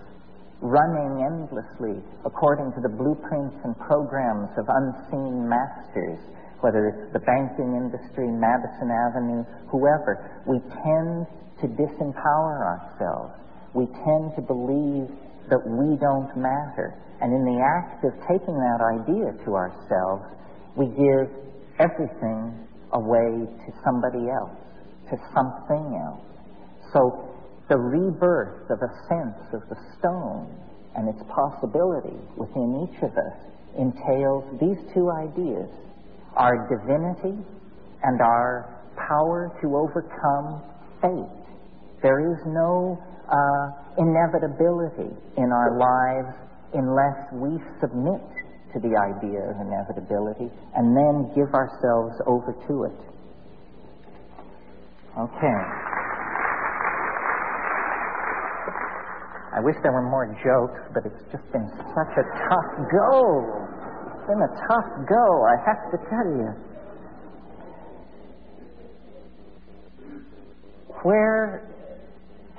running 0.61 1.23
endlessly 1.23 2.03
according 2.27 2.73
to 2.75 2.81
the 2.83 2.91
blueprints 2.91 3.57
and 3.65 3.79
programs 3.79 4.51
of 4.59 4.67
unseen 4.67 5.47
masters, 5.47 6.19
whether 6.61 6.91
it's 6.91 7.13
the 7.13 7.23
banking 7.23 7.79
industry, 7.79 8.27
Madison 8.27 8.91
Avenue, 8.91 9.43
whoever. 9.71 10.43
We 10.47 10.59
tend 10.83 11.27
to 11.63 11.67
disempower 11.79 12.59
ourselves. 12.67 13.35
We 13.75 13.87
tend 13.87 14.35
to 14.35 14.43
believe 14.43 15.07
that 15.51 15.63
we 15.63 15.95
don't 16.03 16.35
matter. 16.35 16.95
And 17.21 17.33
in 17.33 17.43
the 17.47 17.59
act 17.63 18.05
of 18.05 18.13
taking 18.27 18.55
that 18.55 18.81
idea 18.83 19.35
to 19.47 19.51
ourselves, 19.55 20.27
we 20.77 20.87
give 20.95 21.31
everything 21.79 22.67
away 22.93 23.47
to 23.47 23.71
somebody 23.85 24.27
else, 24.31 24.59
to 25.11 25.17
something 25.35 25.99
else. 25.99 26.27
So 26.93 27.38
the 27.69 27.77
rebirth 27.77 28.71
of 28.71 28.79
a 28.81 28.93
sense 29.09 29.39
of 29.53 29.61
the 29.69 29.77
stone 29.99 30.49
and 30.97 31.09
its 31.09 31.23
possibility 31.29 32.17
within 32.37 32.89
each 32.89 33.03
of 33.03 33.13
us 33.13 33.37
entails 33.77 34.45
these 34.61 34.79
two 34.95 35.11
ideas 35.11 35.69
our 36.37 36.69
divinity 36.71 37.37
and 38.03 38.21
our 38.21 38.79
power 38.97 39.53
to 39.61 39.77
overcome 39.77 40.63
fate. 41.03 41.45
There 42.03 42.33
is 42.33 42.39
no 42.47 42.99
uh, 43.29 43.67
inevitability 43.99 45.11
in 45.37 45.53
our 45.53 45.77
lives 45.77 46.35
unless 46.75 47.19
we 47.33 47.59
submit 47.81 48.23
to 48.73 48.81
the 48.81 48.95
idea 48.97 49.41
of 49.51 49.57
inevitability 49.61 50.49
and 50.77 50.97
then 50.97 51.33
give 51.35 51.53
ourselves 51.55 52.15
over 52.27 52.53
to 52.69 52.85
it. 52.85 52.99
Okay. 55.19 55.89
I 59.59 59.61
wish 59.61 59.75
there 59.83 59.91
were 59.91 60.07
more 60.07 60.31
jokes, 60.39 60.79
but 60.95 61.03
it's 61.03 61.19
just 61.35 61.43
been 61.51 61.67
such 61.91 62.15
a 62.15 62.23
tough 62.47 62.71
go. 62.95 63.43
It's 64.15 64.27
been 64.31 64.39
a 64.39 64.55
tough 64.71 64.87
go, 65.11 65.27
I 65.51 65.57
have 65.67 65.83
to 65.91 65.99
tell 66.07 66.29
you. 66.31 66.51
Where 71.03 71.67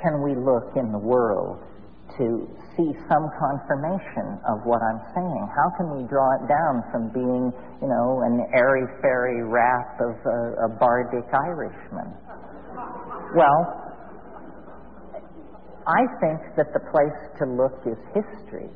can 0.04 0.22
we 0.22 0.36
look 0.36 0.76
in 0.76 0.92
the 0.92 1.00
world 1.00 1.64
to 2.18 2.44
see 2.76 2.92
some 3.08 3.32
confirmation 3.40 4.36
of 4.52 4.68
what 4.68 4.84
I'm 4.84 5.00
saying? 5.16 5.48
How 5.56 5.72
can 5.80 5.96
we 5.96 6.04
draw 6.04 6.28
it 6.36 6.52
down 6.52 6.84
from 6.92 7.16
being, 7.16 7.54
you 7.80 7.88
know, 7.88 8.28
an 8.28 8.44
airy 8.54 8.84
fairy 9.02 9.48
rap 9.48 9.96
of 10.04 10.20
a, 10.20 10.68
a 10.68 10.70
bardic 10.76 11.32
Irishman? 11.32 12.12
Well, 13.36 13.89
I 15.90 16.06
think 16.22 16.53
that 16.53 16.70
the 16.70 16.86
place 16.94 17.18
to 17.41 17.49
look 17.49 17.82
is 17.90 17.98
history. 18.14 18.70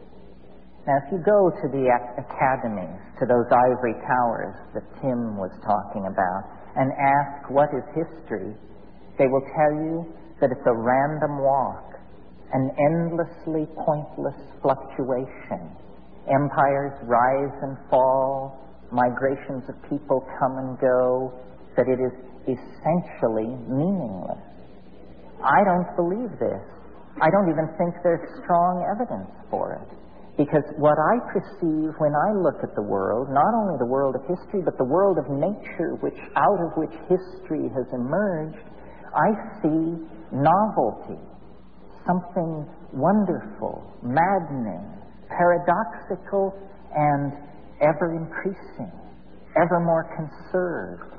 Now, 0.89 0.97
if 1.05 1.13
you 1.13 1.21
go 1.21 1.53
to 1.53 1.67
the 1.69 1.85
academies, 2.17 2.97
to 3.21 3.29
those 3.29 3.45
ivory 3.53 3.93
towers 4.01 4.57
that 4.73 4.81
Tim 4.97 5.37
was 5.37 5.53
talking 5.61 6.09
about, 6.09 6.41
and 6.75 6.89
ask 6.97 7.53
what 7.53 7.69
is 7.69 7.85
history, 7.93 8.49
they 9.21 9.29
will 9.29 9.45
tell 9.53 9.73
you 9.77 10.09
that 10.41 10.49
it's 10.49 10.65
a 10.65 10.73
random 10.73 11.37
walk, 11.37 11.93
an 12.51 12.73
endlessly 12.81 13.69
pointless 13.85 14.41
fluctuation. 14.65 15.69
Empires 16.25 16.97
rise 17.05 17.55
and 17.61 17.77
fall, 17.93 18.57
migrations 18.91 19.69
of 19.69 19.77
people 19.87 20.25
come 20.41 20.57
and 20.57 20.79
go, 20.79 21.31
that 21.77 21.85
it 21.85 22.01
is 22.01 22.13
essentially 22.49 23.53
meaningless. 23.69 24.41
I 25.45 25.61
don't 25.63 25.95
believe 25.95 26.39
this. 26.39 26.72
I 27.21 27.29
don't 27.29 27.49
even 27.49 27.69
think 27.77 27.93
there's 28.01 28.25
strong 28.43 28.81
evidence 28.89 29.29
for 29.49 29.77
it. 29.77 29.89
Because 30.37 30.65
what 30.81 30.97
I 30.97 31.21
perceive 31.29 31.93
when 32.01 32.13
I 32.17 32.33
look 32.33 32.57
at 32.65 32.73
the 32.73 32.81
world, 32.81 33.29
not 33.29 33.53
only 33.53 33.77
the 33.77 33.85
world 33.85 34.15
of 34.17 34.25
history, 34.25 34.65
but 34.65 34.77
the 34.81 34.89
world 34.89 35.21
of 35.21 35.29
nature, 35.29 35.93
which 36.01 36.17
out 36.35 36.57
of 36.57 36.73
which 36.73 36.93
history 37.05 37.69
has 37.69 37.85
emerged, 37.93 38.57
I 39.13 39.29
see 39.61 40.01
novelty, 40.33 41.21
something 42.01 42.65
wonderful, 42.93 43.85
maddening, 44.01 44.81
paradoxical, 45.29 46.57
and 46.95 47.33
ever 47.81 48.17
increasing, 48.17 48.91
ever 49.53 49.79
more 49.85 50.09
conserved. 50.17 51.13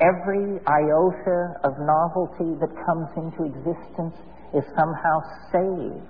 Every 0.00 0.58
iota 0.64 1.54
of 1.64 1.76
novelty 1.84 2.56
that 2.64 2.72
comes 2.88 3.12
into 3.14 3.44
existence 3.44 4.16
is 4.54 4.64
somehow 4.78 5.16
saved 5.52 6.08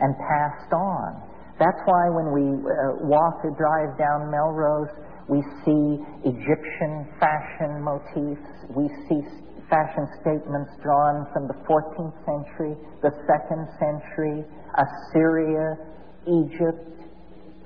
and 0.00 0.14
passed 0.20 0.72
on. 0.72 1.16
That's 1.58 1.80
why 1.88 2.12
when 2.12 2.36
we 2.36 2.44
uh, 2.52 3.00
walk 3.08 3.40
or 3.40 3.56
drive 3.56 3.96
down 3.96 4.30
Melrose, 4.30 4.92
we 5.28 5.40
see 5.64 5.98
Egyptian 6.28 7.08
fashion 7.18 7.80
motifs, 7.80 8.44
we 8.76 8.86
see 9.08 9.24
fashion 9.70 10.06
statements 10.20 10.70
drawn 10.82 11.26
from 11.32 11.48
the 11.48 11.56
14th 11.66 12.14
century, 12.22 12.76
the 13.02 13.10
2nd 13.26 13.66
century, 13.80 14.44
Assyria, 14.76 15.76
Egypt, 16.28 16.86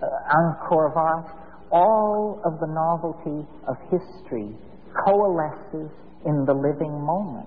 uh, 0.01 0.07
Angkor 0.07 0.94
Wat. 0.94 1.27
All 1.73 2.40
of 2.44 2.59
the 2.59 2.66
novelty 2.66 3.47
of 3.69 3.77
history 3.90 4.51
coalesces 5.05 5.90
in 6.27 6.44
the 6.47 6.55
living 6.55 6.94
moment. 7.05 7.47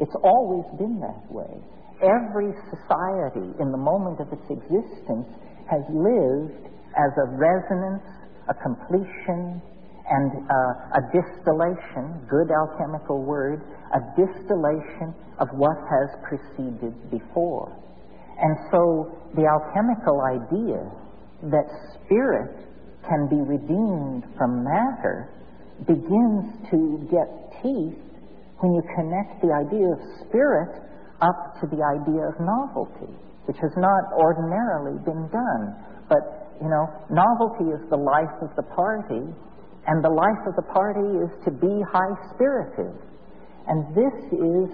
It's 0.00 0.14
always 0.22 0.66
been 0.78 1.00
that 1.00 1.24
way. 1.32 1.62
Every 2.02 2.50
society 2.68 3.54
in 3.62 3.70
the 3.70 3.78
moment 3.78 4.18
of 4.18 4.26
its 4.32 4.42
existence 4.50 5.30
has 5.70 5.82
lived 5.88 6.66
as 6.98 7.12
a 7.16 7.26
resonance, 7.38 8.02
a 8.50 8.54
completion, 8.54 9.62
and 10.10 10.32
uh, 10.50 10.98
a 10.98 11.02
distillation, 11.14 12.26
good 12.28 12.50
alchemical 12.50 13.22
word, 13.22 13.62
a 13.94 14.00
distillation 14.18 15.14
of 15.38 15.48
what 15.54 15.78
has 15.88 16.10
preceded 16.26 16.92
before. 17.10 17.70
And 18.40 18.56
so 18.70 19.14
the 19.36 19.46
alchemical 19.46 20.20
idea 20.26 20.82
that 21.50 21.66
spirit 22.04 22.66
can 23.08 23.28
be 23.30 23.40
redeemed 23.40 24.24
from 24.36 24.64
matter 24.64 25.30
begins 25.86 26.50
to 26.70 27.08
get 27.10 27.62
teeth 27.62 27.98
when 28.58 28.74
you 28.74 28.82
connect 28.94 29.42
the 29.42 29.52
idea 29.54 29.86
of 29.86 29.98
spirit 30.26 30.70
up 31.22 31.56
to 31.62 31.66
the 31.70 31.78
idea 31.78 32.26
of 32.26 32.34
novelty, 32.42 33.14
which 33.46 33.56
has 33.62 33.70
not 33.78 34.12
ordinarily 34.18 34.98
been 35.06 35.30
done. 35.30 35.64
But, 36.10 36.52
you 36.60 36.68
know, 36.68 36.90
novelty 37.08 37.70
is 37.70 37.80
the 37.88 37.96
life 37.96 38.34
of 38.42 38.50
the 38.58 38.66
party, 38.74 39.22
and 39.86 40.04
the 40.04 40.10
life 40.10 40.42
of 40.46 40.54
the 40.58 40.66
party 40.74 41.06
is 41.22 41.30
to 41.46 41.50
be 41.50 41.82
high 41.86 42.14
spirited. 42.34 42.94
And 43.66 43.94
this 43.94 44.16
is 44.34 44.66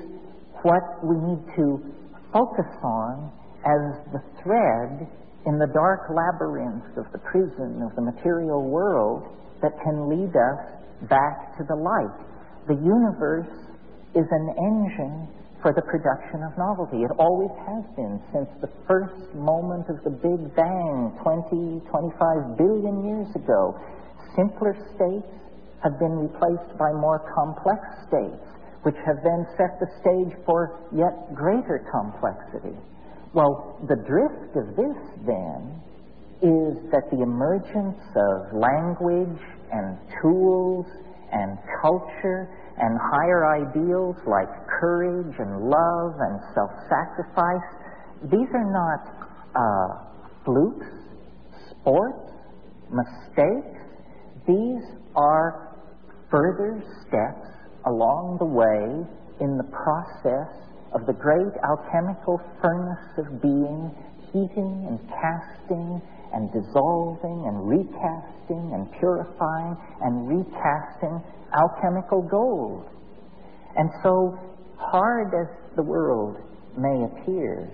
what 0.65 0.83
we 1.05 1.17
need 1.21 1.45
to 1.57 1.85
focus 2.33 2.73
on 2.83 3.31
as 3.65 4.13
the 4.13 4.23
thread 4.43 5.07
in 5.47 5.59
the 5.59 5.69
dark 5.73 6.09
labyrinth 6.11 6.97
of 6.97 7.07
the 7.13 7.19
prison 7.19 7.83
of 7.83 7.95
the 7.95 8.03
material 8.03 8.65
world 8.65 9.25
that 9.63 9.73
can 9.83 10.09
lead 10.09 10.33
us 10.35 10.61
back 11.09 11.57
to 11.59 11.65
the 11.69 11.77
light. 11.77 12.19
The 12.67 12.75
universe 12.75 13.49
is 14.15 14.27
an 14.31 14.49
engine 14.59 15.29
for 15.63 15.75
the 15.75 15.83
production 15.83 16.43
of 16.47 16.57
novelty. 16.57 17.03
It 17.03 17.11
always 17.19 17.51
has 17.67 17.85
been 17.97 18.23
since 18.33 18.49
the 18.63 18.71
first 18.87 19.35
moment 19.35 19.91
of 19.91 19.99
the 20.05 20.15
Big 20.15 20.39
Bang 20.55 21.13
20, 21.23 21.83
25 21.91 22.59
billion 22.59 23.03
years 23.03 23.31
ago. 23.35 23.75
Simpler 24.37 24.79
states 24.95 25.33
have 25.83 25.99
been 25.99 26.15
replaced 26.15 26.79
by 26.79 26.95
more 26.95 27.27
complex 27.35 27.83
states, 28.07 28.47
which 28.83 28.97
have 29.03 29.19
then 29.27 29.47
set 29.59 29.79
the 29.83 29.91
stage 29.99 30.35
for 30.47 30.79
yet 30.95 31.35
greater 31.35 31.83
complexity. 31.91 32.77
Well, 33.35 33.79
the 33.89 33.99
drift 34.07 34.55
of 34.55 34.77
this 34.79 34.99
then 35.27 35.83
is 36.39 36.79
that 36.95 37.11
the 37.11 37.23
emergence 37.23 37.99
of 38.15 38.55
language 38.55 39.43
and 39.75 39.99
tools 40.23 40.87
and 41.33 41.59
culture 41.83 42.49
and 42.81 42.99
higher 42.99 43.47
ideals 43.47 44.17
like 44.27 44.49
courage 44.81 45.35
and 45.39 45.69
love 45.69 46.15
and 46.19 46.41
self 46.55 46.71
sacrifice, 46.89 47.69
these 48.31 48.49
are 48.55 48.71
not 48.71 49.03
uh, 49.55 50.09
flukes, 50.45 50.87
sports, 51.71 52.33
mistakes. 52.91 53.79
These 54.47 54.85
are 55.15 55.77
further 56.31 56.83
steps 57.07 57.47
along 57.87 58.39
the 58.39 58.47
way 58.47 59.07
in 59.41 59.57
the 59.57 59.69
process 59.71 60.51
of 60.93 61.07
the 61.07 61.13
great 61.13 61.53
alchemical 61.65 62.41
furnace 62.63 63.13
of 63.19 63.43
being, 63.43 63.93
heating 64.33 64.87
and 64.89 64.99
casting 65.09 66.01
and 66.33 66.53
dissolving 66.53 67.45
and 67.49 67.69
recasting 67.69 68.73
and 68.73 68.91
purifying 69.01 69.77
and 70.03 70.29
recasting 70.29 71.23
alchemical 71.55 72.23
gold. 72.23 72.85
And 73.77 73.91
so, 74.03 74.39
hard 74.77 75.29
as 75.35 75.49
the 75.77 75.83
world 75.83 76.37
may 76.77 77.05
appear, 77.05 77.71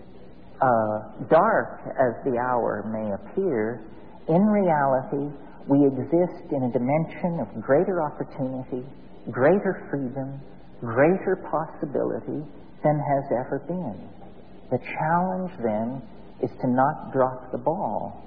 uh, 0.61 1.27
dark 1.29 1.81
as 1.89 2.25
the 2.25 2.39
hour 2.39 2.85
may 2.89 3.13
appear, 3.13 3.83
in 4.29 4.43
reality, 4.47 5.29
we 5.69 5.87
exist 5.87 6.53
in 6.53 6.65
a 6.65 6.73
dimension 6.73 7.41
of 7.41 7.63
greater 7.63 8.03
opportunity, 8.03 8.85
greater 9.31 9.87
freedom, 9.91 10.41
greater 10.81 11.37
possibility 11.51 12.45
than 12.83 13.01
has 13.01 13.25
ever 13.33 13.63
been. 13.67 14.09
The 14.71 14.79
challenge 14.79 15.53
then 15.63 16.03
is 16.43 16.51
to 16.61 16.69
not 16.69 17.13
drop 17.13 17.53
the 17.53 17.59
ball, 17.59 18.23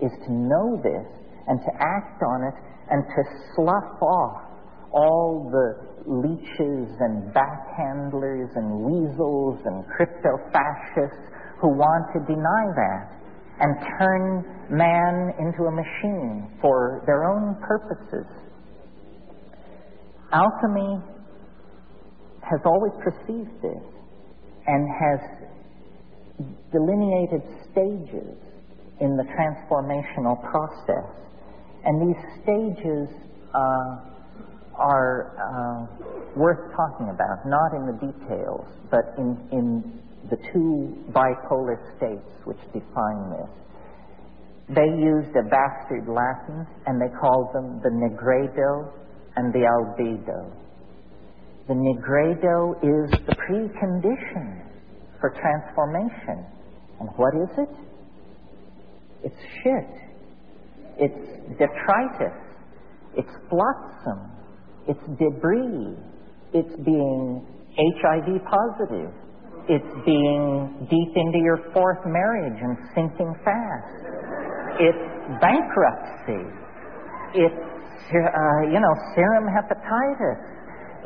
is 0.00 0.12
to 0.26 0.32
know 0.32 0.80
this 0.82 1.06
and 1.48 1.60
to 1.60 1.70
act 1.80 2.22
on 2.22 2.44
it 2.44 2.54
and 2.90 3.04
to 3.04 3.22
slough 3.54 4.02
off 4.02 4.51
all 4.92 5.48
the 5.50 5.92
leeches 6.06 6.90
and 7.00 7.32
backhandlers 7.32 8.50
and 8.56 8.84
weasels 8.84 9.58
and 9.64 9.86
crypto 9.86 10.38
fascists 10.52 11.30
who 11.60 11.68
want 11.68 12.12
to 12.12 12.20
deny 12.26 12.64
that 12.74 13.22
and 13.60 13.76
turn 13.98 14.44
man 14.70 15.32
into 15.38 15.64
a 15.64 15.70
machine 15.70 16.50
for 16.60 17.02
their 17.06 17.24
own 17.24 17.54
purposes. 17.62 18.26
Alchemy 20.32 20.98
has 22.42 22.60
always 22.64 22.92
perceived 23.04 23.62
this 23.62 23.84
and 24.66 24.88
has 24.88 25.20
delineated 26.72 27.42
stages 27.70 28.36
in 29.00 29.16
the 29.16 29.24
transformational 29.24 30.40
process. 30.50 31.06
And 31.84 32.08
these 32.08 32.22
stages 32.42 33.08
uh, 33.54 34.11
are 34.74 35.36
uh, 35.36 35.86
worth 36.36 36.72
talking 36.74 37.10
about, 37.10 37.46
not 37.46 37.74
in 37.74 37.86
the 37.86 37.98
details, 38.00 38.66
but 38.90 39.14
in, 39.18 39.36
in 39.52 40.00
the 40.30 40.36
two 40.52 40.96
bipolar 41.12 41.76
states 41.96 42.28
which 42.44 42.58
define 42.72 43.30
this. 43.30 43.50
They 44.68 44.88
used 44.96 45.34
a 45.36 45.42
bastard 45.42 46.08
Latin 46.08 46.66
and 46.86 47.00
they 47.00 47.12
called 47.20 47.52
them 47.52 47.80
the 47.82 47.90
nigredo 47.90 48.90
and 49.36 49.52
the 49.52 49.66
albedo. 49.68 50.50
The 51.68 51.74
nigredo 51.74 52.74
is 52.82 53.10
the 53.26 53.34
precondition 53.36 54.62
for 55.20 55.30
transformation. 55.30 56.44
And 57.00 57.08
what 57.16 57.34
is 57.34 57.50
it? 57.58 57.68
It's 59.24 59.42
shit. 59.62 60.02
It's 60.98 61.58
detritus. 61.58 62.36
It's 63.16 63.30
flotsam. 63.48 64.30
It's 64.88 65.04
debris. 65.18 65.96
It's 66.52 66.76
being 66.84 67.46
HIV 67.76 68.44
positive. 68.44 69.12
It's 69.68 69.94
being 70.04 70.86
deep 70.90 71.12
into 71.16 71.38
your 71.38 71.70
fourth 71.72 72.04
marriage 72.04 72.58
and 72.60 72.76
sinking 72.94 73.34
fast. 73.44 74.12
It's 74.80 75.38
bankruptcy. 75.40 76.44
It's, 77.34 77.64
uh, 78.10 78.60
you 78.66 78.80
know, 78.80 78.94
serum 79.14 79.46
hepatitis. 79.46 80.40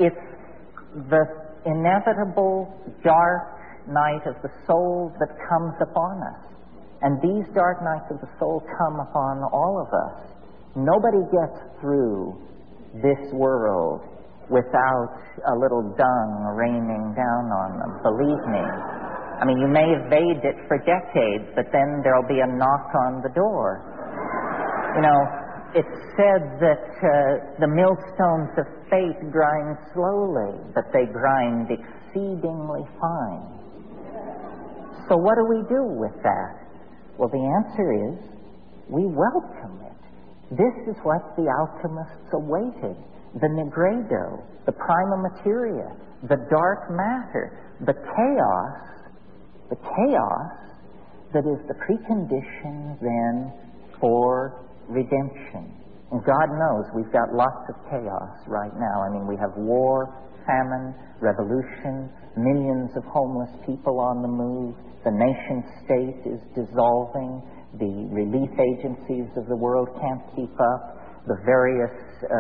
It's 0.01 0.27
the 1.11 1.23
inevitable 1.67 2.73
dark 3.05 3.61
night 3.89 4.27
of 4.27 4.41
the 4.43 4.49
soul 4.67 5.13
that 5.21 5.29
comes 5.49 5.75
upon 5.83 6.23
us. 6.23 6.47
And 7.03 7.21
these 7.21 7.45
dark 7.55 7.85
nights 7.85 8.11
of 8.11 8.21
the 8.21 8.29
soul 8.39 8.65
come 8.79 9.01
upon 9.01 9.45
all 9.53 9.85
of 9.85 9.93
us. 9.93 10.33
Nobody 10.75 11.23
gets 11.31 11.61
through 11.81 12.41
this 13.03 13.33
world 13.33 14.03
without 14.49 15.19
a 15.51 15.55
little 15.59 15.83
dung 15.99 16.31
raining 16.55 17.15
down 17.15 17.45
on 17.51 17.71
them, 17.83 17.93
believe 18.03 18.43
me. 18.47 18.65
I 19.37 19.45
mean, 19.45 19.59
you 19.59 19.69
may 19.69 19.85
evade 19.85 20.41
it 20.47 20.57
for 20.69 20.79
decades, 20.81 21.45
but 21.55 21.67
then 21.73 22.01
there'll 22.03 22.27
be 22.29 22.41
a 22.41 22.47
knock 22.47 22.89
on 23.07 23.21
the 23.21 23.33
door. 23.35 23.85
You 24.97 25.03
know, 25.03 25.21
it's 25.77 25.99
said 26.17 26.57
that 26.63 26.89
uh, 27.05 27.61
the 27.61 27.69
millstones 27.69 28.55
of 28.57 28.65
fate 28.89 29.21
grind 29.29 29.77
slowly, 29.93 30.57
but 30.73 30.89
they 30.95 31.05
grind 31.05 31.69
exceedingly 31.69 32.89
fine. 32.97 33.45
So, 35.09 35.19
what 35.21 35.37
do 35.37 35.45
we 35.45 35.61
do 35.69 35.85
with 36.01 36.17
that? 36.23 36.67
Well, 37.19 37.29
the 37.29 37.45
answer 37.61 37.87
is 38.09 38.37
we 38.89 39.05
welcome 39.05 39.85
it. 39.85 39.86
This 40.51 40.77
is 40.87 40.97
what 41.03 41.35
the 41.37 41.51
alchemists 41.51 42.31
awaited 42.33 42.97
the 43.41 43.49
nigredo, 43.49 44.41
the 44.65 44.73
prima 44.73 45.17
materia, 45.21 45.93
the 46.23 46.37
dark 46.49 46.89
matter, 46.91 47.77
the 47.85 47.93
chaos, 47.93 48.79
the 49.69 49.77
chaos 49.77 50.53
that 51.35 51.45
is 51.45 51.61
the 51.69 51.75
precondition 51.75 52.97
then 53.01 53.53
for 54.01 54.65
redemption. 54.89 55.69
And 56.13 56.25
God 56.25 56.49
knows 56.49 56.87
we've 56.95 57.13
got 57.13 57.35
lots 57.35 57.69
of 57.69 57.75
chaos 57.91 58.39
right 58.47 58.73
now. 58.79 59.03
I 59.03 59.11
mean, 59.11 59.27
we 59.27 59.37
have 59.37 59.53
war, 59.57 60.15
famine, 60.47 60.95
revolution, 61.21 62.09
millions 62.39 62.91
of 62.97 63.05
homeless 63.05 63.51
people 63.67 64.01
on 64.01 64.23
the 64.23 64.29
move. 64.29 64.77
The 65.05 65.11
nation 65.11 65.65
state 65.85 66.23
is 66.25 66.41
dissolving. 66.55 67.43
The 67.79 68.09
relief 68.09 68.53
agencies 68.57 69.29
of 69.37 69.47
the 69.49 69.57
world 69.57 69.89
can't 70.01 70.23
keep 70.35 70.55
up. 70.57 70.83
The 71.27 71.37
various 71.45 71.93
uh, 72.25 72.33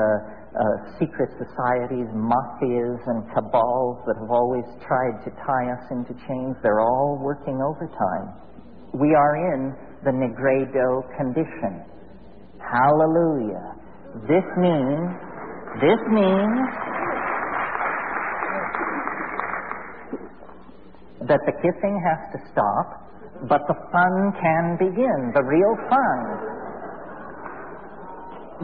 uh, 0.57 0.97
secret 0.99 1.29
societies, 1.37 2.09
mafias, 2.17 3.03
and 3.05 3.29
cabals 3.35 4.01
that 4.07 4.17
have 4.17 4.31
always 4.31 4.65
tried 4.87 5.21
to 5.25 5.31
tie 5.45 5.69
us 5.73 5.85
into 5.91 6.15
chains, 6.25 6.57
they're 6.63 6.81
all 6.81 7.21
working 7.21 7.61
overtime. 7.61 8.33
We 8.95 9.15
are 9.15 9.37
in 9.53 9.75
the 10.05 10.13
Nigredo 10.13 11.05
condition. 11.19 11.85
Hallelujah. 12.57 13.77
This 14.25 14.47
means, 14.57 15.13
this 15.83 16.01
means 16.09 16.57
that 21.29 21.41
the 21.45 21.53
kissing 21.61 22.01
has 22.07 22.33
to 22.33 22.39
stop, 22.53 23.06
but 23.45 23.61
the 23.69 23.77
fun 23.93 24.15
can 24.41 24.77
begin, 24.81 25.33
the 25.37 25.45
real 25.45 25.75
fun. 25.93 26.21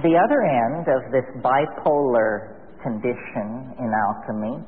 The 0.00 0.16
other 0.16 0.40
end 0.40 0.88
of 0.88 1.12
this 1.12 1.28
bipolar 1.44 2.56
condition 2.82 3.76
in 3.78 3.92
alchemy 4.08 4.64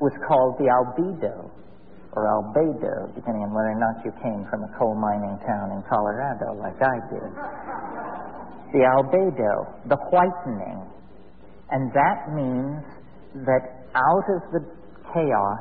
was 0.00 0.12
called 0.26 0.56
the 0.58 0.66
albedo, 0.72 1.50
or 2.12 2.24
albedo, 2.24 3.14
depending 3.14 3.44
on 3.44 3.52
whether 3.52 3.76
or 3.76 3.80
not 3.80 4.00
you 4.04 4.12
came 4.24 4.48
from 4.48 4.64
a 4.64 4.70
coal 4.78 4.96
mining 4.96 5.38
town 5.46 5.70
in 5.76 5.82
Colorado 5.88 6.56
like 6.58 6.80
I 6.80 6.96
did. 7.12 7.30
The 8.72 8.82
albedo, 8.88 9.88
the 9.88 10.00
whitening. 10.10 10.80
And 11.70 11.92
that 11.92 12.32
means 12.34 12.82
that 13.46 13.84
out 13.94 14.26
of 14.36 14.42
the 14.52 14.64
chaos 15.12 15.60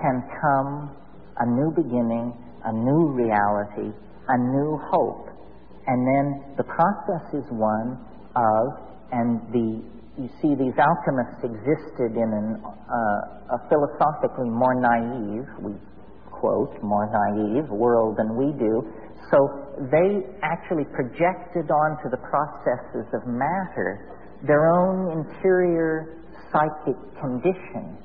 can 0.00 0.24
come 0.40 0.96
a 1.40 1.46
new 1.46 1.70
beginning, 1.76 2.32
a 2.64 2.72
new 2.72 3.12
reality, 3.12 3.90
a 4.28 4.38
new 4.38 4.78
hope. 4.90 5.28
And 5.86 6.06
then 6.06 6.56
the 6.56 6.64
process 6.64 7.24
is 7.34 7.46
one 7.50 7.98
of, 8.36 8.64
and 9.12 9.40
the 9.52 9.82
you 10.20 10.28
see, 10.42 10.52
these 10.52 10.76
alchemists 10.76 11.40
existed 11.40 12.12
in 12.12 12.28
an, 12.28 12.60
uh, 12.60 13.56
a 13.56 13.58
philosophically 13.72 14.50
more 14.50 14.76
naive, 14.76 15.48
we 15.64 15.72
quote, 16.28 16.76
more 16.82 17.08
naive 17.08 17.68
world 17.70 18.16
than 18.18 18.36
we 18.36 18.52
do. 18.58 18.84
So 19.30 19.38
they 19.88 20.28
actually 20.42 20.84
projected 20.92 21.70
onto 21.70 22.10
the 22.10 22.20
processes 22.20 23.06
of 23.14 23.26
matter 23.26 24.08
their 24.46 24.72
own 24.72 25.24
interior 25.24 26.16
psychic 26.52 26.96
condition. 27.20 27.96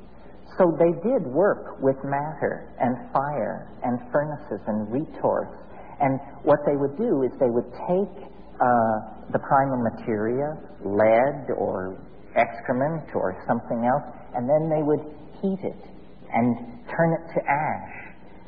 So 0.57 0.71
they 0.79 0.93
did 1.03 1.27
work 1.27 1.81
with 1.81 1.97
matter 2.03 2.71
and 2.79 2.95
fire 3.11 3.67
and 3.83 3.99
furnaces 4.11 4.61
and 4.67 4.87
retorts. 4.91 5.57
And 5.99 6.19
what 6.43 6.59
they 6.65 6.75
would 6.75 6.97
do 6.97 7.23
is 7.23 7.31
they 7.39 7.51
would 7.51 7.67
take 7.87 8.15
uh, 8.55 8.95
the 9.31 9.39
prima 9.39 9.75
materia, 9.83 10.55
lead 10.83 11.51
or 11.57 11.97
excrement 12.35 13.15
or 13.15 13.35
something 13.47 13.83
else, 13.83 14.03
and 14.35 14.47
then 14.47 14.69
they 14.69 14.83
would 14.83 15.03
heat 15.41 15.59
it 15.63 15.83
and 16.31 16.55
turn 16.87 17.15
it 17.15 17.23
to 17.33 17.39
ash, 17.47 17.95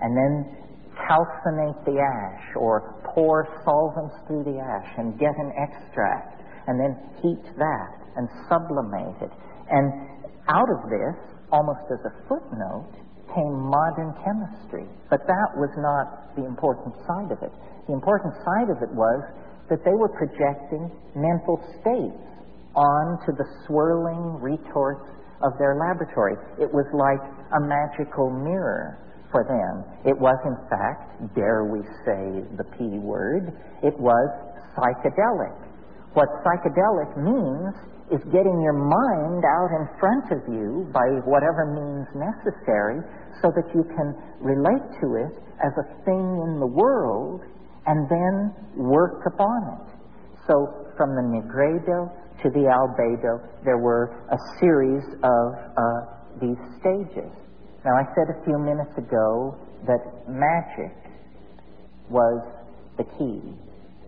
and 0.01 0.15
then 0.15 0.57
calcinate 0.95 1.85
the 1.85 1.99
ash 1.99 2.55
or 2.55 2.99
pour 3.03 3.47
solvents 3.63 4.15
through 4.27 4.43
the 4.43 4.59
ash 4.59 4.91
and 4.97 5.19
get 5.19 5.35
an 5.37 5.51
extract, 5.55 6.41
and 6.67 6.79
then 6.79 6.95
heat 7.21 7.43
that 7.57 7.95
and 8.15 8.27
sublimate 8.49 9.15
it. 9.21 9.31
And 9.71 9.91
out 10.47 10.67
of 10.71 10.89
this, 10.89 11.36
almost 11.51 11.87
as 11.91 11.99
a 12.05 12.13
footnote, 12.27 12.91
came 13.33 13.53
modern 13.53 14.15
chemistry. 14.23 14.87
But 15.09 15.27
that 15.27 15.49
was 15.55 15.71
not 15.77 16.35
the 16.35 16.45
important 16.45 16.95
side 17.05 17.31
of 17.31 17.39
it. 17.43 17.51
The 17.87 17.93
important 17.93 18.33
side 18.43 18.69
of 18.71 18.81
it 18.83 18.91
was 18.91 19.23
that 19.69 19.83
they 19.83 19.95
were 19.95 20.09
projecting 20.09 20.91
mental 21.15 21.59
states 21.79 22.23
onto 22.75 23.35
the 23.35 23.47
swirling 23.65 24.39
retorts 24.39 25.07
of 25.43 25.53
their 25.59 25.75
laboratory. 25.75 26.35
It 26.59 26.71
was 26.71 26.87
like 26.93 27.21
a 27.53 27.61
magical 27.61 28.29
mirror 28.31 28.97
for 29.31 29.43
them. 29.43 29.83
It 30.07 30.17
was, 30.17 30.39
in 30.47 30.55
fact, 30.71 31.35
dare 31.35 31.65
we 31.65 31.83
say 32.05 32.47
the 32.55 32.63
P 32.77 32.97
word, 32.99 33.51
it 33.83 33.97
was 33.99 34.29
psychedelic. 34.75 35.55
What 36.13 36.29
psychedelic 36.45 37.17
means 37.17 37.75
is 38.11 38.23
getting 38.31 38.57
your 38.63 38.77
mind 38.77 39.43
out 39.43 39.71
in 39.75 39.83
front 39.99 40.31
of 40.31 40.41
you 40.47 40.87
by 40.93 41.03
whatever 41.27 41.67
means 41.67 42.07
necessary 42.15 43.03
so 43.41 43.51
that 43.51 43.67
you 43.75 43.83
can 43.83 44.15
relate 44.39 44.85
to 45.03 45.19
it 45.19 45.33
as 45.59 45.73
a 45.75 45.85
thing 46.05 46.25
in 46.47 46.59
the 46.59 46.67
world 46.67 47.41
and 47.85 48.07
then 48.09 48.53
work 48.75 49.23
upon 49.27 49.59
it. 49.75 49.87
So 50.47 50.87
from 50.95 51.15
the 51.15 51.21
Nigredo 51.21 52.07
to 52.43 52.49
the 52.49 52.71
Albedo, 52.71 53.43
there 53.65 53.77
were 53.77 54.23
a 54.31 54.37
series 54.59 55.03
of 55.23 55.47
uh, 55.75 56.17
these 56.39 56.59
stages. 56.79 57.31
Now, 57.83 57.95
I 57.95 58.03
said 58.15 58.27
a 58.31 58.43
few 58.45 58.57
minutes 58.57 58.97
ago 58.97 59.57
that 59.85 60.27
magic 60.27 60.95
was 62.09 62.43
the 62.97 63.03
key. 63.03 63.41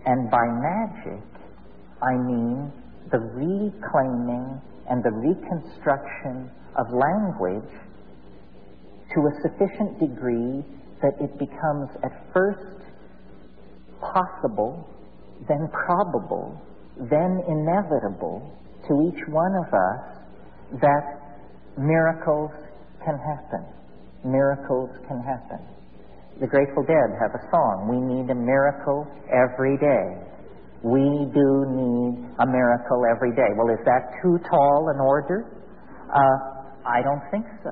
And 0.05 0.31
by 0.31 0.45
magic, 0.47 1.23
I 2.01 2.13
mean 2.15 2.71
the 3.11 3.19
reclaiming 3.19 4.61
and 4.89 5.03
the 5.03 5.11
reconstruction 5.11 6.49
of 6.77 6.85
language 6.91 7.73
to 9.13 9.19
a 9.21 9.33
sufficient 9.41 9.99
degree 9.99 10.63
that 11.01 11.13
it 11.19 11.37
becomes 11.39 11.89
at 12.03 12.11
first 12.33 12.85
possible, 14.01 14.87
then 15.47 15.69
probable, 15.71 16.59
then 17.09 17.41
inevitable 17.47 18.43
to 18.87 18.93
each 19.09 19.27
one 19.29 19.53
of 19.55 19.73
us 19.73 20.79
that 20.81 21.37
miracles 21.77 22.51
can 23.05 23.17
happen. 23.17 23.65
Miracles 24.23 24.89
can 25.07 25.21
happen. 25.23 25.59
The 26.39 26.47
Grateful 26.47 26.83
Dead 26.83 27.15
have 27.19 27.31
a 27.35 27.43
song, 27.51 27.87
We 27.89 27.99
Need 27.99 28.29
a 28.29 28.35
Miracle 28.35 29.07
Every 29.27 29.77
Day. 29.77 30.29
We 30.81 31.27
do 31.35 31.65
need 31.67 32.13
a 32.39 32.47
miracle 32.47 33.03
every 33.11 33.35
day. 33.35 33.51
Well, 33.57 33.69
is 33.69 33.83
that 33.83 34.15
too 34.21 34.39
tall 34.49 34.89
an 34.93 34.99
order? 35.01 35.45
Uh, 36.07 36.59
I 36.87 37.01
don't 37.03 37.21
think 37.31 37.45
so. 37.63 37.71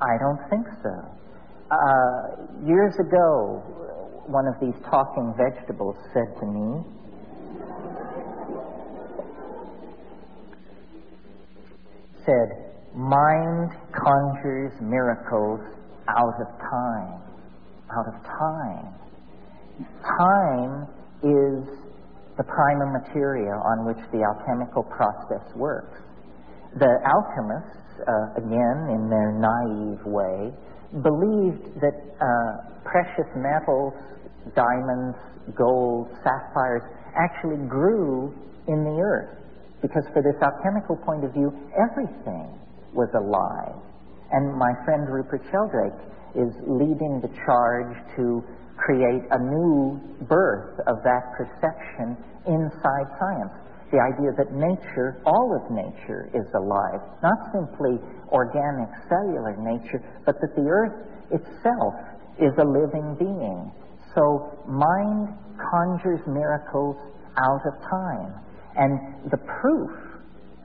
I 0.00 0.16
don't 0.18 0.40
think 0.48 0.66
so. 0.82 0.94
Uh, 1.70 2.66
years 2.66 2.94
ago, 2.98 3.62
one 4.26 4.46
of 4.46 4.54
these 4.60 4.74
talking 4.90 5.34
vegetables 5.36 5.96
said 6.14 6.32
to 6.40 6.46
me, 6.46 6.82
said, 12.24 12.72
mind 12.94 13.70
conjures 13.92 14.72
miracles 14.80 15.60
out 16.08 16.34
of 16.40 16.48
time. 16.58 17.20
Out 17.92 18.06
of 18.08 18.14
time. 18.24 18.94
Time 20.18 20.86
is 21.22 21.79
the 22.40 22.48
prima 22.48 22.88
materia 22.88 23.52
on 23.52 23.84
which 23.84 24.00
the 24.16 24.24
alchemical 24.24 24.82
process 24.82 25.44
works. 25.54 26.00
The 26.80 26.88
alchemists 27.04 27.80
uh, 28.00 28.40
again 28.40 28.88
in 28.96 29.12
their 29.12 29.36
naive 29.36 30.00
way, 30.08 30.48
believed 31.04 31.80
that 31.84 31.96
uh, 32.16 32.80
precious 32.80 33.28
metals, 33.36 33.92
diamonds, 34.56 35.20
gold, 35.52 36.08
sapphires, 36.24 36.82
actually 37.12 37.60
grew 37.68 38.32
in 38.68 38.84
the 38.84 38.96
earth. 39.04 39.36
Because 39.82 40.04
for 40.12 40.22
this 40.22 40.36
alchemical 40.40 40.96
point 40.96 41.24
of 41.24 41.32
view, 41.32 41.52
everything 41.76 42.48
was 42.92 43.08
alive. 43.12 43.76
And 44.32 44.56
my 44.56 44.72
friend 44.84 45.08
Rupert 45.12 45.42
Sheldrake 45.50 46.00
is 46.32 46.54
leading 46.64 47.20
the 47.20 47.28
charge 47.44 47.96
to 48.16 48.44
create 48.80 49.22
a 49.30 49.38
new 49.38 50.00
birth 50.24 50.80
of 50.86 51.04
that 51.04 51.36
perception 51.36 52.16
inside 52.48 53.08
science. 53.20 53.52
The 53.92 54.00
idea 54.00 54.30
that 54.38 54.54
nature, 54.54 55.20
all 55.26 55.52
of 55.52 55.70
nature, 55.70 56.30
is 56.32 56.46
alive. 56.54 57.00
Not 57.22 57.38
simply 57.52 57.98
organic 58.30 58.88
cellular 59.10 59.56
nature, 59.58 60.00
but 60.24 60.40
that 60.40 60.54
the 60.54 60.66
earth 60.70 60.94
itself 61.30 61.94
is 62.38 62.54
a 62.56 62.64
living 62.64 63.16
being. 63.18 63.72
So 64.14 64.64
mind 64.66 65.28
conjures 65.58 66.20
miracles 66.26 66.96
out 67.36 67.62
of 67.66 67.74
time. 67.90 68.32
And 68.76 69.30
the 69.30 69.38
proof 69.60 69.90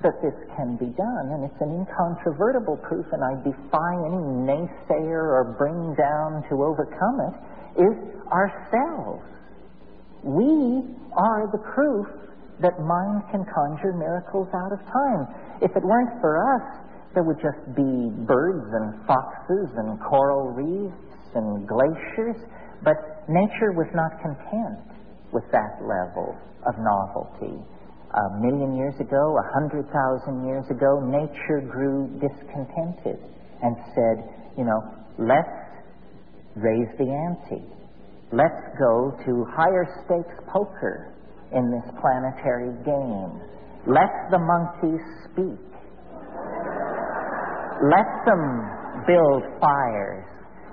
that 0.04 0.22
this 0.22 0.38
can 0.56 0.78
be 0.78 0.94
done, 0.94 1.26
and 1.34 1.44
it's 1.44 1.62
an 1.62 1.74
incontrovertible 1.74 2.78
proof, 2.78 3.06
and 3.12 3.26
I 3.26 3.34
defy 3.42 3.92
any 4.06 4.22
naysayer 4.46 5.26
or 5.34 5.56
bring 5.58 5.96
down 5.98 6.46
to 6.50 6.62
overcome 6.62 7.18
it, 7.26 7.36
is 7.78 7.96
ourselves. 8.32 9.24
We 10.24 10.84
are 11.14 11.48
the 11.52 11.62
proof 11.74 12.08
that 12.62 12.80
mind 12.80 13.24
can 13.32 13.46
conjure 13.46 13.94
miracles 13.94 14.48
out 14.56 14.72
of 14.72 14.80
time. 14.88 15.28
If 15.62 15.76
it 15.76 15.84
weren't 15.84 16.20
for 16.22 16.40
us, 16.40 16.86
there 17.14 17.24
would 17.24 17.40
just 17.40 17.64
be 17.76 18.12
birds 18.28 18.68
and 18.74 19.06
foxes 19.08 19.70
and 19.76 20.00
coral 20.00 20.52
reefs 20.52 21.36
and 21.36 21.68
glaciers, 21.68 22.36
but 22.84 22.96
nature 23.28 23.72
was 23.72 23.88
not 23.94 24.12
content 24.22 24.80
with 25.32 25.44
that 25.52 25.80
level 25.84 26.36
of 26.68 26.76
novelty. 26.80 27.60
A 28.16 28.40
million 28.40 28.76
years 28.76 28.96
ago, 29.00 29.36
a 29.36 29.48
hundred 29.60 29.88
thousand 29.92 30.48
years 30.48 30.64
ago, 30.70 31.04
nature 31.04 31.60
grew 31.60 32.08
discontented 32.20 33.20
and 33.62 33.76
said, 33.96 34.24
you 34.58 34.64
know, 34.64 34.80
let's 35.20 35.65
raise 36.56 36.90
the 36.98 37.08
ante. 37.08 37.64
Let's 38.32 38.64
go 38.80 39.16
to 39.26 39.46
higher 39.52 39.86
stakes 40.06 40.36
poker 40.52 41.14
in 41.52 41.72
this 41.72 41.88
planetary 42.02 42.74
game. 42.84 43.40
Let 43.88 44.32
the 44.32 44.40
monkeys 44.40 45.04
speak. 45.30 45.62
Let 47.86 48.10
them 48.26 48.44
build 49.06 49.44
fires. 49.62 50.26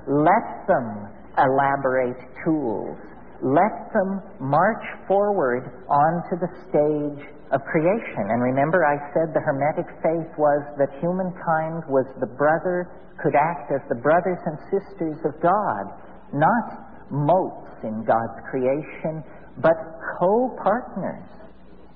Let 0.08 0.66
them 0.66 1.08
elaborate 1.36 2.18
tools. 2.44 2.96
Let 3.42 3.92
them 3.92 4.22
march 4.40 4.86
forward 5.06 5.66
onto 5.90 6.38
the 6.38 6.50
stage 6.70 7.26
of 7.50 7.60
creation. 7.68 8.30
And 8.30 8.40
remember, 8.40 8.86
I 8.86 8.96
said 9.12 9.34
the 9.34 9.42
Hermetic 9.44 9.86
faith 10.00 10.30
was 10.38 10.62
that 10.78 10.88
humankind 11.00 11.84
was 11.90 12.06
the 12.20 12.26
brother, 12.26 12.88
could 13.20 13.34
act 13.34 13.72
as 13.72 13.80
the 13.88 13.96
brothers 13.96 14.38
and 14.46 14.58
sisters 14.70 15.18
of 15.24 15.40
God, 15.42 15.84
not 16.32 17.10
motes 17.10 17.76
in 17.84 18.04
God's 18.04 18.38
creation, 18.50 19.22
but 19.60 19.76
co 20.18 20.56
partners 20.62 21.28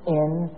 in 0.07 0.51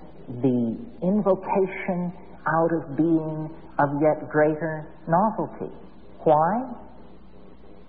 the 0.43 0.77
invocation 1.03 2.13
out 2.47 2.71
of 2.73 2.97
being 2.97 3.51
of 3.79 3.89
yet 4.03 4.29
greater 4.29 4.89
novelty. 5.07 5.73
Why? 6.25 6.73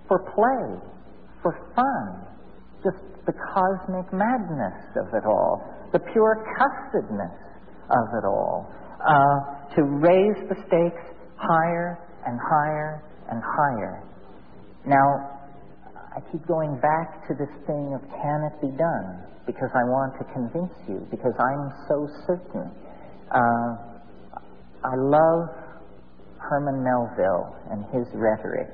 For 0.08 0.20
play, 0.20 0.80
for 1.42 1.58
fun, 1.76 2.26
just 2.84 3.04
the 3.26 3.34
cosmic 3.54 4.12
madness 4.14 4.80
of 4.96 5.14
it 5.14 5.26
all, 5.26 5.64
the 5.92 6.00
pure 6.00 6.46
cussedness 6.58 7.36
of 7.90 8.08
it 8.18 8.26
all, 8.26 8.72
uh, 9.02 9.76
to 9.76 9.84
raise 9.84 10.38
the 10.50 10.56
stakes 10.68 11.04
higher 11.38 11.98
and 12.26 12.40
higher 12.40 13.04
and 13.30 13.42
higher. 13.44 14.04
Now, 14.86 15.40
I 16.16 16.20
keep 16.32 16.46
going 16.48 16.80
back 16.82 17.28
to 17.28 17.34
this 17.36 17.52
thing 17.68 17.94
of 17.94 18.02
can 18.10 18.50
it 18.50 18.56
be 18.62 18.72
done 18.78 19.24
because 19.46 19.70
I 19.74 19.84
want 19.86 20.14
to 20.20 20.26
convince 20.34 20.74
you, 20.88 21.06
because 21.10 21.34
I'm 21.40 21.74
so 21.88 22.08
certain. 22.28 22.70
Uh, 23.32 23.90
I 24.84 24.96
love 24.96 25.50
Herman 26.38 26.84
Melville 26.84 27.56
and 27.72 27.86
his 27.94 28.08
rhetoric. 28.14 28.70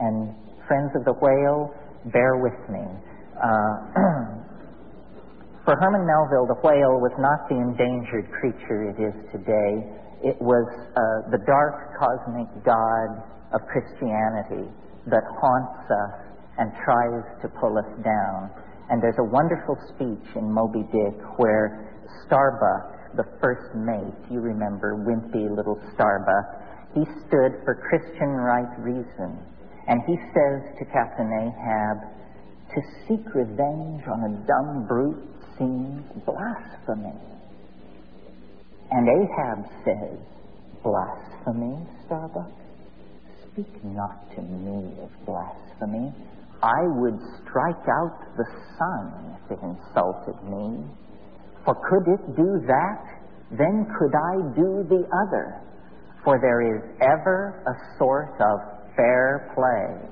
And 0.00 0.34
friends 0.66 0.90
of 0.96 1.04
the 1.04 1.14
whale, 1.14 1.74
bear 2.12 2.36
with 2.36 2.58
me. 2.70 2.82
Uh, 3.38 3.74
for 5.64 5.74
Herman 5.78 6.06
Melville, 6.06 6.46
the 6.46 6.60
whale 6.62 6.98
was 6.98 7.14
not 7.18 7.48
the 7.48 7.56
endangered 7.56 8.30
creature 8.38 8.90
it 8.90 8.98
is 8.98 9.14
today. 9.30 9.82
It 10.24 10.40
was 10.40 10.64
uh, 10.96 11.28
the 11.28 11.44
dark 11.44 12.00
cosmic 12.00 12.48
god 12.64 13.20
of 13.52 13.60
Christianity 13.68 14.72
that 15.12 15.20
haunts 15.36 15.84
us 15.84 16.16
and 16.56 16.72
tries 16.80 17.28
to 17.44 17.48
pull 17.60 17.76
us 17.76 17.92
down. 18.00 18.48
And 18.88 19.02
there's 19.02 19.20
a 19.20 19.28
wonderful 19.28 19.76
speech 19.92 20.24
in 20.32 20.48
Moby 20.48 20.88
Dick 20.88 21.20
where 21.36 21.92
Starbuck, 22.24 23.16
the 23.20 23.28
first 23.36 23.76
mate, 23.76 24.16
you 24.32 24.40
remember, 24.40 24.96
wimpy 25.04 25.44
little 25.44 25.76
Starbuck, 25.92 26.64
he 26.94 27.04
stood 27.28 27.60
for 27.68 27.84
Christian 27.84 28.32
right 28.40 28.72
reason. 28.80 29.36
And 29.88 30.00
he 30.08 30.16
says 30.32 30.72
to 30.80 30.84
Captain 30.88 31.28
Ahab, 31.28 32.00
to 32.72 32.80
seek 33.04 33.28
revenge 33.34 34.02
on 34.08 34.24
a 34.24 34.32
dumb 34.48 34.86
brute 34.88 35.28
seems 35.58 36.00
blasphemy. 36.24 37.33
And 38.90 39.08
Ahab 39.08 39.64
says, 39.84 40.18
Blasphemy, 40.82 41.86
Starbuck? 42.06 42.52
Speak 43.52 43.84
not 43.84 44.30
to 44.36 44.42
me 44.42 44.92
of 45.02 45.10
blasphemy. 45.24 46.12
I 46.62 46.82
would 46.98 47.18
strike 47.42 47.86
out 47.88 48.18
the 48.36 48.46
sun 48.78 49.36
if 49.44 49.52
it 49.52 49.58
insulted 49.62 50.42
me. 50.44 50.84
For 51.64 51.74
could 51.74 52.12
it 52.12 52.36
do 52.36 52.60
that, 52.66 53.04
then 53.50 53.86
could 53.98 54.14
I 54.14 54.34
do 54.56 54.84
the 54.88 55.04
other. 55.26 55.60
For 56.24 56.38
there 56.40 56.62
is 56.76 56.82
ever 57.00 57.62
a 57.66 57.98
sort 57.98 58.34
of 58.40 58.58
fair 58.96 59.52
play. 59.54 60.08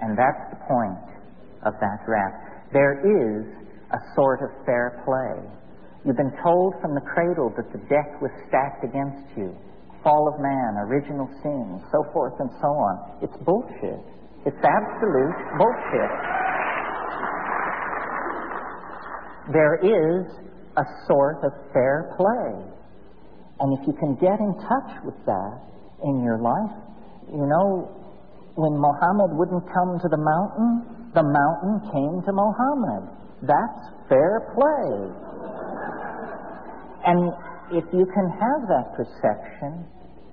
And 0.00 0.16
that's 0.18 0.50
the 0.50 0.60
point 0.66 1.16
of 1.64 1.74
that 1.80 1.98
rap. 2.06 2.68
There 2.72 3.00
is 3.00 3.46
a 3.92 3.98
sort 4.14 4.40
of 4.42 4.50
fair 4.66 5.02
play. 5.04 5.61
You've 6.04 6.16
been 6.16 6.34
told 6.42 6.74
from 6.82 6.94
the 6.94 7.00
cradle 7.00 7.52
that 7.56 7.70
the 7.70 7.78
deck 7.86 8.20
was 8.20 8.30
stacked 8.48 8.82
against 8.82 9.22
you. 9.36 9.54
Fall 10.02 10.26
of 10.26 10.40
man, 10.42 10.82
original 10.90 11.30
sin, 11.42 11.78
so 11.92 12.02
forth 12.12 12.34
and 12.40 12.50
so 12.60 12.66
on. 12.66 13.22
It's 13.22 13.36
bullshit. 13.46 14.02
It's 14.42 14.58
absolute 14.58 15.38
bullshit. 15.54 16.12
There 19.54 19.78
is 19.78 20.26
a 20.76 20.84
sort 21.06 21.44
of 21.44 21.52
fair 21.72 22.14
play. 22.18 22.66
And 23.60 23.78
if 23.78 23.86
you 23.86 23.94
can 23.94 24.18
get 24.18 24.42
in 24.42 24.58
touch 24.58 24.90
with 25.06 25.14
that 25.26 25.54
in 26.02 26.24
your 26.24 26.42
life, 26.42 26.74
you 27.30 27.46
know, 27.46 27.86
when 28.58 28.74
Muhammad 28.74 29.38
wouldn't 29.38 29.62
come 29.70 30.02
to 30.02 30.08
the 30.10 30.18
mountain, 30.18 31.10
the 31.14 31.22
mountain 31.22 31.78
came 31.94 32.22
to 32.26 32.32
Muhammad. 32.34 33.06
That's 33.46 33.82
fair 34.08 34.50
play. 34.58 35.21
And 37.04 37.32
if 37.72 37.84
you 37.92 38.06
can 38.06 38.28
have 38.30 38.68
that 38.68 38.94
perception, 38.96 39.84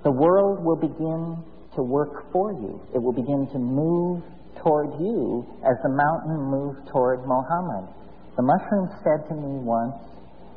the 0.04 0.12
world 0.12 0.64
will 0.64 0.76
begin 0.76 1.44
to 1.76 1.84
work 1.84 2.32
for 2.32 2.52
you. 2.54 2.82
It 2.94 3.02
will 3.02 3.14
begin 3.14 3.48
to 3.54 3.60
move 3.60 4.24
toward 4.62 4.88
you 5.00 5.46
as 5.64 5.76
the 5.84 5.90
mountain 5.90 6.52
moved 6.52 6.90
toward 6.92 7.26
Muhammad. 7.26 7.90
The 8.36 8.44
mushroom 8.44 8.90
said 9.04 9.28
to 9.30 9.36
me 9.36 9.60
once, 9.64 9.96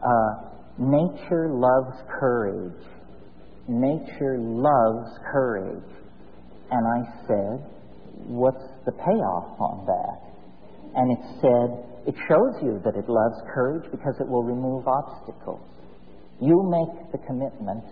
uh, 0.02 0.52
Nature 0.78 1.48
loves 1.50 1.96
courage. 2.08 2.82
Nature 3.68 4.38
loves 4.38 5.10
courage. 5.30 5.90
And 6.70 6.86
I 6.86 7.26
said, 7.26 7.72
What's 8.26 8.64
the 8.86 8.92
payoff 8.92 9.60
on 9.60 9.86
that? 9.86 10.32
And 10.94 11.12
it 11.12 11.24
said, 11.40 11.91
It 12.06 12.14
shows 12.28 12.62
you 12.62 12.80
that 12.84 12.96
it 12.96 13.08
loves 13.08 13.36
courage 13.54 13.90
because 13.90 14.14
it 14.20 14.28
will 14.28 14.42
remove 14.42 14.86
obstacles. 14.86 15.60
You 16.40 16.62
make 16.66 17.12
the 17.12 17.18
commitment, 17.26 17.84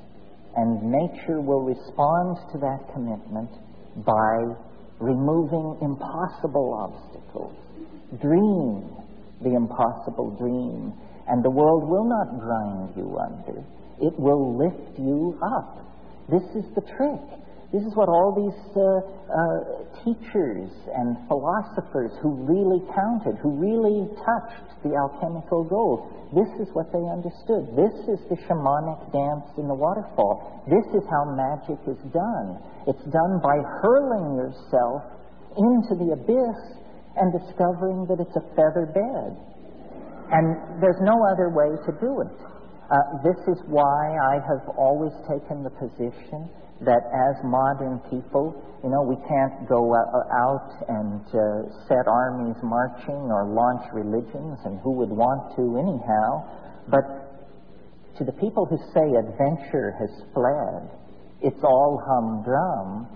and 0.57 0.82
nature 0.82 1.41
will 1.41 1.62
respond 1.62 2.39
to 2.53 2.59
that 2.59 2.93
commitment 2.93 3.51
by 4.05 4.57
removing 4.99 5.78
impossible 5.81 6.74
obstacles. 6.74 7.55
Dream 8.20 9.01
the 9.43 9.55
impossible 9.55 10.37
dream, 10.37 10.93
and 11.28 11.45
the 11.45 11.51
world 11.51 11.89
will 11.89 12.05
not 12.05 12.41
grind 12.41 12.93
you 12.97 13.16
under. 13.19 13.61
It 14.01 14.19
will 14.19 14.57
lift 14.57 14.99
you 14.99 15.39
up. 15.57 15.78
This 16.28 16.45
is 16.55 16.65
the 16.74 16.82
trick. 16.82 17.24
This 17.71 17.87
is 17.87 17.95
what 17.95 18.11
all 18.11 18.35
these 18.35 18.61
uh, 18.75 18.83
uh, 18.83 19.47
teachers 20.03 20.75
and 20.91 21.15
philosophers 21.31 22.11
who 22.19 22.43
really 22.43 22.83
counted, 22.91 23.39
who 23.39 23.55
really 23.55 24.11
touched 24.27 24.75
the 24.83 24.91
alchemical 24.99 25.63
gold, 25.71 26.11
this 26.35 26.51
is 26.59 26.67
what 26.75 26.91
they 26.91 27.03
understood. 27.07 27.71
This 27.79 27.95
is 28.11 28.19
the 28.27 28.35
shamanic 28.47 29.15
dance 29.15 29.47
in 29.55 29.71
the 29.71 29.79
waterfall. 29.79 30.67
This 30.67 30.83
is 30.99 31.07
how 31.07 31.31
magic 31.31 31.79
is 31.87 31.99
done. 32.11 32.59
It's 32.91 33.07
done 33.15 33.39
by 33.39 33.55
hurling 33.83 34.35
yourself 34.35 35.07
into 35.55 35.95
the 35.95 36.19
abyss 36.19 36.59
and 37.23 37.31
discovering 37.31 38.03
that 38.11 38.19
it's 38.19 38.35
a 38.35 38.47
feather 38.59 38.91
bed. 38.91 39.31
And 40.35 40.83
there's 40.83 41.03
no 41.03 41.19
other 41.31 41.55
way 41.55 41.71
to 41.87 41.91
do 42.03 42.23
it. 42.23 42.35
Uh, 42.91 43.23
this 43.23 43.39
is 43.47 43.63
why 43.71 44.19
I 44.19 44.43
have 44.43 44.75
always 44.75 45.15
taken 45.31 45.63
the 45.63 45.71
position 45.71 46.51
that 46.85 47.05
as 47.12 47.36
modern 47.44 48.01
people, 48.09 48.57
you 48.82 48.89
know, 48.89 49.05
we 49.05 49.16
can't 49.28 49.69
go 49.69 49.93
uh, 49.93 50.24
out 50.32 50.73
and 50.89 51.20
uh, 51.28 51.69
set 51.86 52.09
armies 52.09 52.57
marching 52.62 53.28
or 53.28 53.44
launch 53.52 53.85
religions, 53.93 54.59
and 54.65 54.81
who 54.81 54.93
would 54.97 55.11
want 55.11 55.52
to 55.57 55.77
anyhow. 55.77 56.48
But 56.89 57.05
to 58.16 58.24
the 58.24 58.32
people 58.32 58.65
who 58.65 58.78
say 58.97 59.05
adventure 59.12 59.93
has 60.01 60.11
fled, 60.32 60.89
it's 61.43 61.61
all 61.62 62.01
humdrum, 62.01 63.09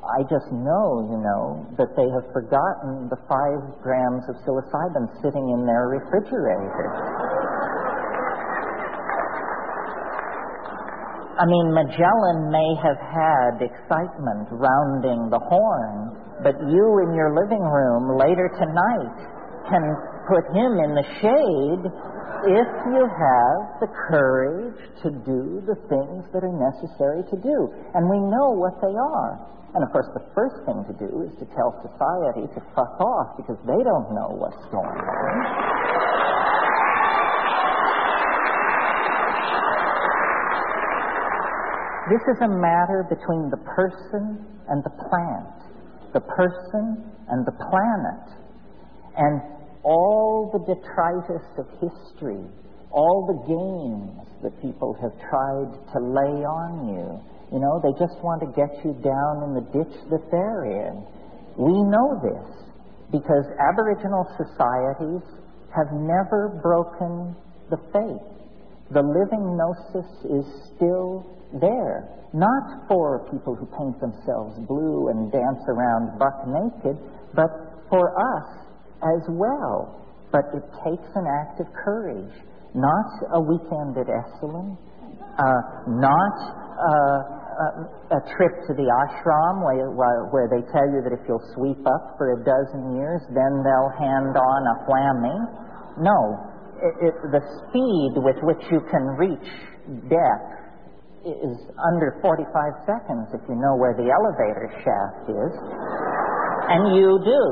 I 0.00 0.24
just 0.24 0.48
know, 0.48 1.04
you 1.12 1.20
know, 1.20 1.68
that 1.76 1.92
they 1.92 2.08
have 2.08 2.24
forgotten 2.32 3.12
the 3.12 3.20
five 3.28 3.60
grams 3.84 4.24
of 4.32 4.36
psilocybin 4.48 5.12
sitting 5.20 5.52
in 5.52 5.68
their 5.68 5.92
refrigerator. 5.92 6.88
I 11.40 11.48
mean, 11.48 11.72
Magellan 11.72 12.52
may 12.52 12.70
have 12.84 13.00
had 13.00 13.64
excitement 13.64 14.52
rounding 14.52 15.32
the 15.32 15.40
horn, 15.40 16.12
but 16.44 16.52
you 16.68 16.84
in 17.00 17.16
your 17.16 17.32
living 17.32 17.64
room 17.64 18.12
later 18.20 18.52
tonight 18.60 19.16
can 19.64 19.80
put 20.28 20.44
him 20.52 20.76
in 20.84 20.92
the 20.92 21.06
shade 21.24 21.82
if 22.44 22.68
you 22.92 23.02
have 23.08 23.60
the 23.80 23.88
courage 24.12 24.84
to 25.00 25.08
do 25.24 25.64
the 25.64 25.80
things 25.88 26.28
that 26.36 26.44
are 26.44 26.56
necessary 26.60 27.24
to 27.32 27.36
do. 27.40 27.72
And 27.96 28.04
we 28.04 28.20
know 28.20 28.52
what 28.60 28.76
they 28.84 28.92
are. 28.92 29.40
And 29.72 29.80
of 29.80 29.88
course, 29.96 30.12
the 30.12 30.26
first 30.36 30.60
thing 30.68 30.84
to 30.92 30.94
do 31.00 31.24
is 31.24 31.32
to 31.40 31.48
tell 31.56 31.72
society 31.80 32.52
to 32.52 32.60
fuck 32.76 33.00
off 33.00 33.40
because 33.40 33.56
they 33.64 33.80
don't 33.80 34.12
know 34.12 34.36
what's 34.36 34.60
going 34.68 34.92
on. 34.92 36.29
This 42.10 42.26
is 42.26 42.42
a 42.42 42.50
matter 42.50 43.06
between 43.06 43.54
the 43.54 43.62
person 43.70 44.42
and 44.66 44.82
the 44.82 44.90
plant, 44.90 45.54
the 46.10 46.18
person 46.18 47.06
and 47.30 47.46
the 47.46 47.54
planet. 47.54 48.26
And 49.14 49.38
all 49.84 50.50
the 50.50 50.58
detritus 50.66 51.46
of 51.54 51.70
history, 51.78 52.42
all 52.90 53.30
the 53.30 53.38
games 53.46 54.26
that 54.42 54.50
people 54.60 54.98
have 54.98 55.14
tried 55.30 55.70
to 55.94 55.98
lay 56.02 56.42
on 56.42 56.90
you, 56.90 57.06
you 57.54 57.60
know, 57.62 57.78
they 57.78 57.94
just 57.94 58.18
want 58.26 58.42
to 58.42 58.50
get 58.58 58.74
you 58.82 58.90
down 59.06 59.46
in 59.46 59.54
the 59.54 59.66
ditch 59.70 59.94
that 60.10 60.26
they're 60.34 60.66
in. 60.66 61.06
We 61.62 61.78
know 61.78 62.18
this 62.26 62.74
because 63.14 63.46
Aboriginal 63.70 64.26
societies 64.34 65.22
have 65.78 65.94
never 65.94 66.58
broken 66.58 67.38
the 67.70 67.78
faith. 67.94 68.39
The 68.90 69.02
living 69.02 69.54
gnosis 69.54 70.10
is 70.26 70.46
still 70.74 71.22
there, 71.62 72.10
not 72.34 72.88
for 72.88 73.22
people 73.30 73.54
who 73.54 73.66
paint 73.78 74.00
themselves 74.02 74.58
blue 74.66 75.08
and 75.14 75.30
dance 75.30 75.62
around 75.70 76.18
buck 76.18 76.42
naked, 76.46 76.98
but 77.34 77.50
for 77.88 78.10
us 78.18 78.66
as 79.02 79.22
well. 79.30 79.94
But 80.32 80.50
it 80.54 80.66
takes 80.82 81.06
an 81.14 81.26
act 81.26 81.60
of 81.60 81.66
courage, 81.74 82.34
not 82.74 83.10
a 83.34 83.40
weekend 83.40 83.94
at 83.98 84.10
Esalen, 84.10 84.74
uh, 85.38 85.62
not 85.86 86.36
uh, 86.74 87.40
a, 87.60 87.66
a 88.18 88.20
trip 88.34 88.54
to 88.66 88.74
the 88.74 88.90
ashram 88.90 89.62
where, 89.62 89.90
where, 89.94 90.48
they 90.50 90.66
tell 90.72 90.86
you 90.90 91.02
that 91.02 91.12
if 91.14 91.22
you'll 91.28 91.46
sweep 91.54 91.82
up 91.86 92.18
for 92.18 92.34
a 92.34 92.38
dozen 92.42 92.96
years, 92.96 93.22
then 93.34 93.62
they'll 93.62 93.94
hand 93.98 94.34
on 94.34 94.60
a 94.66 94.76
whammy. 94.86 95.38
No, 95.98 96.49
it, 96.82 96.94
it, 97.08 97.14
the 97.30 97.42
speed 97.68 98.12
with 98.16 98.36
which 98.42 98.62
you 98.72 98.80
can 98.90 99.04
reach 99.16 99.50
death 100.08 100.60
is 101.24 101.58
under 101.92 102.16
45 102.22 102.48
seconds 102.88 103.28
if 103.36 103.42
you 103.48 103.56
know 103.56 103.76
where 103.76 103.92
the 103.92 104.08
elevator 104.08 104.72
shaft 104.80 105.28
is. 105.28 105.52
And 106.72 106.96
you 106.96 107.20
do. 107.24 107.44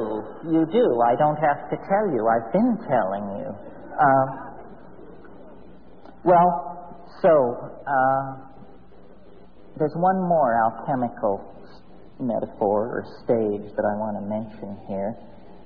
You 0.53 0.65
do. 0.73 0.87
I 1.05 1.17
don't 1.17 1.37
have 1.37 1.69
to 1.71 1.77
tell 1.77 2.07
you. 2.09 2.25
I've 2.29 2.53
been 2.53 2.79
telling 2.89 3.25
you. 3.43 3.49
Uh, 3.93 4.27
well, 6.25 7.05
so 7.21 7.29
uh, 7.87 8.49
there's 9.79 9.95
one 9.97 10.21
more 10.29 10.55
alchemical 10.65 11.45
metaphor 12.21 12.99
or 12.99 13.05
stage 13.25 13.75
that 13.77 13.85
I 13.85 13.95
want 13.99 14.17
to 14.17 14.25
mention 14.25 14.79
here. 14.89 15.15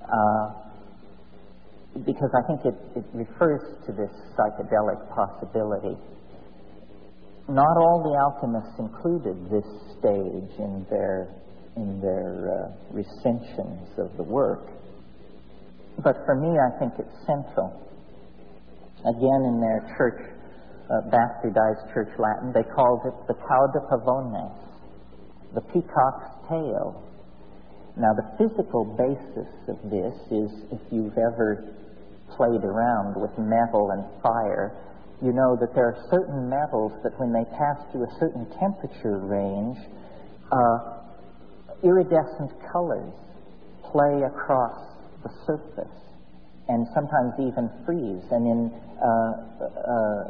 Uh, 0.05 0.72
because 1.95 2.31
I 2.33 2.43
think 2.47 2.65
it, 2.65 2.75
it 2.97 3.05
refers 3.13 3.61
to 3.87 3.93
this 3.93 4.11
psychedelic 4.33 5.01
possibility. 5.15 5.97
Not 7.49 7.77
all 7.77 8.01
the 8.01 8.17
alchemists 8.17 8.79
included 8.79 9.37
this 9.51 9.69
stage 9.99 10.59
in 10.59 10.87
their 10.89 11.29
in 11.77 12.01
their 12.01 12.53
uh, 12.53 12.93
recensions 12.93 13.89
of 13.97 14.17
the 14.17 14.23
work, 14.23 14.69
but 16.03 16.17
for 16.25 16.37
me, 16.37 16.49
I 16.49 16.79
think 16.79 16.93
it's 16.99 17.17
central. 17.27 17.81
Again, 19.01 19.41
in 19.49 19.61
their 19.61 19.81
church, 19.97 20.21
uh, 20.89 21.09
bastardized 21.09 21.93
church 21.93 22.09
Latin, 22.19 22.53
they 22.53 22.63
called 22.75 23.01
it 23.05 23.15
the 23.27 23.35
cauda 23.35 23.81
pavonis, 23.91 24.55
the 25.55 25.61
peacock's 25.73 26.49
tail. 26.49 27.03
Now, 27.97 28.13
the 28.15 28.25
physical 28.39 28.85
basis 28.97 29.51
of 29.69 29.77
this 29.91 30.15
is 30.31 30.49
if 30.73 30.81
you've 30.91 31.17
ever 31.19 31.65
played 32.37 32.65
around 32.65 33.21
with 33.21 33.31
metal 33.39 33.91
and 33.93 34.05
fire, 34.23 34.73
you 35.23 35.33
know 35.33 35.57
that 35.61 35.75
there 35.75 35.87
are 35.87 35.99
certain 36.11 36.51
metals 36.51 36.93
that 37.05 37.15
when 37.19 37.33
they 37.33 37.45
pass 37.55 37.79
through 37.93 38.05
a 38.05 38.15
certain 38.19 38.47
temperature 38.59 39.19
range, 39.23 39.79
uh, 40.51 40.99
iridescent 41.85 42.51
colors 42.73 43.15
play 43.91 44.23
across 44.27 44.79
the 45.23 45.31
surface 45.47 46.03
and 46.69 46.87
sometimes 46.95 47.33
even 47.39 47.71
freeze. 47.87 48.25
And 48.31 48.47
in 48.47 48.61
uh, 48.99 49.07
uh, 49.07 50.23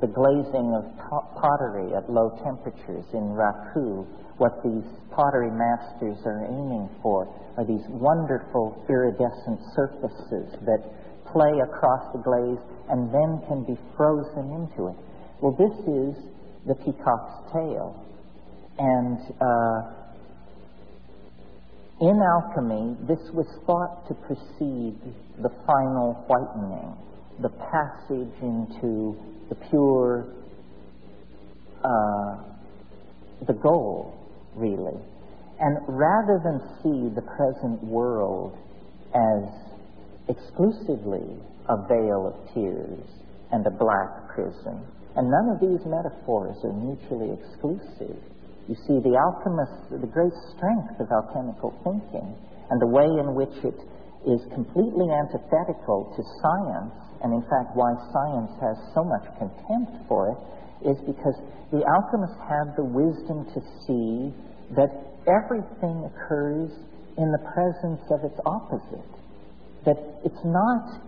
the 0.00 0.08
glazing 0.08 0.72
of 0.72 0.88
pottery 1.36 1.92
at 1.92 2.08
low 2.08 2.32
temperatures 2.44 3.04
in 3.12 3.36
Raku, 3.36 4.06
what 4.38 4.62
these 4.64 4.84
pottery 5.12 5.50
masters 5.52 6.16
are 6.24 6.44
aiming 6.48 6.88
for 7.02 7.28
are 7.56 7.64
these 7.64 7.84
wonderful 7.88 8.84
iridescent 8.88 9.60
surfaces 9.76 10.48
that 10.64 10.80
play 11.32 11.60
across 11.64 12.12
the 12.12 12.20
glaze 12.20 12.60
and 12.90 13.08
then 13.12 13.40
can 13.48 13.64
be 13.64 13.78
frozen 13.96 14.52
into 14.52 14.88
it. 14.88 14.96
Well, 15.40 15.56
this 15.58 15.72
is 15.88 16.14
the 16.66 16.74
peacock's 16.74 17.52
tail. 17.52 17.98
And 18.78 19.18
uh, 19.40 20.02
in 22.00 22.20
alchemy, 22.20 22.96
this 23.06 23.20
was 23.32 23.46
thought 23.66 24.06
to 24.08 24.14
precede 24.26 24.98
the 25.42 25.50
final 25.66 26.14
whitening, 26.26 26.96
the 27.40 27.48
passage 27.48 28.34
into 28.42 29.16
the 29.48 29.54
pure, 29.70 30.26
uh, 31.84 32.36
the 33.46 33.52
goal, 33.54 34.14
really. 34.54 35.00
And 35.60 35.78
rather 35.88 36.40
than 36.42 36.60
see 36.82 37.14
the 37.14 37.22
present 37.22 37.82
world 37.84 38.56
as 39.14 39.71
exclusively 40.28 41.38
a 41.68 41.76
vale 41.88 42.30
of 42.30 42.54
tears 42.54 43.02
and 43.52 43.66
a 43.66 43.70
black 43.70 44.28
prison, 44.34 44.80
and 45.16 45.28
none 45.28 45.48
of 45.52 45.60
these 45.60 45.84
metaphors 45.86 46.56
are 46.64 46.72
mutually 46.72 47.36
exclusive. 47.36 48.16
You 48.68 48.76
see, 48.86 49.02
the 49.02 49.18
alchemist, 49.18 49.90
the 49.90 50.06
great 50.06 50.32
strength 50.54 50.96
of 51.00 51.10
alchemical 51.10 51.74
thinking, 51.84 52.34
and 52.70 52.80
the 52.80 52.88
way 52.88 53.06
in 53.06 53.34
which 53.34 53.52
it 53.66 53.76
is 54.24 54.40
completely 54.54 55.10
antithetical 55.10 56.14
to 56.14 56.22
science, 56.40 56.94
and 57.22 57.34
in 57.34 57.42
fact, 57.50 57.74
why 57.74 57.92
science 58.14 58.52
has 58.62 58.78
so 58.94 59.02
much 59.04 59.26
contempt 59.36 60.06
for 60.08 60.30
it, 60.30 60.88
is 60.88 60.98
because 61.06 61.36
the 61.70 61.82
alchemists 61.84 62.40
had 62.46 62.74
the 62.76 62.86
wisdom 62.86 63.44
to 63.54 63.60
see 63.86 64.32
that 64.74 64.90
everything 65.26 66.08
occurs 66.08 66.70
in 67.18 67.30
the 67.30 67.42
presence 67.52 68.02
of 68.10 68.24
its 68.24 68.38
opposite. 68.46 69.21
That 69.84 69.98
it's 70.24 70.44
not 70.44 71.00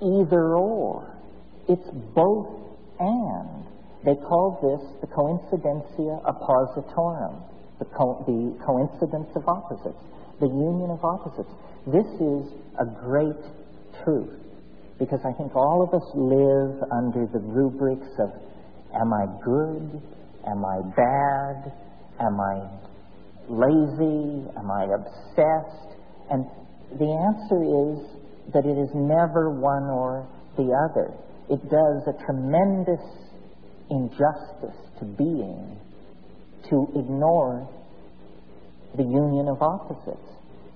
either 0.00 0.56
or, 0.56 1.16
it's 1.68 1.88
both 2.14 2.48
and. 2.98 3.64
They 4.04 4.14
call 4.16 4.60
this 4.60 4.84
the 5.00 5.08
coincidentia 5.08 6.20
oppositorum, 6.28 7.40
the, 7.78 7.86
co- 7.86 8.22
the 8.26 8.52
coincidence 8.64 9.28
of 9.34 9.48
opposites, 9.48 10.04
the 10.40 10.46
union 10.46 10.90
of 10.90 11.02
opposites. 11.04 11.48
This 11.86 12.06
is 12.20 12.52
a 12.80 12.84
great 12.84 13.40
truth 14.04 14.40
because 14.98 15.20
I 15.24 15.32
think 15.32 15.56
all 15.56 15.82
of 15.82 15.92
us 15.94 16.06
live 16.14 16.84
under 16.92 17.26
the 17.32 17.40
rubrics 17.40 18.08
of 18.18 18.30
am 18.94 19.12
I 19.12 19.26
good? 19.44 20.02
Am 20.46 20.64
I 20.64 20.80
bad? 20.94 21.72
Am 22.20 22.38
I 22.40 22.68
lazy? 23.48 24.44
Am 24.56 24.70
I 24.70 24.84
obsessed? 24.94 25.96
And 26.30 26.46
the 26.98 27.10
answer 27.10 27.60
is 27.64 28.52
that 28.52 28.64
it 28.66 28.78
is 28.78 28.90
never 28.94 29.50
one 29.50 29.84
or 29.84 30.28
the 30.56 30.68
other. 30.90 31.14
It 31.50 31.60
does 31.68 32.02
a 32.06 32.24
tremendous 32.24 33.02
injustice 33.90 34.78
to 34.98 35.04
being 35.04 35.78
to 36.70 36.86
ignore 36.96 37.68
the 38.96 39.02
union 39.02 39.48
of 39.48 39.60
opposites. 39.60 40.30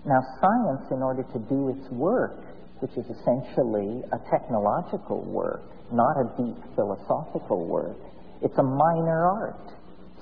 Now, 0.05 0.21
science, 0.41 0.91
in 0.91 1.03
order 1.03 1.23
to 1.23 1.39
do 1.49 1.69
its 1.71 1.91
work, 1.93 2.41
which 2.81 2.93
is 2.93 3.05
essentially 3.07 4.03
a 4.13 4.19
technological 4.31 5.25
work, 5.25 5.63
not 5.93 6.17
a 6.21 6.27
deep 6.37 6.57
philosophical 6.75 7.67
work, 7.67 7.97
it's 8.43 8.57
a 8.59 8.63
minor 8.63 9.27
art, 9.27 9.73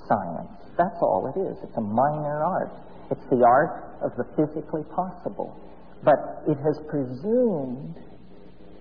science. 0.08 0.50
That's 0.78 0.96
all 1.02 1.32
it 1.34 1.38
is. 1.40 1.56
It's 1.62 1.76
a 1.76 1.80
minor 1.80 2.44
art. 2.44 2.72
It's 3.10 3.24
the 3.30 3.44
art 3.44 3.84
of 4.02 4.12
the 4.16 4.24
physically 4.36 4.84
possible. 4.94 5.56
But 6.06 6.44
it 6.46 6.56
has 6.62 6.78
presumed 6.88 7.96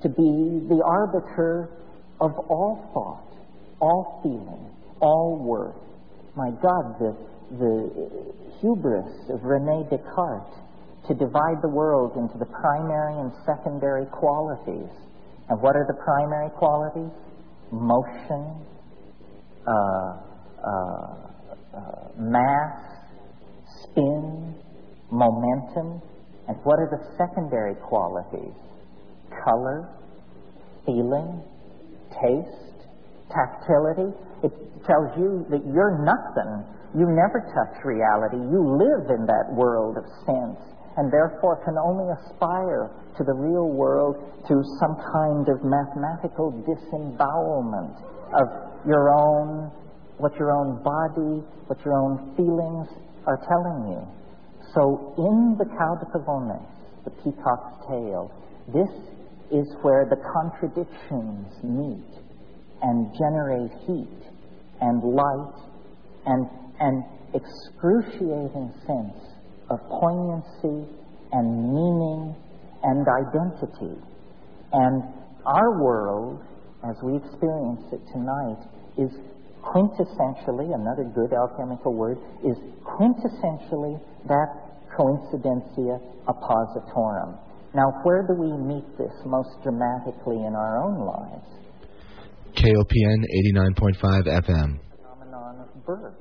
to 0.03 0.09
be 0.09 0.61
the 0.69 0.81
arbiter 0.85 1.71
of 2.21 2.37
all 2.47 2.91
thought, 2.93 3.33
all 3.81 4.21
feeling, 4.21 4.69
all 5.01 5.41
worth. 5.41 5.75
My 6.37 6.51
God, 6.61 6.99
the, 6.99 7.17
the 7.57 8.35
hubris 8.61 9.09
of 9.29 9.41
Rene 9.41 9.89
Descartes 9.89 10.53
to 11.07 11.15
divide 11.15 11.61
the 11.63 11.69
world 11.69 12.15
into 12.15 12.37
the 12.37 12.45
primary 12.45 13.19
and 13.19 13.31
secondary 13.45 14.05
qualities. 14.05 14.89
And 15.49 15.61
what 15.61 15.75
are 15.75 15.85
the 15.87 15.97
primary 16.03 16.49
qualities? 16.51 17.11
Motion, 17.71 18.65
uh, 19.65 20.21
uh, 20.61 21.25
uh, 21.73 22.09
mass, 22.19 22.77
spin, 23.81 24.55
momentum. 25.11 26.01
And 26.47 26.57
what 26.63 26.79
are 26.79 26.89
the 26.89 27.01
secondary 27.17 27.75
qualities? 27.75 28.53
Color, 29.43 29.89
feeling, 30.85 31.41
taste, 32.13 32.87
tactility. 33.33 34.13
It 34.43 34.53
tells 34.85 35.09
you 35.17 35.45
that 35.49 35.65
you're 35.65 35.97
nothing. 36.05 36.65
You 36.93 37.09
never 37.09 37.41
touch 37.51 37.83
reality. 37.83 38.37
You 38.37 38.61
live 38.61 39.09
in 39.09 39.25
that 39.25 39.51
world 39.53 39.97
of 39.97 40.05
sense 40.25 40.61
and 40.97 41.11
therefore 41.11 41.59
can 41.65 41.75
only 41.77 42.07
aspire 42.13 42.89
to 43.17 43.23
the 43.23 43.33
real 43.33 43.67
world 43.67 44.15
through 44.47 44.63
some 44.79 44.95
kind 45.11 45.47
of 45.49 45.59
mathematical 45.63 46.51
disembowelment 46.63 47.95
of 48.31 48.47
your 48.87 49.11
own, 49.11 49.71
what 50.17 50.33
your 50.39 50.51
own 50.51 50.81
body, 50.83 51.43
what 51.67 51.83
your 51.83 51.95
own 51.99 52.33
feelings 52.37 52.87
are 53.27 53.39
telling 53.47 53.91
you. 53.91 54.01
So 54.75 55.15
in 55.17 55.55
the 55.57 55.63
cauda 55.63 56.05
pavonis, 56.11 56.67
the 57.05 57.11
peacock's 57.23 57.87
tail, 57.87 58.29
this 58.67 58.91
is 59.49 59.65
where 59.81 60.05
the 60.05 60.17
contradictions 60.35 61.47
meet 61.63 62.11
and 62.81 63.07
generate 63.17 63.71
heat 63.87 64.19
and 64.81 65.01
light 65.01 65.55
and 66.25 66.49
an 66.81 67.05
excruciating 67.33 68.73
sense 68.85 69.17
of 69.69 69.79
poignancy 69.87 70.91
and 71.31 71.71
meaning 71.71 72.35
and 72.83 73.07
identity. 73.07 73.95
And 74.73 75.03
our 75.45 75.81
world, 75.81 76.43
as 76.83 76.95
we 77.01 77.15
experience 77.15 77.85
it 77.93 78.01
tonight, 78.11 78.59
is 78.97 79.11
quintessentially, 79.63 80.75
another 80.75 81.05
good 81.15 81.31
alchemical 81.33 81.93
word, 81.93 82.17
is 82.43 82.57
quintessentially 82.83 83.99
that 84.27 84.64
coincidentia 84.97 85.99
oppositorum. 86.27 87.37
Now, 87.73 87.91
where 88.03 88.25
do 88.25 88.33
we 88.33 88.51
meet 88.55 88.85
this 88.97 89.11
most 89.25 89.49
dramatically 89.61 90.37
in 90.47 90.55
our 90.55 90.81
own 90.81 91.05
lives? 91.05 91.47
KOPN 92.55 93.25
89.5 93.53 94.27
FM. 94.27 94.79
phenomenon 94.95 95.59
of 95.59 95.85
birth. 95.85 96.15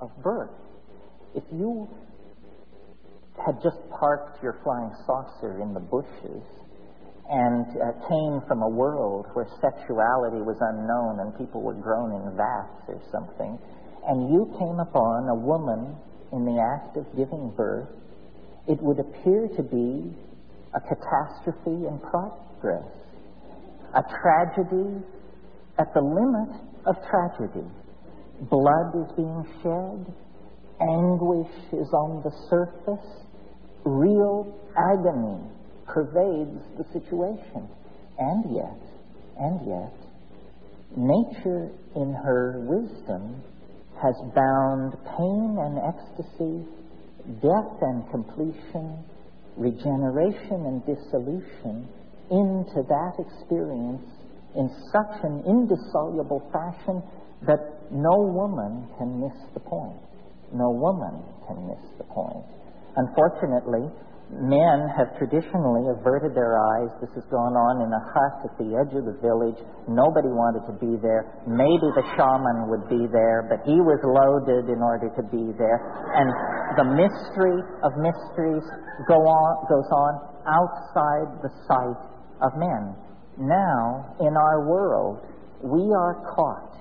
Of 0.00 0.10
birth. 0.22 0.50
If 1.34 1.44
you 1.50 1.88
had 3.44 3.56
just 3.62 3.78
parked 3.98 4.42
your 4.42 4.60
flying 4.62 4.92
saucer 5.06 5.62
in 5.62 5.72
the 5.72 5.80
bushes 5.80 6.44
and 7.30 7.64
uh, 7.80 7.92
came 8.06 8.40
from 8.46 8.62
a 8.62 8.68
world 8.68 9.26
where 9.32 9.48
sexuality 9.64 10.44
was 10.44 10.60
unknown 10.60 11.20
and 11.24 11.32
people 11.38 11.62
were 11.62 11.74
grown 11.74 12.12
in 12.12 12.36
vats 12.36 12.84
or 12.86 13.00
something, 13.10 13.58
and 14.06 14.28
you 14.30 14.44
came 14.60 14.78
upon 14.78 15.28
a 15.30 15.34
woman 15.34 15.96
in 16.34 16.44
the 16.44 16.60
act 16.60 16.96
of 16.96 17.06
giving 17.16 17.52
birth, 17.56 17.88
it 18.66 18.78
would 18.82 18.98
appear 18.98 19.48
to 19.56 19.62
be 19.62 20.10
a 20.74 20.80
catastrophe 20.80 21.86
in 21.86 21.98
progress, 22.10 22.90
a 23.94 24.02
tragedy 24.20 25.04
at 25.78 25.92
the 25.94 26.00
limit 26.00 26.60
of 26.86 26.96
tragedy. 27.08 27.66
Blood 28.50 28.90
is 28.98 29.12
being 29.16 29.44
shed, 29.62 30.12
anguish 30.80 31.54
is 31.72 31.88
on 31.94 32.22
the 32.24 32.32
surface, 32.50 33.06
real 33.84 34.58
agony 34.76 35.38
pervades 35.86 36.60
the 36.76 36.84
situation. 36.92 37.68
And 38.18 38.44
yet, 38.54 38.80
and 39.38 39.60
yet, 39.66 39.94
nature 40.96 41.70
in 41.96 42.14
her 42.14 42.60
wisdom 42.66 43.42
has 44.02 44.14
bound 44.34 44.92
pain 45.16 45.56
and 45.58 45.78
ecstasy, 45.78 46.66
death 47.40 47.78
and 47.80 48.04
completion, 48.10 48.98
regeneration 49.56 50.66
and 50.66 50.84
dissolution 50.86 51.88
into 52.30 52.82
that 52.88 53.14
experience 53.18 54.06
in 54.56 54.68
such 54.92 55.22
an 55.22 55.42
indissoluble 55.46 56.42
fashion 56.52 57.02
that 57.46 57.58
no 57.90 58.16
woman 58.32 58.86
can 58.98 59.20
miss 59.20 59.36
the 59.52 59.60
point. 59.60 60.00
No 60.52 60.70
woman 60.70 61.22
can 61.46 61.66
miss 61.66 61.82
the 61.98 62.04
point. 62.04 62.44
Unfortunately, 62.96 63.90
men 64.32 64.88
have 64.96 65.12
traditionally 65.20 65.84
averted 65.92 66.32
their 66.32 66.56
eyes. 66.56 66.88
This 67.00 67.12
has 67.14 67.24
gone 67.28 67.52
on 67.52 67.84
in 67.84 67.90
a 67.92 68.02
hut 68.02 68.34
at 68.48 68.54
the 68.56 68.72
edge 68.80 68.92
of 68.96 69.04
the 69.04 69.16
village. 69.20 69.60
Nobody 69.84 70.32
wanted 70.32 70.64
to 70.64 70.74
be 70.80 70.96
there. 71.04 71.28
Maybe 71.44 71.88
the 71.92 72.06
shaman 72.16 72.72
would 72.72 72.88
be 72.88 73.04
there, 73.12 73.44
but 73.46 73.60
he 73.68 73.76
was 73.76 74.00
loaded 74.00 74.72
in 74.72 74.80
order 74.80 75.12
to 75.12 75.22
be 75.28 75.52
there. 75.60 75.78
And 76.16 76.28
the 76.80 76.88
mystery 76.96 77.60
of 77.84 77.92
mysteries 78.00 78.64
go 79.06 79.20
on, 79.20 79.50
goes 79.68 79.90
on 79.92 80.12
outside 80.48 81.28
the 81.44 81.52
sight 81.68 82.00
of 82.40 82.56
men. 82.56 82.96
Now, 83.36 84.16
in 84.20 84.32
our 84.36 84.66
world, 84.66 85.20
we 85.62 85.92
are 85.92 86.32
caught 86.34 86.74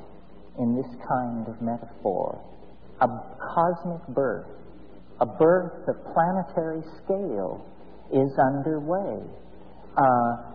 in 0.59 0.75
this 0.75 0.89
kind 1.07 1.47
of 1.47 1.61
metaphor. 1.61 2.39
A 3.01 3.07
cosmic 3.41 4.07
birth, 4.15 4.47
a 5.19 5.25
birth 5.25 5.87
of 5.87 5.95
planetary 6.13 6.81
scale 7.03 7.65
is 8.11 8.31
underway. 8.39 9.21
Uh, 9.97 10.53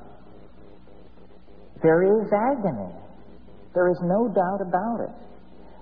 there 1.83 2.03
is 2.03 2.27
agony. 2.33 2.93
There 3.75 3.89
is 3.91 3.99
no 4.03 4.29
doubt 4.29 4.61
about 4.61 5.01
it. 5.01 5.29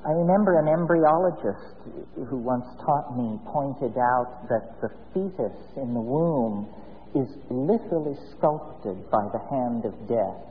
I 0.06 0.10
remember 0.10 0.58
an 0.58 0.66
embryologist 0.66 2.28
who 2.28 2.36
once 2.36 2.66
taught 2.84 3.16
me 3.16 3.40
pointed 3.50 3.98
out 3.98 4.46
that 4.48 4.80
the 4.80 4.88
fetus 5.12 5.56
in 5.76 5.94
the 5.94 6.00
womb 6.00 6.68
is 7.14 7.26
literally 7.50 8.14
sculpted 8.36 9.10
by 9.10 9.26
the 9.32 9.40
hand 9.50 9.84
of 9.84 9.94
death. 10.06 10.46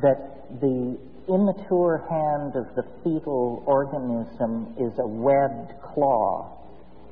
That 0.00 0.60
the 0.60 0.96
immature 1.28 2.06
hand 2.08 2.56
of 2.56 2.74
the 2.76 2.84
fetal 3.04 3.62
organism 3.66 4.74
is 4.78 4.92
a 4.98 5.06
webbed 5.06 5.72
claw, 5.92 6.57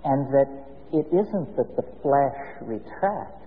and 0.07 0.31
that 0.31 0.47
it 0.95 1.07
isn't 1.11 1.51
that 1.59 1.75
the 1.75 1.83
flesh 2.01 2.39
retracts 2.63 3.43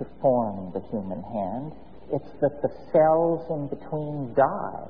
to 0.00 0.06
form 0.20 0.72
the 0.72 0.80
human 0.88 1.22
hand, 1.22 1.72
it's 2.10 2.32
that 2.40 2.56
the 2.64 2.72
cells 2.88 3.44
in 3.52 3.68
between 3.68 4.32
die 4.32 4.88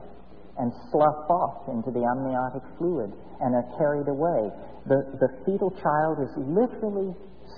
and 0.58 0.72
slough 0.90 1.26
off 1.28 1.66
into 1.66 1.90
the 1.90 2.06
amniotic 2.06 2.62
fluid 2.78 3.10
and 3.40 3.54
are 3.58 3.66
carried 3.76 4.06
away. 4.06 4.54
The, 4.86 5.18
the 5.18 5.28
fetal 5.44 5.74
child 5.82 6.22
is 6.22 6.30
literally 6.38 7.10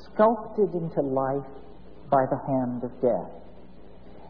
sculpted 0.09 0.73
into 0.73 1.05
life 1.05 1.53
by 2.11 2.25
the 2.33 2.41
hand 2.41 2.85
of 2.85 2.93
death. 3.05 3.37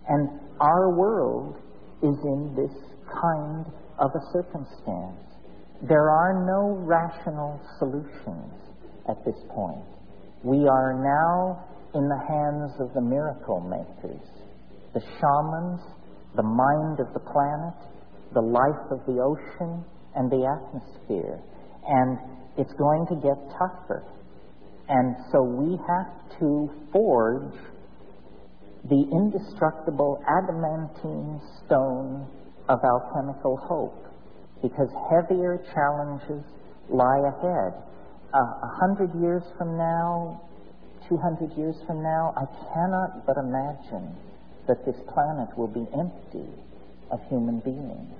And 0.08 0.40
our 0.58 0.90
world 0.90 1.62
is 2.02 2.18
in 2.26 2.58
this 2.58 2.74
kind 3.22 3.66
of 3.98 4.10
a 4.18 4.22
circumstance. 4.32 5.22
There 5.86 6.10
are 6.10 6.42
no 6.42 6.74
rational 6.82 7.60
solutions 7.78 8.65
at 9.08 9.24
this 9.24 9.38
point. 9.54 9.84
We 10.42 10.66
are 10.68 10.94
now 10.94 11.64
in 11.94 12.08
the 12.08 12.20
hands 12.28 12.72
of 12.80 12.92
the 12.94 13.00
miracle 13.00 13.60
makers, 13.60 14.22
the 14.94 15.00
shamans, 15.00 15.80
the 16.36 16.42
mind 16.42 17.00
of 17.00 17.12
the 17.14 17.20
planet, 17.20 17.74
the 18.34 18.42
life 18.42 18.90
of 18.90 19.00
the 19.06 19.20
ocean, 19.22 19.84
and 20.14 20.30
the 20.30 20.44
atmosphere. 20.44 21.40
And 21.86 22.18
it's 22.58 22.72
going 22.74 23.06
to 23.08 23.14
get 23.16 23.36
tougher. 23.58 24.04
And 24.88 25.16
so 25.32 25.42
we 25.42 25.78
have 25.88 26.38
to 26.38 26.70
forge 26.92 27.54
the 28.84 29.04
indestructible 29.12 30.22
adamantine 30.28 31.40
stone 31.64 32.28
of 32.68 32.78
alchemical 32.84 33.56
hope 33.56 34.06
because 34.62 34.88
heavier 35.10 35.58
challenges 35.74 36.44
lie 36.88 37.22
ahead. 37.26 37.74
Uh, 38.36 38.68
A 38.68 38.70
hundred 38.84 39.08
years 39.18 39.42
from 39.56 39.78
now, 39.78 40.42
200 41.08 41.56
years 41.56 41.74
from 41.86 42.02
now, 42.02 42.34
I 42.36 42.44
cannot 42.68 43.24
but 43.24 43.38
imagine 43.38 44.12
that 44.68 44.84
this 44.84 44.96
planet 45.08 45.48
will 45.56 45.72
be 45.72 45.86
empty 45.96 46.44
of 47.10 47.18
human 47.30 47.60
beings. 47.60 48.12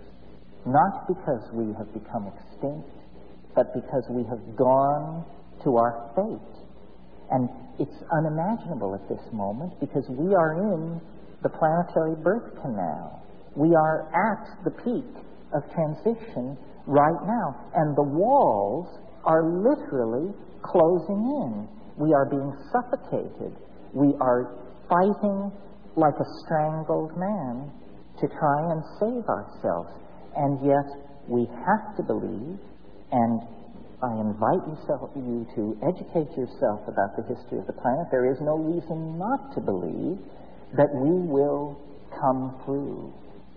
Not 0.65 1.07
because 1.07 1.45
we 1.53 1.69
have 1.77 1.93
become 1.93 2.33
extinct, 2.33 2.89
but 3.55 3.75
because 3.75 4.05
we 4.09 4.25
have 4.25 4.41
gone 4.57 5.23
to 5.65 5.77
our 5.77 6.09
fate. 6.17 6.65
And 7.31 7.51
it's 7.79 8.01
unimaginable 8.17 8.95
at 8.95 9.07
this 9.13 9.21
moment 9.35 9.79
because 9.81 10.09
we 10.09 10.35
are 10.35 10.57
in 10.57 10.99
the 11.43 11.51
planetary 11.51 12.17
birth 12.25 12.57
canal. 12.63 13.21
We 13.55 13.75
are 13.75 14.09
at 14.17 14.65
the 14.65 14.71
peak 14.81 15.13
of 15.53 15.61
transition 15.77 16.57
right 16.87 17.21
now. 17.27 17.69
And 17.75 17.95
the 17.95 18.03
walls 18.03 18.89
are 19.27 19.43
literally 19.45 20.33
closing 20.63 21.21
in. 21.43 21.69
We 21.99 22.15
are 22.15 22.27
being 22.31 22.53
suffocated. 22.73 23.53
We 23.93 24.15
are 24.21 24.55
fighting 24.89 25.51
like 25.97 26.15
a 26.15 26.29
strangled 26.45 27.17
man 27.19 27.71
to 28.21 28.29
try 28.29 28.73
and 28.73 28.83
save 29.01 29.25
ourselves. 29.29 29.91
And 30.37 30.65
yet, 30.65 30.89
we 31.29 31.47
have 31.51 31.97
to 31.97 32.03
believe, 32.03 32.59
and 33.11 33.41
I 34.03 34.13
invite 34.21 34.63
you 35.17 35.47
to 35.57 35.77
educate 35.83 36.37
yourself 36.37 36.87
about 36.87 37.17
the 37.17 37.25
history 37.27 37.59
of 37.59 37.67
the 37.67 37.73
planet. 37.73 38.07
There 38.11 38.31
is 38.31 38.39
no 38.41 38.57
reason 38.57 39.19
not 39.19 39.55
to 39.55 39.61
believe 39.61 40.19
that 40.77 40.93
we 40.93 41.11
will 41.11 41.81
come 42.21 42.61
through. 42.65 43.13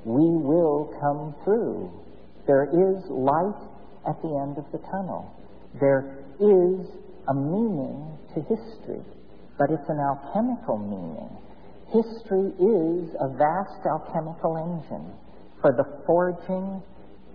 We 0.05 0.23
will 0.23 0.95
come 1.01 1.35
through. 1.43 1.91
There 2.47 2.63
is 2.63 3.03
light 3.09 3.61
at 4.07 4.15
the 4.23 4.31
end 4.41 4.57
of 4.57 4.65
the 4.71 4.79
tunnel. 4.89 5.35
There 5.77 6.25
is 6.39 6.87
a 7.29 7.33
meaning 7.33 8.17
to 8.33 8.41
history, 8.41 9.05
but 9.57 9.69
it's 9.69 9.89
an 9.89 9.99
alchemical 10.01 10.77
meaning. 10.81 11.29
History 11.93 12.49
is 12.57 13.13
a 13.21 13.29
vast 13.37 13.85
alchemical 13.85 14.57
engine 14.57 15.13
for 15.61 15.71
the 15.73 15.85
forging 16.05 16.81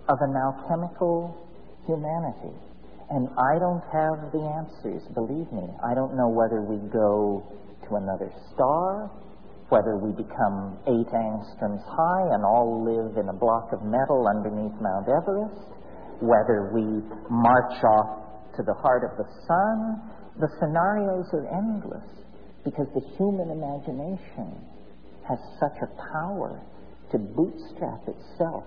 of 0.09 0.17
an 0.19 0.35
alchemical 0.35 1.47
humanity. 1.87 2.55
And 3.09 3.29
I 3.37 3.59
don't 3.59 3.83
have 3.93 4.31
the 4.33 4.43
answers, 4.43 5.03
believe 5.13 5.51
me. 5.53 5.69
I 5.83 5.93
don't 5.93 6.17
know 6.17 6.27
whether 6.27 6.61
we 6.61 6.81
go 6.89 7.45
to 7.87 7.95
another 7.95 8.31
star, 8.53 9.11
whether 9.69 9.97
we 9.97 10.11
become 10.11 10.77
eight 10.87 11.09
angstroms 11.13 11.85
high 11.85 12.33
and 12.33 12.43
all 12.43 12.83
live 12.83 13.17
in 13.17 13.29
a 13.29 13.33
block 13.33 13.69
of 13.71 13.83
metal 13.83 14.27
underneath 14.27 14.73
Mount 14.81 15.07
Everest, 15.07 15.69
whether 16.21 16.71
we 16.73 17.01
march 17.29 17.77
off 17.83 18.24
to 18.57 18.63
the 18.63 18.73
heart 18.73 19.03
of 19.03 19.17
the 19.17 19.29
sun. 19.47 20.01
The 20.39 20.49
scenarios 20.59 21.27
are 21.33 21.47
endless 21.47 22.07
because 22.63 22.87
the 22.93 23.05
human 23.17 23.51
imagination 23.51 24.51
has 25.27 25.39
such 25.59 25.77
a 25.81 25.87
power 26.11 26.61
to 27.11 27.17
bootstrap 27.17 28.01
itself 28.07 28.63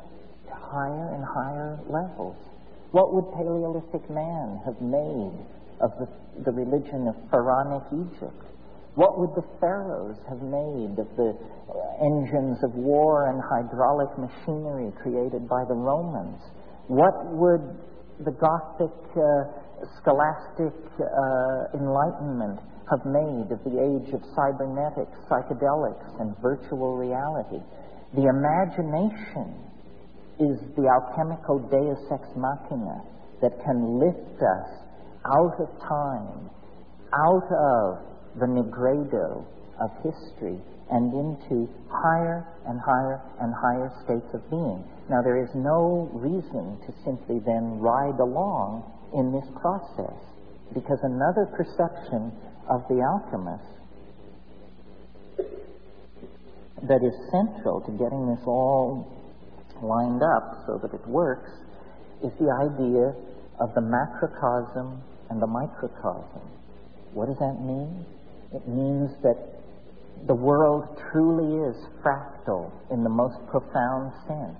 to 0.48 0.54
higher 0.54 1.14
and 1.14 1.24
higher 1.24 1.78
levels. 1.88 2.36
What 2.92 3.12
would 3.12 3.30
Paleolithic 3.32 4.08
man 4.08 4.60
have 4.64 4.80
made 4.80 5.36
of 5.80 5.90
the, 5.98 6.08
the 6.44 6.52
religion 6.52 7.08
of 7.08 7.14
pharaonic 7.30 7.84
Egypt? 7.92 8.44
What 8.94 9.18
would 9.18 9.30
the 9.36 9.46
pharaohs 9.60 10.16
have 10.28 10.42
made 10.42 10.98
of 10.98 11.06
the 11.14 11.36
engines 12.02 12.58
of 12.64 12.74
war 12.74 13.30
and 13.30 13.38
hydraulic 13.38 14.10
machinery 14.18 14.90
created 15.02 15.48
by 15.48 15.64
the 15.68 15.74
Romans? 15.74 16.40
What 16.88 17.14
would 17.30 17.62
the 18.24 18.32
Gothic 18.32 18.90
uh, 19.14 19.57
scholastic 20.00 20.74
uh, 21.00 21.78
enlightenment 21.78 22.60
have 22.90 23.04
made 23.04 23.52
of 23.52 23.60
the 23.64 23.76
age 23.76 24.14
of 24.14 24.20
cybernetics, 24.34 25.12
psychedelics, 25.28 26.08
and 26.20 26.34
virtual 26.40 26.96
reality? 26.96 27.60
The 28.14 28.26
imagination 28.26 29.54
is 30.40 30.56
the 30.76 30.88
alchemical 30.88 31.58
deus 31.68 32.00
ex 32.10 32.24
machina 32.36 33.02
that 33.42 33.52
can 33.64 33.98
lift 33.98 34.40
us 34.40 34.70
out 35.26 35.56
of 35.60 35.68
time, 35.84 36.50
out 37.12 37.48
of 37.52 37.98
the 38.40 38.46
nigredo 38.46 39.44
of 39.80 39.90
history, 40.02 40.58
and 40.90 41.12
into 41.12 41.68
higher 41.90 42.46
and 42.66 42.80
higher 42.80 43.20
and 43.40 43.52
higher 43.52 43.92
states 44.04 44.26
of 44.32 44.40
being. 44.50 44.82
Now, 45.10 45.20
there 45.22 45.42
is 45.42 45.50
no 45.54 46.08
reason 46.12 46.80
to 46.86 46.92
simply 47.04 47.40
then 47.44 47.78
ride 47.78 48.18
along 48.20 48.84
in 49.14 49.32
this 49.32 49.46
process, 49.60 50.16
because 50.74 50.98
another 51.02 51.46
perception 51.56 52.32
of 52.68 52.84
the 52.88 53.00
alchemist 53.00 53.64
that 56.86 57.02
is 57.02 57.14
central 57.30 57.80
to 57.80 57.90
getting 57.92 58.28
this 58.28 58.44
all 58.46 59.06
lined 59.82 60.22
up 60.22 60.64
so 60.66 60.78
that 60.82 60.94
it 60.94 61.06
works 61.08 61.50
is 62.22 62.30
the 62.38 62.50
idea 62.50 63.14
of 63.60 63.74
the 63.74 63.80
macrocosm 63.80 65.00
and 65.30 65.42
the 65.42 65.46
microcosm. 65.46 66.42
What 67.14 67.26
does 67.26 67.38
that 67.38 67.58
mean? 67.60 68.04
It 68.52 68.66
means 68.68 69.10
that 69.22 69.36
the 70.26 70.34
world 70.34 70.84
truly 71.10 71.68
is 71.68 71.76
fractal 72.02 72.70
in 72.90 73.02
the 73.02 73.10
most 73.10 73.38
profound 73.50 74.12
sense, 74.26 74.58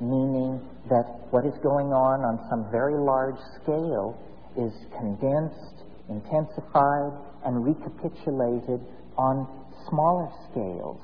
meaning 0.00 0.60
that 0.88 1.06
what 1.30 1.46
is 1.46 1.54
going 1.62 1.90
on 1.92 2.22
on 2.24 2.38
some 2.50 2.70
very 2.70 2.98
large 2.98 3.38
scale 3.62 4.18
is 4.56 4.72
condensed, 4.94 5.82
intensified, 6.08 7.12
and 7.44 7.64
recapitulated 7.64 8.80
on 9.16 9.46
smaller 9.90 10.28
scales 10.50 11.00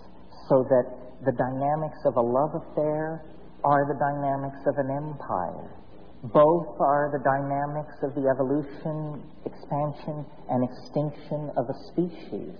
so 0.48 0.66
that 0.68 0.86
the 1.24 1.32
dynamics 1.32 1.98
of 2.06 2.16
a 2.16 2.20
love 2.20 2.54
affair 2.54 3.22
are 3.64 3.84
the 3.86 3.98
dynamics 3.98 4.60
of 4.66 4.74
an 4.78 4.90
empire. 4.90 5.68
Both 6.22 6.76
are 6.80 7.08
the 7.12 7.22
dynamics 7.24 7.96
of 8.02 8.14
the 8.14 8.28
evolution, 8.28 9.24
expansion, 9.44 10.24
and 10.48 10.64
extinction 10.64 11.50
of 11.56 11.68
a 11.68 11.76
species. 11.92 12.56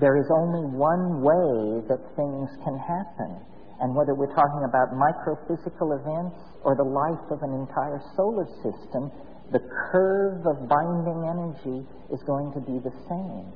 There 0.00 0.16
is 0.16 0.28
only 0.32 0.64
one 0.76 1.20
way 1.20 1.84
that 1.88 2.00
things 2.16 2.48
can 2.64 2.76
happen. 2.76 3.40
And 3.80 3.94
whether 3.94 4.14
we're 4.14 4.32
talking 4.32 4.64
about 4.64 4.96
microphysical 4.96 6.00
events 6.00 6.36
or 6.64 6.76
the 6.76 6.86
life 6.86 7.26
of 7.30 7.42
an 7.42 7.52
entire 7.52 8.00
solar 8.16 8.46
system, 8.64 9.12
the 9.52 9.60
curve 9.92 10.46
of 10.46 10.68
binding 10.68 11.28
energy 11.28 11.86
is 12.12 12.20
going 12.26 12.52
to 12.56 12.60
be 12.60 12.80
the 12.80 12.94
same. 13.08 13.52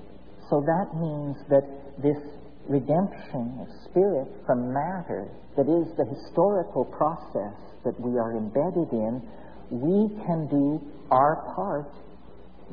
So 0.50 0.60
that 0.60 0.92
means 0.98 1.36
that 1.48 1.64
this 2.02 2.20
redemption 2.68 3.58
of 3.60 3.68
spirit 3.90 4.28
from 4.46 4.72
matter, 4.72 5.30
that 5.56 5.66
is 5.66 5.88
the 5.96 6.06
historical 6.06 6.84
process 6.84 7.56
that 7.84 7.98
we 7.98 8.18
are 8.18 8.36
embedded 8.36 8.92
in, 8.92 9.22
we 9.70 10.10
can 10.26 10.46
do 10.50 10.80
our 11.10 11.54
part 11.54 11.90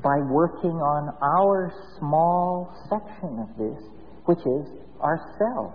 by 0.03 0.17
working 0.29 0.77
on 0.77 1.09
our 1.21 1.73
small 1.97 2.69
section 2.89 3.39
of 3.39 3.49
this, 3.57 3.81
which 4.25 4.39
is 4.45 4.65
ourself. 5.01 5.73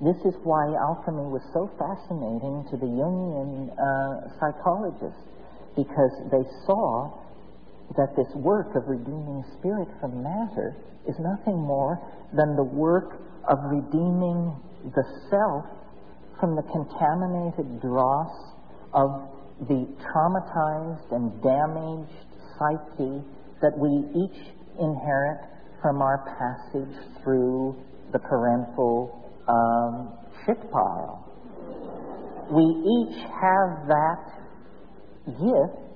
This 0.00 0.16
is 0.28 0.34
why 0.44 0.76
alchemy 0.76 1.24
was 1.24 1.40
so 1.56 1.72
fascinating 1.80 2.68
to 2.68 2.76
the 2.76 2.84
Jungian 2.84 3.72
uh, 3.72 4.28
psychologists, 4.36 5.24
because 5.72 6.12
they 6.30 6.44
saw 6.66 7.16
that 7.96 8.12
this 8.16 8.28
work 8.34 8.76
of 8.76 8.88
redeeming 8.88 9.44
spirit 9.58 9.88
from 10.00 10.22
matter 10.22 10.76
is 11.08 11.16
nothing 11.18 11.56
more 11.56 11.96
than 12.36 12.56
the 12.56 12.64
work 12.64 13.16
of 13.48 13.58
redeeming 13.70 14.52
the 14.94 15.04
self 15.30 15.64
from 16.40 16.56
the 16.56 16.62
contaminated 16.68 17.80
dross 17.80 18.52
of 18.92 19.08
the 19.64 19.88
traumatized 20.04 21.08
and 21.12 21.32
damaged 21.40 22.12
psyche 22.58 23.24
that 23.62 23.72
we 23.78 23.88
each 24.12 24.52
inherit 24.78 25.40
from 25.80 26.02
our 26.02 26.20
passage 26.36 26.96
through 27.22 27.74
the 28.12 28.18
parental 28.18 29.25
um, 29.48 30.12
shit 30.44 30.58
pile. 30.70 31.26
we 32.50 32.62
each 32.62 33.18
have 33.26 33.86
that 33.88 34.24
gift 35.26 35.86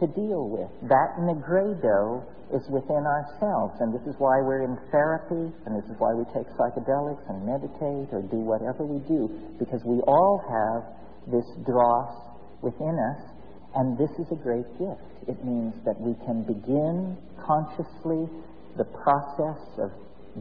to 0.00 0.06
deal 0.16 0.48
with. 0.48 0.70
That 0.88 1.20
nigredo 1.20 2.24
is 2.50 2.66
within 2.68 3.06
ourselves, 3.06 3.78
and 3.78 3.94
this 3.94 4.02
is 4.10 4.14
why 4.18 4.42
we're 4.42 4.64
in 4.64 4.76
therapy, 4.90 5.54
and 5.66 5.70
this 5.78 5.86
is 5.86 5.96
why 5.98 6.14
we 6.14 6.24
take 6.34 6.46
psychedelics 6.58 7.22
and 7.30 7.46
meditate 7.46 8.10
or 8.10 8.22
do 8.26 8.42
whatever 8.42 8.82
we 8.82 8.98
do, 9.06 9.30
because 9.58 9.80
we 9.84 10.02
all 10.10 10.42
have 10.42 10.82
this 11.30 11.46
dross 11.64 12.10
within 12.62 12.98
us, 12.98 13.22
and 13.76 13.96
this 13.96 14.10
is 14.18 14.26
a 14.32 14.38
great 14.42 14.66
gift. 14.82 15.06
It 15.28 15.38
means 15.44 15.74
that 15.86 15.94
we 16.00 16.18
can 16.26 16.42
begin 16.42 17.16
consciously 17.38 18.26
the 18.76 18.88
process 18.98 19.62
of 19.78 19.94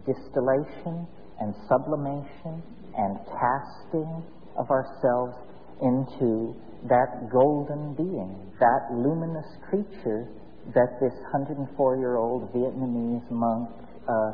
distillation 0.05 1.05
and 1.39 1.53
sublimation 1.67 2.61
and 2.97 3.17
casting 3.27 4.23
of 4.57 4.69
ourselves 4.69 5.35
into 5.81 6.55
that 6.87 7.29
golden 7.31 7.95
being, 7.95 8.35
that 8.59 8.91
luminous 8.91 9.47
creature 9.69 10.27
that 10.73 10.99
this 11.01 11.13
104 11.31 11.97
year 11.97 12.17
old 12.17 12.53
Vietnamese 12.53 13.29
monk 13.31 13.69
uh, 14.07 14.31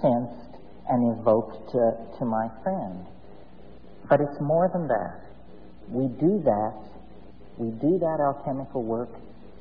sensed 0.00 0.60
and 0.88 1.18
evoked 1.18 1.70
to, 1.72 1.80
to 2.18 2.24
my 2.24 2.48
friend. 2.62 3.06
But 4.08 4.20
it's 4.20 4.40
more 4.40 4.70
than 4.72 4.86
that. 4.88 5.20
We 5.88 6.08
do 6.08 6.42
that, 6.44 6.80
we 7.58 7.70
do 7.70 7.98
that 7.98 8.18
alchemical 8.20 8.82
work 8.82 9.10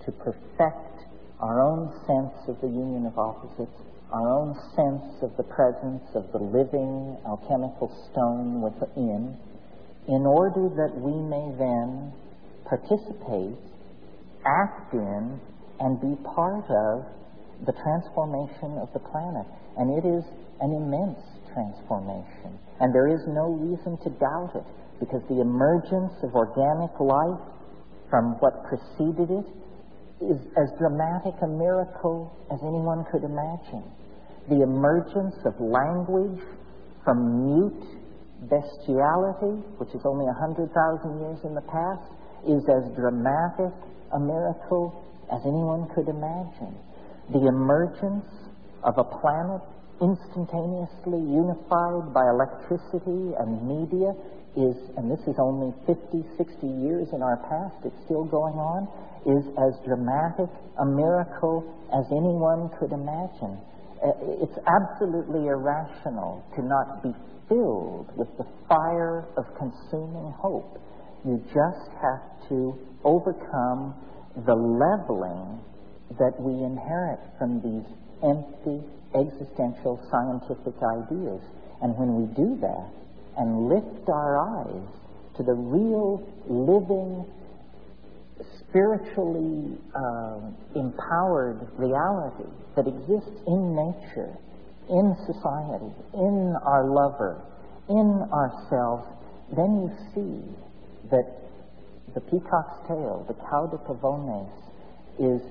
to 0.06 0.12
perfect 0.12 0.94
our 1.40 1.62
own 1.62 1.92
sense 2.08 2.48
of 2.48 2.60
the 2.62 2.68
union 2.68 3.06
of 3.06 3.18
opposites, 3.18 3.76
our 4.14 4.30
own 4.30 4.54
sense 4.78 5.24
of 5.26 5.36
the 5.38 5.44
presence 5.50 6.06
of 6.14 6.30
the 6.32 6.38
living 6.38 7.18
alchemical 7.26 7.90
stone 8.12 8.62
within, 8.62 9.36
in 10.08 10.22
order 10.30 10.70
that 10.70 10.94
we 10.94 11.18
may 11.18 11.50
then 11.58 12.14
participate, 12.70 13.58
act 14.46 14.94
in, 14.94 15.42
and 15.80 16.00
be 16.00 16.14
part 16.36 16.70
of 16.70 17.10
the 17.66 17.74
transformation 17.74 18.78
of 18.78 18.94
the 18.94 19.02
planet. 19.02 19.50
And 19.82 19.98
it 19.98 20.06
is 20.06 20.24
an 20.62 20.78
immense 20.78 21.18
transformation. 21.50 22.54
And 22.80 22.94
there 22.94 23.10
is 23.10 23.26
no 23.28 23.58
reason 23.58 23.98
to 24.06 24.10
doubt 24.22 24.54
it, 24.54 24.68
because 25.00 25.26
the 25.28 25.42
emergence 25.42 26.14
of 26.22 26.36
organic 26.36 26.94
life 27.02 27.42
from 28.12 28.38
what 28.40 28.62
preceded 28.70 29.32
it 29.42 29.48
is 30.22 30.38
as 30.54 30.70
dramatic 30.78 31.34
a 31.42 31.48
miracle 31.48 32.30
as 32.54 32.60
anyone 32.62 33.04
could 33.12 33.24
imagine. 33.24 33.84
The 34.50 34.62
emergence 34.62 35.36
of 35.46 35.56
language 35.60 36.44
from 37.04 37.48
mute 37.48 37.84
bestiality, 38.50 39.56
which 39.80 39.90
is 39.96 40.02
only 40.04 40.26
100,000 40.26 40.68
years 41.20 41.40
in 41.44 41.56
the 41.56 41.64
past, 41.72 42.04
is 42.44 42.64
as 42.68 42.84
dramatic 42.96 43.72
a 44.12 44.20
miracle 44.20 44.92
as 45.32 45.40
anyone 45.48 45.88
could 45.96 46.12
imagine. 46.12 46.76
The 47.32 47.48
emergence 47.48 48.28
of 48.84 49.00
a 49.00 49.08
planet 49.08 49.64
instantaneously 50.04 51.24
unified 51.24 52.12
by 52.12 52.28
electricity 52.28 53.32
and 53.40 53.64
media 53.64 54.12
is, 54.60 54.76
and 55.00 55.10
this 55.10 55.24
is 55.26 55.40
only 55.40 55.72
50, 55.88 56.20
60 56.36 56.68
years 56.68 57.08
in 57.14 57.24
our 57.24 57.38
past, 57.48 57.80
it's 57.86 57.96
still 58.06 58.26
going 58.26 58.60
on, 58.60 58.92
is 59.24 59.48
as 59.56 59.74
dramatic 59.88 60.52
a 60.80 60.86
miracle 60.86 61.64
as 61.96 62.04
anyone 62.12 62.70
could 62.78 62.92
imagine. 62.92 63.56
It's 64.04 64.60
absolutely 64.68 65.48
irrational 65.48 66.44
to 66.56 66.62
not 66.62 67.02
be 67.04 67.14
filled 67.48 68.12
with 68.18 68.28
the 68.38 68.46
fire 68.68 69.26
of 69.38 69.46
consuming 69.58 70.34
hope. 70.38 70.78
You 71.26 71.42
just 71.48 71.90
have 72.02 72.50
to 72.50 72.78
overcome 73.06 73.96
the 74.46 74.56
leveling 74.56 75.62
that 76.20 76.34
we 76.40 76.52
inherit 76.64 77.20
from 77.40 77.62
these 77.62 77.88
empty 78.24 78.84
existential 79.16 80.02
scientific 80.12 80.76
ideas. 80.84 81.42
And 81.82 81.96
when 81.98 82.16
we 82.20 82.26
do 82.36 82.58
that 82.60 82.90
and 83.38 83.70
lift 83.70 84.10
our 84.10 84.38
eyes 84.38 84.88
to 85.38 85.44
the 85.44 85.54
real 85.54 86.22
living 86.48 87.26
spiritually 88.74 89.78
uh, 89.94 90.42
empowered 90.74 91.62
reality 91.78 92.50
that 92.76 92.88
exists 92.88 93.38
in 93.46 93.78
nature, 93.78 94.34
in 94.90 95.16
society, 95.30 95.94
in 96.16 96.56
our 96.66 96.90
lover, 96.90 97.40
in 97.88 98.26
ourselves, 98.34 99.06
then 99.56 99.86
you 99.86 99.90
see 100.16 100.42
that 101.12 101.30
the 102.16 102.22
peacock's 102.22 102.88
tail, 102.88 103.24
the 103.28 103.36
cauda 103.46 103.78
pavonis, 103.86 104.50
is 105.22 105.42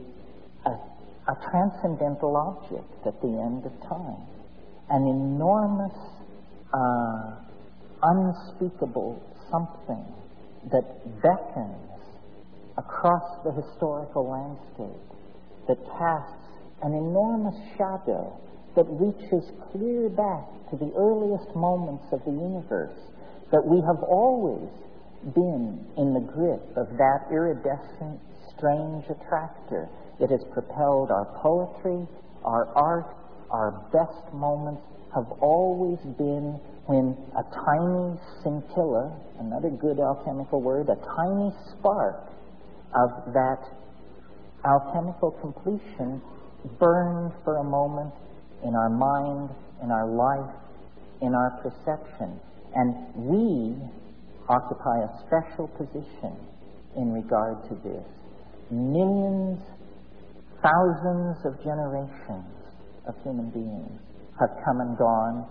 a, 0.67 0.71
a 1.31 1.37
transcendental 1.49 2.37
object 2.37 3.07
at 3.07 3.15
the 3.23 3.29
end 3.29 3.65
of 3.65 3.73
time, 3.89 4.27
an 4.91 5.07
enormous, 5.07 5.95
uh, 6.75 7.37
unspeakable 8.03 9.23
something 9.49 10.05
that 10.73 10.83
beckons 11.23 11.92
across 12.87 13.45
the 13.45 13.53
historical 13.53 14.29
landscape, 14.29 15.03
that 15.69 15.79
casts 15.99 16.43
an 16.83 16.95
enormous 16.95 17.55
shadow 17.77 18.39
that 18.75 18.87
reaches 18.89 19.45
clear 19.71 20.09
back 20.09 20.47
to 20.71 20.77
the 20.77 20.91
earliest 20.97 21.55
moments 21.55 22.05
of 22.13 22.21
the 22.25 22.31
universe, 22.31 22.99
that 23.53 23.65
we 23.65 23.79
have 23.87 24.03
always 24.03 24.71
been 25.35 25.79
in 25.97 26.15
the 26.15 26.25
grip 26.35 26.63
of 26.77 26.89
that 26.99 27.29
iridescent, 27.31 28.19
strange 28.57 29.05
attractor. 29.07 29.89
It 30.19 30.31
has 30.31 30.41
propelled 30.53 31.11
our 31.11 31.27
poetry, 31.43 32.07
our 32.45 32.67
art, 32.75 33.15
our 33.51 33.71
best 33.93 34.33
moments 34.35 34.83
have 35.15 35.31
always 35.41 36.01
been 36.17 36.59
when 36.87 37.15
a 37.37 37.45
tiny 37.55 38.19
scintilla, 38.43 39.15
another 39.39 39.71
good 39.71 40.01
alchemical 40.01 40.61
word, 40.61 40.89
a 40.89 40.97
tiny 41.15 41.53
spark 41.71 42.32
of 42.95 43.33
that 43.33 43.63
alchemical 44.65 45.33
completion 45.41 46.21
burned 46.79 47.33
for 47.45 47.59
a 47.59 47.65
moment 47.65 48.13
in 48.65 48.75
our 48.75 48.91
mind, 48.91 49.51
in 49.83 49.91
our 49.91 50.07
life, 50.07 50.55
in 51.21 51.35
our 51.35 51.51
perception. 51.63 52.39
And 52.75 52.95
we 53.17 53.77
occupy 54.49 55.03
a 55.03 55.11
special 55.27 55.69
position 55.69 56.37
in 56.97 57.13
regard 57.13 57.69
to 57.69 57.75
this. 57.83 58.07
Millions, 58.71 59.61
thousands 60.63 61.37
of 61.45 61.59
generations 61.63 62.55
of 63.09 63.15
human 63.23 63.51
beings 63.51 64.01
have 64.39 64.51
come 64.65 64.81
and 64.81 64.97
gone 64.97 65.47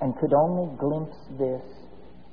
and 0.00 0.14
could 0.18 0.34
only 0.34 0.68
glimpse 0.76 1.16
this 1.38 1.62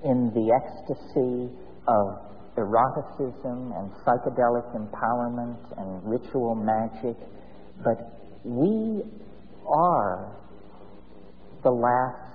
in 0.03 0.31
the 0.33 0.51
ecstasy 0.51 1.49
of 1.87 2.32
eroticism 2.57 3.73
and 3.75 3.91
psychedelic 4.05 4.67
empowerment 4.75 5.57
and 5.77 6.03
ritual 6.03 6.55
magic. 6.55 7.17
But 7.83 8.19
we 8.43 9.03
are 9.67 10.35
the 11.63 11.71
last 11.71 12.33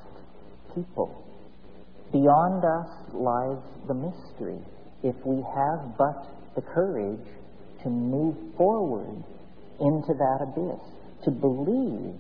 people. 0.75 1.25
Beyond 2.13 2.65
us 2.65 2.89
lies 3.13 3.63
the 3.87 3.95
mystery. 3.95 4.59
If 5.03 5.15
we 5.25 5.37
have 5.37 5.97
but 5.99 6.27
the 6.57 6.63
courage 6.63 7.27
to 7.83 7.91
move 7.91 8.37
forward 8.57 9.23
into 9.81 10.15
that 10.15 10.39
abyss, 10.43 10.81
to 11.25 11.31
believe 11.31 12.15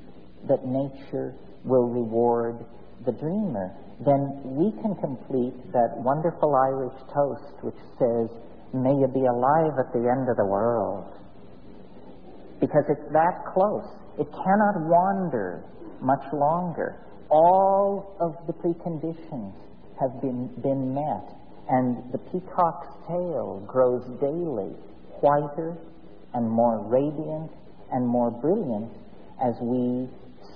that 0.47 0.65
nature 0.65 1.35
will 1.65 1.89
reward 1.89 2.65
the 3.07 3.13
dreamer, 3.13 3.75
then 4.05 4.41
we 4.45 4.71
can 4.81 4.95
complete 5.03 5.57
that 5.73 5.91
wonderful 5.99 6.55
Irish 6.55 6.95
toast 7.11 7.55
which 7.63 7.81
says, 7.99 8.31
May 8.73 8.95
you 8.95 9.09
be 9.09 9.25
alive 9.25 9.75
at 9.81 9.93
the 9.93 10.07
end 10.07 10.29
of 10.29 10.37
the 10.37 10.45
world. 10.45 11.09
Because 12.61 12.85
it's 12.89 13.13
that 13.13 13.43
close. 13.55 13.89
It 14.19 14.29
cannot 14.31 14.87
wander 14.87 15.65
much 16.01 16.23
longer. 16.33 17.01
All 17.31 18.17
of 18.21 18.37
the 18.47 18.53
preconditions 18.53 19.55
have 20.01 20.21
been, 20.21 20.49
been 20.63 20.95
met, 20.95 21.35
and 21.69 22.13
the 22.13 22.19
peacock's 22.19 22.93
tail 23.09 23.65
grows 23.67 24.05
daily 24.21 24.75
whiter 25.21 25.77
and 26.35 26.49
more 26.49 26.85
radiant 26.87 27.51
and 27.93 28.07
more 28.07 28.31
brilliant 28.31 28.93
as 29.43 29.55
we 29.61 30.09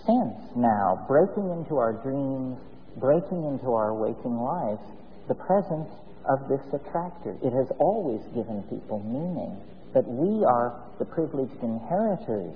sense 0.07 0.39
now, 0.57 1.05
breaking 1.09 1.51
into 1.51 1.77
our 1.77 1.95
dreams, 2.03 2.59
breaking 2.97 3.45
into 3.45 3.73
our 3.73 3.95
waking 3.95 4.37
lives, 4.37 4.83
the 5.29 5.35
presence 5.35 5.89
of 6.29 6.49
this 6.49 6.63
attractor. 6.73 7.37
It 7.43 7.53
has 7.53 7.69
always 7.79 8.21
given 8.35 8.63
people 8.71 9.01
meaning, 9.01 9.59
but 9.93 10.07
we 10.07 10.45
are 10.45 10.81
the 10.99 11.05
privileged 11.05 11.63
inheritors 11.63 12.55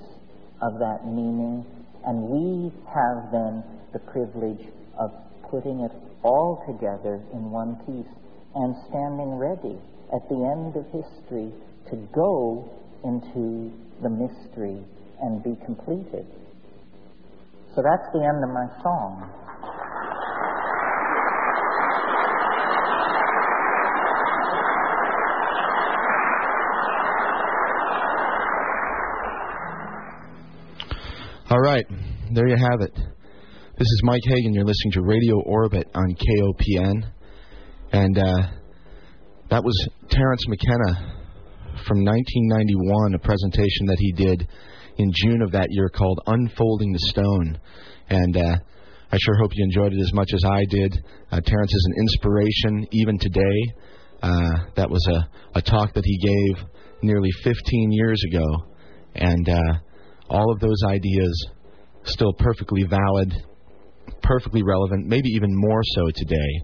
of 0.62 0.78
that 0.78 1.06
meaning, 1.06 1.64
and 2.06 2.22
we 2.22 2.72
have 2.88 3.30
then 3.32 3.64
the 3.92 3.98
privilege 4.10 4.66
of 4.98 5.10
putting 5.50 5.80
it 5.80 5.92
all 6.22 6.62
together 6.66 7.22
in 7.32 7.50
one 7.50 7.76
piece. 7.86 8.12
and 8.56 8.74
standing 8.88 9.36
ready 9.36 9.76
at 10.16 10.26
the 10.30 10.40
end 10.56 10.72
of 10.76 10.84
history 10.88 11.52
to 11.90 11.96
go 12.14 12.64
into 13.04 13.70
the 14.02 14.08
mystery 14.08 14.80
and 15.20 15.42
be 15.44 15.54
completed. 15.64 16.26
So 17.74 17.82
that's 17.82 18.08
the 18.12 18.24
end 18.24 18.42
of 18.42 18.50
my 18.50 18.66
song. 18.82 19.28
All 31.48 31.60
right, 31.60 31.86
there 32.32 32.48
you 32.48 32.56
have 32.56 32.80
it. 32.80 32.92
This 32.92 33.86
is 33.86 34.00
Mike 34.02 34.22
Hagan. 34.24 34.52
You're 34.52 34.64
listening 34.64 34.94
to 34.94 35.02
Radio 35.02 35.40
Orbit 35.42 35.88
on 35.94 36.16
KOPN. 36.16 37.08
And 37.92 38.18
uh, 38.18 38.48
that 39.50 39.62
was 39.62 39.88
Terence 40.10 40.44
McKenna 40.48 41.14
from 41.86 42.04
1991, 42.04 43.14
a 43.14 43.18
presentation 43.20 43.86
that 43.86 43.98
he 44.00 44.10
did 44.10 44.48
in 44.96 45.12
June 45.14 45.40
of 45.40 45.52
that 45.52 45.68
year 45.70 45.88
called 45.88 46.18
Unfolding 46.26 46.92
the 46.92 46.98
Stone. 47.10 47.60
And 48.10 48.36
uh, 48.36 48.56
I 49.12 49.16
sure 49.16 49.36
hope 49.38 49.52
you 49.54 49.62
enjoyed 49.62 49.92
it 49.92 50.00
as 50.00 50.12
much 50.14 50.32
as 50.34 50.42
I 50.44 50.64
did. 50.68 51.00
Uh, 51.30 51.40
Terence 51.46 51.72
is 51.72 51.88
an 51.92 52.02
inspiration 52.02 52.88
even 52.90 53.20
today. 53.20 53.74
Uh, 54.20 54.50
that 54.74 54.90
was 54.90 55.06
a, 55.12 55.58
a 55.58 55.62
talk 55.62 55.94
that 55.94 56.04
he 56.04 56.18
gave 56.18 56.64
nearly 57.02 57.30
15 57.44 57.92
years 57.92 58.20
ago. 58.32 58.66
And 59.14 59.48
uh, 59.48 59.78
all 60.28 60.52
of 60.52 60.60
those 60.60 60.82
ideas 60.86 61.50
still 62.04 62.32
perfectly 62.32 62.84
valid, 62.84 63.32
perfectly 64.22 64.62
relevant, 64.62 65.06
maybe 65.06 65.28
even 65.30 65.50
more 65.52 65.82
so 65.82 66.02
today. 66.14 66.62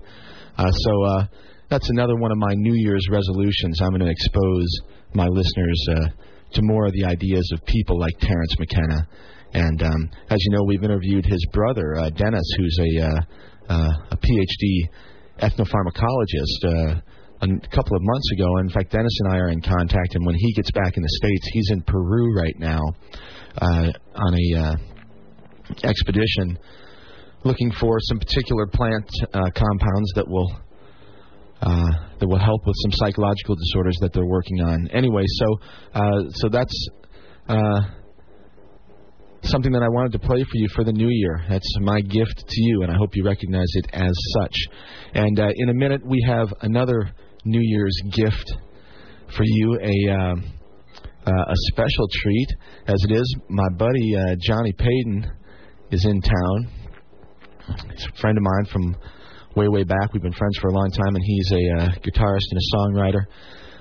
Uh, 0.57 0.71
so 0.71 1.05
uh, 1.05 1.27
that's 1.69 1.89
another 1.91 2.17
one 2.17 2.31
of 2.31 2.39
my 2.39 2.55
New 2.55 2.75
Year's 2.75 3.07
resolutions. 3.11 3.81
I'm 3.81 3.91
going 3.91 4.01
to 4.01 4.11
expose 4.11 4.67
my 5.15 5.27
listeners 5.27 5.87
uh, 5.91 6.09
to 6.55 6.61
more 6.63 6.87
of 6.87 6.93
the 6.93 7.05
ideas 7.05 7.51
of 7.53 7.65
people 7.67 7.99
like 7.99 8.13
Terence 8.21 8.55
McKenna. 8.59 9.09
And 9.55 9.83
um, 9.83 10.11
as 10.31 10.39
you 10.41 10.57
know, 10.57 10.65
we've 10.65 10.83
interviewed 10.83 11.27
his 11.27 11.45
brother, 11.53 11.97
uh, 11.97 12.11
Dennis, 12.11 12.45
who's 12.57 12.79
a, 12.79 13.01
uh, 13.01 13.21
uh, 13.69 13.91
a 14.11 14.17
PhD 14.17 14.89
ethnopharmacologist. 15.41 17.03
A 17.43 17.47
couple 17.75 17.97
of 17.97 18.03
months 18.03 18.33
ago. 18.35 18.59
In 18.59 18.69
fact, 18.69 18.93
Dennis 18.93 19.19
and 19.25 19.35
I 19.35 19.39
are 19.39 19.49
in 19.49 19.61
contact, 19.61 20.15
and 20.15 20.25
when 20.25 20.37
he 20.37 20.53
gets 20.53 20.71
back 20.71 20.97
in 20.97 21.03
the 21.03 21.09
states, 21.09 21.49
he's 21.53 21.71
in 21.73 21.83
Peru 21.83 22.33
right 22.37 22.57
now 22.57 22.81
uh, 23.61 23.91
on 24.15 24.35
a 24.35 24.61
uh, 24.61 24.75
expedition 25.83 26.57
looking 27.43 27.73
for 27.73 27.99
some 28.03 28.21
particular 28.21 28.69
plant 28.69 29.11
uh, 29.35 29.51
compounds 29.57 30.13
that 30.15 30.29
will 30.29 30.53
uh, 31.63 31.91
that 32.21 32.29
will 32.29 32.39
help 32.39 32.65
with 32.65 32.77
some 32.83 32.93
psychological 32.93 33.57
disorders 33.57 33.97
that 34.01 34.13
they're 34.13 34.25
working 34.25 34.61
on. 34.61 34.89
Anyway, 34.93 35.25
so 35.27 35.59
uh, 35.95 36.23
so 36.35 36.49
that's 36.49 36.89
uh, 37.49 37.81
something 39.43 39.73
that 39.73 39.83
I 39.83 39.89
wanted 39.89 40.13
to 40.13 40.21
play 40.21 40.45
for 40.45 40.55
you 40.57 40.69
for 40.77 40.85
the 40.85 40.93
new 40.93 41.09
year. 41.11 41.45
That's 41.49 41.77
my 41.81 42.03
gift 42.03 42.45
to 42.47 42.63
you, 42.63 42.83
and 42.83 42.93
I 42.93 42.97
hope 42.97 43.17
you 43.17 43.25
recognize 43.25 43.71
it 43.75 43.87
as 43.93 44.13
such. 44.39 44.55
And 45.15 45.37
in 45.57 45.71
a 45.71 45.75
minute, 45.75 46.07
we 46.07 46.25
have 46.29 46.55
another 46.61 47.13
New 47.45 47.61
Year's 47.63 48.01
gift 48.11 48.53
for 49.37 49.45
you 49.45 49.79
a. 49.83 50.13
Uh, 50.13 50.35
uh, 51.25 51.31
a 51.31 51.55
special 51.71 52.09
treat, 52.11 52.49
as 52.89 53.05
it 53.05 53.13
is. 53.13 53.37
My 53.49 53.69
buddy 53.79 54.17
uh, 54.17 54.35
Johnny 54.41 54.73
Payton 54.73 55.31
is 55.93 56.05
in 56.05 56.21
town. 56.21 56.69
He's 57.93 58.07
a 58.07 58.21
friend 58.21 58.37
of 58.37 58.43
mine 58.43 58.65
from 58.73 58.97
way, 59.55 59.69
way 59.69 59.85
back. 59.85 60.13
We've 60.13 60.23
been 60.23 60.33
friends 60.33 60.59
for 60.61 60.69
a 60.69 60.73
long 60.73 60.91
time, 60.91 61.15
and 61.15 61.25
he's 61.25 61.53
a 61.53 61.57
uh, 61.57 61.89
guitarist 62.01 62.47
and 62.51 62.59
a 62.59 62.77
songwriter. 62.77 63.25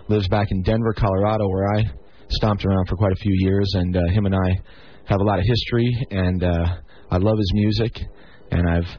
Lives 0.07 0.27
back 0.27 0.47
in 0.51 0.61
Denver, 0.61 0.93
Colorado, 0.93 1.47
where 1.47 1.67
I 1.77 1.83
stomped 2.29 2.65
around 2.65 2.87
for 2.87 2.95
quite 2.95 3.11
a 3.11 3.15
few 3.21 3.33
years, 3.39 3.71
and 3.75 3.95
uh, 3.95 4.01
him 4.11 4.25
and 4.25 4.35
I 4.35 4.61
have 5.05 5.19
a 5.19 5.23
lot 5.23 5.39
of 5.39 5.45
history, 5.45 5.89
and 6.11 6.43
uh, 6.43 6.65
I 7.09 7.17
love 7.17 7.37
his 7.37 7.51
music, 7.53 7.91
and 8.51 8.69
I've 8.69 8.97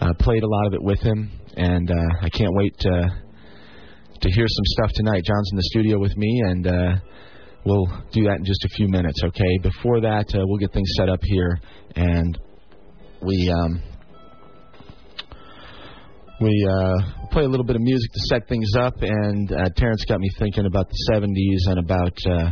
uh, 0.00 0.14
played 0.20 0.42
a 0.42 0.48
lot 0.48 0.66
of 0.68 0.74
it 0.74 0.82
with 0.82 1.00
him, 1.00 1.30
and 1.56 1.90
uh, 1.90 1.94
I 2.22 2.28
can't 2.30 2.54
wait 2.54 2.78
to 2.78 3.23
to 4.24 4.30
hear 4.32 4.46
some 4.48 4.64
stuff 4.64 4.90
tonight. 4.94 5.22
John's 5.22 5.50
in 5.52 5.56
the 5.56 5.68
studio 5.70 5.98
with 5.98 6.16
me, 6.16 6.42
and 6.46 6.66
uh, 6.66 6.96
we'll 7.66 7.86
do 8.10 8.24
that 8.24 8.36
in 8.38 8.44
just 8.44 8.64
a 8.64 8.68
few 8.70 8.88
minutes. 8.88 9.20
Okay. 9.22 9.58
Before 9.62 10.00
that, 10.00 10.34
uh, 10.34 10.40
we'll 10.44 10.58
get 10.58 10.72
things 10.72 10.88
set 10.96 11.10
up 11.10 11.20
here, 11.22 11.60
and 11.94 12.38
we 13.20 13.52
um, 13.54 13.82
we 16.40 16.68
uh, 16.70 17.28
play 17.32 17.44
a 17.44 17.48
little 17.48 17.66
bit 17.66 17.76
of 17.76 17.82
music 17.82 18.10
to 18.12 18.20
set 18.20 18.48
things 18.48 18.70
up. 18.78 18.94
And 19.02 19.52
uh, 19.52 19.68
Terence 19.76 20.04
got 20.08 20.20
me 20.20 20.30
thinking 20.38 20.64
about 20.64 20.88
the 20.88 21.12
'70s 21.12 21.70
and 21.70 21.78
about 21.78 22.16
uh, 22.26 22.50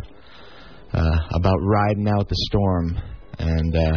uh, 0.93 1.19
about 1.35 1.57
riding 1.63 2.07
out 2.09 2.29
the 2.29 2.37
storm 2.51 3.01
and 3.39 3.75
uh, 3.75 3.97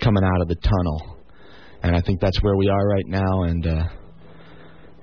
coming 0.00 0.24
out 0.24 0.40
of 0.40 0.48
the 0.48 0.56
tunnel. 0.56 1.18
And 1.84 1.94
I 1.94 2.00
think 2.00 2.20
that's 2.20 2.42
where 2.42 2.56
we 2.56 2.68
are 2.68 2.88
right 2.88 3.06
now. 3.06 3.42
And 3.44 3.66
uh, 3.66 3.84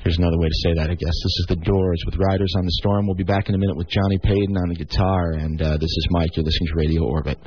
here's 0.03 0.17
another 0.17 0.37
way 0.37 0.47
to 0.47 0.59
say 0.63 0.73
that, 0.75 0.89
I 0.89 0.95
guess. 0.95 1.13
This 1.23 1.37
is 1.39 1.45
the 1.49 1.55
Doors 1.57 2.01
with 2.05 2.15
Riders 2.17 2.53
on 2.57 2.65
the 2.65 2.71
Storm. 2.79 3.05
We'll 3.05 3.15
be 3.15 3.23
back 3.23 3.49
in 3.49 3.55
a 3.55 3.57
minute 3.57 3.77
with 3.77 3.87
Johnny 3.87 4.17
Payton 4.17 4.57
on 4.57 4.69
the 4.69 4.75
guitar. 4.75 5.33
And 5.33 5.61
uh, 5.61 5.77
this 5.77 5.83
is 5.89 6.07
Mike. 6.11 6.35
You're 6.35 6.45
listening 6.45 6.69
to 6.69 6.75
Radio 6.75 7.03
Orbit. 7.03 7.37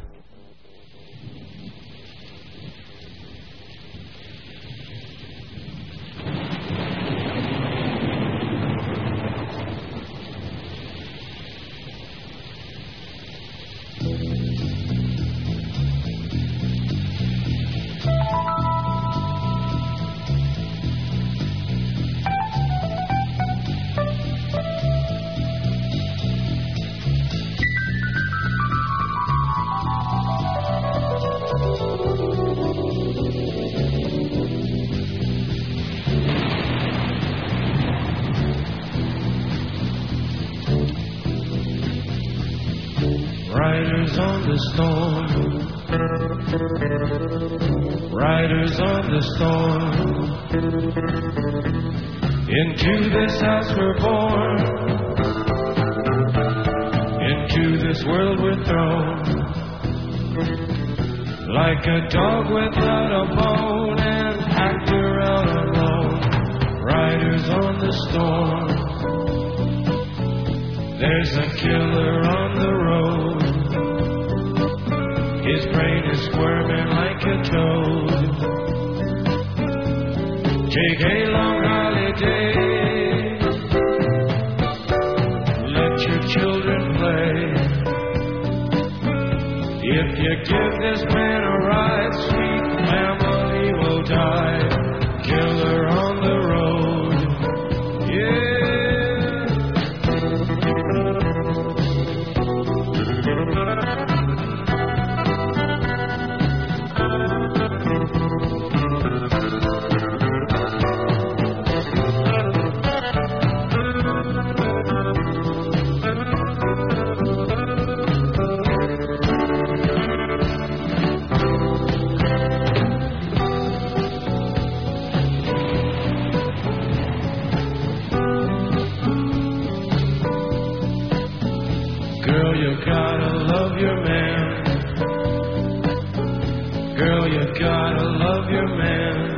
Girl, 136.97 137.26
you 137.28 137.44
gotta 137.58 138.02
love 138.05 138.48
your 138.50 138.68
man. 138.76 139.36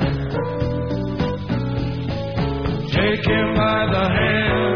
Take 2.91 3.25
him 3.25 3.55
by 3.55 3.87
the 3.91 4.09
hand. 4.19 4.76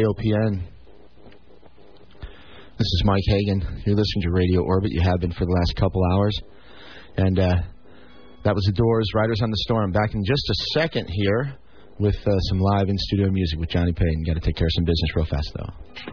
KOPN. 0.00 0.62
This 2.78 2.86
is 2.86 3.02
Mike 3.04 3.22
Hagan. 3.26 3.82
You're 3.84 3.96
listening 3.96 4.22
to 4.22 4.30
Radio 4.30 4.62
Orbit. 4.62 4.92
You 4.92 5.02
have 5.02 5.20
been 5.20 5.32
for 5.32 5.44
the 5.44 5.52
last 5.52 5.76
couple 5.76 6.02
hours. 6.12 6.34
And 7.18 7.38
uh, 7.38 7.56
that 8.44 8.54
was 8.54 8.64
The 8.64 8.72
Doors, 8.72 9.10
Riders 9.14 9.40
on 9.42 9.50
the 9.50 9.58
Storm. 9.58 9.92
Back 9.92 10.14
in 10.14 10.24
just 10.24 10.48
a 10.48 10.54
second 10.78 11.06
here 11.10 11.54
with 11.98 12.16
uh, 12.26 12.38
some 12.48 12.60
live 12.60 12.88
in 12.88 12.96
studio 12.96 13.30
music 13.30 13.58
with 13.58 13.68
Johnny 13.68 13.92
Payton. 13.92 14.24
Got 14.26 14.34
to 14.34 14.40
take 14.40 14.56
care 14.56 14.66
of 14.66 14.72
some 14.74 14.84
business 14.84 15.16
real 15.16 15.26
fast 15.26 15.52
though. 15.54 15.69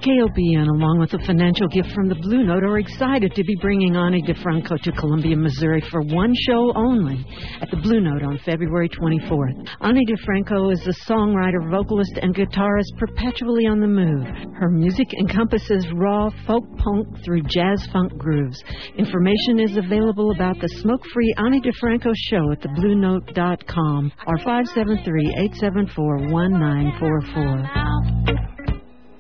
KOPN, 0.08 0.69
along 0.69 1.00
with 1.00 1.14
a 1.16 1.26
financial 1.26 1.68
gift 1.68 1.92
from 1.92 2.08
the 2.08 2.16
Blue 2.16 2.44
Note, 2.44 2.64
are 2.64 2.80
excited 2.80 3.36
to 3.36 3.44
be 3.44 3.58
bringing 3.60 3.98
Ani 3.98 4.24
DiFranco 4.24 4.82
to 4.84 4.92
Columbia, 4.94 5.36
Missouri 5.36 5.84
for 5.92 6.00
one 6.00 6.34
show 6.48 6.72
only 6.77 7.26
at 7.61 7.69
the 7.72 7.76
Blue 7.76 8.00
Note 8.00 8.24
on 8.24 8.40
February 8.45 8.88
24th. 8.88 9.68
Ani 9.82 10.06
DiFranco 10.06 10.72
is 10.72 10.80
a 10.88 10.94
songwriter, 11.11 11.69
vocalist, 11.69 12.18
and 12.22 12.34
guitarist 12.34 12.98
perpetually 12.98 13.66
on 13.66 13.82
the 13.82 13.88
move. 13.88 14.26
Her 14.56 14.69
music 14.69 15.14
encompasses 15.19 15.86
raw 15.94 16.30
folk 16.45 16.64
punk 16.77 17.26
through 17.26 17.42
jazz 17.42 17.86
funk 17.92 18.18
grooves. 18.18 18.64
Information 18.98 19.60
is 19.60 19.76
available 19.76 20.32
about 20.32 20.58
the 20.61 20.69
smoke 20.80 21.03
free 21.14 21.34
Ani 21.38 21.60
DiFranco 21.60 22.14
show 22.16 22.53
at 22.53 22.61
thebluenote.com 22.61 24.14
or 24.26 24.38
573 24.38 25.36
874 25.52 26.18
1944. 26.32 28.57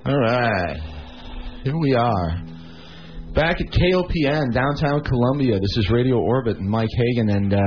All 0.07 0.17
right, 0.17 0.79
here 1.65 1.77
we 1.77 1.93
are. 1.93 2.39
Back 3.35 3.57
at 3.59 3.67
KOPN, 3.67 4.53
downtown 4.53 5.03
Columbia. 5.03 5.59
This 5.59 5.75
is 5.75 5.89
Radio 5.91 6.15
Orbit 6.15 6.55
and 6.55 6.69
Mike 6.69 6.87
Hagan, 6.95 7.29
and 7.29 7.53
uh, 7.53 7.59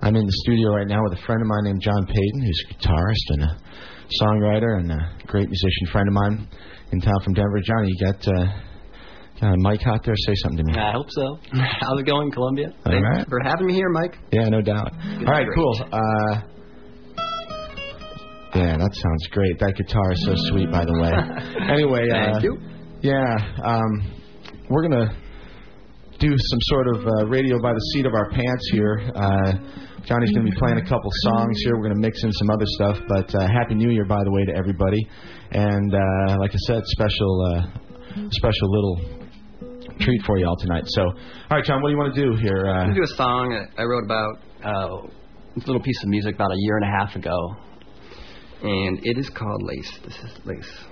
I'm 0.00 0.16
in 0.16 0.24
the 0.24 0.32
studio 0.44 0.70
right 0.74 0.86
now 0.86 1.02
with 1.04 1.18
a 1.18 1.22
friend 1.26 1.42
of 1.42 1.46
mine 1.46 1.64
named 1.64 1.82
John 1.82 2.06
Payton, 2.06 2.40
who's 2.40 2.64
a 2.64 2.72
guitarist 2.72 3.26
and 3.28 3.42
a 3.42 3.60
songwriter 4.22 4.78
and 4.80 4.90
a 4.92 5.26
great 5.26 5.50
musician 5.50 5.86
friend 5.92 6.08
of 6.08 6.14
mine 6.14 6.48
in 6.92 7.02
town 7.02 7.20
from 7.22 7.34
Denver. 7.34 7.60
Johnny, 7.62 7.92
you 7.94 8.06
got, 8.06 8.26
uh, 8.26 9.52
a 9.52 9.54
mic 9.58 9.86
out 9.86 10.02
there? 10.06 10.14
Say 10.16 10.32
something 10.36 10.64
to 10.64 10.72
me. 10.72 10.78
I 10.78 10.92
hope 10.92 11.10
so. 11.10 11.38
How's 11.52 12.00
it 12.00 12.06
going, 12.06 12.30
Columbia? 12.32 12.68
All 12.86 12.92
Thanks 12.92 13.06
right. 13.12 13.28
for 13.28 13.40
having 13.44 13.66
me 13.66 13.74
here, 13.74 13.90
Mike. 13.90 14.16
Yeah, 14.32 14.48
no 14.48 14.62
doubt. 14.62 14.90
All 14.94 15.24
right, 15.26 15.44
great. 15.44 15.54
cool. 15.54 15.74
Uh, 15.92 16.40
yeah, 18.58 18.76
that 18.76 18.92
sounds 18.94 19.26
great. 19.30 19.58
That 19.60 19.74
guitar 19.76 20.12
is 20.12 20.24
so 20.24 20.34
sweet, 20.50 20.70
by 20.70 20.84
the 20.84 20.96
way. 21.00 21.12
Anyway, 21.74 22.08
uh, 22.10 22.32
Thank 22.32 22.42
you. 22.44 22.58
Yeah, 23.02 23.34
um, 23.62 23.90
we're 24.68 24.82
gonna 24.88 25.14
do 26.18 26.28
some 26.34 26.60
sort 26.72 26.86
of 26.96 27.06
uh, 27.06 27.26
radio 27.28 27.60
by 27.62 27.72
the 27.72 27.80
seat 27.94 28.06
of 28.06 28.14
our 28.14 28.28
pants 28.30 28.64
here. 28.72 28.94
Uh, 29.14 29.52
Johnny's 30.04 30.32
gonna 30.32 30.50
be 30.50 30.56
playing 30.58 30.78
a 30.78 30.82
couple 30.88 31.10
songs 31.30 31.60
here. 31.62 31.76
We're 31.76 31.88
gonna 31.88 32.00
mix 32.00 32.24
in 32.24 32.32
some 32.32 32.50
other 32.50 32.64
stuff. 32.66 32.96
But 33.08 33.34
uh, 33.34 33.46
Happy 33.46 33.74
New 33.74 33.90
Year, 33.90 34.04
by 34.06 34.24
the 34.24 34.30
way, 34.32 34.44
to 34.46 34.54
everybody. 34.56 35.06
And 35.52 35.94
uh, 35.94 36.36
like 36.40 36.50
I 36.50 36.58
said, 36.66 36.82
special, 36.86 37.32
uh, 37.54 38.26
special 38.32 38.68
little 38.70 38.96
treat 40.00 40.22
for 40.26 40.38
you 40.38 40.46
all 40.46 40.56
tonight. 40.56 40.84
So, 40.86 41.02
all 41.02 41.12
right, 41.52 41.64
John, 41.64 41.82
what 41.82 41.88
do 41.88 41.92
you 41.92 41.98
want 41.98 42.14
to 42.14 42.20
do 42.20 42.34
here? 42.40 42.66
I'm 42.66 42.76
Uh, 42.76 42.82
gonna 42.84 42.94
do 42.94 43.02
a 43.02 43.16
song 43.16 43.66
I 43.78 43.82
wrote 43.84 44.04
about 44.04 44.32
uh, 44.64 45.06
this 45.54 45.66
little 45.66 45.82
piece 45.82 46.02
of 46.02 46.08
music 46.08 46.34
about 46.34 46.50
a 46.50 46.56
year 46.58 46.76
and 46.78 46.84
a 46.86 46.98
half 46.98 47.14
ago, 47.16 47.36
and 48.62 49.04
it 49.04 49.18
is 49.18 49.28
called 49.30 49.62
Lace. 49.62 49.98
This 50.04 50.18
is 50.18 50.38
Lace. 50.44 50.84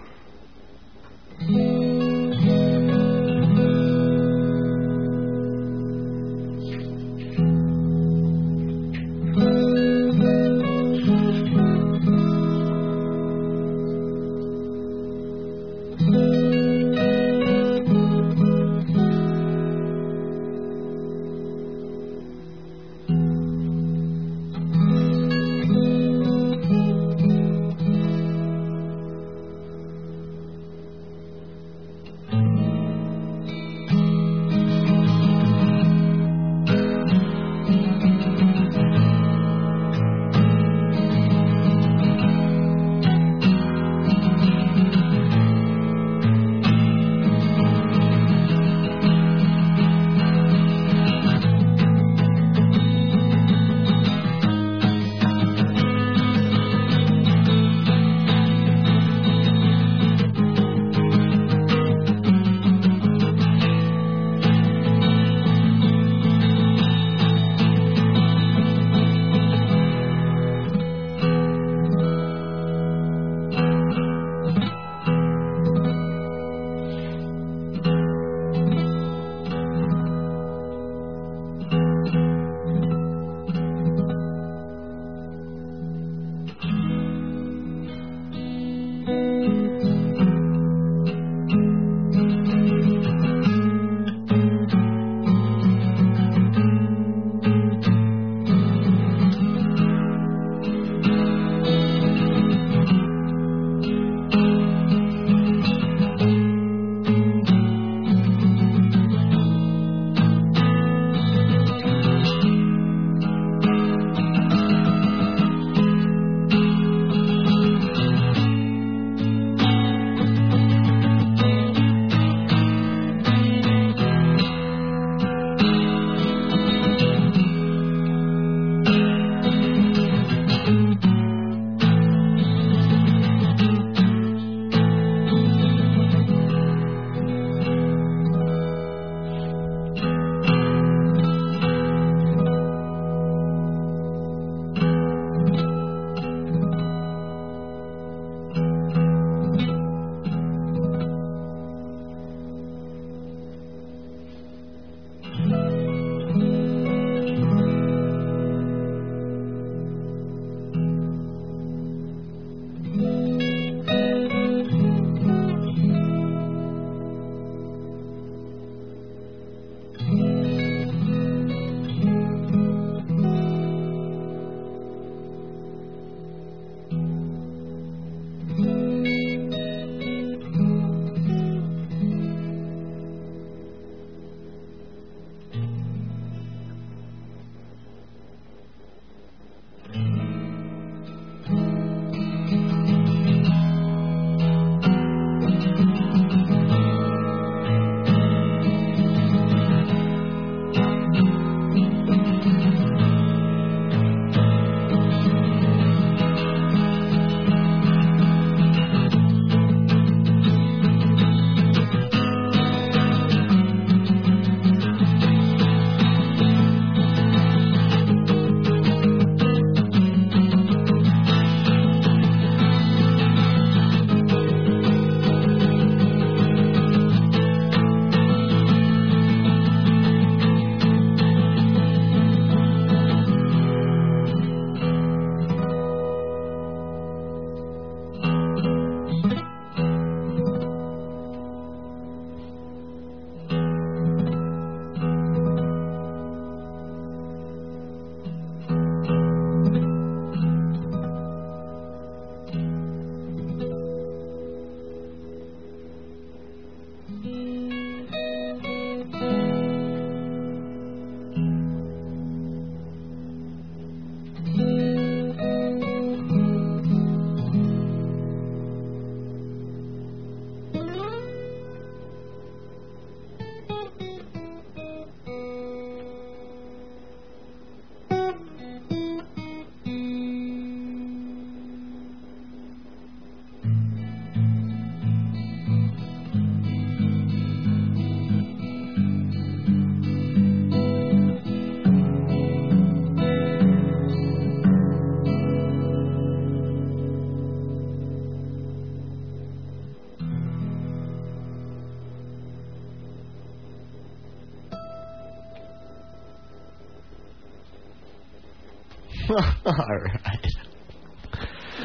Right. 310.25 310.47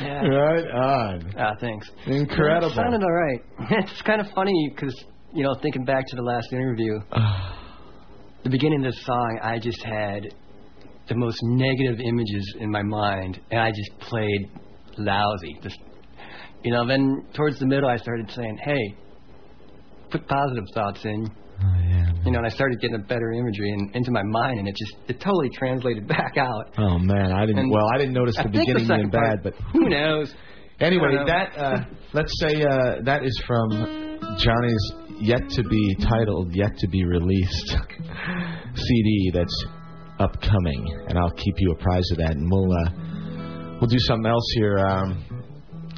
Yeah. 0.02 0.28
Right 0.28 0.72
on. 0.72 1.34
Ah, 1.38 1.52
thanks. 1.60 1.90
Incredible. 2.08 2.72
It 2.72 2.76
sounded 2.76 3.04
all 3.04 3.12
right. 3.12 3.42
It's 3.84 4.02
kind 4.02 4.20
of 4.22 4.28
funny 4.34 4.72
because, 4.74 4.96
you 5.34 5.44
know, 5.44 5.56
thinking 5.62 5.86
back 5.86 6.06
to 6.08 6.16
the 6.16 6.22
last 6.24 6.52
interview, 6.52 7.00
the 8.44 8.50
beginning 8.50 8.86
of 8.86 8.94
the 8.94 9.00
song, 9.02 9.40
I 9.44 9.60
just 9.60 9.84
had 9.84 10.24
the 11.08 11.16
most 11.16 11.38
negative 11.44 12.00
images 12.00 12.56
in 12.60 12.72
my 12.72 12.82
mind, 12.82 13.40
and 13.52 13.60
I 13.60 13.70
just 13.70 13.92
played 14.10 14.50
lousy. 14.98 15.60
Just, 15.62 15.78
you 16.64 16.72
know, 16.72 16.88
then 16.88 17.26
towards 17.36 17.60
the 17.60 17.68
middle, 17.68 17.90
I 17.90 17.98
started 17.98 18.32
saying, 18.32 18.58
hey, 18.64 18.96
put 20.10 20.28
positive 20.28 20.66
thoughts 20.74 21.04
in. 21.04 21.30
You 22.24 22.32
know, 22.32 22.38
and 22.38 22.46
I 22.46 22.50
started 22.50 22.80
getting 22.80 22.96
a 22.96 23.04
better 23.04 23.32
imagery 23.32 23.72
in, 23.72 23.92
into 23.96 24.12
my 24.12 24.22
mind, 24.24 24.60
and 24.60 24.68
it 24.68 24.76
just 24.76 24.96
it 25.08 25.20
totally 25.20 25.50
translated 25.58 26.08
back 26.18 26.38
out. 26.38 26.74
Oh 26.78 27.00
man, 27.00 27.32
I 27.32 27.46
didn't. 27.46 27.60
And 27.60 27.72
well, 27.72 27.88
I 27.94 27.98
didn't 27.98 28.14
notice 28.14 28.36
the 28.36 28.42
I 28.42 28.44
think 28.44 28.54
the 28.56 28.74
beginning 28.74 28.88
being 28.88 29.10
part- 29.12 29.44
bad, 29.44 29.44
but 29.44 29.54
Who 29.74 29.90
knows? 29.90 30.34
anyway, 30.80 31.16
know. 31.16 31.26
that 31.26 31.58
uh, 31.58 31.78
let's 32.14 32.32
say 32.40 32.62
uh, 32.64 33.02
that 33.06 33.24
is 33.24 33.42
from 33.48 33.70
Johnny's 34.38 34.92
yet 35.20 35.42
to 35.50 35.64
be 35.64 35.96
titled, 36.02 36.54
yet 36.56 36.78
to 36.78 36.88
be 36.88 37.06
released 37.06 37.76
CD 38.76 39.32
that's 39.34 39.66
upcoming, 40.20 40.86
and 41.08 41.18
I'll 41.18 41.32
keep 41.32 41.56
you 41.58 41.72
apprised 41.72 42.12
of 42.12 42.18
that. 42.20 42.32
And 42.32 42.52
we'll 42.52 42.72
uh, 42.72 43.78
we'll 43.82 43.90
do 43.90 44.00
something 44.00 44.30
else 44.30 44.46
here. 44.56 44.78
Um, 44.78 45.26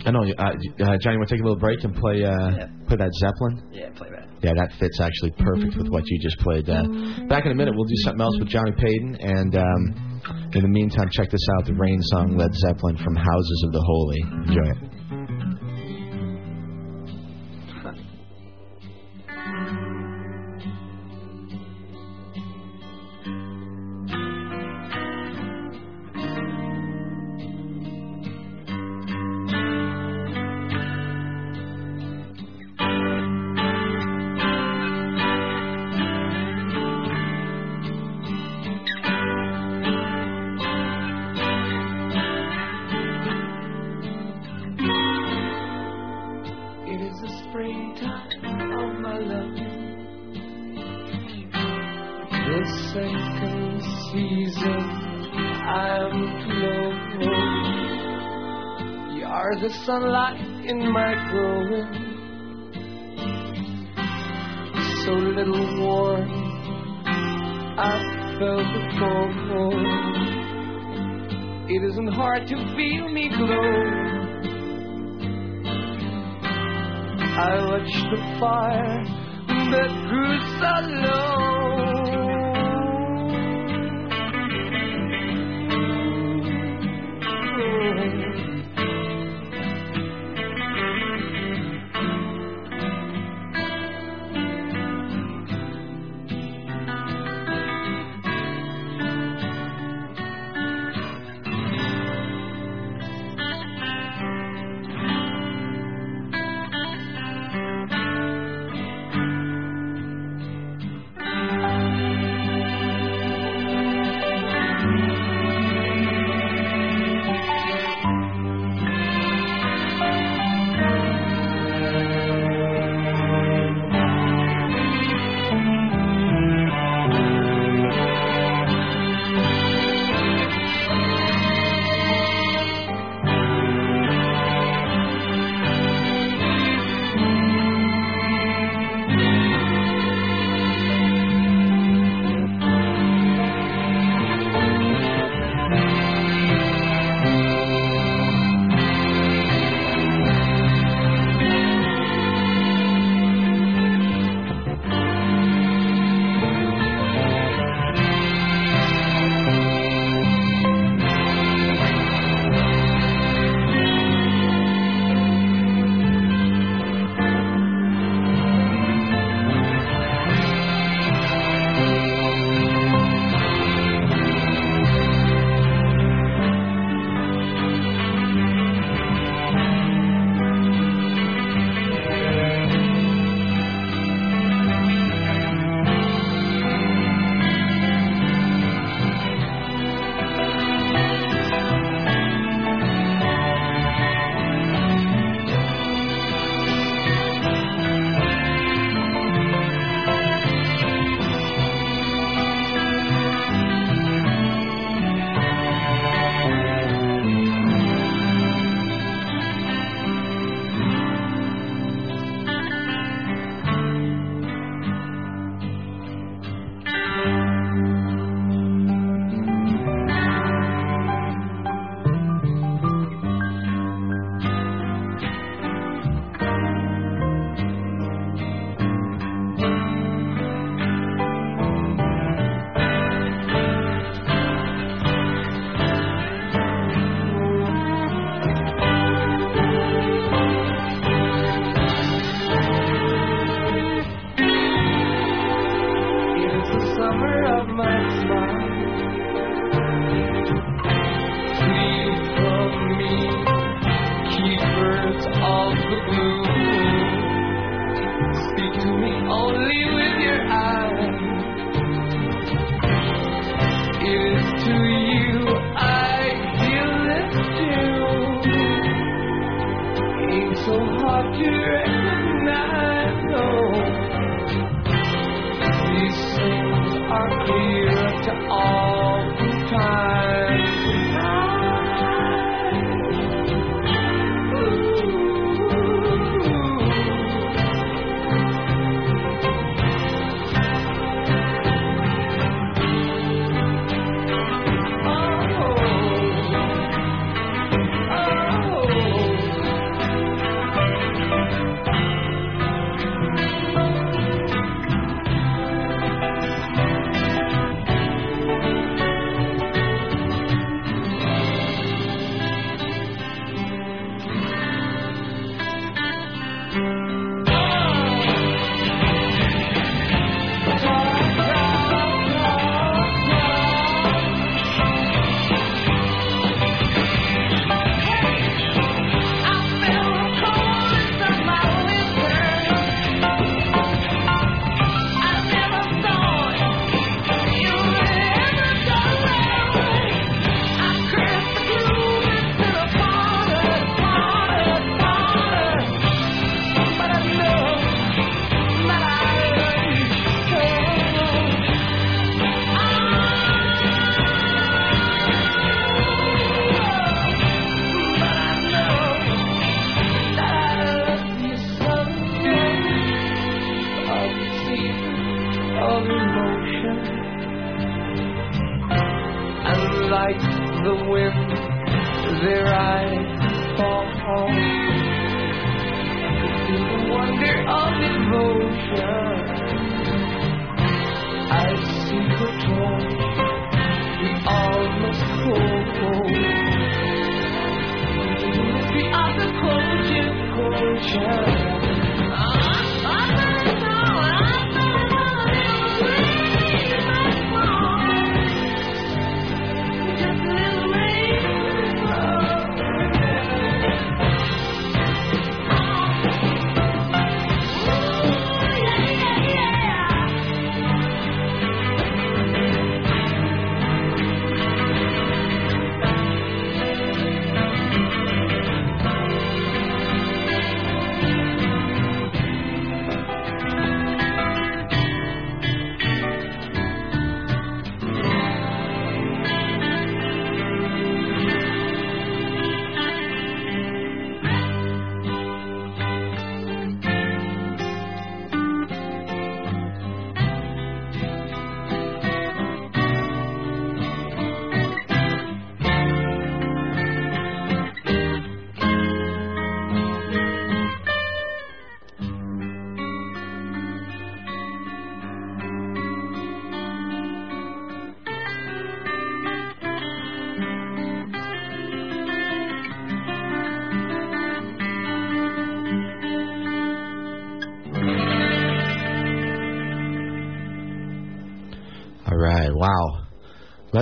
I 0.05 0.11
know, 0.11 0.23
uh, 0.23 0.43
uh, 0.43 0.97
Johnny. 0.99 1.17
Want 1.17 1.29
to 1.29 1.35
take 1.35 1.41
a 1.41 1.43
little 1.47 1.59
break 1.59 1.83
and 1.83 1.95
play 1.95 2.23
uh, 2.23 2.49
Yeah. 2.49 2.67
play 2.87 2.97
that 2.97 3.11
Zeppelin? 3.19 3.63
Yeah, 3.71 3.89
play 3.95 4.09
that. 4.11 4.27
Yeah, 4.41 4.51
that 4.55 4.73
fits 4.79 4.99
actually 4.99 5.31
perfect 5.39 5.77
with 5.77 5.87
what 5.87 6.03
you 6.07 6.19
just 6.19 6.37
played. 6.39 6.69
Uh, 6.69 6.83
back 7.29 7.45
in 7.45 7.51
a 7.51 7.55
minute, 7.55 7.73
we'll 7.75 7.87
do 7.87 7.95
something 8.03 8.21
else 8.21 8.35
with 8.39 8.49
Johnny 8.49 8.71
Payton, 8.77 9.15
and 9.21 9.55
um, 9.55 10.51
in 10.53 10.61
the 10.61 10.67
meantime, 10.67 11.07
check 11.11 11.29
this 11.31 11.45
out: 11.57 11.65
the 11.65 11.73
Rain 11.75 12.01
song, 12.11 12.35
Led 12.35 12.53
Zeppelin 12.55 12.97
from 12.97 13.15
Houses 13.15 13.63
of 13.67 13.71
the 13.71 13.81
Holy. 13.81 14.21
Enjoy 14.47 14.69
it. 14.71 14.77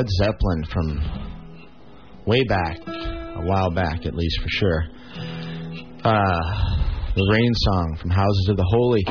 Led 0.01 0.09
Zeppelin 0.17 0.63
from 0.73 0.97
way 2.25 2.43
back, 2.49 2.79
a 2.87 3.43
while 3.43 3.69
back 3.69 4.07
at 4.07 4.15
least 4.15 4.41
for 4.41 4.49
sure. 4.49 4.83
Uh, 6.03 6.39
the 7.13 7.29
Rain 7.31 7.51
Song 7.53 7.97
from 8.01 8.09
Houses 8.09 8.47
of 8.49 8.57
the 8.57 8.65
Holy. 8.67 9.03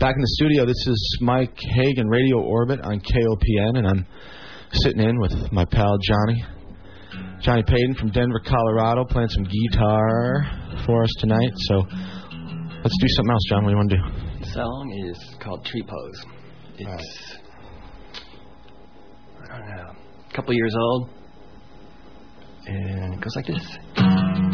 Back 0.00 0.14
in 0.14 0.22
the 0.22 0.36
studio, 0.38 0.64
this 0.64 0.86
is 0.86 1.18
Mike 1.20 1.54
Hagan, 1.74 2.08
Radio 2.08 2.40
Orbit 2.40 2.80
on 2.80 2.98
KOPN, 2.98 3.76
and 3.76 3.86
I'm 3.86 4.06
sitting 4.72 5.02
in 5.02 5.20
with 5.20 5.52
my 5.52 5.66
pal 5.66 5.98
Johnny. 5.98 6.42
Johnny 7.42 7.62
Payton 7.64 7.96
from 7.96 8.10
Denver, 8.10 8.40
Colorado, 8.42 9.04
playing 9.04 9.28
some 9.28 9.44
guitar 9.44 10.46
for 10.86 11.02
us 11.02 11.10
tonight. 11.18 11.52
So 11.56 11.82
let's 12.82 12.96
do 12.98 13.08
something 13.16 13.32
else, 13.32 13.42
John. 13.50 13.64
What 13.64 13.70
do 13.70 13.72
you 13.72 13.76
want 13.76 13.90
to 13.90 13.96
do? 13.96 14.46
The 14.46 14.52
song 14.54 15.10
is 15.10 15.36
called 15.42 15.66
Tree 15.66 15.82
Pose. 15.82 16.24
It's 16.78 17.36
I 19.50 19.58
don't 19.58 19.76
know, 19.76 20.07
couple 20.38 20.54
years 20.54 20.74
old, 20.80 21.10
and 22.68 23.14
it 23.14 23.20
goes 23.20 23.34
like 23.34 23.46
this. 23.46 24.47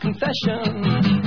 Confession. 0.00 1.23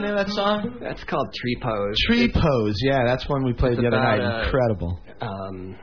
The 0.00 0.06
name 0.06 0.16
of 0.16 0.26
that 0.26 0.32
song? 0.34 0.78
That's 0.80 1.02
called 1.04 1.28
Tree 1.34 1.56
Pose. 1.60 1.96
Tree 2.06 2.30
Pose. 2.32 2.74
Yeah, 2.84 3.04
that's 3.06 3.28
one 3.28 3.44
we 3.44 3.52
played 3.52 3.76
the 3.78 3.86
other 3.88 3.96
about, 3.96 4.18
night. 4.18 4.20
uh, 4.20 4.44
Incredible. 4.44 5.00
Um, 5.20 5.76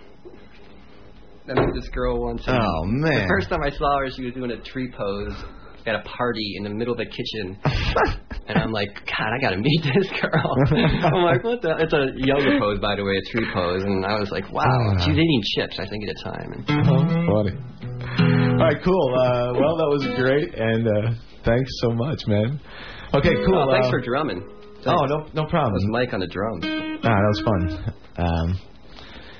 I 1.50 1.54
met 1.54 1.74
this 1.76 1.90
girl 1.90 2.22
once. 2.24 2.44
and 2.48 2.58
Oh 2.58 2.82
man. 2.86 3.22
The 3.22 3.28
first 3.28 3.50
time 3.50 3.60
I 3.64 3.70
saw 3.70 4.00
her, 4.00 4.10
she 4.16 4.24
was 4.26 4.34
doing 4.34 4.52
a 4.52 4.62
tree 4.62 4.92
pose 4.98 5.34
at 5.86 5.94
a 5.96 6.02
party 6.02 6.56
in 6.58 6.64
the 6.64 6.70
middle 6.72 6.94
of 6.94 7.00
the 7.00 7.06
kitchen. 7.06 7.58
And 8.48 8.60
I'm 8.60 8.72
like, 8.72 8.94
God, 9.08 9.34
I 9.34 9.42
gotta 9.42 9.58
meet 9.58 9.82
this 9.82 10.08
girl. 10.22 10.54
I'm 10.70 11.24
like, 11.26 11.44
what 11.44 11.64
the? 11.64 11.78
It's 11.82 11.94
a 11.94 12.14
yoga 12.14 12.60
pose, 12.60 12.78
by 12.80 12.96
the 12.96 13.04
way, 13.04 13.18
a 13.18 13.32
tree 13.32 13.48
pose. 13.52 13.82
And 13.82 14.06
I 14.06 14.20
was 14.20 14.30
like, 14.30 14.46
wow. 14.54 14.70
She 15.02 15.10
was 15.10 15.18
eating 15.18 15.42
chips, 15.58 15.80
I 15.80 15.90
think, 15.90 16.04
at 16.06 16.14
the 16.14 16.22
time. 16.30 16.54
And 16.54 16.62
Funny. 17.26 17.58
All 18.54 18.58
right, 18.62 18.78
cool. 18.86 19.08
Uh, 19.18 19.50
well, 19.58 19.74
that 19.82 19.90
was 19.90 20.06
great, 20.22 20.54
and 20.54 20.88
uh, 20.88 21.18
thanks 21.44 21.72
so 21.82 21.90
much, 21.90 22.22
man. 22.28 22.62
Okay, 23.14 23.36
cool. 23.46 23.68
oh, 23.68 23.72
thanks 23.72 23.88
uh, 23.88 23.92
for 23.92 24.02
drumming. 24.02 24.44
Oh, 24.86 25.06
no, 25.06 25.26
no 25.34 25.46
problem. 25.50 25.74
That 25.74 25.82
was 25.82 25.88
Mike 25.90 26.14
on 26.14 26.20
the 26.20 26.28
drums. 26.28 26.66
Ah, 26.66 27.16
that 27.16 27.32
was 27.32 27.42
fun. 27.46 27.94
Um, 28.16 28.56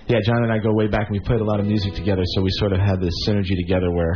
yeah, 0.08 0.20
John 0.28 0.44
and 0.44 0.52
I 0.52 0.60
go 0.60 0.70
way 0.74 0.86
back, 0.92 1.08
and 1.08 1.18
we 1.18 1.24
played 1.24 1.40
a 1.40 1.48
lot 1.48 1.62
of 1.62 1.66
music 1.66 1.96
together, 1.96 2.22
so 2.36 2.42
we 2.44 2.52
sort 2.60 2.74
of 2.74 2.80
had 2.84 3.00
this 3.00 3.16
synergy 3.26 3.56
together 3.66 3.90
where 3.90 4.14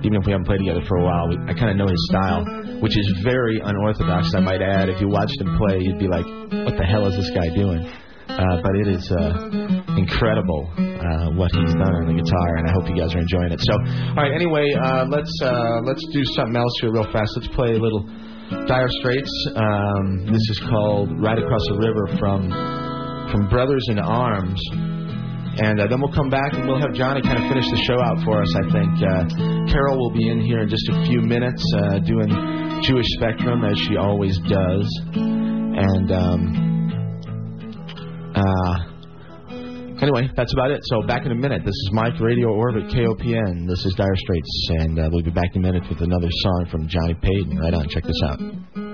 even 0.00 0.16
if 0.16 0.24
we 0.24 0.32
haven't 0.32 0.46
played 0.46 0.64
together 0.64 0.80
for 0.88 0.96
a 0.96 1.04
while, 1.04 1.28
we, 1.28 1.36
I 1.46 1.52
kind 1.52 1.70
of 1.70 1.76
know 1.76 1.86
his 1.86 2.00
style, 2.08 2.42
which 2.80 2.96
is 2.96 3.06
very 3.22 3.60
unorthodox, 3.62 4.34
I 4.34 4.40
might 4.40 4.62
add. 4.62 4.88
If 4.88 4.98
you 5.00 5.08
watched 5.08 5.38
him 5.38 5.54
play, 5.60 5.78
you'd 5.84 6.00
be 6.00 6.08
like, 6.08 6.24
what 6.24 6.74
the 6.80 6.88
hell 6.88 7.06
is 7.06 7.14
this 7.20 7.30
guy 7.36 7.54
doing? 7.54 7.84
Uh, 8.28 8.64
but 8.64 8.74
it 8.80 8.88
is 8.88 9.04
uh, 9.12 9.94
incredible 9.96 10.72
uh, 10.74 11.30
what 11.38 11.52
he's 11.54 11.74
done 11.74 11.94
on 12.00 12.06
the 12.10 12.16
guitar, 12.18 12.56
and 12.56 12.66
I 12.66 12.72
hope 12.72 12.88
you 12.88 12.96
guys 12.96 13.14
are 13.14 13.22
enjoying 13.22 13.52
it. 13.52 13.60
So, 13.60 13.74
all 14.16 14.22
right. 14.24 14.34
Anyway, 14.34 14.74
uh, 14.74 15.06
let's 15.06 15.32
uh, 15.42 15.80
let's 15.84 16.04
do 16.12 16.22
something 16.34 16.56
else 16.56 16.74
here 16.80 16.92
real 16.92 17.06
fast. 17.12 17.30
Let's 17.36 17.48
play 17.54 17.76
a 17.76 17.80
little 17.80 18.04
Dire 18.66 18.88
Straits. 19.00 19.46
Um, 19.56 20.26
this 20.26 20.40
is 20.50 20.62
called 20.70 21.20
"Ride 21.20 21.38
Across 21.38 21.64
the 21.68 21.78
River" 21.78 22.06
from 22.18 22.48
from 23.30 23.48
Brothers 23.48 23.84
in 23.88 23.98
Arms. 23.98 24.60
And 25.60 25.80
uh, 25.80 25.86
then 25.88 26.00
we'll 26.00 26.12
come 26.12 26.30
back 26.30 26.54
and 26.54 26.68
we'll 26.68 26.78
have 26.80 26.94
Johnny 26.94 27.20
kind 27.20 27.42
of 27.42 27.48
finish 27.50 27.68
the 27.68 27.82
show 27.84 28.00
out 28.00 28.22
for 28.24 28.40
us, 28.40 28.54
I 28.54 28.62
think. 28.70 28.92
Uh, 29.02 29.24
Carol 29.72 29.98
will 29.98 30.12
be 30.12 30.30
in 30.30 30.40
here 30.40 30.60
in 30.60 30.68
just 30.68 30.88
a 30.88 31.04
few 31.04 31.20
minutes 31.20 31.64
uh, 31.74 31.98
doing 31.98 32.30
Jewish 32.82 33.06
Spectrum, 33.18 33.64
as 33.64 33.76
she 33.76 33.96
always 33.96 34.38
does. 34.48 34.86
And 35.14 36.12
um, 36.12 36.68
uh, 38.36 38.74
anyway, 40.02 40.28
that's 40.36 40.52
about 40.52 40.70
it. 40.70 40.80
So 40.84 41.02
back 41.06 41.26
in 41.26 41.32
a 41.32 41.34
minute. 41.34 41.62
This 41.64 41.74
is 41.74 41.90
Mike, 41.92 42.18
Radio 42.20 42.48
Orbit, 42.48 42.84
KOPN. 42.84 43.66
This 43.66 43.84
is 43.84 43.94
Dire 43.96 44.16
Straits. 44.16 44.68
And 44.80 44.98
uh, 44.98 45.08
we'll 45.10 45.22
be 45.22 45.30
back 45.30 45.54
in 45.54 45.64
a 45.64 45.66
minute 45.66 45.88
with 45.88 46.00
another 46.00 46.28
song 46.30 46.66
from 46.70 46.88
Johnny 46.88 47.14
Payton. 47.14 47.58
Right 47.58 47.74
on, 47.74 47.88
check 47.88 48.04
this 48.04 48.20
out. 48.24 48.87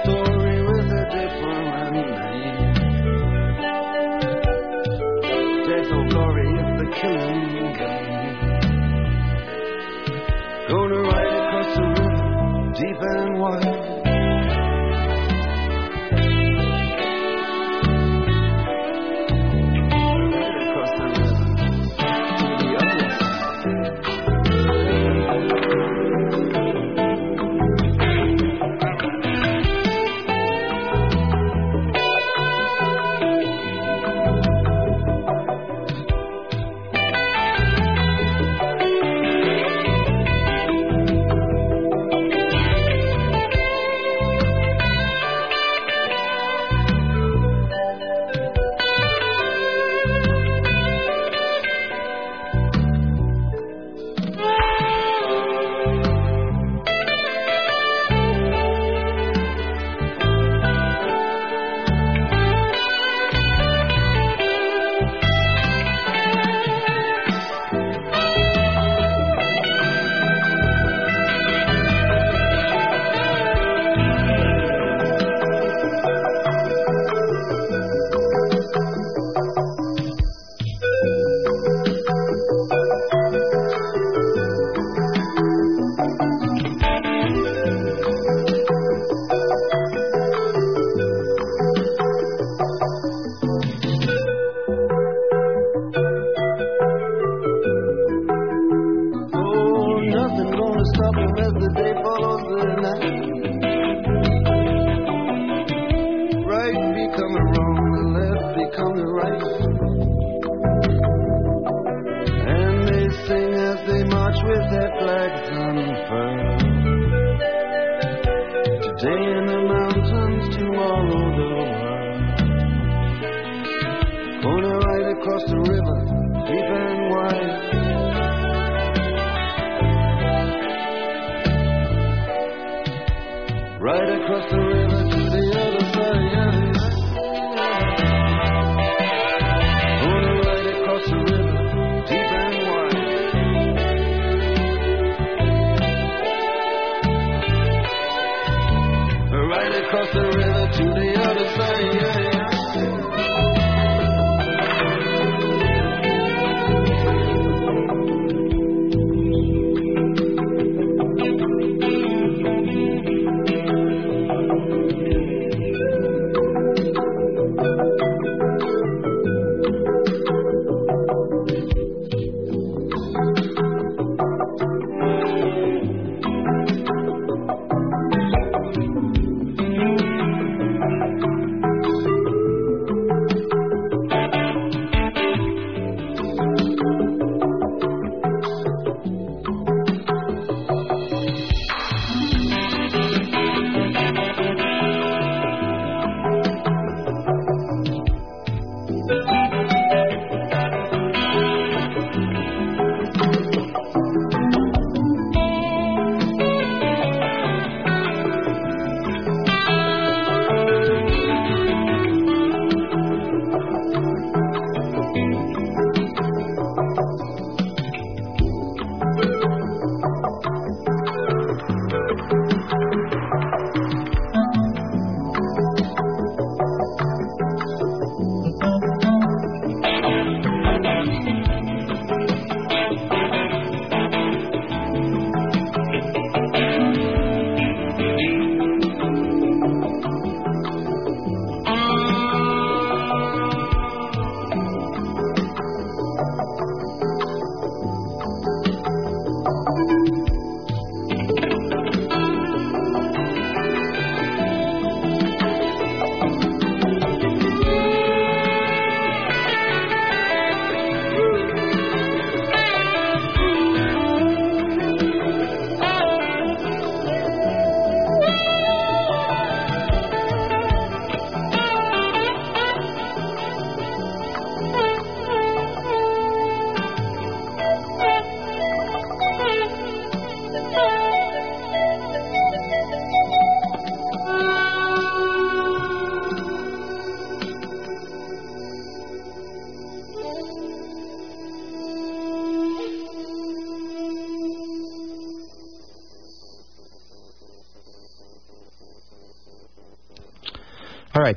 story. 0.00 0.41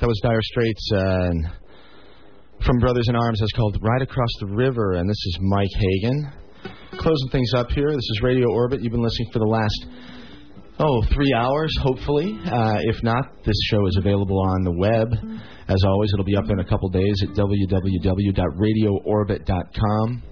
That 0.05 0.09
was 0.09 0.21
Dire 0.21 0.41
Straits 0.43 0.91
uh, 0.93 1.31
from 2.63 2.77
Brothers 2.77 3.07
in 3.09 3.15
Arms. 3.15 3.39
That's 3.39 3.51
called 3.53 3.75
Ride 3.81 4.03
Across 4.03 4.29
the 4.39 4.45
River, 4.45 4.93
and 4.93 5.09
this 5.09 5.17
is 5.17 5.39
Mike 5.41 5.71
Hagan. 5.79 6.31
Closing 6.99 7.29
things 7.31 7.51
up 7.55 7.71
here. 7.71 7.89
This 7.89 7.97
is 7.97 8.21
Radio 8.21 8.53
Orbit. 8.53 8.83
You've 8.83 8.91
been 8.91 9.01
listening 9.01 9.31
for 9.33 9.39
the 9.39 9.45
last, 9.45 9.87
oh, 10.77 11.01
three 11.11 11.33
hours, 11.35 11.75
hopefully. 11.81 12.39
Uh, 12.45 12.77
if 12.83 13.01
not, 13.01 13.43
this 13.45 13.55
show 13.71 13.87
is 13.87 13.97
available 13.97 14.39
on 14.39 14.63
the 14.63 14.73
web. 14.77 15.11
As 15.69 15.83
always, 15.83 16.11
it'll 16.13 16.23
be 16.23 16.37
up 16.37 16.51
in 16.51 16.59
a 16.59 16.65
couple 16.65 16.87
days 16.89 17.23
at 17.23 17.29
www.radioorbit.com. 17.29 20.23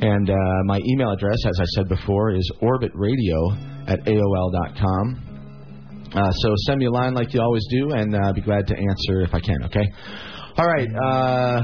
And 0.00 0.30
uh, 0.30 0.62
my 0.66 0.78
email 0.86 1.10
address, 1.10 1.38
as 1.44 1.58
I 1.58 1.64
said 1.74 1.88
before, 1.88 2.36
is 2.36 2.48
orbitradio 2.62 3.88
at 3.88 4.04
AOL.com. 4.04 5.29
Uh, 6.14 6.30
so 6.32 6.54
send 6.66 6.78
me 6.78 6.86
a 6.86 6.90
line 6.90 7.14
like 7.14 7.32
you 7.32 7.40
always 7.40 7.64
do, 7.70 7.92
and 7.92 8.14
uh, 8.14 8.18
I'll 8.18 8.32
be 8.32 8.40
glad 8.40 8.66
to 8.66 8.76
answer 8.76 9.20
if 9.22 9.32
I 9.32 9.40
can. 9.40 9.62
Okay. 9.66 9.86
All 10.58 10.66
right. 10.66 10.88
Uh, 10.90 11.62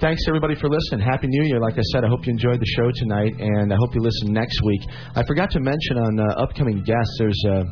thanks 0.00 0.22
everybody 0.26 0.56
for 0.56 0.68
listening. 0.68 1.06
Happy 1.06 1.28
New 1.28 1.44
Year. 1.46 1.60
Like 1.60 1.74
I 1.74 1.82
said, 1.92 2.04
I 2.04 2.08
hope 2.08 2.26
you 2.26 2.32
enjoyed 2.32 2.58
the 2.58 2.66
show 2.66 2.90
tonight, 2.96 3.34
and 3.38 3.72
I 3.72 3.76
hope 3.76 3.94
you 3.94 4.00
listen 4.00 4.32
next 4.32 4.60
week. 4.64 4.80
I 5.14 5.22
forgot 5.24 5.50
to 5.52 5.60
mention 5.60 5.96
on 5.96 6.18
uh, 6.18 6.42
upcoming 6.42 6.82
guests. 6.82 7.16
There's 7.18 7.44
a 7.46 7.64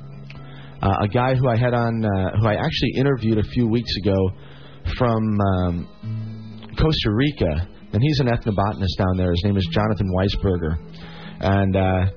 uh, 0.82 0.96
a 1.02 1.08
guy 1.08 1.34
who 1.34 1.48
I 1.48 1.56
had 1.56 1.74
on, 1.74 2.02
who 2.40 2.46
I 2.46 2.54
actually 2.54 2.92
interviewed 2.96 3.38
a 3.38 3.48
few 3.48 3.66
weeks 3.66 3.90
ago 4.02 4.30
from 4.96 5.40
um, 5.40 6.70
Costa 6.78 7.10
Rica, 7.10 7.68
and 7.92 8.02
he's 8.02 8.20
an 8.20 8.26
ethnobotanist 8.28 8.96
down 8.98 9.16
there. 9.16 9.30
His 9.30 9.42
name 9.44 9.56
is 9.56 9.66
Jonathan 9.72 10.08
Weisberger, 10.14 10.78
and. 11.40 12.14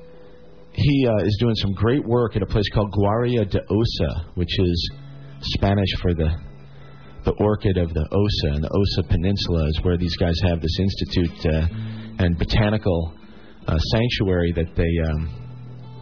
He 0.77 1.07
uh, 1.07 1.25
is 1.25 1.35
doing 1.39 1.55
some 1.55 1.73
great 1.73 2.05
work 2.05 2.35
at 2.35 2.43
a 2.43 2.45
place 2.45 2.69
called 2.71 2.93
Guaria 2.93 3.49
de 3.49 3.59
Osa, 3.59 4.31
which 4.35 4.59
is 4.59 4.91
Spanish 5.41 5.89
for 6.01 6.13
the 6.13 6.29
the 7.25 7.33
orchid 7.43 7.77
of 7.77 7.93
the 7.93 8.07
Osa, 8.09 8.55
and 8.55 8.63
the 8.63 8.69
Osa 8.69 9.09
Peninsula 9.09 9.67
is 9.67 9.79
where 9.83 9.97
these 9.97 10.15
guys 10.15 10.35
have 10.43 10.61
this 10.61 10.79
institute 10.79 11.45
uh, 11.45 11.67
and 12.23 12.37
botanical 12.37 13.13
uh, 13.67 13.77
sanctuary 13.91 14.53
that 14.55 14.73
they 14.77 14.93
um, 15.09 15.47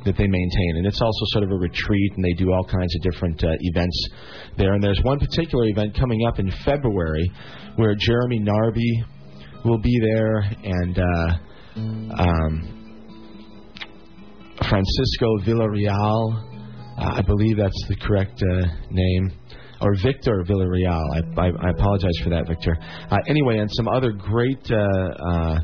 that 0.05 0.17
they 0.17 0.27
maintain, 0.27 0.73
and 0.75 0.85
it's 0.85 1.01
also 1.01 1.25
sort 1.29 1.45
of 1.45 1.51
a 1.51 1.55
retreat, 1.55 2.11
and 2.15 2.23
they 2.23 2.33
do 2.33 2.51
all 2.51 2.63
kinds 2.65 2.93
of 2.95 3.01
different 3.01 3.43
uh, 3.43 3.47
events 3.61 4.09
there. 4.57 4.73
And 4.73 4.83
there's 4.83 5.01
one 5.03 5.19
particular 5.19 5.65
event 5.65 5.97
coming 5.97 6.27
up 6.27 6.37
in 6.37 6.51
February 6.63 7.31
where 7.77 7.95
Jeremy 7.95 8.41
Narby 8.41 9.63
will 9.63 9.79
be 9.79 9.99
there, 9.99 10.37
and 10.63 10.99
uh, 10.99 12.21
um, 12.21 12.84
Francisco 14.57 15.37
Villarreal, 15.45 16.97
uh, 16.97 17.15
I 17.15 17.21
believe 17.21 17.57
that's 17.57 17.85
the 17.87 17.95
correct 17.97 18.41
uh, 18.41 18.65
name. 18.89 19.31
or 19.81 19.93
Victor 20.01 20.43
Villarreal. 20.47 21.03
I, 21.13 21.19
I, 21.41 21.47
I 21.47 21.69
apologize 21.71 22.17
for 22.23 22.29
that, 22.29 22.47
Victor. 22.47 22.77
Uh, 23.11 23.17
anyway, 23.27 23.59
and 23.59 23.69
some 23.73 23.87
other 23.87 24.11
great 24.11 24.63
uh, 24.71 24.77
uh, 24.77 25.59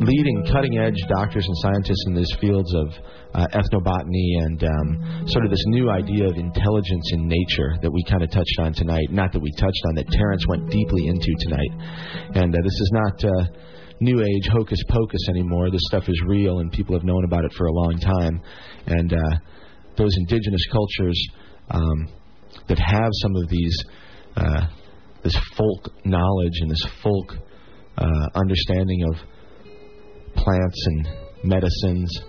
leading, 0.00 0.46
cutting-edge 0.52 1.00
doctors 1.08 1.46
and 1.46 1.56
scientists 1.58 2.04
in 2.08 2.14
these 2.14 2.32
fields 2.40 2.72
of 2.74 2.88
uh, 3.34 3.46
ethnobotany 3.52 4.44
and 4.44 4.64
um, 4.64 5.26
sort 5.28 5.44
of 5.44 5.50
this 5.50 5.64
new 5.66 5.90
idea 5.90 6.26
of 6.28 6.36
intelligence 6.36 7.10
in 7.12 7.26
nature 7.26 7.76
that 7.82 7.90
we 7.90 8.02
kind 8.04 8.22
of 8.22 8.30
touched 8.30 8.58
on 8.60 8.72
tonight. 8.72 9.08
Not 9.10 9.32
that 9.32 9.40
we 9.40 9.50
touched 9.58 9.82
on, 9.88 9.94
that 9.96 10.08
Terence 10.10 10.46
went 10.48 10.70
deeply 10.70 11.08
into 11.08 11.34
tonight. 11.40 11.72
And 12.34 12.54
uh, 12.54 12.58
this 12.62 12.72
is 12.72 12.90
not. 12.92 13.24
Uh, 13.24 13.44
New 14.00 14.20
age 14.20 14.48
hocus 14.52 14.82
pocus 14.88 15.20
anymore. 15.28 15.70
This 15.70 15.82
stuff 15.88 16.08
is 16.08 16.22
real, 16.26 16.60
and 16.60 16.70
people 16.70 16.94
have 16.94 17.04
known 17.04 17.24
about 17.24 17.44
it 17.44 17.52
for 17.54 17.66
a 17.66 17.72
long 17.72 17.98
time. 17.98 18.40
And 18.86 19.12
uh, 19.12 19.38
those 19.96 20.14
indigenous 20.16 20.64
cultures 20.70 21.28
um, 21.70 22.08
that 22.68 22.78
have 22.78 23.10
some 23.22 23.34
of 23.36 23.48
these 23.48 23.76
uh, 24.36 24.66
this 25.22 25.36
folk 25.56 25.92
knowledge 26.04 26.60
and 26.60 26.70
this 26.70 26.86
folk 27.02 27.34
uh, 27.96 28.28
understanding 28.34 29.04
of 29.10 29.16
plants 30.36 30.86
and 30.86 31.08
medicines. 31.42 32.20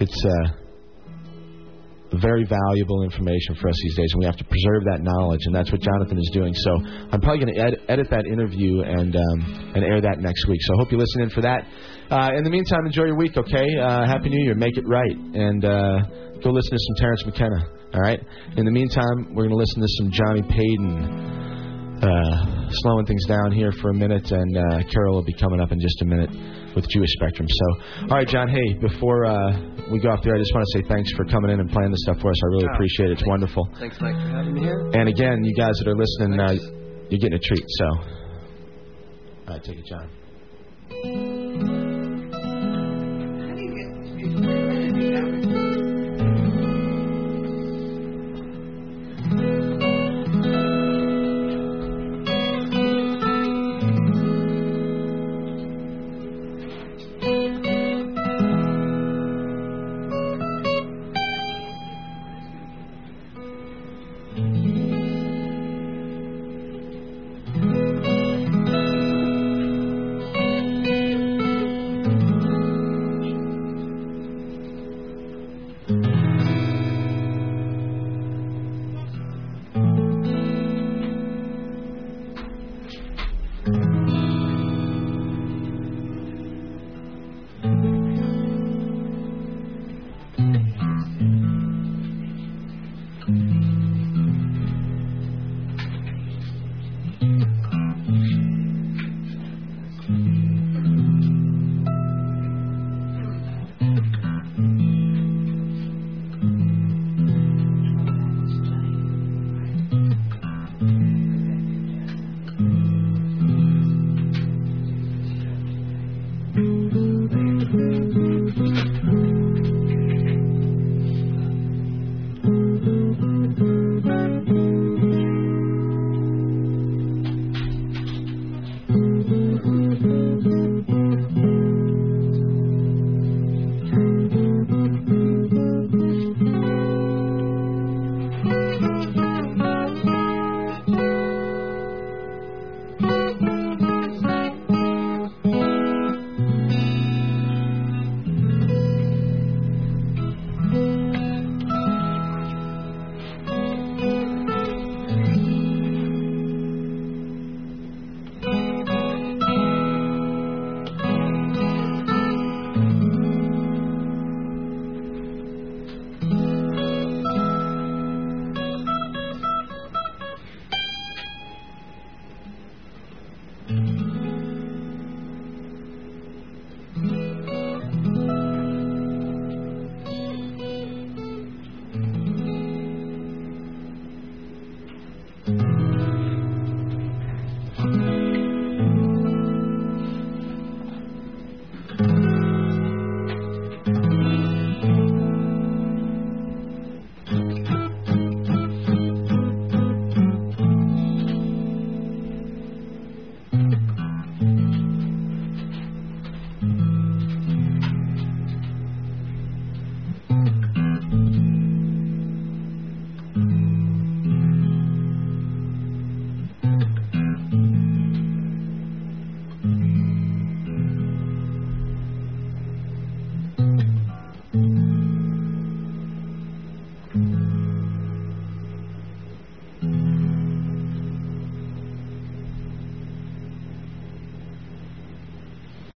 It's 0.00 0.24
uh, 0.24 0.52
very 2.16 2.44
valuable 2.44 3.02
information 3.02 3.54
for 3.60 3.68
us 3.68 3.76
these 3.82 3.96
days, 3.96 4.08
and 4.12 4.20
we 4.20 4.26
have 4.26 4.36
to 4.36 4.44
preserve 4.44 4.84
that 4.84 5.00
knowledge, 5.02 5.40
and 5.44 5.54
that's 5.54 5.70
what 5.70 5.80
Jonathan 5.80 6.18
is 6.18 6.30
doing. 6.32 6.54
So 6.54 6.70
I'm 7.12 7.20
probably 7.20 7.44
going 7.44 7.54
to 7.54 7.60
ed- 7.60 7.80
edit 7.88 8.08
that 8.10 8.26
interview 8.26 8.80
and 8.80 9.14
um, 9.14 9.72
and 9.74 9.84
air 9.84 10.00
that 10.00 10.20
next 10.20 10.48
week. 10.48 10.60
So 10.62 10.74
I 10.74 10.76
hope 10.78 10.92
you 10.92 10.98
listen 10.98 11.22
in 11.22 11.30
for 11.30 11.42
that. 11.42 11.66
Uh, 12.10 12.30
in 12.36 12.44
the 12.44 12.50
meantime, 12.50 12.86
enjoy 12.86 13.04
your 13.04 13.16
week, 13.16 13.36
okay? 13.36 13.66
Uh, 13.76 14.06
Happy 14.06 14.30
New 14.30 14.42
Year. 14.42 14.54
Make 14.54 14.78
it 14.78 14.88
right, 14.88 15.16
and 15.16 15.64
uh, 15.64 16.00
go 16.42 16.50
listen 16.50 16.72
to 16.72 16.80
some 16.80 16.96
Terence 16.96 17.26
McKenna. 17.26 17.60
All 17.94 18.00
right. 18.00 18.20
In 18.56 18.64
the 18.64 18.70
meantime, 18.70 19.34
we're 19.34 19.48
going 19.48 19.50
to 19.50 19.56
listen 19.56 19.80
to 19.80 19.88
some 20.00 20.10
Johnny 20.10 20.42
Payton. 20.42 21.36
Uh, 21.98 22.68
slowing 22.70 23.04
things 23.06 23.26
down 23.26 23.50
here 23.50 23.72
for 23.82 23.90
a 23.90 23.94
minute, 23.94 24.30
and 24.30 24.56
uh, 24.56 24.82
Carol 24.92 25.16
will 25.16 25.24
be 25.24 25.32
coming 25.32 25.60
up 25.60 25.72
in 25.72 25.80
just 25.80 26.00
a 26.02 26.04
minute 26.04 26.30
with 26.78 26.88
Jewish 26.88 27.10
Spectrum. 27.18 27.48
So, 27.50 27.66
all 28.02 28.16
right, 28.16 28.28
John. 28.28 28.48
Hey, 28.48 28.74
before 28.74 29.26
uh, 29.26 29.50
we 29.90 29.98
go 29.98 30.10
off 30.10 30.22
there, 30.22 30.36
I 30.36 30.38
just 30.38 30.54
want 30.54 30.64
to 30.70 30.78
say 30.78 30.84
thanks 30.86 31.10
for 31.12 31.24
coming 31.24 31.50
in 31.50 31.58
and 31.58 31.68
playing 31.70 31.90
this 31.90 32.02
stuff 32.02 32.20
for 32.22 32.30
us. 32.30 32.38
I 32.38 32.46
really 32.54 32.68
appreciate 32.72 33.10
it. 33.10 33.18
It's 33.18 33.26
wonderful. 33.26 33.68
Thanks, 33.80 33.98
Mike, 34.00 34.14
for 34.14 34.28
having 34.28 34.54
me 34.54 34.60
here. 34.60 34.88
And 34.94 35.08
again, 35.08 35.42
you 35.42 35.54
guys 35.54 35.74
that 35.82 35.88
are 35.88 35.96
listening, 35.96 36.38
uh, 36.38 36.54
you're 37.10 37.18
getting 37.18 37.34
a 37.34 37.38
treat. 37.42 37.64
So, 37.66 37.84
all 37.86 38.04
right, 39.48 39.64
take 39.64 39.78
it, 39.78 39.86
John. 39.86 40.08
You 44.20 45.57